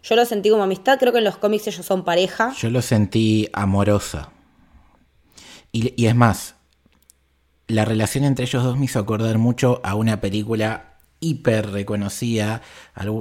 Yo 0.04 0.16
lo 0.16 0.26
sentí 0.26 0.50
como 0.50 0.64
amistad, 0.64 1.00
creo 1.00 1.12
que 1.12 1.20
en 1.20 1.26
los 1.26 1.38
cómics 1.38 1.68
ellos 1.68 1.86
son 1.86 2.04
pareja. 2.04 2.54
Yo 2.58 2.70
lo 2.70 2.82
sentí 2.82 3.50
amorosa. 3.54 4.32
Y, 5.72 5.94
y 6.02 6.08
es 6.08 6.16
más, 6.16 6.56
la 7.68 7.86
relación 7.86 8.24
entre 8.24 8.46
ellos 8.46 8.64
dos 8.64 8.78
me 8.78 8.86
hizo 8.86 9.00
acordar 9.00 9.38
mucho 9.38 9.80
a 9.84 9.96
una 9.96 10.22
película 10.22 10.91
hiper 11.22 11.72
reconocida, 11.72 12.62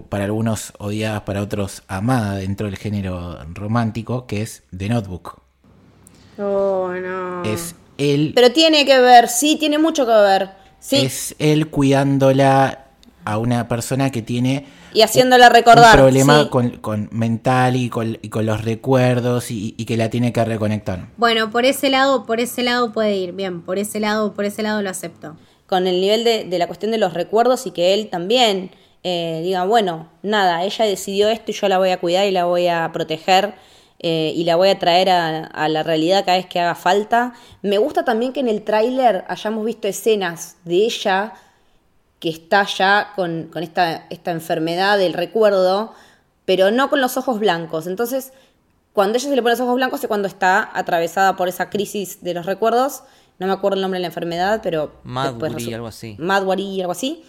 para 0.09 0.25
algunos 0.25 0.73
odiada, 0.79 1.25
para 1.25 1.43
otros 1.43 1.83
amada 1.87 2.37
dentro 2.37 2.67
del 2.67 2.77
género 2.77 3.39
romántico, 3.55 4.27
que 4.27 4.43
es 4.43 4.65
The 4.77 4.89
Notebook. 4.89 5.41
Oh, 6.39 6.91
no. 7.01 7.45
Es 7.45 7.77
él, 7.99 8.33
Pero 8.35 8.51
tiene 8.51 8.85
que 8.85 8.99
ver, 8.99 9.29
sí, 9.29 9.57
tiene 9.57 9.79
mucho 9.79 10.07
que 10.07 10.13
ver. 10.13 10.51
Sí, 10.81 10.97
es 10.97 11.37
él 11.39 11.69
cuidándola 11.69 12.87
a 13.25 13.39
una 13.39 13.69
persona 13.69 14.11
que 14.11 14.23
tiene 14.23 14.67
y 14.93 15.03
haciéndola 15.03 15.49
recordar. 15.49 15.97
un 15.97 16.03
problema 16.03 16.43
sí. 16.43 16.49
con, 16.49 16.71
con 16.79 17.09
mental 17.13 17.77
y 17.77 17.89
con, 17.91 18.19
y 18.23 18.29
con 18.29 18.47
los 18.47 18.65
recuerdos 18.65 19.51
y, 19.51 19.75
y 19.77 19.85
que 19.85 19.97
la 19.97 20.11
tiene 20.11 20.33
que 20.33 20.45
reconectar. 20.45 21.07
Bueno, 21.17 21.51
por 21.51 21.65
ese 21.65 21.91
lado, 21.91 22.25
por 22.25 22.41
ese 22.41 22.63
lado 22.63 22.93
puede 22.93 23.17
ir. 23.17 23.33
Bien, 23.33 23.61
por 23.61 23.79
ese 23.79 24.01
lado, 24.01 24.33
por 24.33 24.45
ese 24.45 24.63
lado 24.63 24.83
lo 24.83 24.91
acepto. 24.91 25.37
Con 25.71 25.87
el 25.87 26.01
nivel 26.01 26.25
de, 26.25 26.59
la 26.59 26.67
cuestión 26.67 26.91
de 26.91 26.99
los 26.99 27.15
recuerdos 27.15 27.65
y 27.65 27.71
que 27.71 27.95
él 27.95 28.11
también 28.11 28.73
eh, 29.05 29.41
diga, 29.45 29.65
bueno, 29.65 30.09
nada, 30.25 30.65
ella 30.65 30.85
decidió 30.85 31.29
esto 31.29 31.53
y 31.53 31.55
yo 31.55 31.69
la 31.69 31.79
voy 31.79 31.91
a 31.91 32.01
cuidar 32.01 32.27
y 32.27 32.33
la 32.33 32.45
voy 32.45 32.67
a 32.67 32.91
proteger 32.93 33.55
eh, 34.01 34.33
y 34.35 34.43
la 34.43 34.57
voy 34.57 34.71
a 34.71 34.81
traer 34.81 35.11
a, 35.11 35.47
a 35.47 35.69
la 35.69 35.85
realidad 35.85 36.25
cada 36.25 36.39
vez 36.39 36.47
que 36.47 36.59
haga 36.59 36.75
falta. 36.75 37.35
Me 37.63 37.79
gusta 37.79 38.05
también 38.05 38.33
que 38.33 38.41
en 38.41 38.49
el 38.49 38.63
tráiler 38.63 39.25
hayamos 39.29 39.65
visto 39.65 39.87
escenas 39.87 40.57
de 40.65 40.75
ella 40.75 41.35
que 42.19 42.31
está 42.31 42.65
ya 42.65 43.13
con, 43.15 43.45
con 43.45 43.63
esta, 43.63 44.09
esta 44.11 44.33
enfermedad 44.33 44.99
del 44.99 45.13
recuerdo, 45.13 45.95
pero 46.47 46.73
no 46.73 46.91
con 46.91 47.01
los 47.01 47.17
ojos 47.17 47.39
blancos. 47.39 47.87
Entonces, 47.87 48.33
cuando 48.93 49.19
ella 49.19 49.29
se 49.29 49.37
le 49.37 49.41
pone 49.41 49.53
los 49.53 49.61
ojos 49.61 49.77
blancos 49.77 50.03
es 50.03 50.09
cuando 50.09 50.27
está 50.27 50.69
atravesada 50.75 51.37
por 51.37 51.47
esa 51.47 51.71
crisis 51.71 52.25
de 52.25 52.35
los 52.35 52.45
recuerdos. 52.45 53.05
No 53.41 53.47
me 53.49 53.53
acuerdo 53.53 53.75
el 53.77 53.83
nombre 53.83 53.99
de 53.99 54.03
la 54.03 54.07
enfermedad, 54.09 54.61
pero... 54.63 54.93
resu- 55.71 55.75
algo 55.75 55.87
así. 55.89 56.15
Madbury, 56.19 56.81
algo 56.81 56.93
así. 56.93 57.25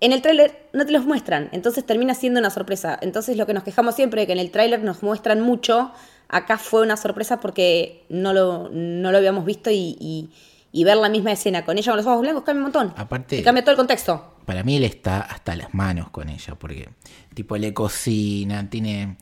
En 0.00 0.12
el 0.12 0.22
tráiler 0.22 0.68
no 0.72 0.86
te 0.86 0.92
los 0.92 1.04
muestran, 1.04 1.48
entonces 1.50 1.84
termina 1.84 2.14
siendo 2.14 2.38
una 2.38 2.50
sorpresa. 2.50 2.96
Entonces 3.02 3.36
lo 3.36 3.46
que 3.46 3.54
nos 3.54 3.64
quejamos 3.64 3.96
siempre 3.96 4.20
de 4.20 4.26
que 4.28 4.32
en 4.34 4.38
el 4.38 4.52
tráiler 4.52 4.84
nos 4.84 5.02
muestran 5.02 5.40
mucho, 5.40 5.90
acá 6.28 6.56
fue 6.58 6.82
una 6.82 6.96
sorpresa 6.96 7.40
porque 7.40 8.04
no 8.08 8.32
lo, 8.32 8.68
no 8.70 9.10
lo 9.10 9.18
habíamos 9.18 9.44
visto 9.44 9.70
y, 9.72 9.96
y- 9.98 10.30
y 10.70 10.84
ver 10.84 10.98
la 10.98 11.08
misma 11.08 11.32
escena 11.32 11.64
con 11.64 11.78
ella 11.78 11.90
con 11.92 11.96
los 11.96 12.06
ojos 12.06 12.20
blancos 12.20 12.44
cambia 12.44 12.58
un 12.60 12.64
montón. 12.64 12.94
Aparte- 12.96 13.38
Y 13.38 13.42
cambia 13.42 13.64
todo 13.64 13.72
el 13.72 13.76
contexto. 13.78 14.34
Para 14.44 14.62
mí 14.62 14.76
él 14.76 14.84
está 14.84 15.20
hasta 15.22 15.56
las 15.56 15.72
manos 15.74 16.10
con 16.10 16.28
ella, 16.28 16.54
porque 16.56 16.90
tipo 17.34 17.56
le 17.56 17.72
cocina, 17.74 18.68
tiene 18.70 19.16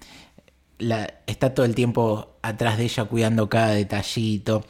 la, 0.79 1.09
está 1.27 1.55
todo 1.55 1.65
el 1.65 1.75
tiempo 1.75 2.37
atrás 2.43 2.77
de 2.79 2.85
ella 2.85 3.05
cuidando 3.05 3.49
cada 3.49 3.71
detallito. 3.71 4.65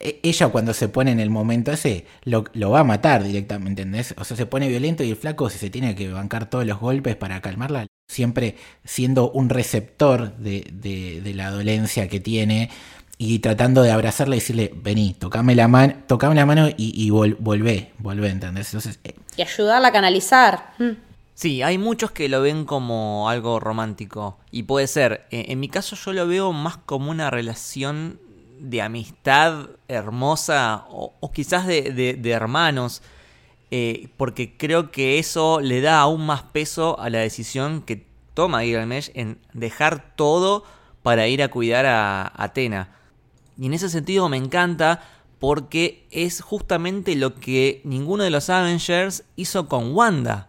E- 0.00 0.18
Ella 0.22 0.48
cuando 0.48 0.72
se 0.74 0.88
pone 0.88 1.10
en 1.12 1.20
el 1.20 1.30
momento 1.30 1.70
ese 1.72 2.06
lo, 2.24 2.44
lo 2.54 2.70
va 2.70 2.80
a 2.80 2.84
matar 2.84 3.22
directamente, 3.22 3.82
¿entendés? 3.82 4.14
O 4.18 4.24
sea, 4.24 4.36
se 4.36 4.46
pone 4.46 4.66
violento 4.68 5.04
y 5.04 5.10
el 5.10 5.16
flaco 5.16 5.50
si 5.50 5.58
se 5.58 5.70
tiene 5.70 5.94
que 5.94 6.08
bancar 6.10 6.48
todos 6.48 6.64
los 6.66 6.80
golpes 6.80 7.16
para 7.16 7.40
calmarla, 7.40 7.86
siempre 8.08 8.56
siendo 8.84 9.30
un 9.30 9.48
receptor 9.50 10.36
de, 10.36 10.66
de- 10.72 11.20
de 11.20 11.34
la 11.34 11.50
dolencia 11.50 12.08
que 12.08 12.18
tiene 12.20 12.70
y 13.18 13.40
tratando 13.40 13.82
de 13.82 13.90
abrazarla 13.90 14.36
y 14.36 14.38
decirle, 14.38 14.72
vení, 14.74 15.12
tocame 15.12 15.54
la, 15.54 15.68
mano 15.68 15.94
tocame 16.06 16.34
la 16.34 16.46
mano 16.46 16.68
y, 16.70 16.74
y 16.78 17.10
vol- 17.10 17.36
volvé, 17.38 17.90
volvé, 17.98 18.30
¿entendés? 18.30 18.68
Entonces, 18.68 18.98
eh, 19.04 19.14
Y 19.36 19.42
ayudarla 19.42 19.88
a 19.88 19.92
canalizar. 19.92 20.72
Mm. 20.78 20.92
Sí, 21.34 21.62
hay 21.62 21.76
muchos 21.78 22.10
que 22.10 22.28
lo 22.30 22.40
ven 22.42 22.64
como 22.64 23.28
algo 23.28 23.60
romántico. 23.60 24.38
Y 24.50 24.62
puede 24.64 24.86
ser. 24.86 25.26
Eh, 25.30 25.46
En 25.48 25.60
mi 25.60 25.68
caso 25.68 25.96
yo 25.96 26.12
lo 26.14 26.26
veo 26.26 26.52
más 26.52 26.78
como 26.78 27.10
una 27.10 27.30
relación 27.30 28.18
de 28.60 28.82
amistad 28.82 29.70
hermosa 29.88 30.84
o, 30.90 31.14
quizás 31.32 31.66
de, 31.66 31.82
de- 31.92 32.14
de 32.14 32.30
hermanos. 32.30 33.02
eh, 33.72 34.08
porque 34.16 34.56
creo 34.56 34.90
que 34.90 35.18
eso 35.20 35.60
le 35.60 35.80
da 35.80 36.00
aún 36.00 36.26
más 36.26 36.42
peso 36.42 36.98
a 36.98 37.08
la 37.08 37.18
decisión 37.20 37.82
que 37.82 38.04
toma 38.34 38.62
Gilgamesh 38.62 39.10
en 39.14 39.38
dejar 39.52 40.14
todo 40.16 40.64
para 41.02 41.28
ir 41.28 41.40
a 41.42 41.48
cuidar 41.48 41.86
a 41.86 42.32
Atena. 42.36 42.88
Y 43.56 43.66
en 43.66 43.74
ese 43.74 43.88
sentido 43.88 44.28
me 44.28 44.36
encanta 44.38 45.02
porque 45.38 46.06
es 46.10 46.40
justamente 46.42 47.14
lo 47.14 47.36
que 47.36 47.80
ninguno 47.84 48.24
de 48.24 48.30
los 48.30 48.50
Avengers 48.50 49.22
hizo 49.36 49.68
con 49.68 49.94
Wanda. 49.94 50.48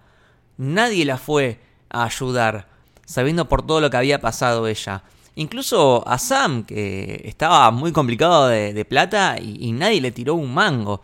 Nadie 0.58 1.06
la 1.06 1.18
fue 1.18 1.60
a 1.90 2.04
ayudar, 2.06 2.68
sabiendo 3.06 3.48
por 3.48 3.66
todo 3.66 3.82
lo 3.82 3.90
que 3.90 3.98
había 3.98 4.20
pasado 4.20 4.68
ella. 4.68 5.04
Incluso 5.36 6.04
a 6.08 6.18
Sam, 6.18 6.64
que 6.66 7.22
estaba 7.26 7.72
muy 7.72 7.92
complicado 7.92 8.48
de, 8.48 8.74
de 8.74 8.86
plata 8.86 9.38
y, 9.42 9.58
y 9.66 9.72
nadie 9.72 10.02
le 10.02 10.12
tiró 10.12 10.36
un 10.36 10.54
mango. 10.54 11.02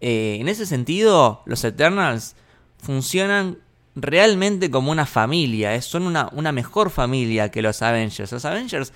Eh, 0.00 0.38
en 0.40 0.48
ese 0.48 0.64
sentido, 0.64 1.42
los 1.44 1.62
Eternals 1.64 2.34
funcionan 2.82 3.58
realmente 3.94 4.70
como 4.70 4.90
una 4.92 5.06
familia. 5.06 5.74
eh, 5.74 5.82
Son 5.82 6.04
una, 6.04 6.28
una 6.32 6.52
mejor 6.52 6.90
familia 6.90 7.50
que 7.50 7.62
los 7.62 7.82
Avengers. 7.82 8.32
Los 8.32 8.44
Avengers 8.44 8.92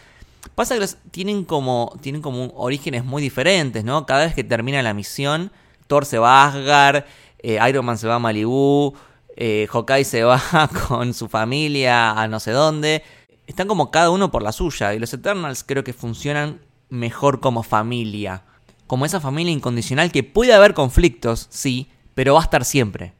pasa 0.54 0.74
que 0.74 0.80
los 0.80 0.96
tienen 1.10 1.44
como 1.44 1.96
tienen 2.00 2.22
como 2.22 2.46
orígenes 2.56 3.04
muy 3.04 3.20
diferentes, 3.22 3.84
¿no? 3.84 4.06
Cada 4.06 4.24
vez 4.24 4.34
que 4.34 4.44
termina 4.44 4.80
la 4.82 4.94
misión, 4.94 5.52
Thor 5.86 6.06
se 6.06 6.18
va 6.18 6.44
a 6.44 6.48
Asgard, 6.48 7.04
eh, 7.40 7.58
Iron 7.68 7.84
Man 7.84 7.98
se 7.98 8.06
va 8.06 8.14
a 8.16 8.18
Malibu, 8.18 8.94
Hawkeye 9.36 10.04
se 10.04 10.22
va 10.24 10.40
con 10.88 11.14
su 11.14 11.28
familia 11.28 12.12
a 12.12 12.28
no 12.28 12.40
sé 12.40 12.52
dónde. 12.52 13.02
Están 13.46 13.68
como 13.68 13.90
cada 13.90 14.10
uno 14.10 14.30
por 14.30 14.42
la 14.42 14.52
suya. 14.52 14.94
Y 14.94 14.98
los 14.98 15.12
Eternals 15.12 15.64
creo 15.64 15.84
que 15.84 15.92
funcionan 15.92 16.60
mejor 16.88 17.40
como 17.40 17.62
familia. 17.62 18.42
Como 18.86 19.06
esa 19.06 19.20
familia 19.20 19.52
incondicional 19.52 20.12
que 20.12 20.22
puede 20.22 20.52
haber 20.52 20.74
conflictos, 20.74 21.46
sí, 21.50 21.88
pero 22.14 22.34
va 22.34 22.40
a 22.40 22.44
estar 22.44 22.64
siempre. 22.64 23.14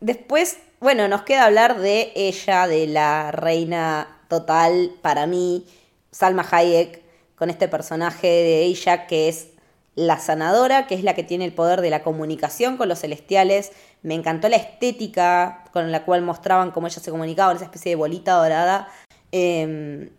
Después, 0.00 0.58
bueno, 0.80 1.08
nos 1.08 1.22
queda 1.22 1.44
hablar 1.44 1.78
de 1.78 2.12
ella, 2.14 2.66
de 2.66 2.86
la 2.86 3.32
reina 3.32 4.20
total 4.28 4.92
para 5.02 5.26
mí, 5.26 5.66
Salma 6.10 6.46
Hayek, 6.50 7.02
con 7.34 7.50
este 7.50 7.68
personaje 7.68 8.26
de 8.28 8.62
ella 8.62 9.06
que 9.06 9.28
es 9.28 9.48
la 9.94 10.18
sanadora, 10.18 10.86
que 10.86 10.94
es 10.94 11.02
la 11.02 11.14
que 11.14 11.24
tiene 11.24 11.44
el 11.44 11.52
poder 11.52 11.80
de 11.80 11.90
la 11.90 12.02
comunicación 12.02 12.76
con 12.76 12.88
los 12.88 13.00
celestiales. 13.00 13.72
Me 14.02 14.14
encantó 14.14 14.48
la 14.48 14.56
estética 14.56 15.64
con 15.72 15.90
la 15.92 16.04
cual 16.04 16.22
mostraban 16.22 16.70
cómo 16.70 16.86
ella 16.86 17.00
se 17.00 17.10
comunicaba, 17.10 17.52
esa 17.52 17.64
especie 17.64 17.90
de 17.90 17.96
bolita 17.96 18.32
dorada. 18.32 18.88
Em, 19.32 20.10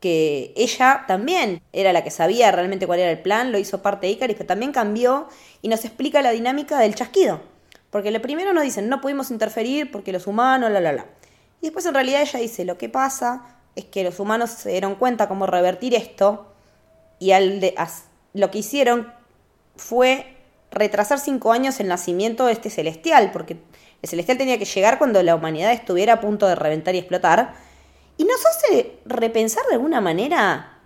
que 0.00 0.52
ella 0.56 1.04
también 1.08 1.60
era 1.72 1.92
la 1.92 2.04
que 2.04 2.10
sabía 2.10 2.52
realmente 2.52 2.86
cuál 2.86 3.00
era 3.00 3.10
el 3.10 3.18
plan, 3.20 3.50
lo 3.50 3.58
hizo 3.58 3.82
parte 3.82 4.06
de 4.06 4.12
Icaris, 4.12 4.36
pero 4.36 4.46
también 4.46 4.70
cambió 4.72 5.28
y 5.60 5.68
nos 5.68 5.84
explica 5.84 6.22
la 6.22 6.30
dinámica 6.30 6.78
del 6.78 6.94
chasquido. 6.94 7.40
Porque 7.90 8.10
lo 8.10 8.22
primero 8.22 8.52
nos 8.52 8.62
dicen, 8.64 8.88
no 8.88 9.00
pudimos 9.00 9.30
interferir 9.30 9.90
porque 9.90 10.12
los 10.12 10.26
humanos, 10.26 10.70
la, 10.70 10.80
la, 10.80 10.92
la. 10.92 11.06
Y 11.60 11.66
después 11.66 11.84
en 11.86 11.94
realidad 11.94 12.22
ella 12.22 12.38
dice, 12.38 12.64
lo 12.64 12.78
que 12.78 12.88
pasa 12.88 13.56
es 13.74 13.86
que 13.86 14.04
los 14.04 14.20
humanos 14.20 14.50
se 14.50 14.70
dieron 14.70 14.94
cuenta 14.94 15.26
cómo 15.28 15.46
revertir 15.46 15.94
esto 15.94 16.52
y 17.18 17.32
al 17.32 17.60
de- 17.60 17.74
as- 17.76 18.04
lo 18.34 18.50
que 18.50 18.58
hicieron 18.58 19.12
fue 19.76 20.36
retrasar 20.70 21.18
cinco 21.18 21.52
años 21.52 21.80
el 21.80 21.88
nacimiento 21.88 22.46
de 22.46 22.52
este 22.52 22.70
celestial, 22.70 23.30
porque 23.32 23.56
el 24.02 24.08
celestial 24.08 24.38
tenía 24.38 24.58
que 24.58 24.64
llegar 24.64 24.98
cuando 24.98 25.22
la 25.22 25.34
humanidad 25.34 25.72
estuviera 25.72 26.14
a 26.14 26.20
punto 26.20 26.46
de 26.46 26.54
reventar 26.54 26.94
y 26.94 26.98
explotar. 26.98 27.54
Y 28.18 28.24
nos 28.24 28.44
hace 28.44 28.98
repensar 29.06 29.64
de 29.68 29.76
alguna 29.76 30.02
manera 30.02 30.80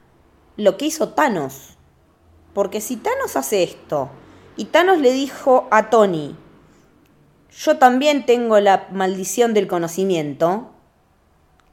lo 0.56 0.76
que 0.76 0.86
hizo 0.86 1.08
Thanos. 1.08 1.76
Porque 2.54 2.80
si 2.80 2.96
Thanos 2.96 3.36
hace 3.36 3.62
esto, 3.62 4.10
y 4.56 4.66
Thanos 4.66 5.00
le 5.00 5.12
dijo 5.12 5.66
a 5.70 5.88
Tony, 5.88 6.36
yo 7.50 7.78
también 7.78 8.26
tengo 8.26 8.60
la 8.60 8.86
maldición 8.92 9.54
del 9.54 9.66
conocimiento, 9.66 10.70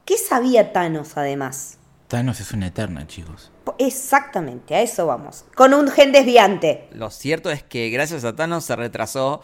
¿qué 0.06 0.16
sabía 0.16 0.72
Thanos 0.72 1.16
además? 1.16 1.78
Thanos 2.08 2.40
es 2.40 2.52
una 2.52 2.68
eterna, 2.68 3.06
chicos. 3.06 3.52
Exactamente, 3.78 4.74
a 4.74 4.80
eso 4.80 5.06
vamos. 5.06 5.44
Con 5.54 5.74
un 5.74 5.88
gen 5.88 6.10
desviante. 6.10 6.88
Lo 6.92 7.10
cierto 7.10 7.50
es 7.50 7.62
que 7.62 7.90
gracias 7.90 8.24
a 8.24 8.34
Thanos 8.34 8.64
se 8.64 8.74
retrasó 8.74 9.42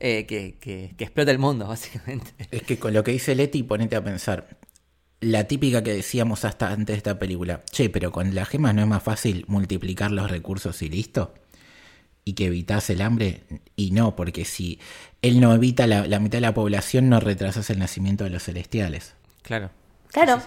eh, 0.00 0.26
que, 0.26 0.56
que, 0.58 0.94
que 0.96 1.04
explote 1.04 1.30
el 1.30 1.38
mundo, 1.38 1.66
básicamente. 1.68 2.32
Es 2.50 2.62
que 2.62 2.78
con 2.78 2.92
lo 2.94 3.04
que 3.04 3.12
dice 3.12 3.34
Leti, 3.34 3.62
ponete 3.62 3.96
a 3.96 4.02
pensar. 4.02 4.48
La 5.20 5.44
típica 5.44 5.82
que 5.82 5.92
decíamos 5.92 6.44
hasta 6.44 6.70
antes 6.70 6.94
de 6.94 6.98
esta 6.98 7.18
película. 7.18 7.62
Che, 7.70 7.90
pero 7.90 8.12
con 8.12 8.34
las 8.34 8.48
gemas 8.48 8.74
no 8.74 8.82
es 8.82 8.88
más 8.88 9.02
fácil 9.02 9.44
multiplicar 9.48 10.10
los 10.12 10.30
recursos 10.30 10.80
y 10.82 10.88
listo. 10.88 11.34
Y 12.24 12.34
que 12.34 12.46
evitas 12.46 12.90
el 12.90 13.00
hambre. 13.00 13.42
Y 13.74 13.90
no, 13.90 14.14
porque 14.14 14.44
si 14.44 14.78
él 15.22 15.40
no 15.40 15.54
evita 15.54 15.86
la, 15.86 16.06
la 16.06 16.20
mitad 16.20 16.38
de 16.38 16.42
la 16.42 16.54
población, 16.54 17.08
no 17.08 17.20
retrasas 17.20 17.70
el 17.70 17.78
nacimiento 17.78 18.24
de 18.24 18.30
los 18.30 18.44
celestiales. 18.44 19.14
Claro. 19.42 19.70
Claro. 20.12 20.40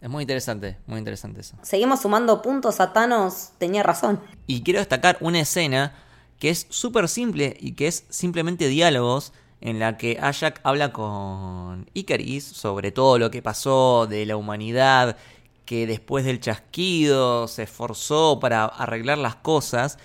Es 0.00 0.10
muy 0.10 0.22
interesante, 0.22 0.76
muy 0.86 0.98
interesante 0.98 1.40
eso. 1.40 1.56
Seguimos 1.62 2.02
sumando 2.02 2.42
puntos 2.42 2.80
a 2.80 2.92
Thanos, 2.92 3.50
tenía 3.58 3.82
razón. 3.82 4.20
Y 4.46 4.62
quiero 4.62 4.78
destacar 4.78 5.16
una 5.20 5.40
escena 5.40 5.94
que 6.38 6.50
es 6.50 6.66
súper 6.68 7.08
simple 7.08 7.56
y 7.58 7.72
que 7.72 7.88
es 7.88 8.04
simplemente 8.10 8.68
diálogos 8.68 9.32
en 9.60 9.78
la 9.78 9.96
que 9.96 10.18
Ajak 10.20 10.60
habla 10.64 10.92
con 10.92 11.88
Icaris 11.94 12.44
sobre 12.44 12.92
todo 12.92 13.18
lo 13.18 13.30
que 13.30 13.42
pasó 13.42 14.06
de 14.06 14.26
la 14.26 14.36
humanidad, 14.36 15.16
que 15.64 15.86
después 15.86 16.24
del 16.24 16.40
chasquido 16.40 17.48
se 17.48 17.64
esforzó 17.64 18.38
para 18.40 18.64
arreglar 18.64 19.18
las 19.18 19.36
cosas. 19.36 19.98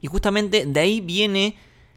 Y 0.00 0.08
justamente 0.08 0.66
de 0.66 0.80
ahí 0.80 1.00
viene 1.00 1.56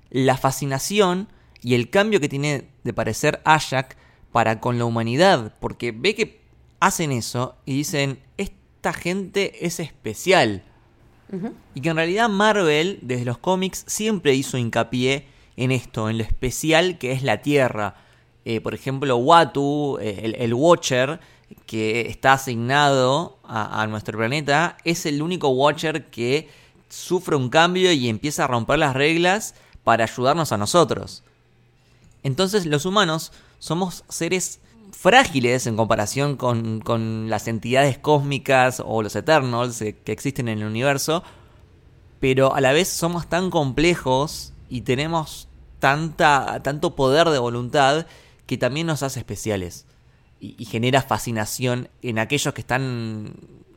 la 0.10 0.38
fascinación 0.38 1.28
y 1.62 1.74
el 1.74 1.90
cambio 1.90 2.20
que 2.20 2.30
tiene 2.30 2.70
de 2.84 2.94
parecer 2.94 3.41
Ajak 3.44 3.98
para 4.32 4.60
con 4.60 4.78
la 4.78 4.86
humanidad, 4.86 5.53
porque 5.60 5.91
ve 5.91 6.14
que 6.14 6.41
hacen 6.80 7.12
eso 7.12 7.56
y 7.66 7.74
dicen, 7.74 8.20
esta 8.38 8.94
gente 8.94 9.66
es 9.66 9.80
especial. 9.80 10.64
Y 11.74 11.82
que 11.82 11.90
en 11.90 11.98
realidad 11.98 12.30
Marvel, 12.30 12.99
desde 13.02 13.26
los 13.26 13.40
cómics, 13.40 13.84
siempre 13.88 14.36
hizo 14.36 14.57
hincapié 14.57 15.28
en 15.57 15.72
esto, 15.72 16.10
en 16.10 16.18
lo 16.18 16.23
especial 16.23 16.98
que 16.98 17.11
es 17.11 17.23
la 17.23 17.41
Tierra. 17.41 17.95
Eh, 18.45 18.61
por 18.61 18.73
ejemplo, 18.73 19.18
Watu, 19.18 19.98
eh, 19.99 20.36
el, 20.38 20.53
Watcher, 20.53 21.19
que 21.65 22.02
está 22.02 22.34
asignado 22.34 23.40
a, 23.44 23.82
a 23.82 23.88
nuestro 23.88 24.18
planeta, 24.18 24.77
es 24.84 25.06
el 25.06 25.22
único 25.22 25.49
Watcher 25.49 26.06
que 26.06 26.49
sufre 26.90 27.36
un 27.36 27.49
cambio 27.49 27.91
y 27.91 28.10
empieza 28.10 28.44
a 28.44 28.48
romper 28.48 28.80
las 28.80 28.95
reglas 28.95 29.56
para 29.84 30.03
ayudarnos 30.03 30.52
a 30.52 30.57
nosotros. 30.57 31.23
Entonces 32.23 32.65
los 32.65 32.86
humanos 32.86 33.32
somos 33.60 34.03
seres 34.10 34.60
frágiles 34.91 35.68
en 35.68 35.76
comparación 35.76 36.38
con, 36.38 36.80
con 36.82 37.30
las 37.30 37.48
entidades 37.48 37.98
cósmicas 37.98 38.82
o 38.84 39.03
los 39.03 39.15
Eternals 39.15 39.82
eh, 39.82 39.95
que 40.03 40.11
existen 40.11 40.48
en 40.48 40.60
el 40.60 40.65
universo, 40.65 41.23
pero 42.19 42.56
a 42.56 42.61
la 42.61 42.72
vez 42.72 42.88
somos 42.88 43.27
tan 43.27 43.52
complejos 43.52 44.53
y 44.70 44.82
tenemos 44.82 45.48
tanta, 45.80 46.62
tanto 46.64 46.96
poder 46.96 47.30
de 47.30 47.40
voluntad 47.40 48.06
que 48.46 48.58
también 48.58 48.88
nos 48.88 49.04
hace 49.04 49.20
especiales 49.20 49.86
y, 50.40 50.66
genera 50.66 51.02
fascinación 51.02 51.90
en 52.02 52.20
aquellos 52.20 52.54
que 52.54 52.62
están 52.62 53.34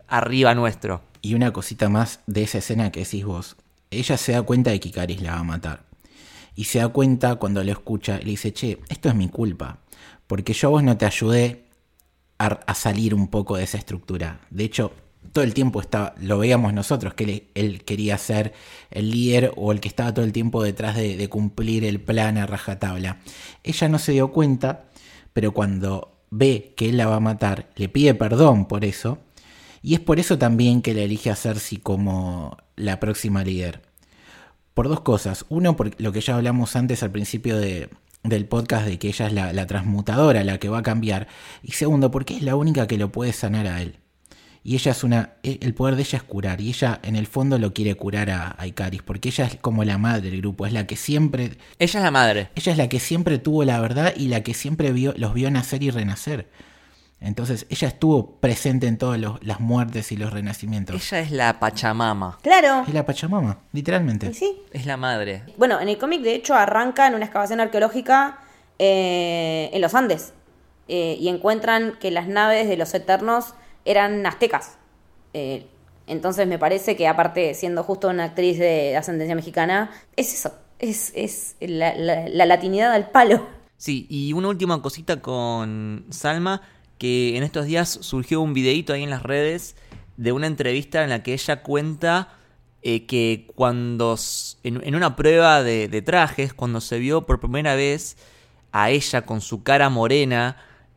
arriba 0.07 0.55
nuestro. 0.55 1.03
Y 1.23 1.35
una 1.35 1.53
cosita 1.53 1.89
más 1.89 2.21
de 2.27 2.43
esa 2.43 2.59
escena 2.59 2.93
que 2.93 3.01
decís 3.01 3.25
vos. 3.25 3.57
Ella 3.91 4.17
se 4.17 4.33
da 4.33 4.43
cuenta 4.43 4.71
de 4.71 4.81
que 4.81 4.89
Icaris 4.89 5.23
la 5.23 5.33
va 5.33 5.39
a 5.39 5.45
matar. 5.45 5.85
Y 6.55 6.65
se 6.65 6.81
da 6.81 6.89
cuenta 6.89 7.37
cuando 7.37 7.63
lo 7.63 7.73
escucha 7.73 8.19
y 8.21 8.25
le 8.25 8.31
dice, 8.33 8.53
che, 8.53 8.81
esto 8.89 9.09
es 9.09 9.15
mi 9.15 9.29
culpa. 9.29 9.79
Porque 10.27 10.53
yo 10.53 10.69
a 10.69 10.71
vos 10.73 10.83
no 10.83 10.97
te 10.97 11.07
ayudé 11.07 11.65
a 12.39 12.75
salir 12.75 13.15
un 13.15 13.29
poco 13.29 13.57
de 13.57 13.65
esa 13.65 13.79
estructura. 13.79 14.41
De 14.51 14.65
hecho, 14.65 14.93
todo 15.39 15.45
el 15.45 15.55
tiempo 15.55 15.81
estaba, 15.81 16.17
lo 16.21 16.37
veíamos 16.37 16.75
nosotros, 16.75 17.15
que 17.15 17.49
él, 17.55 17.85
quería 17.85 18.19
ser 18.19 18.55
el 18.91 19.13
líder 19.13 19.53
o 19.55 19.71
el 19.71 19.79
que 19.79 19.87
estaba 19.87 20.13
todo 20.13 20.25
el 20.25 20.33
tiempo 20.33 20.65
detrás 20.65 20.97
de, 20.97 21.29
cumplir 21.29 21.85
el 21.85 22.01
plan 22.01 22.39
a 22.39 22.45
rajatabla. 22.45 23.19
Ella 23.63 23.89
no 23.89 24.01
se 24.01 24.11
dio 24.11 24.33
cuenta, 24.33 24.87
pero 25.33 25.53
cuando 25.55 26.25
ve 26.31 26.75
que 26.77 26.89
él 26.89 26.97
la 26.97 27.07
va 27.07 27.15
a 27.15 27.21
matar, 27.21 27.71
le 27.77 27.89
pide 27.89 28.15
perdón 28.15 28.67
por 28.67 28.85
eso. 28.85 29.19
Y 29.81 29.95
es 29.95 30.01
por 30.01 30.19
eso 30.19 30.39
también 30.39 30.83
que 30.83 30.93
le 30.93 31.05
elige 31.05 31.31
a 31.31 31.37
Cersei 31.37 31.79
como 31.79 32.57
la 32.75 32.99
próxima 32.99 33.45
líder. 33.45 33.83
Por 34.75 34.89
dos 34.89 35.03
cosas. 35.03 35.45
Uno, 35.51 35.77
por 35.77 36.01
lo 36.01 36.11
que 36.11 36.21
ya 36.21 36.35
hablamos 36.35 36.75
antes 36.75 37.05
al 37.05 37.13
principio 37.13 37.59
de, 37.59 37.91
del 38.25 38.47
podcast, 38.47 38.87
de 38.87 38.99
que 38.99 39.07
ella 39.07 39.29
es 39.29 39.33
la, 39.33 39.53
la 39.53 39.69
transmutadora, 39.69 40.43
la 40.43 40.59
que 40.59 40.69
va 40.69 40.79
a 40.79 40.83
cambiar. 40.83 41.29
Y 41.63 41.73
segundo, 41.73 42.11
porque 42.11 42.35
es 42.35 42.43
la 42.43 42.57
única 42.57 42.89
que 42.89 42.99
lo 42.99 43.13
puede 43.13 43.33
sanar 43.33 43.69
a 43.69 43.81
él. 43.81 44.01
Y 44.69 44.75
ella 44.75 44.91
es 44.93 45.03
una. 45.03 45.33
e, 45.43 45.59
El 45.63 45.73
poder 45.73 45.97
de 45.97 46.03
ella 46.03 46.19
es 46.19 46.23
curar. 46.25 46.61
Y 46.61 46.69
ella, 46.69 47.01
en 47.03 47.17
el 47.17 47.27
fondo, 47.27 47.59
lo 47.59 47.73
quiere 47.73 47.95
curar 47.95 48.29
a, 48.29 48.55
a 48.59 48.67
Icaris. 48.67 49.01
Porque 49.01 49.31
ella 49.31 49.47
es 49.47 49.57
como 49.57 49.83
la 49.83 49.97
madre 49.97 50.31
del 50.31 50.41
grupo. 50.43 50.67
Es 50.67 50.75
la 50.75 50.87
que 50.87 50.95
siempre. 50.97 51.45
Ella 51.79 51.99
es 51.99 52.05
la 52.05 52.11
madre. 52.11 52.51
Ella 52.55 52.73
es 52.73 52.77
la 52.77 52.87
que 52.89 53.01
siempre 53.01 53.39
tuvo 53.39 53.65
la 53.65 53.81
verdad 53.81 54.13
y 54.15 54.29
la 54.29 54.43
que 54.43 54.53
siempre 54.53 54.93
vio, 54.93 55.15
los 55.17 55.33
vio 55.33 55.51
nacer 55.51 55.83
y 55.83 55.91
renacer. 55.91 56.51
Entonces, 57.21 57.65
ella 57.71 57.89
estuvo 57.89 58.33
presente 58.41 58.87
en 58.87 58.99
todas 58.99 59.19
los- 59.19 59.43
las 59.43 59.59
muertes 59.59 60.13
y 60.13 60.17
los 60.19 60.33
renacimientos. 60.35 60.97
Ella 61.13 61.21
es 61.23 61.31
la 61.33 61.59
Pachamama. 61.59 62.39
Claro. 62.43 62.85
Es 62.87 62.93
la 62.93 63.07
Pachamama, 63.07 63.59
literalmente. 63.73 64.35
Sí. 64.35 64.61
Es 64.73 64.85
la 64.85 64.99
madre. 64.99 65.45
Bueno, 65.57 65.81
en 65.81 65.89
el 65.89 65.97
cómic 65.97 66.21
de 66.21 66.35
hecho 66.35 66.55
arranca 66.55 67.07
en 67.07 67.15
una 67.15 67.25
excavación 67.25 67.59
arqueológica 67.61 68.41
eh, 68.79 69.71
en 69.73 69.81
los 69.81 69.95
Andes 69.95 70.33
eh, 70.89 71.17
y 71.19 71.29
encuentran 71.29 71.95
que 71.99 72.11
las 72.11 72.29
naves 72.29 72.69
de 72.69 72.77
los 72.77 72.93
Eternos 72.95 73.55
eran 73.85 74.25
aztecas. 74.27 74.79
Eh, 75.35 75.67
entonces 76.07 76.47
me 76.47 76.59
parece 76.59 76.97
que 76.97 77.07
aparte 77.07 77.55
siendo 77.55 77.83
justo 77.83 78.09
una 78.09 78.25
actriz 78.25 78.59
de 78.59 78.97
ascendencia 78.97 79.35
mexicana, 79.35 79.91
es 80.17 80.33
eso, 80.35 80.53
es, 80.79 81.13
es 81.15 81.57
la, 81.61 81.95
la- 81.95 82.29
la 82.29 82.47
latinidad 82.47 82.93
al 82.93 83.11
palo. 83.11 83.47
Sí, 83.77 84.07
y 84.11 84.33
una 84.33 84.49
última 84.49 84.83
cosita 84.83 85.21
con 85.21 86.07
Salma, 86.11 86.63
que 86.99 87.37
en 87.37 87.43
estos 87.45 87.67
días 87.67 87.89
surgió 88.03 88.41
un 88.41 88.53
videito 88.55 88.93
ahí 88.93 89.05
en 89.05 89.11
las 89.11 89.23
redes 89.23 89.77
de 90.17 90.33
una 90.33 90.49
entrevista 90.49 91.05
en 91.05 91.11
la 91.11 91.23
que 91.23 91.33
ella 91.35 91.63
cuenta 91.63 92.37
eh, 92.83 93.07
que 93.07 93.47
cuando, 93.55 94.17
en, 94.65 94.95
una 94.95 95.15
prueba 95.17 95.63
de 95.63 96.03
trajes, 96.03 96.55
cuando 96.55 96.81
se 96.81 96.99
vio 96.99 97.25
por 97.27 97.39
primera 97.41 97.75
vez 97.77 98.17
a 98.73 98.91
ella 98.91 99.23
con 99.23 99.41
su 99.41 99.63
cara 99.63 99.89
morena 99.91 100.57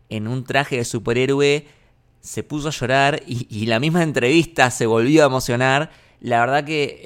en 0.09 0.27
un 0.27 0.43
traje 0.43 0.77
de 0.77 0.85
superhéroe, 0.85 1.67
se 2.21 2.43
puso 2.43 2.69
a 2.69 2.71
llorar 2.71 3.23
y, 3.25 3.65
la 3.65 3.79
misma 3.79 4.03
entrevista 4.03 4.71
se 4.71 4.85
volvió 4.85 5.23
a 5.23 5.25
emocionar. 5.27 5.91
La 6.19 6.39
verdad 6.39 6.63
que 6.63 7.01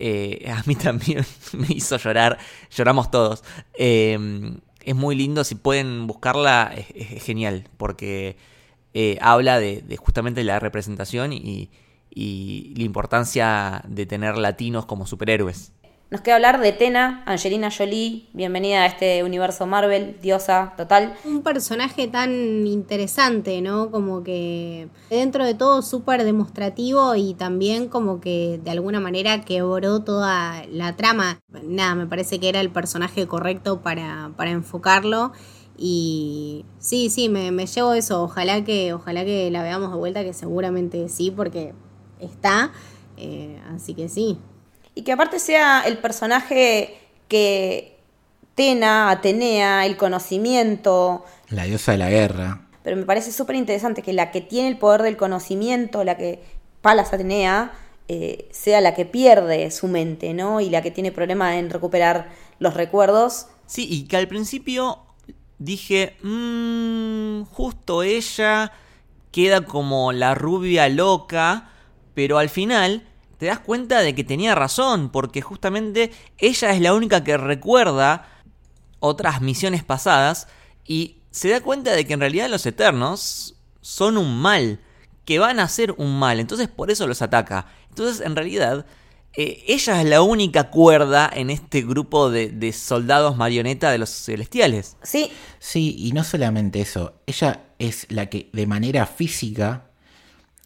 eh, 0.45 0.51
a 0.51 0.61
mí 0.65 0.75
también 0.75 1.25
me 1.53 1.67
hizo 1.69 1.97
llorar, 1.97 2.37
lloramos 2.69 3.11
todos. 3.11 3.43
Eh, 3.77 4.17
es 4.83 4.95
muy 4.95 5.15
lindo, 5.15 5.43
si 5.43 5.55
pueden 5.55 6.05
buscarla, 6.05 6.73
es, 6.75 6.85
es 7.13 7.23
genial, 7.23 7.67
porque 7.77 8.37
eh, 8.93 9.17
habla 9.21 9.59
de, 9.59 9.81
de 9.81 9.97
justamente 9.97 10.43
la 10.43 10.59
representación 10.59 11.33
y, 11.33 11.69
y 12.15 12.73
la 12.77 12.83
importancia 12.83 13.81
de 13.87 14.05
tener 14.05 14.37
latinos 14.37 14.85
como 14.85 15.05
superhéroes. 15.05 15.73
Nos 16.15 16.21
queda 16.21 16.35
hablar 16.35 16.61
de 16.61 16.71
Tena, 16.71 17.23
Angelina 17.25 17.69
Jolie, 17.69 18.29
bienvenida 18.31 18.83
a 18.83 18.85
este 18.85 19.21
universo 19.25 19.67
Marvel, 19.67 20.17
diosa 20.21 20.73
total. 20.77 21.13
Un 21.25 21.41
personaje 21.41 22.07
tan 22.07 22.31
interesante, 22.65 23.61
¿no? 23.61 23.91
Como 23.91 24.23
que 24.23 24.87
dentro 25.09 25.43
de 25.43 25.55
todo 25.55 25.81
súper 25.81 26.23
demostrativo 26.23 27.15
y 27.15 27.33
también 27.33 27.89
como 27.89 28.21
que 28.21 28.61
de 28.63 28.71
alguna 28.71 29.01
manera 29.01 29.41
quebró 29.41 30.03
toda 30.05 30.65
la 30.71 30.95
trama. 30.95 31.41
Nada, 31.61 31.95
me 31.95 32.07
parece 32.07 32.39
que 32.39 32.47
era 32.47 32.61
el 32.61 32.69
personaje 32.69 33.27
correcto 33.27 33.81
para, 33.81 34.31
para 34.37 34.51
enfocarlo. 34.51 35.33
Y 35.77 36.63
sí, 36.79 37.09
sí, 37.09 37.27
me, 37.27 37.51
llevo 37.51 37.91
eso. 37.91 38.23
Ojalá 38.23 38.63
que, 38.63 38.93
ojalá 38.93 39.25
que 39.25 39.51
la 39.51 39.63
veamos 39.63 39.91
de 39.91 39.97
vuelta, 39.97 40.23
que 40.23 40.31
seguramente 40.31 41.09
sí, 41.09 41.29
porque 41.29 41.73
está. 42.21 42.71
Eh, 43.17 43.59
así 43.75 43.93
que 43.93 44.07
sí. 44.07 44.39
Y 44.95 45.03
que 45.03 45.11
aparte 45.11 45.39
sea 45.39 45.83
el 45.85 45.97
personaje 45.97 46.97
que 47.27 47.97
Tena, 48.55 49.11
Atenea, 49.11 49.85
el 49.85 49.97
conocimiento. 49.97 51.25
La 51.49 51.65
diosa 51.65 51.91
de 51.91 51.97
la 51.97 52.09
guerra. 52.09 52.61
Pero 52.83 52.95
me 52.95 53.03
parece 53.03 53.31
súper 53.31 53.57
interesante 53.57 54.01
que 54.01 54.13
la 54.13 54.31
que 54.31 54.41
tiene 54.41 54.69
el 54.69 54.77
poder 54.77 55.01
del 55.01 55.17
conocimiento, 55.17 56.03
la 56.03 56.15
que 56.17 56.41
Palas 56.81 57.13
Atenea, 57.13 57.73
eh, 58.07 58.47
sea 58.51 58.79
la 58.79 58.93
que 58.93 59.05
pierde 59.05 59.69
su 59.71 59.87
mente, 59.87 60.33
¿no? 60.33 60.61
Y 60.61 60.69
la 60.69 60.81
que 60.81 60.91
tiene 60.91 61.11
problema 61.11 61.57
en 61.57 61.69
recuperar 61.69 62.29
los 62.59 62.75
recuerdos. 62.75 63.47
Sí, 63.65 63.87
y 63.89 64.03
que 64.03 64.15
al 64.15 64.27
principio 64.27 64.99
dije, 65.57 66.15
mmm, 66.21 67.43
justo 67.45 68.03
ella 68.03 68.71
queda 69.31 69.65
como 69.65 70.13
la 70.13 70.35
rubia 70.35 70.87
loca, 70.87 71.71
pero 72.13 72.37
al 72.37 72.49
final 72.49 73.05
te 73.37 73.47
das 73.47 73.59
cuenta 73.59 74.01
de 74.01 74.15
que 74.15 74.23
tenía 74.23 74.55
razón, 74.55 75.09
porque 75.09 75.41
justamente 75.41 76.11
ella 76.37 76.71
es 76.71 76.81
la 76.81 76.93
única 76.93 77.23
que 77.23 77.37
recuerda 77.37 78.27
otras 78.99 79.41
misiones 79.41 79.83
pasadas 79.83 80.47
y 80.85 81.17
se 81.31 81.49
da 81.49 81.61
cuenta 81.61 81.93
de 81.93 82.05
que 82.05 82.13
en 82.13 82.21
realidad 82.21 82.49
los 82.49 82.65
Eternos 82.65 83.55
son 83.81 84.17
un 84.17 84.41
mal, 84.41 84.79
que 85.25 85.39
van 85.39 85.59
a 85.59 85.67
ser 85.67 85.93
un 85.97 86.19
mal, 86.19 86.39
entonces 86.39 86.67
por 86.67 86.91
eso 86.91 87.07
los 87.07 87.21
ataca. 87.21 87.67
Entonces 87.89 88.25
en 88.25 88.35
realidad 88.35 88.85
eh, 89.33 89.63
ella 89.67 90.01
es 90.01 90.07
la 90.07 90.21
única 90.21 90.69
cuerda 90.69 91.29
en 91.33 91.49
este 91.49 91.81
grupo 91.81 92.29
de, 92.29 92.49
de 92.49 92.71
soldados 92.71 93.35
marioneta 93.35 93.91
de 93.91 93.97
los 93.97 94.09
celestiales. 94.09 94.97
Sí, 95.03 95.31
Sí, 95.65 95.95
y 95.97 96.11
no 96.11 96.23
solamente 96.23 96.79
eso, 96.79 97.15
ella 97.25 97.63
es 97.79 98.05
la 98.11 98.27
que 98.27 98.51
de 98.53 98.67
manera 98.67 99.07
física 99.07 99.89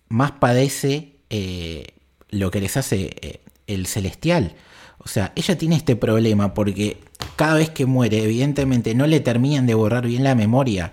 más 0.09 0.33
padece 0.33 1.21
eh, 1.29 1.87
lo 2.29 2.51
que 2.51 2.61
les 2.61 2.77
hace 2.77 3.09
eh, 3.21 3.39
el 3.67 3.85
celestial. 3.87 4.55
O 4.99 5.07
sea, 5.07 5.31
ella 5.35 5.57
tiene 5.57 5.75
este 5.75 5.95
problema 5.95 6.53
porque 6.53 6.97
cada 7.35 7.55
vez 7.55 7.69
que 7.69 7.85
muere, 7.85 8.23
evidentemente 8.23 8.93
no 8.95 9.07
le 9.07 9.19
terminan 9.21 9.65
de 9.65 9.73
borrar 9.73 10.05
bien 10.05 10.23
la 10.23 10.35
memoria. 10.35 10.91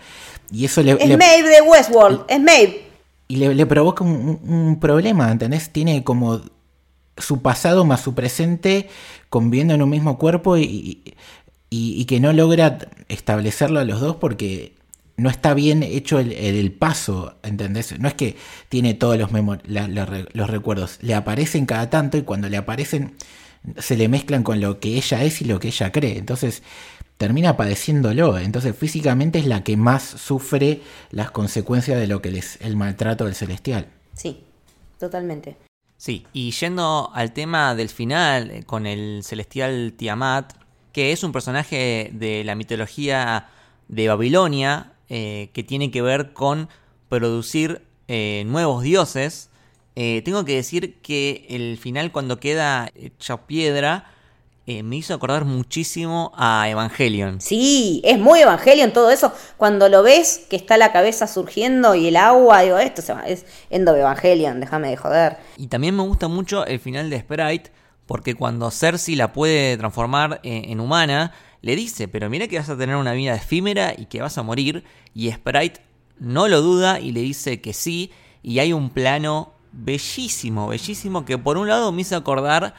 Y 0.53 0.65
eso 0.65 0.83
le... 0.83 0.93
es 0.93 1.09
le- 1.09 1.17
Maeve 1.17 1.49
de 1.49 1.61
Westworld, 1.63 2.21
es 2.29 2.41
Maeve. 2.41 2.85
y 3.29 3.37
le, 3.37 3.55
le 3.55 3.67
provoca 3.67 4.05
un, 4.05 4.79
problema, 4.81 5.31
¿entendés? 5.33 5.71
Tiene 5.73 6.05
como 6.05 6.41
su 7.19 7.43
pasado 7.43 7.85
más 7.85 8.01
su 8.03 8.15
presente 8.15 8.89
conviviendo 9.31 9.75
en 9.75 9.83
un 9.83 9.91
mismo 9.91 10.19
cuerpo 10.19 10.57
y, 10.57 10.65
y- 11.71 12.01
y 12.01 12.05
que 12.05 12.21
no 12.21 12.33
logra 12.33 12.79
establecerlo 13.09 13.81
a 13.81 13.85
los 13.85 14.01
dos 14.01 14.17
porque 14.17 14.75
no 15.17 15.31
está 15.31 15.55
bien 15.55 15.83
hecho 15.83 16.19
el, 16.19 16.33
el- 16.33 16.57
el 16.57 16.73
paso, 16.73 17.37
¿entendés? 17.43 17.99
No 17.99 18.09
es 18.09 18.15
que 18.15 18.37
tiene 18.69 18.95
todos 18.95 19.19
los, 19.19 19.31
la- 19.67 19.89
los 19.89 20.51
recuerdos, 20.51 20.99
le 21.03 21.15
aparecen 21.15 21.67
cada 21.67 21.89
tanto 21.91 22.19
y 22.19 22.23
cuando 22.23 22.49
le 22.49 22.57
aparecen 22.57 23.15
se 23.79 23.97
le 23.97 24.09
mezclan 24.09 24.43
con 24.45 24.61
lo 24.61 24.79
que 24.79 24.97
ella 24.97 25.25
es 25.25 25.41
y 25.43 25.45
lo 25.45 25.59
que 25.59 25.69
ella 25.69 25.91
cree. 25.91 26.19
Entonces 26.19 26.63
termina 27.17 27.57
padeciéndolo. 27.57 28.39
Entonces 28.39 28.77
físicamente 28.77 29.39
es 29.39 29.47
la 29.47 29.65
que 29.65 29.77
más 29.77 30.03
sufre 30.05 30.83
las 31.11 31.31
consecuencias 31.31 31.99
de 31.99 32.07
lo 32.07 32.21
que 32.23 32.37
es 32.39 32.59
el 32.61 32.77
maltrato 32.77 33.25
del 33.25 33.35
celestial. 33.35 33.89
Sí, 34.15 34.45
totalmente. 34.99 35.57
Sí, 35.97 36.27
y 36.35 36.51
yendo 36.51 37.11
al 37.15 37.33
tema 37.33 37.75
del 37.75 37.89
final 37.89 38.51
eh, 38.51 38.63
con 38.65 38.87
el 38.87 39.23
celestial 39.25 39.95
Tiamat, 39.97 40.53
que 40.93 41.11
es 41.13 41.25
un 41.25 41.33
personaje 41.33 42.11
de 42.13 42.45
la 42.45 42.55
mitología 42.55 43.49
de 43.89 44.09
Babilonia, 44.09 44.93
eh, 45.09 45.51
que 45.53 45.63
tiene 45.63 45.91
que 45.91 46.03
ver 46.03 46.33
con 46.33 46.69
producir 47.09 47.83
eh, 48.09 48.45
nuevos 48.47 48.83
dioses, 48.83 49.51
eh, 49.95 50.23
tengo 50.25 50.45
que 50.45 50.55
decir 50.57 51.01
que 51.01 51.47
el 51.49 51.79
final 51.79 52.13
cuando 52.13 52.39
queda 52.39 52.91
hecha 52.95 53.47
piedra 53.47 54.11
eh, 54.67 54.83
me 54.83 54.97
hizo 54.97 55.15
acordar 55.15 55.45
muchísimo 55.45 56.33
a 56.37 56.69
Evangelion. 56.69 57.41
Sí, 57.41 58.03
es 58.05 58.19
muy 58.19 58.41
Evangelion 58.41 58.93
todo 58.93 59.11
eso. 59.11 59.33
Cuando 59.57 59.89
lo 59.89 60.03
ves, 60.03 60.45
que 60.51 60.57
está 60.57 60.77
la 60.77 60.91
cabeza 60.93 61.29
surgiendo 61.29 61.95
y 61.95 62.09
el 62.09 62.17
agua, 62.17 62.63
digo, 62.63 62.77
esto 62.79 63.01
se 63.01 63.15
va- 63.15 63.23
es 63.29 63.47
Endo 63.71 63.95
Evangelion, 63.95 64.59
déjame 64.61 64.89
de 64.91 64.97
joder. 64.97 65.37
Y 65.57 65.69
también 65.69 65.97
me 65.97 66.03
gusta 66.03 66.27
mucho 66.27 66.67
el 66.67 66.81
final 66.81 67.09
de 67.11 67.21
Sprite, 67.21 67.71
porque 68.07 68.35
cuando 68.35 68.71
Cersei 68.73 69.15
la 69.15 69.33
puede 69.33 69.77
transformar 69.77 70.41
en 70.43 70.81
humana, 70.81 71.33
le 71.67 71.77
dice, 71.77 72.09
pero 72.09 72.31
mira 72.31 72.47
que 72.49 72.59
vas 72.59 72.69
a 72.71 72.79
tener 72.79 72.97
una 72.97 73.13
vida 73.13 73.35
efímera 73.35 73.93
y 73.97 74.07
que 74.07 74.23
vas 74.23 74.39
a 74.39 74.43
morir, 74.43 74.85
y 75.15 75.31
Sprite 75.33 75.81
no 76.19 76.49
lo 76.49 76.63
duda 76.63 77.01
y 77.01 77.13
le 77.13 77.21
dice 77.21 77.61
que 77.61 77.73
sí, 77.73 78.11
y 78.43 78.61
hay 78.61 78.73
un 78.73 78.91
plano 78.91 79.53
bellísimo, 79.73 80.69
bellísimo, 80.69 81.25
que 81.25 81.39
por 81.39 81.59
un 81.59 81.69
lado 81.69 81.91
me 81.93 82.03
hizo 82.03 82.17
acordar 82.17 82.75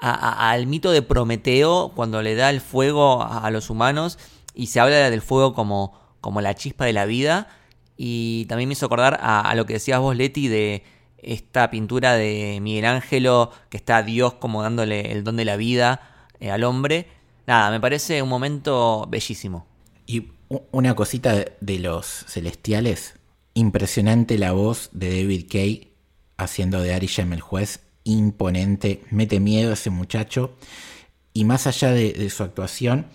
a- 0.00 0.50
al 0.50 0.66
mito 0.66 0.90
de 0.90 1.00
Prometeo, 1.00 1.92
cuando 1.94 2.20
le 2.22 2.34
da 2.34 2.50
el 2.50 2.60
fuego 2.60 3.22
a, 3.22 3.48
los 3.50 3.70
humanos, 3.70 4.18
y 4.54 4.66
se 4.66 4.80
habla 4.80 5.08
del 5.10 5.22
fuego 5.22 5.54
como, 5.54 5.98
como 6.20 6.40
la 6.40 6.54
chispa 6.54 6.84
de 6.84 6.92
la 6.92 7.06
vida, 7.06 7.48
y 7.96 8.44
también 8.46 8.68
me 8.68 8.72
hizo 8.72 8.86
acordar 8.86 9.18
a, 9.22 9.40
a 9.40 9.54
lo 9.54 9.64
que 9.64 9.74
decías 9.74 10.00
vos, 10.00 10.16
Leti, 10.16 10.48
de 10.48 10.82
esta 11.18 11.70
pintura 11.70 12.14
de 12.14 12.58
Miguel 12.60 12.84
Ángelo, 12.84 13.50
que 13.70 13.76
está 13.76 14.02
Dios 14.02 14.34
como 14.34 14.62
dándole 14.62 15.12
el 15.12 15.22
don 15.24 15.36
de 15.36 15.44
la 15.44 15.56
vida 15.56 16.00
eh, 16.40 16.50
al 16.50 16.64
hombre. 16.64 17.08
Nada, 17.46 17.70
me 17.70 17.80
parece 17.80 18.22
un 18.22 18.28
momento 18.28 19.06
bellísimo. 19.08 19.66
Y 20.06 20.28
una 20.70 20.94
cosita 20.94 21.44
de- 21.60 21.78
los 21.78 22.06
celestiales, 22.28 23.14
impresionante 23.54 24.38
la 24.38 24.52
voz 24.52 24.90
de 24.92 25.08
David 25.22 25.46
Kay 25.50 25.92
haciendo 26.36 26.80
de 26.80 26.94
Arishem 26.94 27.32
el 27.32 27.40
juez, 27.40 27.80
imponente, 28.04 29.02
mete 29.10 29.40
miedo 29.40 29.72
ese 29.72 29.90
muchacho. 29.90 30.56
Y 31.32 31.44
más 31.44 31.66
allá 31.66 31.90
de, 31.90 32.12
de 32.12 32.30
su 32.30 32.42
actuación, 32.42 33.06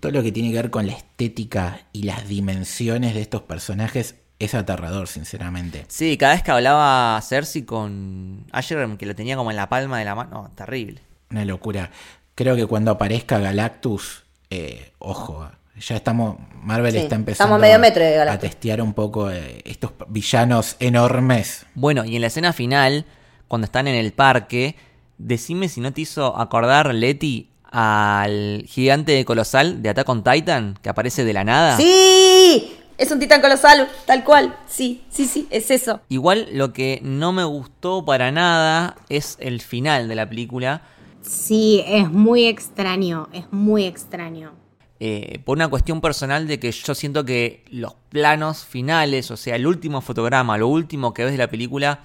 todo 0.00 0.12
lo 0.12 0.22
que 0.22 0.32
tiene 0.32 0.50
que 0.50 0.56
ver 0.56 0.70
con 0.70 0.86
la 0.86 0.92
estética 0.92 1.86
y 1.92 2.04
las 2.04 2.28
dimensiones 2.28 3.14
de 3.14 3.20
estos 3.22 3.42
personajes 3.42 4.16
es 4.38 4.54
aterrador, 4.54 5.08
sinceramente. 5.08 5.84
Sí, 5.88 6.16
cada 6.16 6.34
vez 6.34 6.42
que 6.42 6.50
hablaba 6.50 7.20
Cersei 7.22 7.62
con 7.64 8.44
Asher, 8.52 8.86
que 8.98 9.06
lo 9.06 9.14
tenía 9.14 9.36
como 9.36 9.50
en 9.50 9.56
la 9.56 9.68
palma 9.68 9.98
de 9.98 10.04
la 10.04 10.14
mano, 10.14 10.42
no, 10.42 10.50
terrible. 10.54 11.00
Una 11.30 11.44
locura. 11.44 11.90
Creo 12.36 12.54
que 12.54 12.66
cuando 12.66 12.90
aparezca 12.90 13.38
Galactus, 13.38 14.24
eh, 14.50 14.92
ojo, 14.98 15.48
ya 15.80 15.96
estamos, 15.96 16.36
Marvel 16.62 16.92
Sí, 16.92 16.98
está 16.98 17.14
empezando 17.14 17.54
estamos 17.54 17.56
a 17.56 17.60
medio 17.66 17.78
metro 17.78 18.04
de 18.04 18.14
a 18.14 18.18
Galactus. 18.18 18.50
testear 18.50 18.82
un 18.82 18.92
poco 18.92 19.30
eh, 19.30 19.62
estos 19.64 19.92
villanos 20.08 20.76
enormes. 20.78 21.64
Bueno, 21.74 22.04
y 22.04 22.14
en 22.14 22.20
la 22.20 22.26
escena 22.26 22.52
final, 22.52 23.06
cuando 23.48 23.64
están 23.64 23.88
en 23.88 23.94
el 23.94 24.12
parque, 24.12 24.76
decime 25.16 25.70
si 25.70 25.80
no 25.80 25.94
te 25.94 26.02
hizo 26.02 26.38
acordar, 26.38 26.94
Leti, 26.94 27.48
al 27.70 28.64
gigante 28.68 29.24
colosal 29.24 29.82
de 29.82 29.88
Attack 29.88 30.08
on 30.08 30.22
Titan, 30.22 30.78
que 30.82 30.90
aparece 30.90 31.24
de 31.24 31.32
la 31.32 31.42
nada. 31.42 31.78
¡Sí! 31.78 32.76
Es 32.98 33.10
un 33.10 33.18
titán 33.18 33.40
colosal, 33.40 33.88
tal 34.04 34.24
cual. 34.24 34.56
Sí, 34.66 35.02
sí, 35.10 35.26
sí, 35.26 35.46
es 35.50 35.70
eso. 35.70 36.00
Igual 36.10 36.48
lo 36.52 36.74
que 36.74 37.00
no 37.02 37.32
me 37.32 37.44
gustó 37.44 38.04
para 38.04 38.30
nada 38.30 38.96
es 39.08 39.38
el 39.40 39.62
final 39.62 40.08
de 40.08 40.14
la 40.14 40.28
película. 40.28 40.82
Sí, 41.26 41.82
es 41.86 42.10
muy 42.10 42.46
extraño, 42.46 43.28
es 43.32 43.52
muy 43.52 43.84
extraño. 43.84 44.52
eh, 44.98 45.40
por 45.44 45.58
una 45.58 45.68
cuestión 45.68 46.00
personal 46.00 46.46
de 46.46 46.58
que 46.58 46.72
yo 46.72 46.94
siento 46.94 47.24
que 47.24 47.64
los 47.70 47.94
planos 48.08 48.64
finales, 48.64 49.30
o 49.30 49.36
sea, 49.36 49.56
el 49.56 49.66
último 49.66 50.00
fotograma, 50.00 50.56
lo 50.56 50.68
último 50.68 51.12
que 51.12 51.24
ves 51.24 51.32
de 51.32 51.38
la 51.38 51.48
película, 51.50 52.00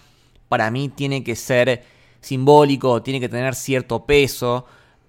para 0.50 0.70
mí 0.72 0.90
tiene 0.90 1.24
que 1.24 1.36
ser 1.38 1.84
simbólico, 2.20 3.02
tiene 3.02 3.20
que 3.22 3.30
tener 3.30 3.56
cierto 3.56 4.06
peso, 4.06 4.66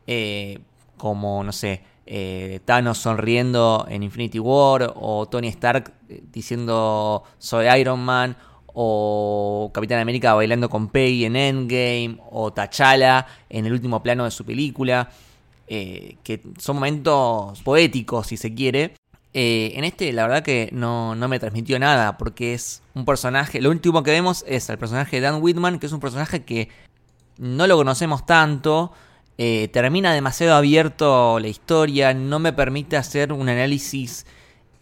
eh, 0.06 0.60
como, 0.97 1.43
no 1.43 1.52
sé, 1.52 1.82
eh, 2.06 2.60
Thanos 2.64 2.98
sonriendo 2.98 3.84
en 3.89 4.05
Infinity 4.05 4.39
War, 4.39 4.93
o 4.97 5.26
Tony 5.28 5.48
Stark 5.48 5.93
diciendo 6.32 7.24
soy 7.39 7.66
Iron 7.80 8.01
Man, 8.05 8.36
o 8.74 9.70
Capitán 9.73 10.01
América 10.01 10.35
bailando 10.35 10.69
con 10.69 10.89
Peggy 10.89 11.24
en 11.24 11.36
Endgame, 11.36 12.19
o 12.31 12.53
T'Challa 12.53 13.27
en 13.49 13.66
el 13.66 13.73
último 13.73 14.03
plano 14.03 14.24
de 14.24 14.31
su 14.31 14.44
película 14.44 15.09
eh, 15.74 16.16
que 16.23 16.43
son 16.59 16.77
momentos 16.77 17.62
poéticos, 17.62 18.27
si 18.27 18.36
se 18.36 18.55
quiere. 18.55 18.94
Eh, 19.32 19.73
en 19.77 19.85
este, 19.85 20.12
la 20.12 20.24
verdad 20.27 20.43
que 20.43 20.69
no, 20.73 21.15
no 21.15 21.28
me 21.28 21.39
transmitió 21.39 21.78
nada, 21.78 22.19
porque 22.19 22.53
es 22.53 22.82
un 22.94 23.07
personaje. 23.07 23.61
Lo 23.61 23.70
último 23.70 24.03
que 24.03 24.11
vemos 24.11 24.44
es 24.47 24.69
el 24.69 24.77
personaje 24.77 25.16
de 25.16 25.23
Dan 25.23 25.40
Whitman, 25.43 25.78
que 25.78 25.86
es 25.86 25.93
un 25.93 26.01
personaje 26.01 26.44
que 26.44 26.69
no 27.39 27.66
lo 27.66 27.77
conocemos 27.77 28.27
tanto. 28.27 28.93
eh, 29.39 29.69
termina 29.73 30.12
demasiado 30.12 30.55
abierto 30.55 31.39
la 31.40 31.49
historia, 31.49 32.12
no 32.12 32.39
me 32.39 32.53
permite 32.53 32.99
hacer 32.99 33.32
un 33.32 33.49
análisis 33.49 34.27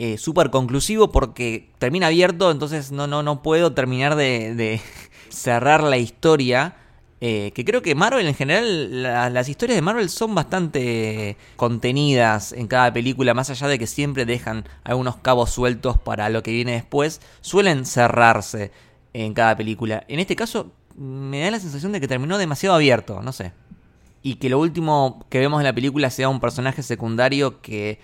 eh, 0.02 0.16
súper 0.16 0.48
conclusivo 0.48 1.12
porque 1.12 1.68
termina 1.78 2.06
abierto, 2.06 2.50
entonces 2.50 2.90
no, 2.90 3.06
no, 3.06 3.22
no 3.22 3.42
puedo 3.42 3.74
terminar 3.74 4.16
de, 4.16 4.80
cerrar 5.28 5.82
la 5.82 5.98
historia. 5.98 6.76
Eh, 7.22 7.52
que 7.54 7.66
creo 7.66 7.82
que 7.82 7.94
Marvel 7.94 8.26
en 8.26 8.34
general, 8.34 9.02
la- 9.02 9.28
las 9.28 9.46
historias 9.50 9.76
de 9.76 9.82
Marvel 9.82 10.08
son 10.08 10.34
bastante 10.34 11.36
contenidas 11.56 12.54
en 12.54 12.66
cada 12.66 12.90
película, 12.94 13.34
más 13.34 13.50
allá 13.50 13.68
de 13.68 13.78
que 13.78 13.86
siempre 13.86 14.24
dejan 14.24 14.64
algunos 14.84 15.16
cabos 15.16 15.50
sueltos 15.50 15.98
para 15.98 16.30
lo 16.30 16.42
que 16.42 16.50
viene 16.52 16.72
después, 16.72 17.20
suelen 17.42 17.84
cerrarse 17.84 18.72
en 19.12 19.34
cada 19.34 19.54
película. 19.54 20.02
En 20.08 20.18
este 20.18 20.34
caso, 20.34 20.72
me 20.96 21.40
da 21.40 21.50
la 21.50 21.60
sensación 21.60 21.92
de 21.92 22.00
que 22.00 22.08
terminó 22.08 22.38
demasiado 22.38 22.74
abierto, 22.74 23.20
no 23.20 23.32
sé. 23.32 23.52
Y 24.22 24.36
que 24.36 24.48
lo 24.48 24.58
último 24.58 25.26
que 25.28 25.40
vemos 25.40 25.60
en 25.60 25.64
la 25.66 25.74
película 25.74 26.08
sea 26.08 26.30
un 26.30 26.40
personaje 26.40 26.82
secundario 26.82 27.60
que 27.60 27.98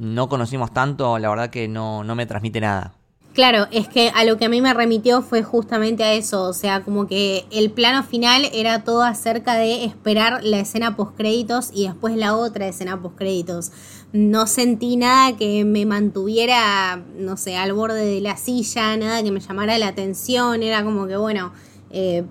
no 0.00 0.30
conocimos 0.30 0.72
tanto, 0.72 1.18
la 1.18 1.28
verdad 1.28 1.50
que 1.50 1.68
no, 1.68 2.02
no 2.04 2.14
me 2.14 2.24
transmite 2.24 2.58
nada. 2.60 2.94
Claro, 3.34 3.68
es 3.70 3.86
que 3.86 4.10
a 4.14 4.24
lo 4.24 4.38
que 4.38 4.46
a 4.46 4.48
mí 4.48 4.60
me 4.60 4.74
remitió 4.74 5.22
fue 5.22 5.42
justamente 5.42 6.02
a 6.02 6.14
eso, 6.14 6.48
o 6.48 6.52
sea, 6.52 6.82
como 6.82 7.06
que 7.06 7.44
el 7.52 7.70
plano 7.70 8.02
final 8.02 8.48
era 8.52 8.82
todo 8.82 9.02
acerca 9.02 9.54
de 9.54 9.84
esperar 9.84 10.42
la 10.42 10.58
escena 10.58 10.96
postcréditos 10.96 11.70
y 11.72 11.86
después 11.86 12.16
la 12.16 12.34
otra 12.34 12.66
escena 12.66 13.00
postcréditos. 13.00 13.70
No 14.12 14.48
sentí 14.48 14.96
nada 14.96 15.36
que 15.36 15.64
me 15.64 15.86
mantuviera, 15.86 17.04
no 17.16 17.36
sé, 17.36 17.56
al 17.56 17.72
borde 17.72 18.04
de 18.04 18.20
la 18.20 18.36
silla, 18.36 18.96
nada 18.96 19.22
que 19.22 19.30
me 19.30 19.40
llamara 19.40 19.78
la 19.78 19.88
atención, 19.88 20.62
era 20.64 20.82
como 20.82 21.06
que, 21.06 21.16
bueno, 21.16 21.52
eh, 21.90 22.24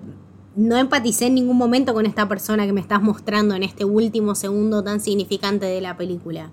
no 0.56 0.76
empaticé 0.76 1.26
en 1.26 1.36
ningún 1.36 1.56
momento 1.56 1.94
con 1.94 2.04
esta 2.04 2.28
persona 2.28 2.66
que 2.66 2.72
me 2.72 2.80
estás 2.80 3.00
mostrando 3.00 3.54
en 3.54 3.62
este 3.62 3.84
último 3.84 4.34
segundo 4.34 4.82
tan 4.82 5.00
significante 5.00 5.66
de 5.66 5.80
la 5.80 5.96
película. 5.96 6.50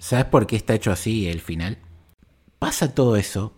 ¿Sabes 0.00 0.24
por 0.24 0.46
qué 0.46 0.56
está 0.56 0.74
hecho 0.74 0.90
así 0.90 1.28
el 1.28 1.42
final? 1.42 1.76
Pasa 2.58 2.94
todo 2.94 3.16
eso, 3.16 3.52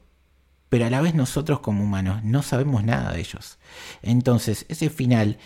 pero 0.68 0.84
a 0.84 0.90
la 0.90 1.00
vez 1.00 1.14
nosotros 1.14 1.60
como 1.60 1.84
humanos 1.84 2.24
no 2.24 2.42
sabemos 2.42 2.82
nada 2.82 3.12
de 3.12 3.20
ellos. 3.20 3.58
Entonces, 4.02 4.66
ese 4.68 4.90
final 4.90 5.38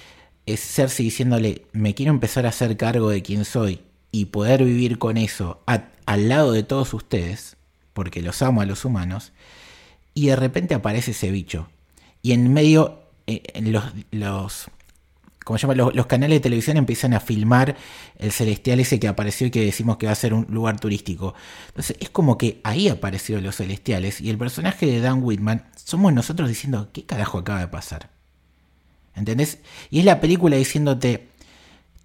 es 0.46 0.60
Cersei 0.60 1.04
diciéndole, 1.04 1.66
me 1.72 1.94
quiero 1.94 2.12
empezar 2.12 2.46
a 2.46 2.48
hacer 2.48 2.78
cargo 2.78 3.10
de 3.10 3.20
quién 3.20 3.44
soy 3.44 3.82
y 4.10 4.26
poder 4.26 4.64
vivir 4.64 4.98
con 4.98 5.18
eso 5.18 5.62
al 5.66 6.28
lado 6.30 6.52
de 6.52 6.62
todos 6.62 6.94
ustedes, 6.94 7.58
porque 7.92 8.22
los 8.22 8.40
amo 8.40 8.62
a 8.62 8.66
los 8.66 8.86
humanos, 8.86 9.32
y 10.14 10.28
de 10.28 10.36
repente 10.36 10.74
aparece 10.74 11.10
ese 11.10 11.30
bicho. 11.30 11.68
Y 12.22 12.32
en 12.32 12.54
medio, 12.54 13.02
eh, 13.26 13.42
en 13.52 13.70
los, 13.70 13.84
los 14.12 14.70
como 15.46 15.58
se 15.58 15.68
llama, 15.68 15.92
los, 15.92 16.06
canales 16.06 16.38
de 16.38 16.40
televisión 16.40 16.76
empiezan 16.76 17.14
a 17.14 17.20
filmar 17.20 17.76
el 18.18 18.32
celestial 18.32 18.80
ese 18.80 18.98
que 18.98 19.06
apareció 19.06 19.46
y 19.46 19.52
que 19.52 19.64
decimos 19.64 19.96
que 19.96 20.06
va 20.06 20.10
a 20.10 20.16
ser 20.16 20.34
un 20.34 20.44
lugar 20.50 20.80
turístico. 20.80 21.34
Entonces 21.68 21.96
es 22.00 22.10
como 22.10 22.36
que 22.36 22.60
ahí 22.64 22.88
aparecieron 22.88 23.44
los 23.44 23.54
celestiales 23.54 24.20
y 24.20 24.28
el 24.28 24.38
personaje 24.38 24.86
de 24.86 24.98
Dan 24.98 25.22
Whitman 25.22 25.64
somos 25.76 26.12
nosotros 26.12 26.48
diciendo, 26.48 26.88
¿qué 26.92 27.06
carajo 27.06 27.38
acaba 27.38 27.60
de 27.60 27.68
pasar? 27.68 28.10
¿Entendés? 29.14 29.60
Y 29.88 30.00
es 30.00 30.04
la 30.04 30.20
película 30.20 30.56
diciéndote, 30.56 31.28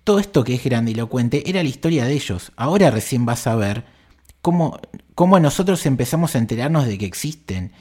todo 0.03 0.19
esto 0.19 0.43
que 0.43 0.53
es 0.53 0.63
grandilocuente 0.63 1.49
era 1.49 1.63
la 1.63 1.69
historia 1.69 2.05
de 2.05 2.13
ellos. 2.13 2.51
Ahora 2.57 2.91
recién 2.91 3.25
vas 3.25 3.47
a 3.47 3.55
ver 3.55 3.85
cómo, 4.43 4.79
cómo 5.15 5.39
nosotros 5.39 5.83
empezamos 5.87 6.35
a 6.35 6.37
enterarnos 6.37 6.85
de 6.85 6.99
que 6.99 7.07
existen 7.07 7.71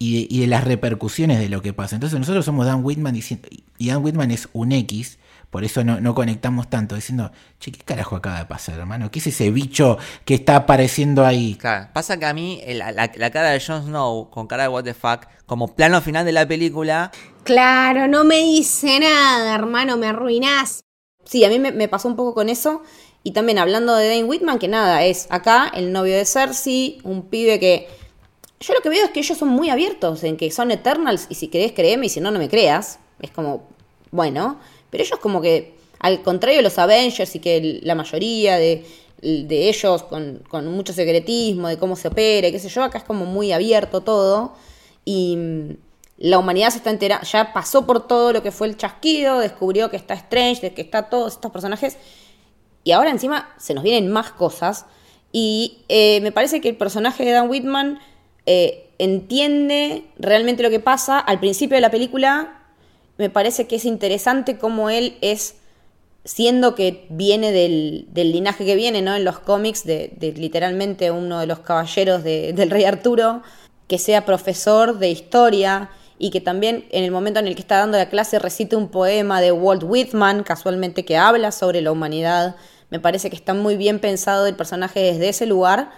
y 0.00 0.14
de, 0.26 0.26
y 0.34 0.40
de 0.40 0.46
las 0.48 0.64
repercusiones 0.64 1.38
de 1.38 1.48
lo 1.48 1.62
que 1.62 1.72
pasa. 1.72 1.94
Entonces 1.94 2.18
nosotros 2.18 2.44
somos 2.44 2.66
Dan 2.66 2.82
Whitman 2.82 3.14
diciendo, 3.14 3.48
y 3.78 3.88
Dan 3.88 4.02
Whitman 4.02 4.30
es 4.32 4.48
un 4.52 4.72
X, 4.72 5.18
por 5.50 5.62
eso 5.62 5.84
no, 5.84 6.00
no 6.00 6.14
conectamos 6.14 6.68
tanto, 6.70 6.94
diciendo, 6.94 7.30
che, 7.60 7.70
¿qué 7.70 7.78
carajo 7.84 8.16
acaba 8.16 8.38
de 8.38 8.46
pasar, 8.46 8.78
hermano? 8.78 9.10
¿Qué 9.10 9.18
es 9.18 9.26
ese 9.28 9.50
bicho 9.50 9.98
que 10.24 10.34
está 10.34 10.56
apareciendo 10.56 11.24
ahí? 11.26 11.54
Claro, 11.56 11.88
pasa 11.92 12.18
que 12.18 12.24
a 12.26 12.32
mí 12.34 12.60
el- 12.64 12.78
la, 12.78 12.92
la 13.14 13.30
cara 13.30 13.50
de 13.50 13.60
Jon 13.60 13.84
Snow 13.84 14.30
con 14.30 14.46
cara 14.46 14.62
de 14.64 14.68
what 14.70 14.84
the 14.84 14.94
fuck, 14.94 15.26
como 15.46 15.74
plano 15.76 16.00
final 16.00 16.24
de 16.24 16.32
la 16.32 16.48
película, 16.48 17.12
Claro, 17.44 18.06
no 18.06 18.22
me 18.24 18.36
dice 18.36 19.00
nada, 19.00 19.54
hermano, 19.54 19.96
me 19.96 20.06
arruinás. 20.06 20.84
Sí, 21.24 21.44
a 21.44 21.48
mí 21.48 21.58
me, 21.58 21.72
me 21.72 21.88
pasó 21.88 22.06
un 22.08 22.14
poco 22.16 22.34
con 22.34 22.48
eso. 22.48 22.82
Y 23.22 23.32
también 23.32 23.58
hablando 23.58 23.94
de 23.96 24.08
Dane 24.08 24.24
Whitman, 24.24 24.58
que 24.58 24.68
nada, 24.68 25.02
es 25.04 25.26
acá 25.30 25.70
el 25.74 25.90
novio 25.92 26.16
de 26.16 26.24
Cersei, 26.26 26.98
un 27.02 27.28
pibe 27.28 27.58
que. 27.58 27.88
Yo 28.60 28.74
lo 28.74 28.82
que 28.82 28.90
veo 28.90 29.06
es 29.06 29.10
que 29.10 29.20
ellos 29.20 29.38
son 29.38 29.48
muy 29.48 29.70
abiertos 29.70 30.22
en 30.22 30.36
que 30.36 30.50
son 30.50 30.70
Eternals 30.70 31.26
y 31.30 31.34
si 31.34 31.48
querés 31.48 31.72
créeme 31.72 32.06
y 32.06 32.08
si 32.10 32.20
no, 32.20 32.30
no 32.30 32.38
me 32.38 32.48
creas. 32.48 32.98
Es 33.20 33.30
como, 33.30 33.66
bueno. 34.10 34.60
Pero 34.90 35.02
ellos 35.02 35.18
como 35.18 35.40
que, 35.40 35.74
al 35.98 36.22
contrario 36.22 36.58
de 36.58 36.62
los 36.62 36.78
Avengers 36.78 37.34
y 37.34 37.38
que 37.38 37.80
la 37.82 37.94
mayoría 37.94 38.56
de, 38.58 38.84
de 39.22 39.68
ellos 39.68 40.02
con, 40.02 40.42
con 40.48 40.66
mucho 40.66 40.92
secretismo, 40.92 41.68
de 41.68 41.78
cómo 41.78 41.96
se 41.96 42.08
opera, 42.08 42.48
y 42.48 42.52
qué 42.52 42.58
sé 42.58 42.68
yo, 42.68 42.82
acá 42.82 42.98
es 42.98 43.04
como 43.04 43.24
muy 43.24 43.52
abierto 43.52 44.02
todo. 44.02 44.52
Y 45.06 45.36
mm, 45.36 45.76
la 46.18 46.38
humanidad 46.38 46.70
se 46.70 46.78
está 46.78 46.90
enterando, 46.90 47.26
ya 47.26 47.54
pasó 47.54 47.86
por 47.86 48.06
todo 48.06 48.34
lo 48.34 48.42
que 48.42 48.52
fue 48.52 48.66
el 48.66 48.76
chasquido, 48.76 49.38
descubrió 49.38 49.90
que 49.90 49.96
está 49.96 50.12
Strange, 50.14 50.74
que 50.74 50.82
está 50.82 51.08
todos 51.08 51.34
estos 51.34 51.50
personajes. 51.50 51.96
Y 52.84 52.92
ahora 52.92 53.10
encima 53.10 53.54
se 53.58 53.72
nos 53.72 53.84
vienen 53.84 54.12
más 54.12 54.30
cosas. 54.32 54.84
Y 55.32 55.78
eh, 55.88 56.20
me 56.20 56.30
parece 56.30 56.60
que 56.60 56.68
el 56.68 56.76
personaje 56.76 57.24
de 57.24 57.30
Dan 57.30 57.48
Whitman 57.48 58.00
eh, 58.46 58.88
entiende 58.98 60.04
realmente 60.18 60.62
lo 60.62 60.70
que 60.70 60.80
pasa. 60.80 61.18
Al 61.18 61.40
principio 61.40 61.76
de 61.76 61.80
la 61.80 61.90
película 61.90 62.62
me 63.18 63.30
parece 63.30 63.66
que 63.66 63.76
es 63.76 63.84
interesante 63.84 64.58
cómo 64.58 64.90
él 64.90 65.16
es, 65.20 65.56
siendo 66.24 66.74
que 66.74 67.06
viene 67.10 67.52
del, 67.52 68.08
linaje 68.14 68.64
que 68.64 68.74
viene, 68.76 69.02
¿no? 69.02 69.14
En 69.14 69.24
los 69.24 69.38
cómics, 69.38 69.84
de, 69.84 70.16
literalmente 70.36 71.10
uno 71.10 71.40
de 71.40 71.46
los 71.46 71.60
caballeros 71.60 72.24
de- 72.24 72.52
del 72.52 72.70
rey 72.70 72.84
Arturo, 72.84 73.42
que 73.88 73.98
sea 73.98 74.24
profesor 74.24 74.98
de 74.98 75.10
historia 75.10 75.90
y 76.18 76.30
que 76.30 76.40
también 76.40 76.84
en 76.90 77.04
el 77.04 77.10
momento 77.10 77.40
en 77.40 77.46
el 77.46 77.54
que 77.54 77.62
está 77.62 77.78
dando 77.78 77.98
la 77.98 78.08
clase 78.08 78.38
recite 78.38 78.76
un 78.76 78.88
poema 78.88 79.40
de 79.40 79.52
Walt 79.52 79.82
Whitman, 79.84 80.42
casualmente 80.42 81.04
que 81.04 81.16
habla 81.16 81.50
sobre 81.50 81.80
la 81.80 81.90
humanidad. 81.90 82.56
Me 82.90 83.00
parece 83.00 83.30
que 83.30 83.36
está 83.36 83.54
muy 83.54 83.76
bien 83.76 83.98
pensado 84.00 84.46
el 84.46 84.54
personaje 84.54 85.00
desde 85.00 85.30
ese 85.30 85.46
lugar. 85.46 85.90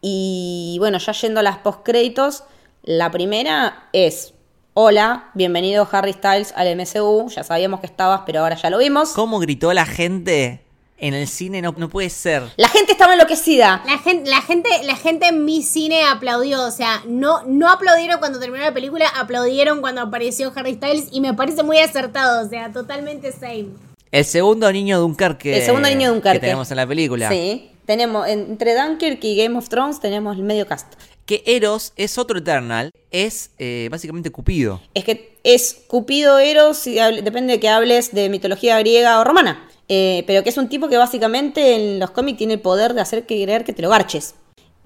Y 0.00 0.76
bueno, 0.78 0.98
ya 0.98 1.12
yendo 1.12 1.40
a 1.40 1.42
las 1.42 1.58
postcréditos, 1.58 2.44
la 2.82 3.10
primera 3.10 3.88
es, 3.92 4.32
hola, 4.72 5.30
bienvenido 5.34 5.86
Harry 5.92 6.14
Styles 6.14 6.54
al 6.56 6.74
MCU, 6.74 7.28
ya 7.28 7.44
sabíamos 7.44 7.80
que 7.80 7.86
estabas, 7.86 8.22
pero 8.24 8.40
ahora 8.40 8.56
ya 8.56 8.70
lo 8.70 8.78
vimos. 8.78 9.10
¿cómo 9.10 9.38
gritó 9.38 9.72
la 9.74 9.84
gente 9.84 10.64
en 10.96 11.12
el 11.12 11.28
cine? 11.28 11.60
No, 11.60 11.74
no 11.76 11.90
puede 11.90 12.08
ser. 12.08 12.44
La 12.56 12.68
gente 12.68 12.92
estaba 12.92 13.12
enloquecida. 13.12 13.82
La 13.84 13.98
gente, 13.98 14.30
la 14.30 14.40
gente, 14.40 14.70
la 14.84 14.96
gente 14.96 15.26
en 15.28 15.44
mi 15.44 15.62
cine 15.62 16.04
aplaudió, 16.04 16.64
o 16.64 16.70
sea, 16.70 17.02
no, 17.06 17.42
no 17.44 17.70
aplaudieron 17.70 18.18
cuando 18.20 18.40
terminó 18.40 18.64
la 18.64 18.72
película, 18.72 19.06
aplaudieron 19.08 19.82
cuando 19.82 20.00
apareció 20.00 20.50
Harry 20.56 20.76
Styles 20.76 21.08
y 21.12 21.20
me 21.20 21.34
parece 21.34 21.62
muy 21.62 21.78
acertado, 21.78 22.46
o 22.46 22.48
sea, 22.48 22.72
totalmente 22.72 23.32
same. 23.32 23.68
El 24.10 24.24
segundo 24.24 24.72
niño 24.72 24.98
Dunkerque. 24.98 25.58
El 25.58 25.62
segundo 25.62 25.88
niño 25.88 26.08
de 26.08 26.14
Dunkerque. 26.14 26.40
Que 26.40 26.46
tenemos 26.46 26.70
en 26.70 26.76
la 26.78 26.86
película. 26.86 27.28
Sí, 27.28 27.69
tenemos, 27.86 28.26
entre 28.28 28.74
Dunkirk 28.74 29.22
y 29.24 29.36
Game 29.36 29.56
of 29.58 29.68
Thrones 29.68 30.00
tenemos 30.00 30.36
el 30.36 30.42
medio 30.44 30.66
cast. 30.66 30.94
Que 31.26 31.42
Eros 31.46 31.92
es 31.96 32.18
otro 32.18 32.38
Eternal. 32.38 32.90
Es 33.10 33.50
eh, 33.58 33.88
básicamente 33.90 34.30
Cupido. 34.30 34.80
Es 34.94 35.04
que 35.04 35.36
es 35.44 35.82
Cupido 35.86 36.38
Eros, 36.38 36.86
hable- 36.86 37.22
depende 37.22 37.54
de 37.54 37.60
que 37.60 37.68
hables 37.68 38.12
de 38.12 38.28
mitología 38.28 38.78
griega 38.80 39.20
o 39.20 39.24
romana. 39.24 39.68
Eh, 39.88 40.24
pero 40.26 40.42
que 40.44 40.50
es 40.50 40.56
un 40.56 40.68
tipo 40.68 40.88
que 40.88 40.96
básicamente 40.96 41.74
en 41.74 41.98
los 41.98 42.10
cómics 42.12 42.38
tiene 42.38 42.54
el 42.54 42.60
poder 42.60 42.94
de 42.94 43.00
hacer 43.00 43.26
que 43.26 43.42
creer 43.42 43.64
que 43.64 43.72
te 43.72 43.82
lo 43.82 43.90
garches. 43.90 44.34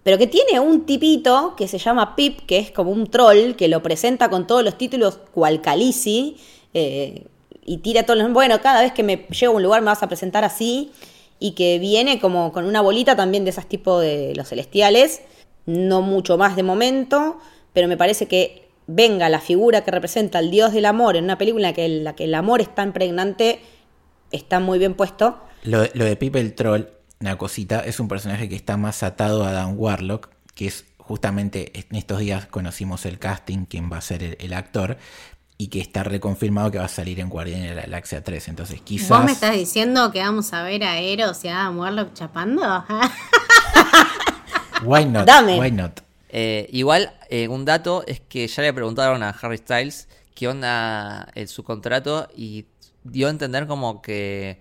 Pero 0.02 0.18
que 0.18 0.26
tiene 0.26 0.60
un 0.60 0.84
tipito 0.84 1.54
que 1.56 1.66
se 1.66 1.78
llama 1.78 2.14
Pip, 2.14 2.40
que 2.46 2.58
es 2.58 2.70
como 2.70 2.90
un 2.90 3.06
troll, 3.06 3.54
que 3.54 3.68
lo 3.68 3.82
presenta 3.82 4.28
con 4.28 4.46
todos 4.46 4.62
los 4.62 4.76
títulos 4.76 5.18
cual 5.32 5.62
Khaleesi, 5.62 6.36
eh, 6.74 7.26
y 7.64 7.78
tira 7.78 8.04
todos 8.04 8.18
los... 8.20 8.30
Bueno, 8.32 8.60
cada 8.60 8.82
vez 8.82 8.92
que 8.92 9.02
me 9.02 9.26
llego 9.30 9.54
a 9.54 9.56
un 9.56 9.62
lugar 9.62 9.80
me 9.80 9.86
vas 9.86 10.02
a 10.02 10.08
presentar 10.08 10.44
así, 10.44 10.90
y 11.38 11.52
que 11.52 11.78
viene 11.78 12.20
como 12.20 12.52
con 12.52 12.64
una 12.64 12.80
bolita 12.80 13.16
también 13.16 13.44
de 13.44 13.50
esas 13.50 13.66
tipo 13.68 13.98
de 14.00 14.32
los 14.34 14.48
celestiales, 14.48 15.22
no 15.66 16.00
mucho 16.02 16.36
más 16.38 16.56
de 16.56 16.62
momento, 16.62 17.38
pero 17.72 17.88
me 17.88 17.96
parece 17.96 18.26
que 18.26 18.68
venga 18.86 19.28
la 19.28 19.40
figura 19.40 19.82
que 19.84 19.90
representa 19.90 20.38
al 20.38 20.50
dios 20.50 20.72
del 20.72 20.84
amor 20.84 21.16
en 21.16 21.24
una 21.24 21.38
película 21.38 21.70
en 21.70 21.74
que 21.74 21.84
el- 21.86 22.04
la 22.04 22.14
que 22.14 22.24
el 22.24 22.34
amor 22.34 22.60
es 22.60 22.74
tan 22.74 22.92
pregnante, 22.92 23.60
está 24.30 24.60
muy 24.60 24.78
bien 24.78 24.94
puesto. 24.94 25.38
Lo, 25.62 25.80
de 25.82 26.16
Pipe 26.16 26.44
Troll, 26.50 26.86
una 27.20 27.38
cosita, 27.38 27.80
es 27.80 27.98
un 28.00 28.08
personaje 28.08 28.48
que 28.48 28.56
está 28.56 28.76
más 28.76 29.02
atado 29.02 29.44
a 29.44 29.52
Dan 29.52 29.74
Warlock, 29.78 30.28
que 30.54 30.66
es 30.66 30.84
justamente 30.98 31.72
en 31.74 31.96
estos 31.96 32.18
días 32.18 32.46
conocimos 32.46 33.06
el 33.06 33.18
casting, 33.18 33.64
quién 33.66 33.90
va 33.90 33.98
a 33.98 34.00
ser 34.02 34.36
el 34.40 34.52
actor, 34.52 34.98
y 35.56 35.68
que 35.68 35.80
está 35.80 36.02
reconfirmado 36.02 36.70
que 36.70 36.78
va 36.78 36.86
a 36.86 36.88
salir 36.88 37.20
en 37.20 37.28
Guardianes 37.28 37.70
de 37.70 37.76
la 37.76 37.82
Galaxia 37.82 38.24
3. 38.24 38.48
Entonces 38.48 38.80
quizás... 38.80 39.08
¿Vos 39.08 39.24
me 39.24 39.32
estás 39.32 39.54
diciendo 39.54 40.10
que 40.10 40.20
vamos 40.20 40.52
a 40.52 40.62
ver 40.62 40.84
a 40.84 40.98
Eros 40.98 41.44
y 41.44 41.48
a 41.48 41.62
Adam 41.62 41.78
Warlock 41.78 42.12
chapando? 42.14 42.84
Why 44.82 45.04
not? 45.06 45.26
Dame. 45.26 45.60
Why 45.60 45.70
not? 45.70 46.00
Eh, 46.28 46.68
igual, 46.72 47.12
eh, 47.30 47.46
un 47.46 47.64
dato 47.64 48.04
es 48.06 48.20
que 48.20 48.48
ya 48.48 48.62
le 48.62 48.72
preguntaron 48.72 49.22
a 49.22 49.30
Harry 49.30 49.58
Styles 49.58 50.08
qué 50.34 50.48
onda 50.48 51.28
eh, 51.34 51.46
su 51.46 51.62
contrato 51.62 52.28
y 52.36 52.66
dio 53.04 53.28
a 53.28 53.30
entender 53.30 53.68
como 53.68 54.02
que 54.02 54.60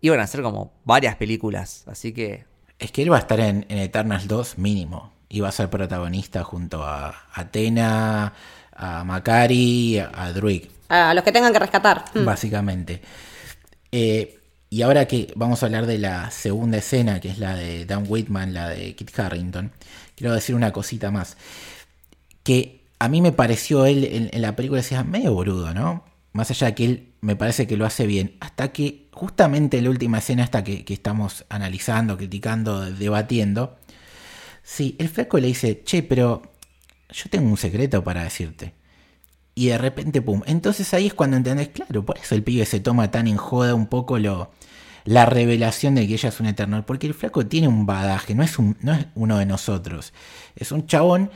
iban 0.00 0.20
a 0.20 0.22
hacer 0.22 0.42
como 0.42 0.72
varias 0.84 1.16
películas. 1.16 1.84
Así 1.88 2.12
que 2.12 2.44
Es 2.78 2.92
que 2.92 3.02
él 3.02 3.12
va 3.12 3.16
a 3.16 3.20
estar 3.20 3.40
en, 3.40 3.66
en 3.68 3.78
Eternals 3.78 4.28
2 4.28 4.58
mínimo. 4.58 5.12
Y 5.28 5.40
va 5.40 5.48
a 5.48 5.52
ser 5.52 5.70
protagonista 5.70 6.42
junto 6.42 6.82
a 6.82 7.14
Athena, 7.32 8.32
a 8.80 9.04
Macari, 9.04 9.98
a, 9.98 10.32
Druig. 10.32 10.68
A 10.88 11.14
los 11.14 11.22
que 11.22 11.32
tengan 11.32 11.52
que 11.52 11.58
rescatar. 11.58 12.04
Mm. 12.14 12.24
básicamente. 12.24 13.02
Eh, 13.92 14.38
y 14.70 14.82
ahora 14.82 15.06
que 15.06 15.32
vamos 15.36 15.62
a 15.62 15.66
hablar 15.66 15.86
de 15.86 15.98
la 15.98 16.30
segunda 16.30 16.78
escena, 16.78 17.20
que 17.20 17.28
es 17.28 17.38
la 17.38 17.56
de 17.56 17.84
Dan 17.84 18.04
Whitman, 18.08 18.54
la 18.54 18.68
de 18.68 18.94
Kit 18.94 19.18
Harrington, 19.18 19.72
quiero 20.16 20.32
decir 20.32 20.54
una 20.54 20.72
cosita 20.72 21.10
más. 21.10 21.36
Que 22.42 22.84
a 22.98 23.08
mí 23.08 23.20
me 23.20 23.32
pareció 23.32 23.84
él 23.86 24.04
en, 24.04 24.30
en 24.32 24.42
la 24.42 24.56
película, 24.56 24.80
decía, 24.80 25.02
medio 25.04 25.34
boludo, 25.34 25.74
¿no? 25.74 26.04
Más 26.32 26.50
allá 26.50 26.68
de 26.68 26.74
que 26.74 26.84
él 26.84 27.12
me 27.20 27.36
parece 27.36 27.66
que 27.66 27.76
lo 27.76 27.84
hace 27.84 28.06
bien. 28.06 28.36
Hasta 28.40 28.72
que 28.72 29.08
justamente 29.12 29.78
en 29.78 29.84
la 29.84 29.90
última 29.90 30.18
escena, 30.18 30.44
hasta 30.44 30.64
que, 30.64 30.84
que 30.84 30.94
estamos 30.94 31.44
analizando, 31.48 32.16
criticando, 32.16 32.90
debatiendo, 32.90 33.76
sí, 34.62 34.96
el 34.98 35.08
flaco 35.08 35.38
le 35.38 35.48
dice, 35.48 35.82
che, 35.84 36.02
pero 36.02 36.42
yo 37.12 37.30
tengo 37.30 37.48
un 37.48 37.56
secreto 37.56 38.02
para 38.04 38.24
decirte. 38.24 38.74
Y 39.54 39.66
de 39.66 39.78
repente, 39.78 40.22
pum. 40.22 40.42
Entonces 40.46 40.92
ahí 40.94 41.08
es 41.08 41.14
cuando 41.14 41.36
entendés, 41.36 41.68
claro, 41.68 42.04
por 42.04 42.18
eso 42.18 42.34
el 42.34 42.42
pibe 42.42 42.64
se 42.66 42.80
toma 42.80 43.10
tan 43.10 43.26
en 43.26 43.36
joda 43.36 43.74
un 43.74 43.86
poco 43.86 44.18
lo, 44.18 44.50
la 45.04 45.26
revelación 45.26 45.94
de 45.94 46.06
que 46.06 46.14
ella 46.14 46.28
es 46.28 46.40
un 46.40 46.46
Eternal. 46.46 46.84
Porque 46.84 47.06
el 47.06 47.14
flaco 47.14 47.46
tiene 47.46 47.68
un 47.68 47.86
badaje, 47.86 48.34
no 48.34 48.42
es, 48.42 48.58
no 48.58 48.94
es 48.94 49.06
uno 49.14 49.38
de 49.38 49.46
nosotros. 49.46 50.12
Es 50.56 50.72
un 50.72 50.86
chabón 50.86 51.30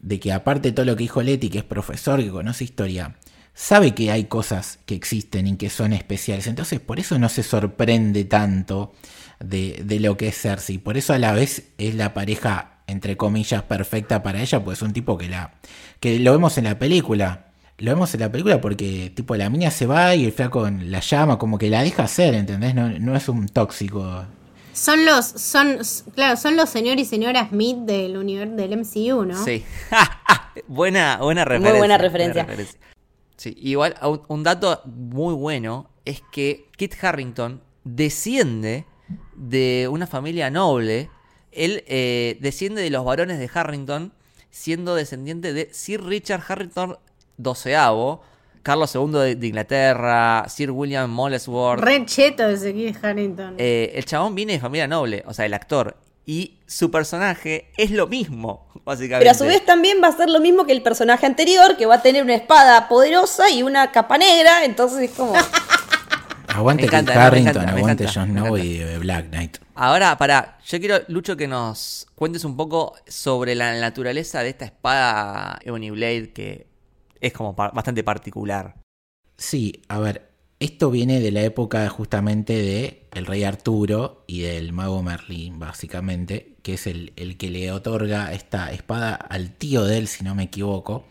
de 0.00 0.18
que 0.18 0.32
aparte 0.32 0.68
de 0.68 0.72
todo 0.72 0.86
lo 0.86 0.96
que 0.96 1.04
dijo 1.04 1.22
Leti, 1.22 1.50
que 1.50 1.58
es 1.58 1.64
profesor, 1.64 2.20
que 2.20 2.30
conoce 2.30 2.64
historia, 2.64 3.16
sabe 3.54 3.94
que 3.94 4.10
hay 4.10 4.24
cosas 4.24 4.78
que 4.86 4.94
existen 4.94 5.46
y 5.46 5.56
que 5.56 5.70
son 5.70 5.92
especiales. 5.92 6.46
Entonces 6.46 6.80
por 6.80 6.98
eso 6.98 7.18
no 7.18 7.28
se 7.28 7.42
sorprende 7.42 8.24
tanto 8.24 8.94
de, 9.38 9.82
de 9.84 10.00
lo 10.00 10.16
que 10.16 10.28
es 10.28 10.40
Cersei. 10.40 10.78
Por 10.78 10.96
eso 10.96 11.12
a 11.12 11.18
la 11.18 11.32
vez 11.32 11.64
es 11.78 11.94
la 11.94 12.14
pareja, 12.14 12.69
entre 12.90 13.16
comillas, 13.16 13.62
perfecta 13.62 14.22
para 14.22 14.40
ella, 14.40 14.62
pues 14.62 14.78
es 14.78 14.82
un 14.82 14.92
tipo 14.92 15.16
que 15.16 15.28
la. 15.28 15.54
que 16.00 16.18
lo 16.18 16.32
vemos 16.32 16.58
en 16.58 16.64
la 16.64 16.78
película. 16.78 17.46
Lo 17.78 17.92
vemos 17.92 18.12
en 18.12 18.20
la 18.20 18.30
película 18.30 18.60
porque 18.60 19.10
tipo 19.14 19.34
la 19.36 19.48
mina 19.48 19.70
se 19.70 19.86
va 19.86 20.14
y 20.14 20.26
el 20.26 20.32
flaco 20.32 20.68
la 20.68 21.00
llama, 21.00 21.38
como 21.38 21.56
que 21.56 21.70
la 21.70 21.82
deja 21.82 22.02
hacer, 22.02 22.34
¿entendés? 22.34 22.74
No, 22.74 22.90
no 22.90 23.16
es 23.16 23.28
un 23.28 23.48
tóxico. 23.48 24.24
Son 24.72 25.04
los, 25.04 25.24
son, 25.24 25.78
claro, 26.14 26.36
son 26.36 26.56
los 26.56 26.68
señor 26.68 26.98
y 26.98 27.04
señora 27.04 27.48
Smith 27.48 27.78
del 27.78 28.16
universo 28.16 28.54
del 28.54 28.78
MCU, 28.78 29.24
¿no? 29.24 29.44
sí. 29.44 29.64
buena, 30.68 31.18
buena 31.18 31.44
referencia. 31.44 31.78
buena 31.78 31.98
referencia. 31.98 32.46
Sí, 33.36 33.56
igual 33.58 33.94
un 34.28 34.42
dato 34.42 34.82
muy 34.84 35.34
bueno 35.34 35.88
es 36.04 36.22
que 36.32 36.68
Kit 36.76 36.94
Harrington 37.02 37.62
desciende 37.84 38.84
de 39.34 39.88
una 39.90 40.06
familia 40.06 40.50
noble. 40.50 41.10
Él 41.52 41.84
eh, 41.86 42.38
desciende 42.40 42.82
de 42.82 42.90
los 42.90 43.04
varones 43.04 43.38
de 43.38 43.50
Harrington, 43.52 44.12
siendo 44.50 44.94
descendiente 44.94 45.52
de 45.52 45.68
Sir 45.72 46.04
Richard 46.04 46.42
Harrington 46.46 46.98
XII, 47.42 48.18
Carlos 48.62 48.94
II 48.94 49.12
de, 49.12 49.36
de 49.36 49.46
Inglaterra, 49.46 50.44
Sir 50.48 50.70
William 50.70 51.10
Molesworth. 51.10 51.80
Red 51.82 52.04
cheto 52.06 52.48
ese 52.48 52.74
Kid 52.74 52.96
Harrington. 53.02 53.54
Eh, 53.58 53.92
el 53.94 54.04
chabón 54.04 54.34
viene 54.34 54.54
de 54.54 54.60
familia 54.60 54.86
noble, 54.86 55.22
o 55.26 55.32
sea, 55.32 55.46
el 55.46 55.54
actor. 55.54 55.96
Y 56.26 56.58
su 56.66 56.90
personaje 56.90 57.70
es 57.76 57.90
lo 57.90 58.06
mismo, 58.06 58.68
básicamente. 58.84 59.24
Pero 59.24 59.30
a 59.30 59.34
su 59.34 59.44
vez 59.44 59.64
también 59.64 59.98
va 60.02 60.08
a 60.08 60.16
ser 60.16 60.28
lo 60.28 60.40
mismo 60.40 60.66
que 60.66 60.72
el 60.72 60.82
personaje 60.82 61.26
anterior, 61.26 61.76
que 61.76 61.86
va 61.86 61.96
a 61.96 62.02
tener 62.02 62.22
una 62.22 62.34
espada 62.34 62.88
poderosa 62.88 63.50
y 63.50 63.62
una 63.62 63.90
capa 63.92 64.18
negra, 64.18 64.64
entonces 64.64 65.10
es 65.10 65.16
como... 65.16 65.32
Aguante 66.54 66.84
encanta, 66.84 67.12
Kit 67.12 67.20
Harrington, 67.20 67.48
encanta, 67.62 67.72
aguante 67.76 68.04
encanta, 68.04 68.26
me 68.26 68.40
Snow 68.40 68.56
y 68.58 68.98
Black 68.98 69.28
Knight. 69.30 69.56
Ahora, 69.74 70.16
para, 70.18 70.58
yo 70.66 70.78
quiero, 70.80 70.98
Lucho, 71.08 71.36
que 71.36 71.46
nos 71.48 72.06
cuentes 72.14 72.44
un 72.44 72.56
poco 72.56 72.94
sobre 73.06 73.54
la 73.54 73.78
naturaleza 73.78 74.42
de 74.42 74.50
esta 74.50 74.64
espada 74.64 75.58
Ebony 75.64 75.90
Blade, 75.90 76.32
que 76.32 76.66
es 77.20 77.32
como 77.32 77.54
pa- 77.54 77.70
bastante 77.70 78.02
particular. 78.04 78.74
Sí, 79.36 79.82
a 79.88 79.98
ver, 80.00 80.28
esto 80.58 80.90
viene 80.90 81.20
de 81.20 81.30
la 81.30 81.40
época 81.42 81.88
justamente 81.88 82.52
de 82.54 83.06
el 83.14 83.24
rey 83.26 83.44
Arturo 83.44 84.24
y 84.26 84.40
del 84.40 84.72
mago 84.72 85.02
Merlín, 85.02 85.58
básicamente, 85.58 86.56
que 86.62 86.74
es 86.74 86.86
el, 86.86 87.12
el 87.16 87.36
que 87.38 87.48
le 87.48 87.72
otorga 87.72 88.32
esta 88.32 88.70
espada 88.72 89.14
al 89.14 89.52
tío 89.54 89.84
de 89.84 89.98
él, 89.98 90.08
si 90.08 90.24
no 90.24 90.34
me 90.34 90.42
equivoco, 90.44 91.06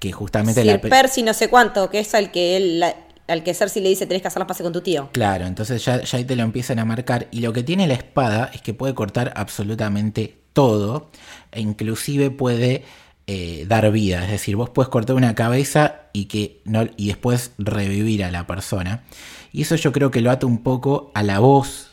que 0.00 0.10
justamente 0.12 0.62
Sir 0.62 0.72
la... 0.72 0.80
pe- 0.80 0.88
Percy 0.88 1.22
no 1.22 1.34
sé 1.34 1.48
cuánto, 1.48 1.88
que 1.90 2.00
es 2.00 2.14
al 2.14 2.32
que 2.32 2.56
él, 2.56 2.80
la- 2.80 2.96
al 3.28 3.42
que 3.44 3.54
Cersei 3.54 3.82
le 3.82 3.90
dice 3.90 4.06
tenés 4.06 4.22
que 4.22 4.28
hacer 4.28 4.40
las 4.40 4.48
pases 4.48 4.64
con 4.64 4.72
tu 4.72 4.80
tío. 4.80 5.10
Claro, 5.12 5.46
entonces 5.46 5.84
ya, 5.84 6.02
ya 6.02 6.18
ahí 6.18 6.24
te 6.24 6.34
lo 6.34 6.42
empiezan 6.42 6.78
a 6.78 6.84
marcar. 6.84 7.28
Y 7.30 7.40
lo 7.40 7.52
que 7.52 7.62
tiene 7.62 7.86
la 7.86 7.94
espada 7.94 8.50
es 8.52 8.62
que 8.62 8.74
puede 8.74 8.94
cortar 8.94 9.32
absolutamente 9.36 10.38
todo. 10.52 11.10
E 11.52 11.60
inclusive 11.60 12.30
puede 12.30 12.84
eh, 13.30 13.66
dar 13.68 13.92
vida. 13.92 14.24
Es 14.24 14.30
decir, 14.30 14.56
vos 14.56 14.70
puedes 14.70 14.88
cortar 14.88 15.14
una 15.14 15.34
cabeza 15.34 16.08
y, 16.14 16.24
que 16.24 16.62
no, 16.64 16.86
y 16.96 17.08
después 17.08 17.52
revivir 17.58 18.24
a 18.24 18.30
la 18.30 18.46
persona. 18.46 19.04
Y 19.52 19.62
eso 19.62 19.76
yo 19.76 19.92
creo 19.92 20.10
que 20.10 20.22
lo 20.22 20.30
ata 20.30 20.46
un 20.46 20.62
poco 20.62 21.12
a 21.14 21.22
la 21.22 21.38
voz 21.38 21.90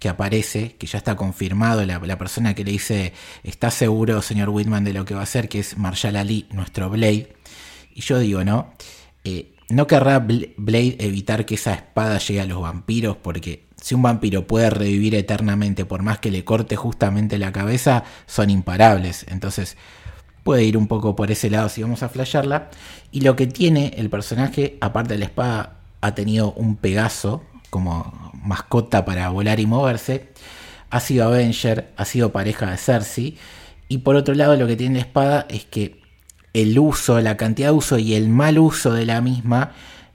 que 0.00 0.08
aparece, 0.08 0.74
que 0.74 0.88
ya 0.88 0.98
está 0.98 1.14
confirmado, 1.14 1.86
la, 1.86 2.18
persona 2.18 2.54
que 2.54 2.64
le 2.64 2.72
dice, 2.72 3.12
¿está 3.44 3.70
seguro, 3.70 4.20
señor 4.20 4.48
Whitman, 4.48 4.82
de 4.82 4.92
lo 4.92 5.04
que 5.04 5.14
va 5.14 5.20
a 5.20 5.22
hacer? 5.22 5.48
Que 5.48 5.60
es 5.60 5.78
Marshall 5.78 6.16
Ali, 6.16 6.48
nuestro 6.50 6.90
Blade. 6.90 7.32
Y 7.94 8.00
yo 8.00 8.18
digo, 8.18 8.42
¿no? 8.42 8.74
Eh, 9.22 9.51
¿No 9.68 9.86
querrá 9.86 10.20
Bl- 10.26 10.52
Blade 10.56 10.96
evitar 11.00 11.46
que 11.46 11.54
esa 11.54 11.72
espada 11.74 12.18
llegue 12.18 12.40
a 12.40 12.46
los 12.46 12.60
vampiros? 12.60 13.16
Porque 13.16 13.66
si 13.80 13.94
un 13.94 14.02
vampiro 14.02 14.46
puede 14.46 14.70
revivir 14.70 15.14
eternamente 15.14 15.84
por 15.84 16.02
más 16.02 16.18
que 16.18 16.30
le 16.30 16.44
corte 16.44 16.76
justamente 16.76 17.38
la 17.38 17.52
cabeza, 17.52 18.04
son 18.26 18.50
imparables. 18.50 19.24
Entonces 19.28 19.76
puede 20.44 20.64
ir 20.64 20.76
un 20.76 20.88
poco 20.88 21.16
por 21.16 21.30
ese 21.30 21.48
lado 21.50 21.68
si 21.68 21.82
vamos 21.82 22.02
a 22.02 22.08
flashearla. 22.08 22.70
Y 23.10 23.22
lo 23.22 23.34
que 23.36 23.46
tiene 23.46 23.94
el 23.96 24.10
personaje, 24.10 24.76
aparte 24.80 25.14
de 25.14 25.20
la 25.20 25.24
espada, 25.26 25.78
ha 26.00 26.14
tenido 26.14 26.52
un 26.52 26.76
Pegaso 26.76 27.42
como 27.70 28.32
mascota 28.42 29.04
para 29.04 29.28
volar 29.30 29.58
y 29.60 29.66
moverse. 29.66 30.28
Ha 30.90 31.00
sido 31.00 31.26
Avenger, 31.26 31.92
ha 31.96 32.04
sido 32.04 32.32
pareja 32.32 32.70
de 32.70 32.76
Cersei. 32.76 33.38
Y 33.88 33.98
por 33.98 34.16
otro 34.16 34.34
lado, 34.34 34.56
lo 34.56 34.66
que 34.66 34.76
tiene 34.76 34.96
la 34.96 35.00
espada 35.00 35.46
es 35.48 35.64
que 35.64 36.01
el 36.54 36.78
uso, 36.78 37.20
la 37.20 37.36
cantidad 37.36 37.68
de 37.68 37.74
uso 37.74 37.98
y 37.98 38.14
el 38.14 38.28
mal 38.28 38.58
uso 38.58 38.92
de 38.92 39.06
la 39.06 39.20
misma 39.20 39.72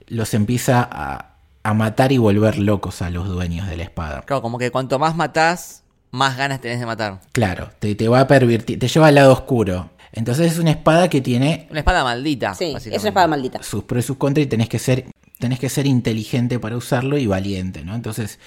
los 0.08 0.34
empieza 0.34 0.88
a, 0.90 1.36
a 1.64 1.74
matar 1.74 2.12
y 2.12 2.18
volver 2.18 2.60
locos 2.60 3.02
a 3.02 3.10
los 3.10 3.28
dueños 3.28 3.68
de 3.68 3.78
la 3.78 3.84
espada. 3.84 4.22
Claro, 4.22 4.42
como 4.42 4.58
que 4.58 4.72
cuanto 4.72 5.00
más 5.00 5.16
matás, 5.16 5.84
más 6.12 6.38
ganas 6.38 6.62
tenés 6.62 6.80
de 6.80 6.86
matar. 6.86 7.20
Claro, 7.34 7.70
te, 7.80 7.94
te 7.96 8.08
va 8.08 8.22
a 8.22 8.28
pervertir, 8.28 8.80
te 8.80 8.88
lleva 8.88 9.08
al 9.08 9.16
lado 9.16 9.34
oscuro. 9.34 9.90
Entonces 10.14 10.54
es 10.54 10.60
una 10.60 10.72
espada 10.72 11.10
que 11.10 11.22
tiene 11.22 11.68
Una 11.70 11.80
espada 11.80 12.04
maldita. 12.04 12.56
Sí, 12.56 12.74
es 12.76 12.88
una 12.88 13.10
espada 13.10 13.28
maldita. 13.28 13.62
sus 13.62 13.84
pros 13.84 14.04
y 14.06 14.08
sus 14.08 14.18
contras 14.18 14.46
y 14.46 14.48
tenés 14.48 14.70
que 14.70 14.80
ser 14.80 15.06
tenés 15.40 15.60
que 15.60 15.70
ser 15.70 15.86
inteligente 15.86 16.58
para 16.60 16.76
usarlo 16.78 17.18
y 17.18 17.28
valiente, 17.28 17.84
¿no? 17.84 17.94
Entonces, 17.94 18.40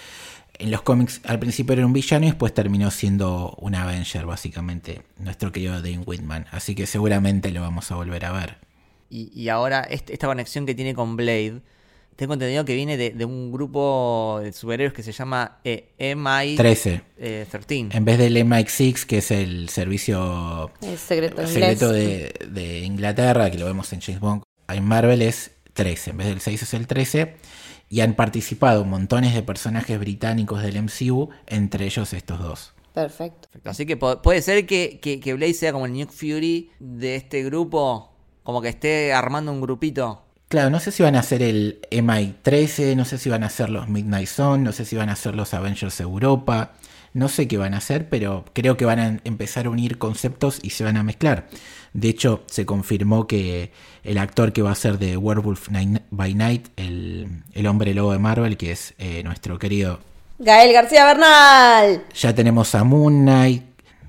en 0.60 0.70
los 0.70 0.82
cómics 0.82 1.20
al 1.24 1.38
principio 1.38 1.72
era 1.72 1.84
un 1.86 1.92
villano 1.92 2.26
y 2.26 2.30
después 2.30 2.52
terminó 2.54 2.90
siendo 2.90 3.54
un 3.58 3.74
Avenger, 3.74 4.26
básicamente, 4.26 5.02
nuestro 5.18 5.50
querido 5.52 5.80
Dane 5.82 5.98
Whitman. 6.06 6.46
Así 6.52 6.74
que 6.74 6.86
seguramente 6.86 7.50
lo 7.50 7.60
vamos 7.62 7.90
a 7.90 7.94
volver 7.96 8.24
a 8.24 8.32
ver. 8.32 8.58
Y, 9.08 9.30
y 9.34 9.48
ahora 9.48 9.80
este- 9.80 10.12
esta 10.12 10.26
conexión 10.26 10.66
que 10.66 10.74
tiene 10.74 10.94
con 10.94 11.16
Blade, 11.16 11.60
tengo 12.16 12.34
entendido 12.34 12.64
que 12.66 12.74
viene 12.74 12.96
de, 12.98 13.10
de 13.10 13.24
un 13.24 13.50
grupo 13.50 14.40
de 14.42 14.52
superhéroes 14.52 14.92
que 14.92 15.02
se 15.02 15.12
llama 15.12 15.58
eh, 15.64 15.88
MI 16.16 16.54
13. 16.56 17.00
eh, 17.16 17.46
13. 17.50 17.88
En 17.96 18.04
vez 18.04 18.18
del 18.18 18.36
MI6, 18.36 19.06
que 19.06 19.18
es 19.18 19.30
el 19.30 19.68
servicio 19.70 20.70
El 20.82 20.98
secreto 20.98 21.40
inglés. 21.42 21.54
secreto 21.54 21.90
de, 21.92 22.34
de 22.50 22.80
Inglaterra, 22.80 23.50
que 23.50 23.58
lo 23.58 23.64
vemos 23.66 23.92
en 23.94 24.00
James 24.00 24.20
Bond, 24.20 24.42
en 24.68 24.84
Marvel 24.84 25.22
es 25.22 25.52
13, 25.72 26.10
en 26.10 26.16
vez 26.18 26.26
del 26.26 26.40
6 26.40 26.62
es 26.62 26.74
el 26.74 26.86
13, 26.86 27.36
y 27.90 28.00
han 28.00 28.14
participado 28.14 28.86
montones 28.86 29.34
de 29.34 29.42
personajes 29.42 29.98
británicos 29.98 30.62
del 30.62 30.80
MCU, 30.82 31.28
entre 31.46 31.84
ellos 31.84 32.14
estos 32.14 32.38
dos. 32.38 32.72
Perfecto. 32.94 33.48
Perfecto. 33.48 33.70
Así 33.70 33.84
que 33.84 33.96
puede 33.96 34.42
ser 34.42 34.64
que, 34.64 35.00
que, 35.02 35.20
que 35.20 35.34
Blade 35.34 35.54
sea 35.54 35.72
como 35.72 35.86
el 35.86 35.92
Nick 35.92 36.10
Fury 36.10 36.70
de 36.78 37.16
este 37.16 37.42
grupo, 37.42 38.14
como 38.44 38.62
que 38.62 38.68
esté 38.68 39.12
armando 39.12 39.52
un 39.52 39.60
grupito. 39.60 40.22
Claro, 40.48 40.70
no 40.70 40.80
sé 40.80 40.90
si 40.90 41.02
van 41.02 41.14
a 41.14 41.22
ser 41.22 41.42
el 41.42 41.80
MI13, 41.90 42.96
no 42.96 43.04
sé 43.04 43.18
si 43.18 43.28
van 43.28 43.44
a 43.44 43.50
ser 43.50 43.70
los 43.70 43.88
Midnight 43.88 44.28
Zone, 44.28 44.64
no 44.64 44.72
sé 44.72 44.84
si 44.84 44.96
van 44.96 45.08
a 45.08 45.16
ser 45.16 45.34
los 45.36 45.54
Avengers 45.54 46.00
Europa, 46.00 46.72
no 47.12 47.28
sé 47.28 47.48
qué 47.48 47.58
van 47.58 47.74
a 47.74 47.78
hacer, 47.78 48.08
pero 48.08 48.44
creo 48.52 48.76
que 48.76 48.84
van 48.84 48.98
a 48.98 49.20
empezar 49.24 49.66
a 49.66 49.70
unir 49.70 49.98
conceptos 49.98 50.60
y 50.62 50.70
se 50.70 50.84
van 50.84 50.96
a 50.96 51.02
mezclar. 51.02 51.48
De 51.92 52.08
hecho, 52.08 52.44
se 52.46 52.66
confirmó 52.66 53.26
que 53.26 53.72
el 54.04 54.18
actor 54.18 54.52
que 54.52 54.62
va 54.62 54.70
a 54.70 54.76
ser 54.76 54.98
de 54.98 55.16
Werewolf 55.16 55.68
by 56.10 56.34
Night, 56.34 56.68
el, 56.76 57.42
el 57.52 57.66
hombre 57.66 57.94
lobo 57.94 58.12
de 58.12 58.18
Marvel, 58.18 58.56
que 58.56 58.72
es 58.72 58.94
eh, 58.98 59.22
nuestro 59.24 59.58
querido, 59.58 60.00
Gael 60.38 60.72
García 60.72 61.04
Bernal. 61.04 62.04
ya 62.14 62.34
tenemos 62.34 62.74
a 62.74 62.82
Moon 62.84 63.22
Knight, 63.22 63.62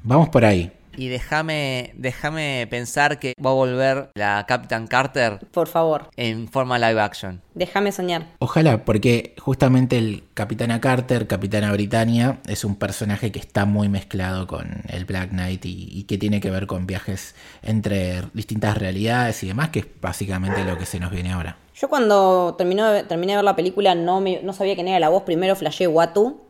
vamos 0.03 0.29
por 0.29 0.45
ahí. 0.45 0.71
Y 0.97 1.07
déjame 1.07 1.93
déjame 1.95 2.67
pensar 2.69 3.19
que 3.19 3.33
va 3.43 3.51
a 3.51 3.53
volver 3.53 4.09
la 4.15 4.45
Captain 4.47 4.87
Carter 4.87 5.39
Por 5.51 5.67
favor, 5.67 6.09
en 6.17 6.47
forma 6.49 6.77
live 6.79 6.99
action. 7.01 7.41
déjame 7.55 7.91
soñar. 7.91 8.27
Ojalá, 8.39 8.83
porque 8.85 9.35
justamente 9.39 9.97
el 9.97 10.23
Capitana 10.33 10.81
Carter, 10.81 11.27
Capitana 11.27 11.71
Britannia, 11.71 12.39
es 12.47 12.65
un 12.65 12.75
personaje 12.75 13.31
que 13.31 13.39
está 13.39 13.65
muy 13.65 13.87
mezclado 13.89 14.47
con 14.47 14.83
el 14.89 15.05
Black 15.05 15.29
Knight 15.29 15.65
y, 15.65 15.87
y 15.91 16.03
que 16.03 16.17
tiene 16.17 16.41
que 16.41 16.51
ver 16.51 16.67
con 16.67 16.85
viajes 16.87 17.35
entre 17.63 18.23
distintas 18.33 18.77
realidades 18.77 19.43
y 19.43 19.47
demás, 19.47 19.69
que 19.69 19.79
es 19.79 19.85
básicamente 20.01 20.63
lo 20.65 20.77
que 20.77 20.85
se 20.85 20.99
nos 20.99 21.11
viene 21.11 21.31
ahora. 21.31 21.57
Yo 21.75 21.89
cuando 21.89 22.53
terminó 22.57 23.05
terminé 23.05 23.31
de 23.33 23.37
ver 23.37 23.45
la 23.45 23.55
película 23.55 23.95
no, 23.95 24.21
me- 24.21 24.41
no 24.43 24.53
sabía 24.53 24.75
quién 24.75 24.87
era 24.87 24.99
la 24.99 25.09
voz. 25.09 25.23
Primero 25.23 25.55
flashé 25.55 25.87
Watu 25.87 26.41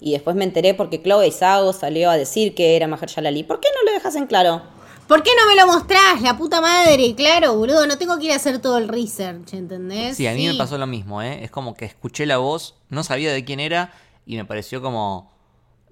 y 0.00 0.12
después 0.12 0.36
me 0.36 0.44
enteré 0.44 0.74
porque 0.74 1.02
Chloe 1.02 1.30
Sago 1.30 1.72
salió 1.72 2.10
a 2.10 2.16
decir 2.16 2.54
que 2.54 2.76
era 2.76 2.86
Mahershala 2.86 3.28
Ali. 3.28 3.42
¿Por 3.42 3.60
qué 3.60 3.68
no 3.74 3.90
lo 3.90 3.96
dejas 3.96 4.16
en 4.16 4.26
claro? 4.26 4.62
¿Por 5.06 5.22
qué 5.22 5.30
no 5.38 5.46
me 5.48 5.60
lo 5.60 5.66
mostrás? 5.66 6.22
La 6.22 6.36
puta 6.36 6.60
madre, 6.60 7.14
claro, 7.14 7.54
boludo. 7.56 7.86
No 7.86 7.98
tengo 7.98 8.18
que 8.18 8.26
ir 8.26 8.32
a 8.32 8.36
hacer 8.36 8.58
todo 8.58 8.78
el 8.78 8.88
research, 8.88 9.52
¿entendés? 9.52 10.16
Sí, 10.16 10.26
a 10.26 10.32
mí 10.32 10.46
me 10.46 10.54
pasó 10.54 10.78
lo 10.78 10.86
mismo, 10.86 11.20
¿eh? 11.20 11.44
Es 11.44 11.50
como 11.50 11.74
que 11.74 11.84
escuché 11.84 12.24
la 12.24 12.38
voz, 12.38 12.74
no 12.88 13.04
sabía 13.04 13.32
de 13.32 13.44
quién 13.44 13.60
era 13.60 13.92
y 14.24 14.36
me 14.36 14.46
pareció 14.46 14.80
como 14.80 15.30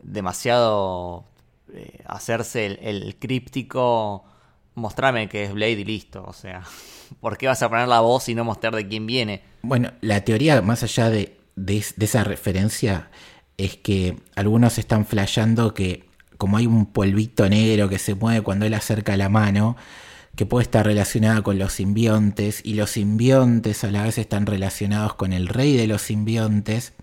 demasiado 0.03 1.25
eh, 1.75 2.03
hacerse 2.07 2.67
el, 2.67 2.79
el 2.83 3.17
críptico, 3.19 4.25
mostrarme 4.75 5.29
que 5.29 5.45
es 5.45 5.53
Blade 5.53 5.73
y 5.73 5.85
listo. 5.85 6.25
O 6.27 6.33
sea, 6.33 6.63
¿por 7.21 7.37
qué 7.37 7.47
vas 7.47 7.63
a 7.63 7.69
poner 7.69 7.89
la 7.89 8.01
voz 8.01 8.31
y 8.31 8.35
no 8.35 8.45
mostrar 8.45 8.75
de 8.75 8.89
quién 8.89 9.07
viene? 9.07 9.43
Bueno, 9.61 9.93
la 10.01 10.25
teoría 10.25 10.63
más 10.63 10.83
allá 10.83 11.11
de, 11.11 11.39
de 11.57 11.85
esa 11.99 12.25
referencia 12.25 13.11
es 13.65 13.77
que 13.77 14.17
algunos 14.35 14.79
están 14.79 15.07
flasheando 15.07 15.75
que 15.75 16.05
como 16.37 16.57
hay 16.57 16.67
un 16.67 16.87
polvito 16.87 17.49
negro 17.49 17.89
que 17.89 18.01
se 18.01 18.17
mueve 18.17 18.41
cuando 18.41 18.67
él 18.67 18.75
acerca 18.75 19.17
la 19.17 19.29
mano, 19.29 19.77
que 20.35 20.47
puede 20.47 20.65
estar 20.65 20.85
relacionada 20.85 21.43
con 21.43 21.59
los 21.59 21.75
simbiontes 21.75 22.61
y 22.65 22.75
los 22.75 22.91
simbiontes 22.91 23.85
a 23.85 23.93
la 23.93 24.03
vez 24.03 24.19
están 24.19 24.47
relacionados 24.47 25.15
con 25.15 25.33
el 25.33 25.47
rey 25.47 25.77
de 25.77 25.87
los 25.87 26.03
simbiontes, 26.03 26.95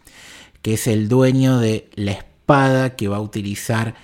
que 0.62 0.74
es 0.74 0.88
el 0.88 1.08
dueño 1.08 1.60
de 1.60 1.90
la 1.96 2.12
espada 2.12 2.98
que 2.98 3.08
va 3.08 3.18
a 3.18 3.22
utilizar, 3.22 3.96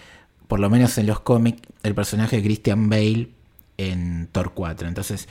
por 0.47 0.61
lo 0.61 0.69
menos 0.69 0.97
en 0.97 1.07
los 1.07 1.19
cómics, 1.19 1.61
el 1.83 1.93
personaje 1.95 2.37
de 2.37 2.43
Christian 2.43 2.89
Bale 2.89 3.31
en 3.77 4.29
Thor 4.31 4.53
4. 4.53 4.87
Entonces, 4.87 5.27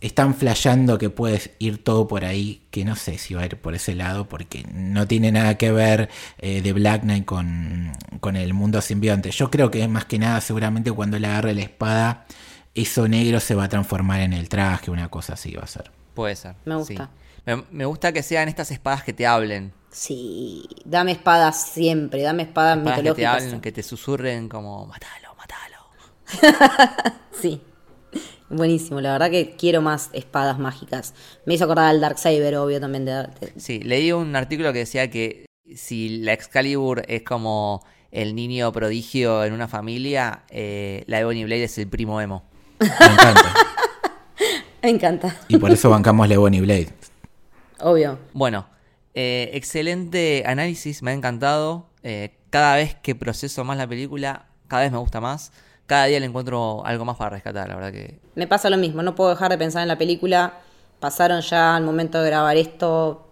están 0.00 0.34
flasheando 0.34 0.98
que 0.98 1.10
puedes 1.10 1.50
ir 1.58 1.82
todo 1.82 2.06
por 2.06 2.24
ahí, 2.24 2.62
que 2.70 2.84
no 2.84 2.94
sé 2.96 3.18
si 3.18 3.34
va 3.34 3.42
a 3.42 3.46
ir 3.46 3.56
por 3.60 3.74
ese 3.74 3.94
lado, 3.94 4.28
porque 4.28 4.64
no 4.72 5.06
tiene 5.08 5.32
nada 5.32 5.56
que 5.56 5.72
ver 5.72 6.08
eh, 6.38 6.62
de 6.62 6.72
Black 6.72 7.02
Knight 7.02 7.24
con, 7.24 7.92
con 8.20 8.36
el 8.36 8.54
mundo 8.54 8.80
simbionte. 8.80 9.30
Yo 9.30 9.50
creo 9.50 9.70
que 9.70 9.86
más 9.88 10.04
que 10.04 10.18
nada, 10.18 10.40
seguramente 10.40 10.92
cuando 10.92 11.16
él 11.16 11.24
agarre 11.24 11.54
la 11.54 11.62
espada, 11.62 12.26
eso 12.74 13.08
negro 13.08 13.40
se 13.40 13.54
va 13.54 13.64
a 13.64 13.68
transformar 13.68 14.20
en 14.20 14.32
el 14.32 14.48
traje, 14.48 14.90
una 14.90 15.08
cosa 15.08 15.32
así 15.34 15.52
va 15.54 15.62
a 15.62 15.66
ser. 15.66 15.90
Puede 16.14 16.36
ser. 16.36 16.54
Me 16.64 16.76
gusta. 16.76 17.04
sí. 17.06 17.10
Me, 17.46 17.64
me 17.70 17.84
gusta 17.86 18.12
que 18.12 18.22
sean 18.22 18.48
estas 18.48 18.70
espadas 18.70 19.02
que 19.02 19.12
te 19.12 19.26
hablen. 19.26 19.72
Sí, 19.90 20.68
dame 20.84 21.12
espadas 21.12 21.62
siempre, 21.72 22.20
dame 22.22 22.42
espadas, 22.42 22.76
Espadas 22.78 22.98
que 22.98 23.02
te 23.02 23.10
mitológicas. 23.10 23.42
hablen, 23.44 23.60
que 23.62 23.72
te 23.72 23.82
susurren 23.82 24.48
como, 24.48 24.86
matalo, 24.86 25.34
matalo. 25.36 25.76
Sí. 27.40 27.62
Buenísimo, 28.50 29.00
la 29.00 29.12
verdad 29.12 29.30
que 29.30 29.56
quiero 29.56 29.82
más 29.82 30.08
espadas 30.12 30.58
mágicas. 30.58 31.14
Me 31.44 31.54
hizo 31.54 31.64
acordar 31.64 31.86
al 31.86 32.00
Darksaber, 32.00 32.56
obvio, 32.56 32.80
también 32.80 33.04
de, 33.04 33.28
Sí, 33.56 33.80
leí 33.80 34.10
un 34.12 34.34
artículo 34.36 34.72
que 34.72 34.80
decía 34.80 35.10
que 35.10 35.46
si 35.74 36.20
la 36.20 36.32
Excalibur 36.32 37.02
es 37.08 37.22
como 37.22 37.84
el 38.10 38.34
niño 38.34 38.72
prodigio 38.72 39.44
en 39.44 39.52
una 39.52 39.68
familia, 39.68 40.44
eh, 40.48 41.04
la 41.06 41.20
Ebony 41.20 41.44
Blade 41.44 41.64
es 41.64 41.76
el 41.76 41.88
primo 41.88 42.20
emo. 42.20 42.44
Me 42.80 42.86
encanta. 42.86 43.54
Me 44.82 44.90
encanta, 44.90 45.36
Y 45.48 45.56
por 45.58 45.72
eso 45.72 45.90
bancamos 45.90 46.28
la 46.28 46.38
Bonnie 46.38 46.60
Blade. 46.60 46.88
obvio. 47.80 48.18
Bueno, 48.32 48.68
eh, 49.12 49.50
excelente 49.54 50.44
análisis, 50.46 51.02
me 51.02 51.10
ha 51.10 51.14
encantado. 51.14 51.90
Eh, 52.04 52.36
cada 52.50 52.76
vez 52.76 52.94
que 52.94 53.16
proceso 53.16 53.64
más 53.64 53.76
la 53.76 53.88
película, 53.88 54.46
cada 54.68 54.82
vez 54.82 54.92
me 54.92 54.98
gusta 54.98 55.20
más. 55.20 55.52
Cada 55.88 56.04
día 56.04 56.20
le 56.20 56.26
encuentro 56.26 56.84
algo 56.86 57.04
más 57.04 57.16
para 57.16 57.30
rescatar, 57.30 57.66
la 57.66 57.74
verdad 57.74 57.90
que... 57.92 58.20
Me 58.36 58.46
pasa 58.46 58.68
lo 58.70 58.76
mismo, 58.76 59.02
no 59.02 59.14
puedo 59.16 59.30
dejar 59.30 59.50
de 59.50 59.58
pensar 59.58 59.82
en 59.82 59.88
la 59.88 59.98
película. 59.98 60.60
Pasaron 61.00 61.40
ya 61.40 61.74
al 61.74 61.82
momento 61.82 62.20
de 62.22 62.28
grabar 62.28 62.56
esto 62.58 63.26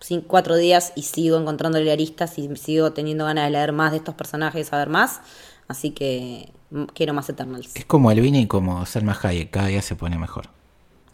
cin- 0.00 0.24
cuatro 0.26 0.56
días 0.56 0.92
y 0.96 1.02
sigo 1.02 1.36
encontrándole 1.38 1.92
aristas 1.92 2.38
y 2.38 2.48
sigo 2.56 2.92
teniendo 2.94 3.26
ganas 3.26 3.44
de 3.44 3.50
leer 3.50 3.72
más 3.72 3.90
de 3.90 3.98
estos 3.98 4.14
personajes, 4.14 4.68
saber 4.68 4.88
más. 4.88 5.20
Así 5.68 5.90
que 5.90 6.50
mm, 6.70 6.84
quiero 6.94 7.12
más 7.12 7.28
Eternals. 7.28 7.76
Es 7.76 7.84
como 7.84 8.10
el 8.10 8.20
Vini 8.22 8.40
y 8.40 8.46
como 8.46 8.86
Selma 8.86 9.14
Hayek, 9.22 9.50
cada 9.50 9.66
día 9.66 9.82
se 9.82 9.96
pone 9.96 10.18
mejor. 10.18 10.48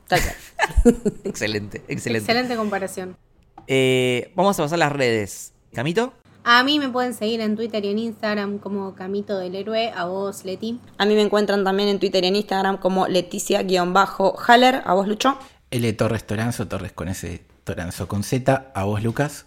Excelente, 1.24 1.82
excelente. 1.88 2.24
Excelente 2.30 2.56
comparación. 2.56 3.16
Eh, 3.66 4.30
vamos 4.36 4.58
a 4.60 4.62
pasar 4.62 4.78
las 4.78 4.92
redes. 4.92 5.52
¿Camito? 5.72 6.12
A 6.44 6.64
mí 6.64 6.80
me 6.80 6.88
pueden 6.88 7.14
seguir 7.14 7.40
en 7.40 7.54
Twitter 7.54 7.84
y 7.84 7.90
en 7.90 8.00
Instagram 8.00 8.58
como 8.58 8.96
Camito 8.96 9.38
del 9.38 9.54
Héroe, 9.54 9.92
a 9.94 10.06
vos, 10.06 10.44
Leti. 10.44 10.80
A 10.98 11.06
mí 11.06 11.14
me 11.14 11.22
encuentran 11.22 11.62
también 11.62 11.88
en 11.88 12.00
Twitter 12.00 12.24
y 12.24 12.26
en 12.26 12.34
Instagram 12.34 12.78
como 12.78 13.06
Leticia-Haller. 13.06 14.82
¿A 14.84 14.94
vos, 14.94 15.06
Lucho? 15.06 15.38
L 15.70 15.92
Torres 15.92 16.26
Toranzo, 16.26 16.66
Torres 16.66 16.92
con 16.92 17.08
ese 17.08 17.44
Toranzo 17.62 18.08
con 18.08 18.24
Z. 18.24 18.72
A 18.74 18.84
vos, 18.84 19.04
Lucas. 19.04 19.46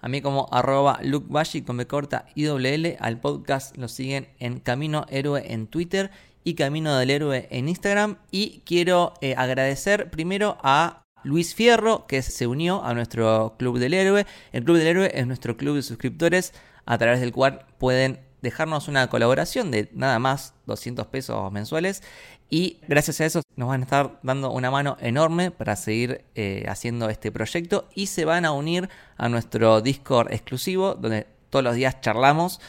A 0.00 0.08
mí 0.08 0.22
como 0.22 0.48
arroba 0.52 1.00
Luke 1.02 1.26
Bashi 1.28 1.62
con 1.62 1.76
B 1.76 1.88
corta 1.88 2.26
y 2.36 2.44
doble 2.44 2.74
L. 2.74 2.96
Al 3.00 3.18
podcast 3.18 3.76
lo 3.76 3.88
siguen 3.88 4.28
en 4.38 4.60
Camino 4.60 5.06
Héroe 5.08 5.52
en 5.52 5.66
Twitter 5.66 6.12
y 6.44 6.54
Camino 6.54 6.96
del 6.96 7.10
Héroe 7.10 7.48
en 7.50 7.68
Instagram. 7.68 8.18
Y 8.30 8.62
quiero 8.64 9.14
eh, 9.20 9.34
agradecer 9.36 10.10
primero 10.10 10.58
a 10.62 10.99
Luis 11.24 11.54
Fierro 11.54 12.06
que 12.06 12.22
se 12.22 12.46
unió 12.46 12.84
a 12.84 12.94
nuestro 12.94 13.54
Club 13.58 13.78
del 13.78 13.94
Héroe. 13.94 14.26
El 14.52 14.64
Club 14.64 14.78
del 14.78 14.86
Héroe 14.86 15.10
es 15.14 15.26
nuestro 15.26 15.56
club 15.56 15.76
de 15.76 15.82
suscriptores 15.82 16.52
a 16.86 16.98
través 16.98 17.20
del 17.20 17.32
cual 17.32 17.66
pueden 17.78 18.20
dejarnos 18.42 18.88
una 18.88 19.08
colaboración 19.08 19.70
de 19.70 19.90
nada 19.92 20.18
más 20.18 20.54
200 20.66 21.06
pesos 21.08 21.52
mensuales 21.52 22.02
y 22.48 22.78
gracias 22.88 23.20
a 23.20 23.26
eso 23.26 23.42
nos 23.56 23.68
van 23.68 23.82
a 23.82 23.84
estar 23.84 24.18
dando 24.22 24.50
una 24.50 24.70
mano 24.70 24.96
enorme 25.00 25.50
para 25.50 25.76
seguir 25.76 26.24
eh, 26.34 26.64
haciendo 26.68 27.08
este 27.10 27.30
proyecto 27.30 27.88
y 27.94 28.06
se 28.06 28.24
van 28.24 28.44
a 28.44 28.52
unir 28.52 28.88
a 29.16 29.28
nuestro 29.28 29.80
Discord 29.82 30.32
exclusivo 30.32 30.94
donde 30.94 31.26
todos 31.50 31.64
los 31.64 31.74
días 31.74 32.00
charlamos, 32.00 32.60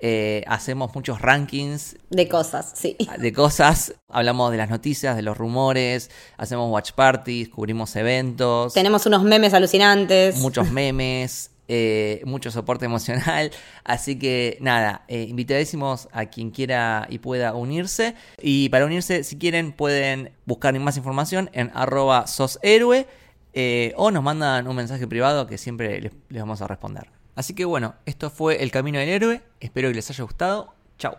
eh, 0.00 0.42
hacemos 0.46 0.94
muchos 0.94 1.20
rankings 1.20 1.96
De 2.08 2.28
cosas, 2.28 2.72
sí. 2.74 2.96
de 3.18 3.32
cosas, 3.32 3.94
hablamos 4.08 4.50
de 4.50 4.56
las 4.56 4.70
noticias, 4.70 5.16
de 5.16 5.22
los 5.22 5.36
rumores, 5.36 6.10
hacemos 6.36 6.70
watch 6.70 6.92
parties, 6.92 7.48
cubrimos 7.48 7.94
eventos 7.96 8.72
Tenemos 8.72 9.06
unos 9.06 9.22
memes 9.22 9.54
alucinantes. 9.54 10.36
muchos 10.36 10.70
memes, 10.72 11.50
eh, 11.68 12.22
mucho 12.24 12.50
soporte 12.50 12.84
emocional. 12.84 13.52
Así 13.84 14.18
que 14.18 14.58
nada, 14.60 15.04
eh, 15.06 15.26
invitadísimos 15.28 16.08
a 16.12 16.26
quien 16.26 16.50
quiera 16.50 17.06
y 17.08 17.18
pueda 17.18 17.54
unirse. 17.54 18.16
Y 18.42 18.68
para 18.70 18.86
unirse, 18.86 19.22
si 19.22 19.36
quieren, 19.38 19.70
pueden 19.70 20.32
buscar 20.46 20.76
más 20.80 20.96
información 20.96 21.48
en 21.52 21.70
arroba 21.74 22.26
soshéroe 22.26 23.06
eh, 23.52 23.92
o 23.96 24.10
nos 24.10 24.22
mandan 24.22 24.66
un 24.66 24.74
mensaje 24.76 25.06
privado 25.06 25.46
que 25.46 25.58
siempre 25.58 26.00
les, 26.00 26.12
les 26.28 26.40
vamos 26.42 26.60
a 26.60 26.66
responder. 26.66 27.19
Así 27.40 27.54
que 27.54 27.64
bueno, 27.64 27.94
esto 28.04 28.28
fue 28.28 28.62
El 28.62 28.70
Camino 28.70 28.98
del 28.98 29.08
Héroe. 29.08 29.40
Espero 29.60 29.88
que 29.88 29.94
les 29.94 30.10
haya 30.10 30.24
gustado. 30.24 30.74
Chao. 30.98 31.16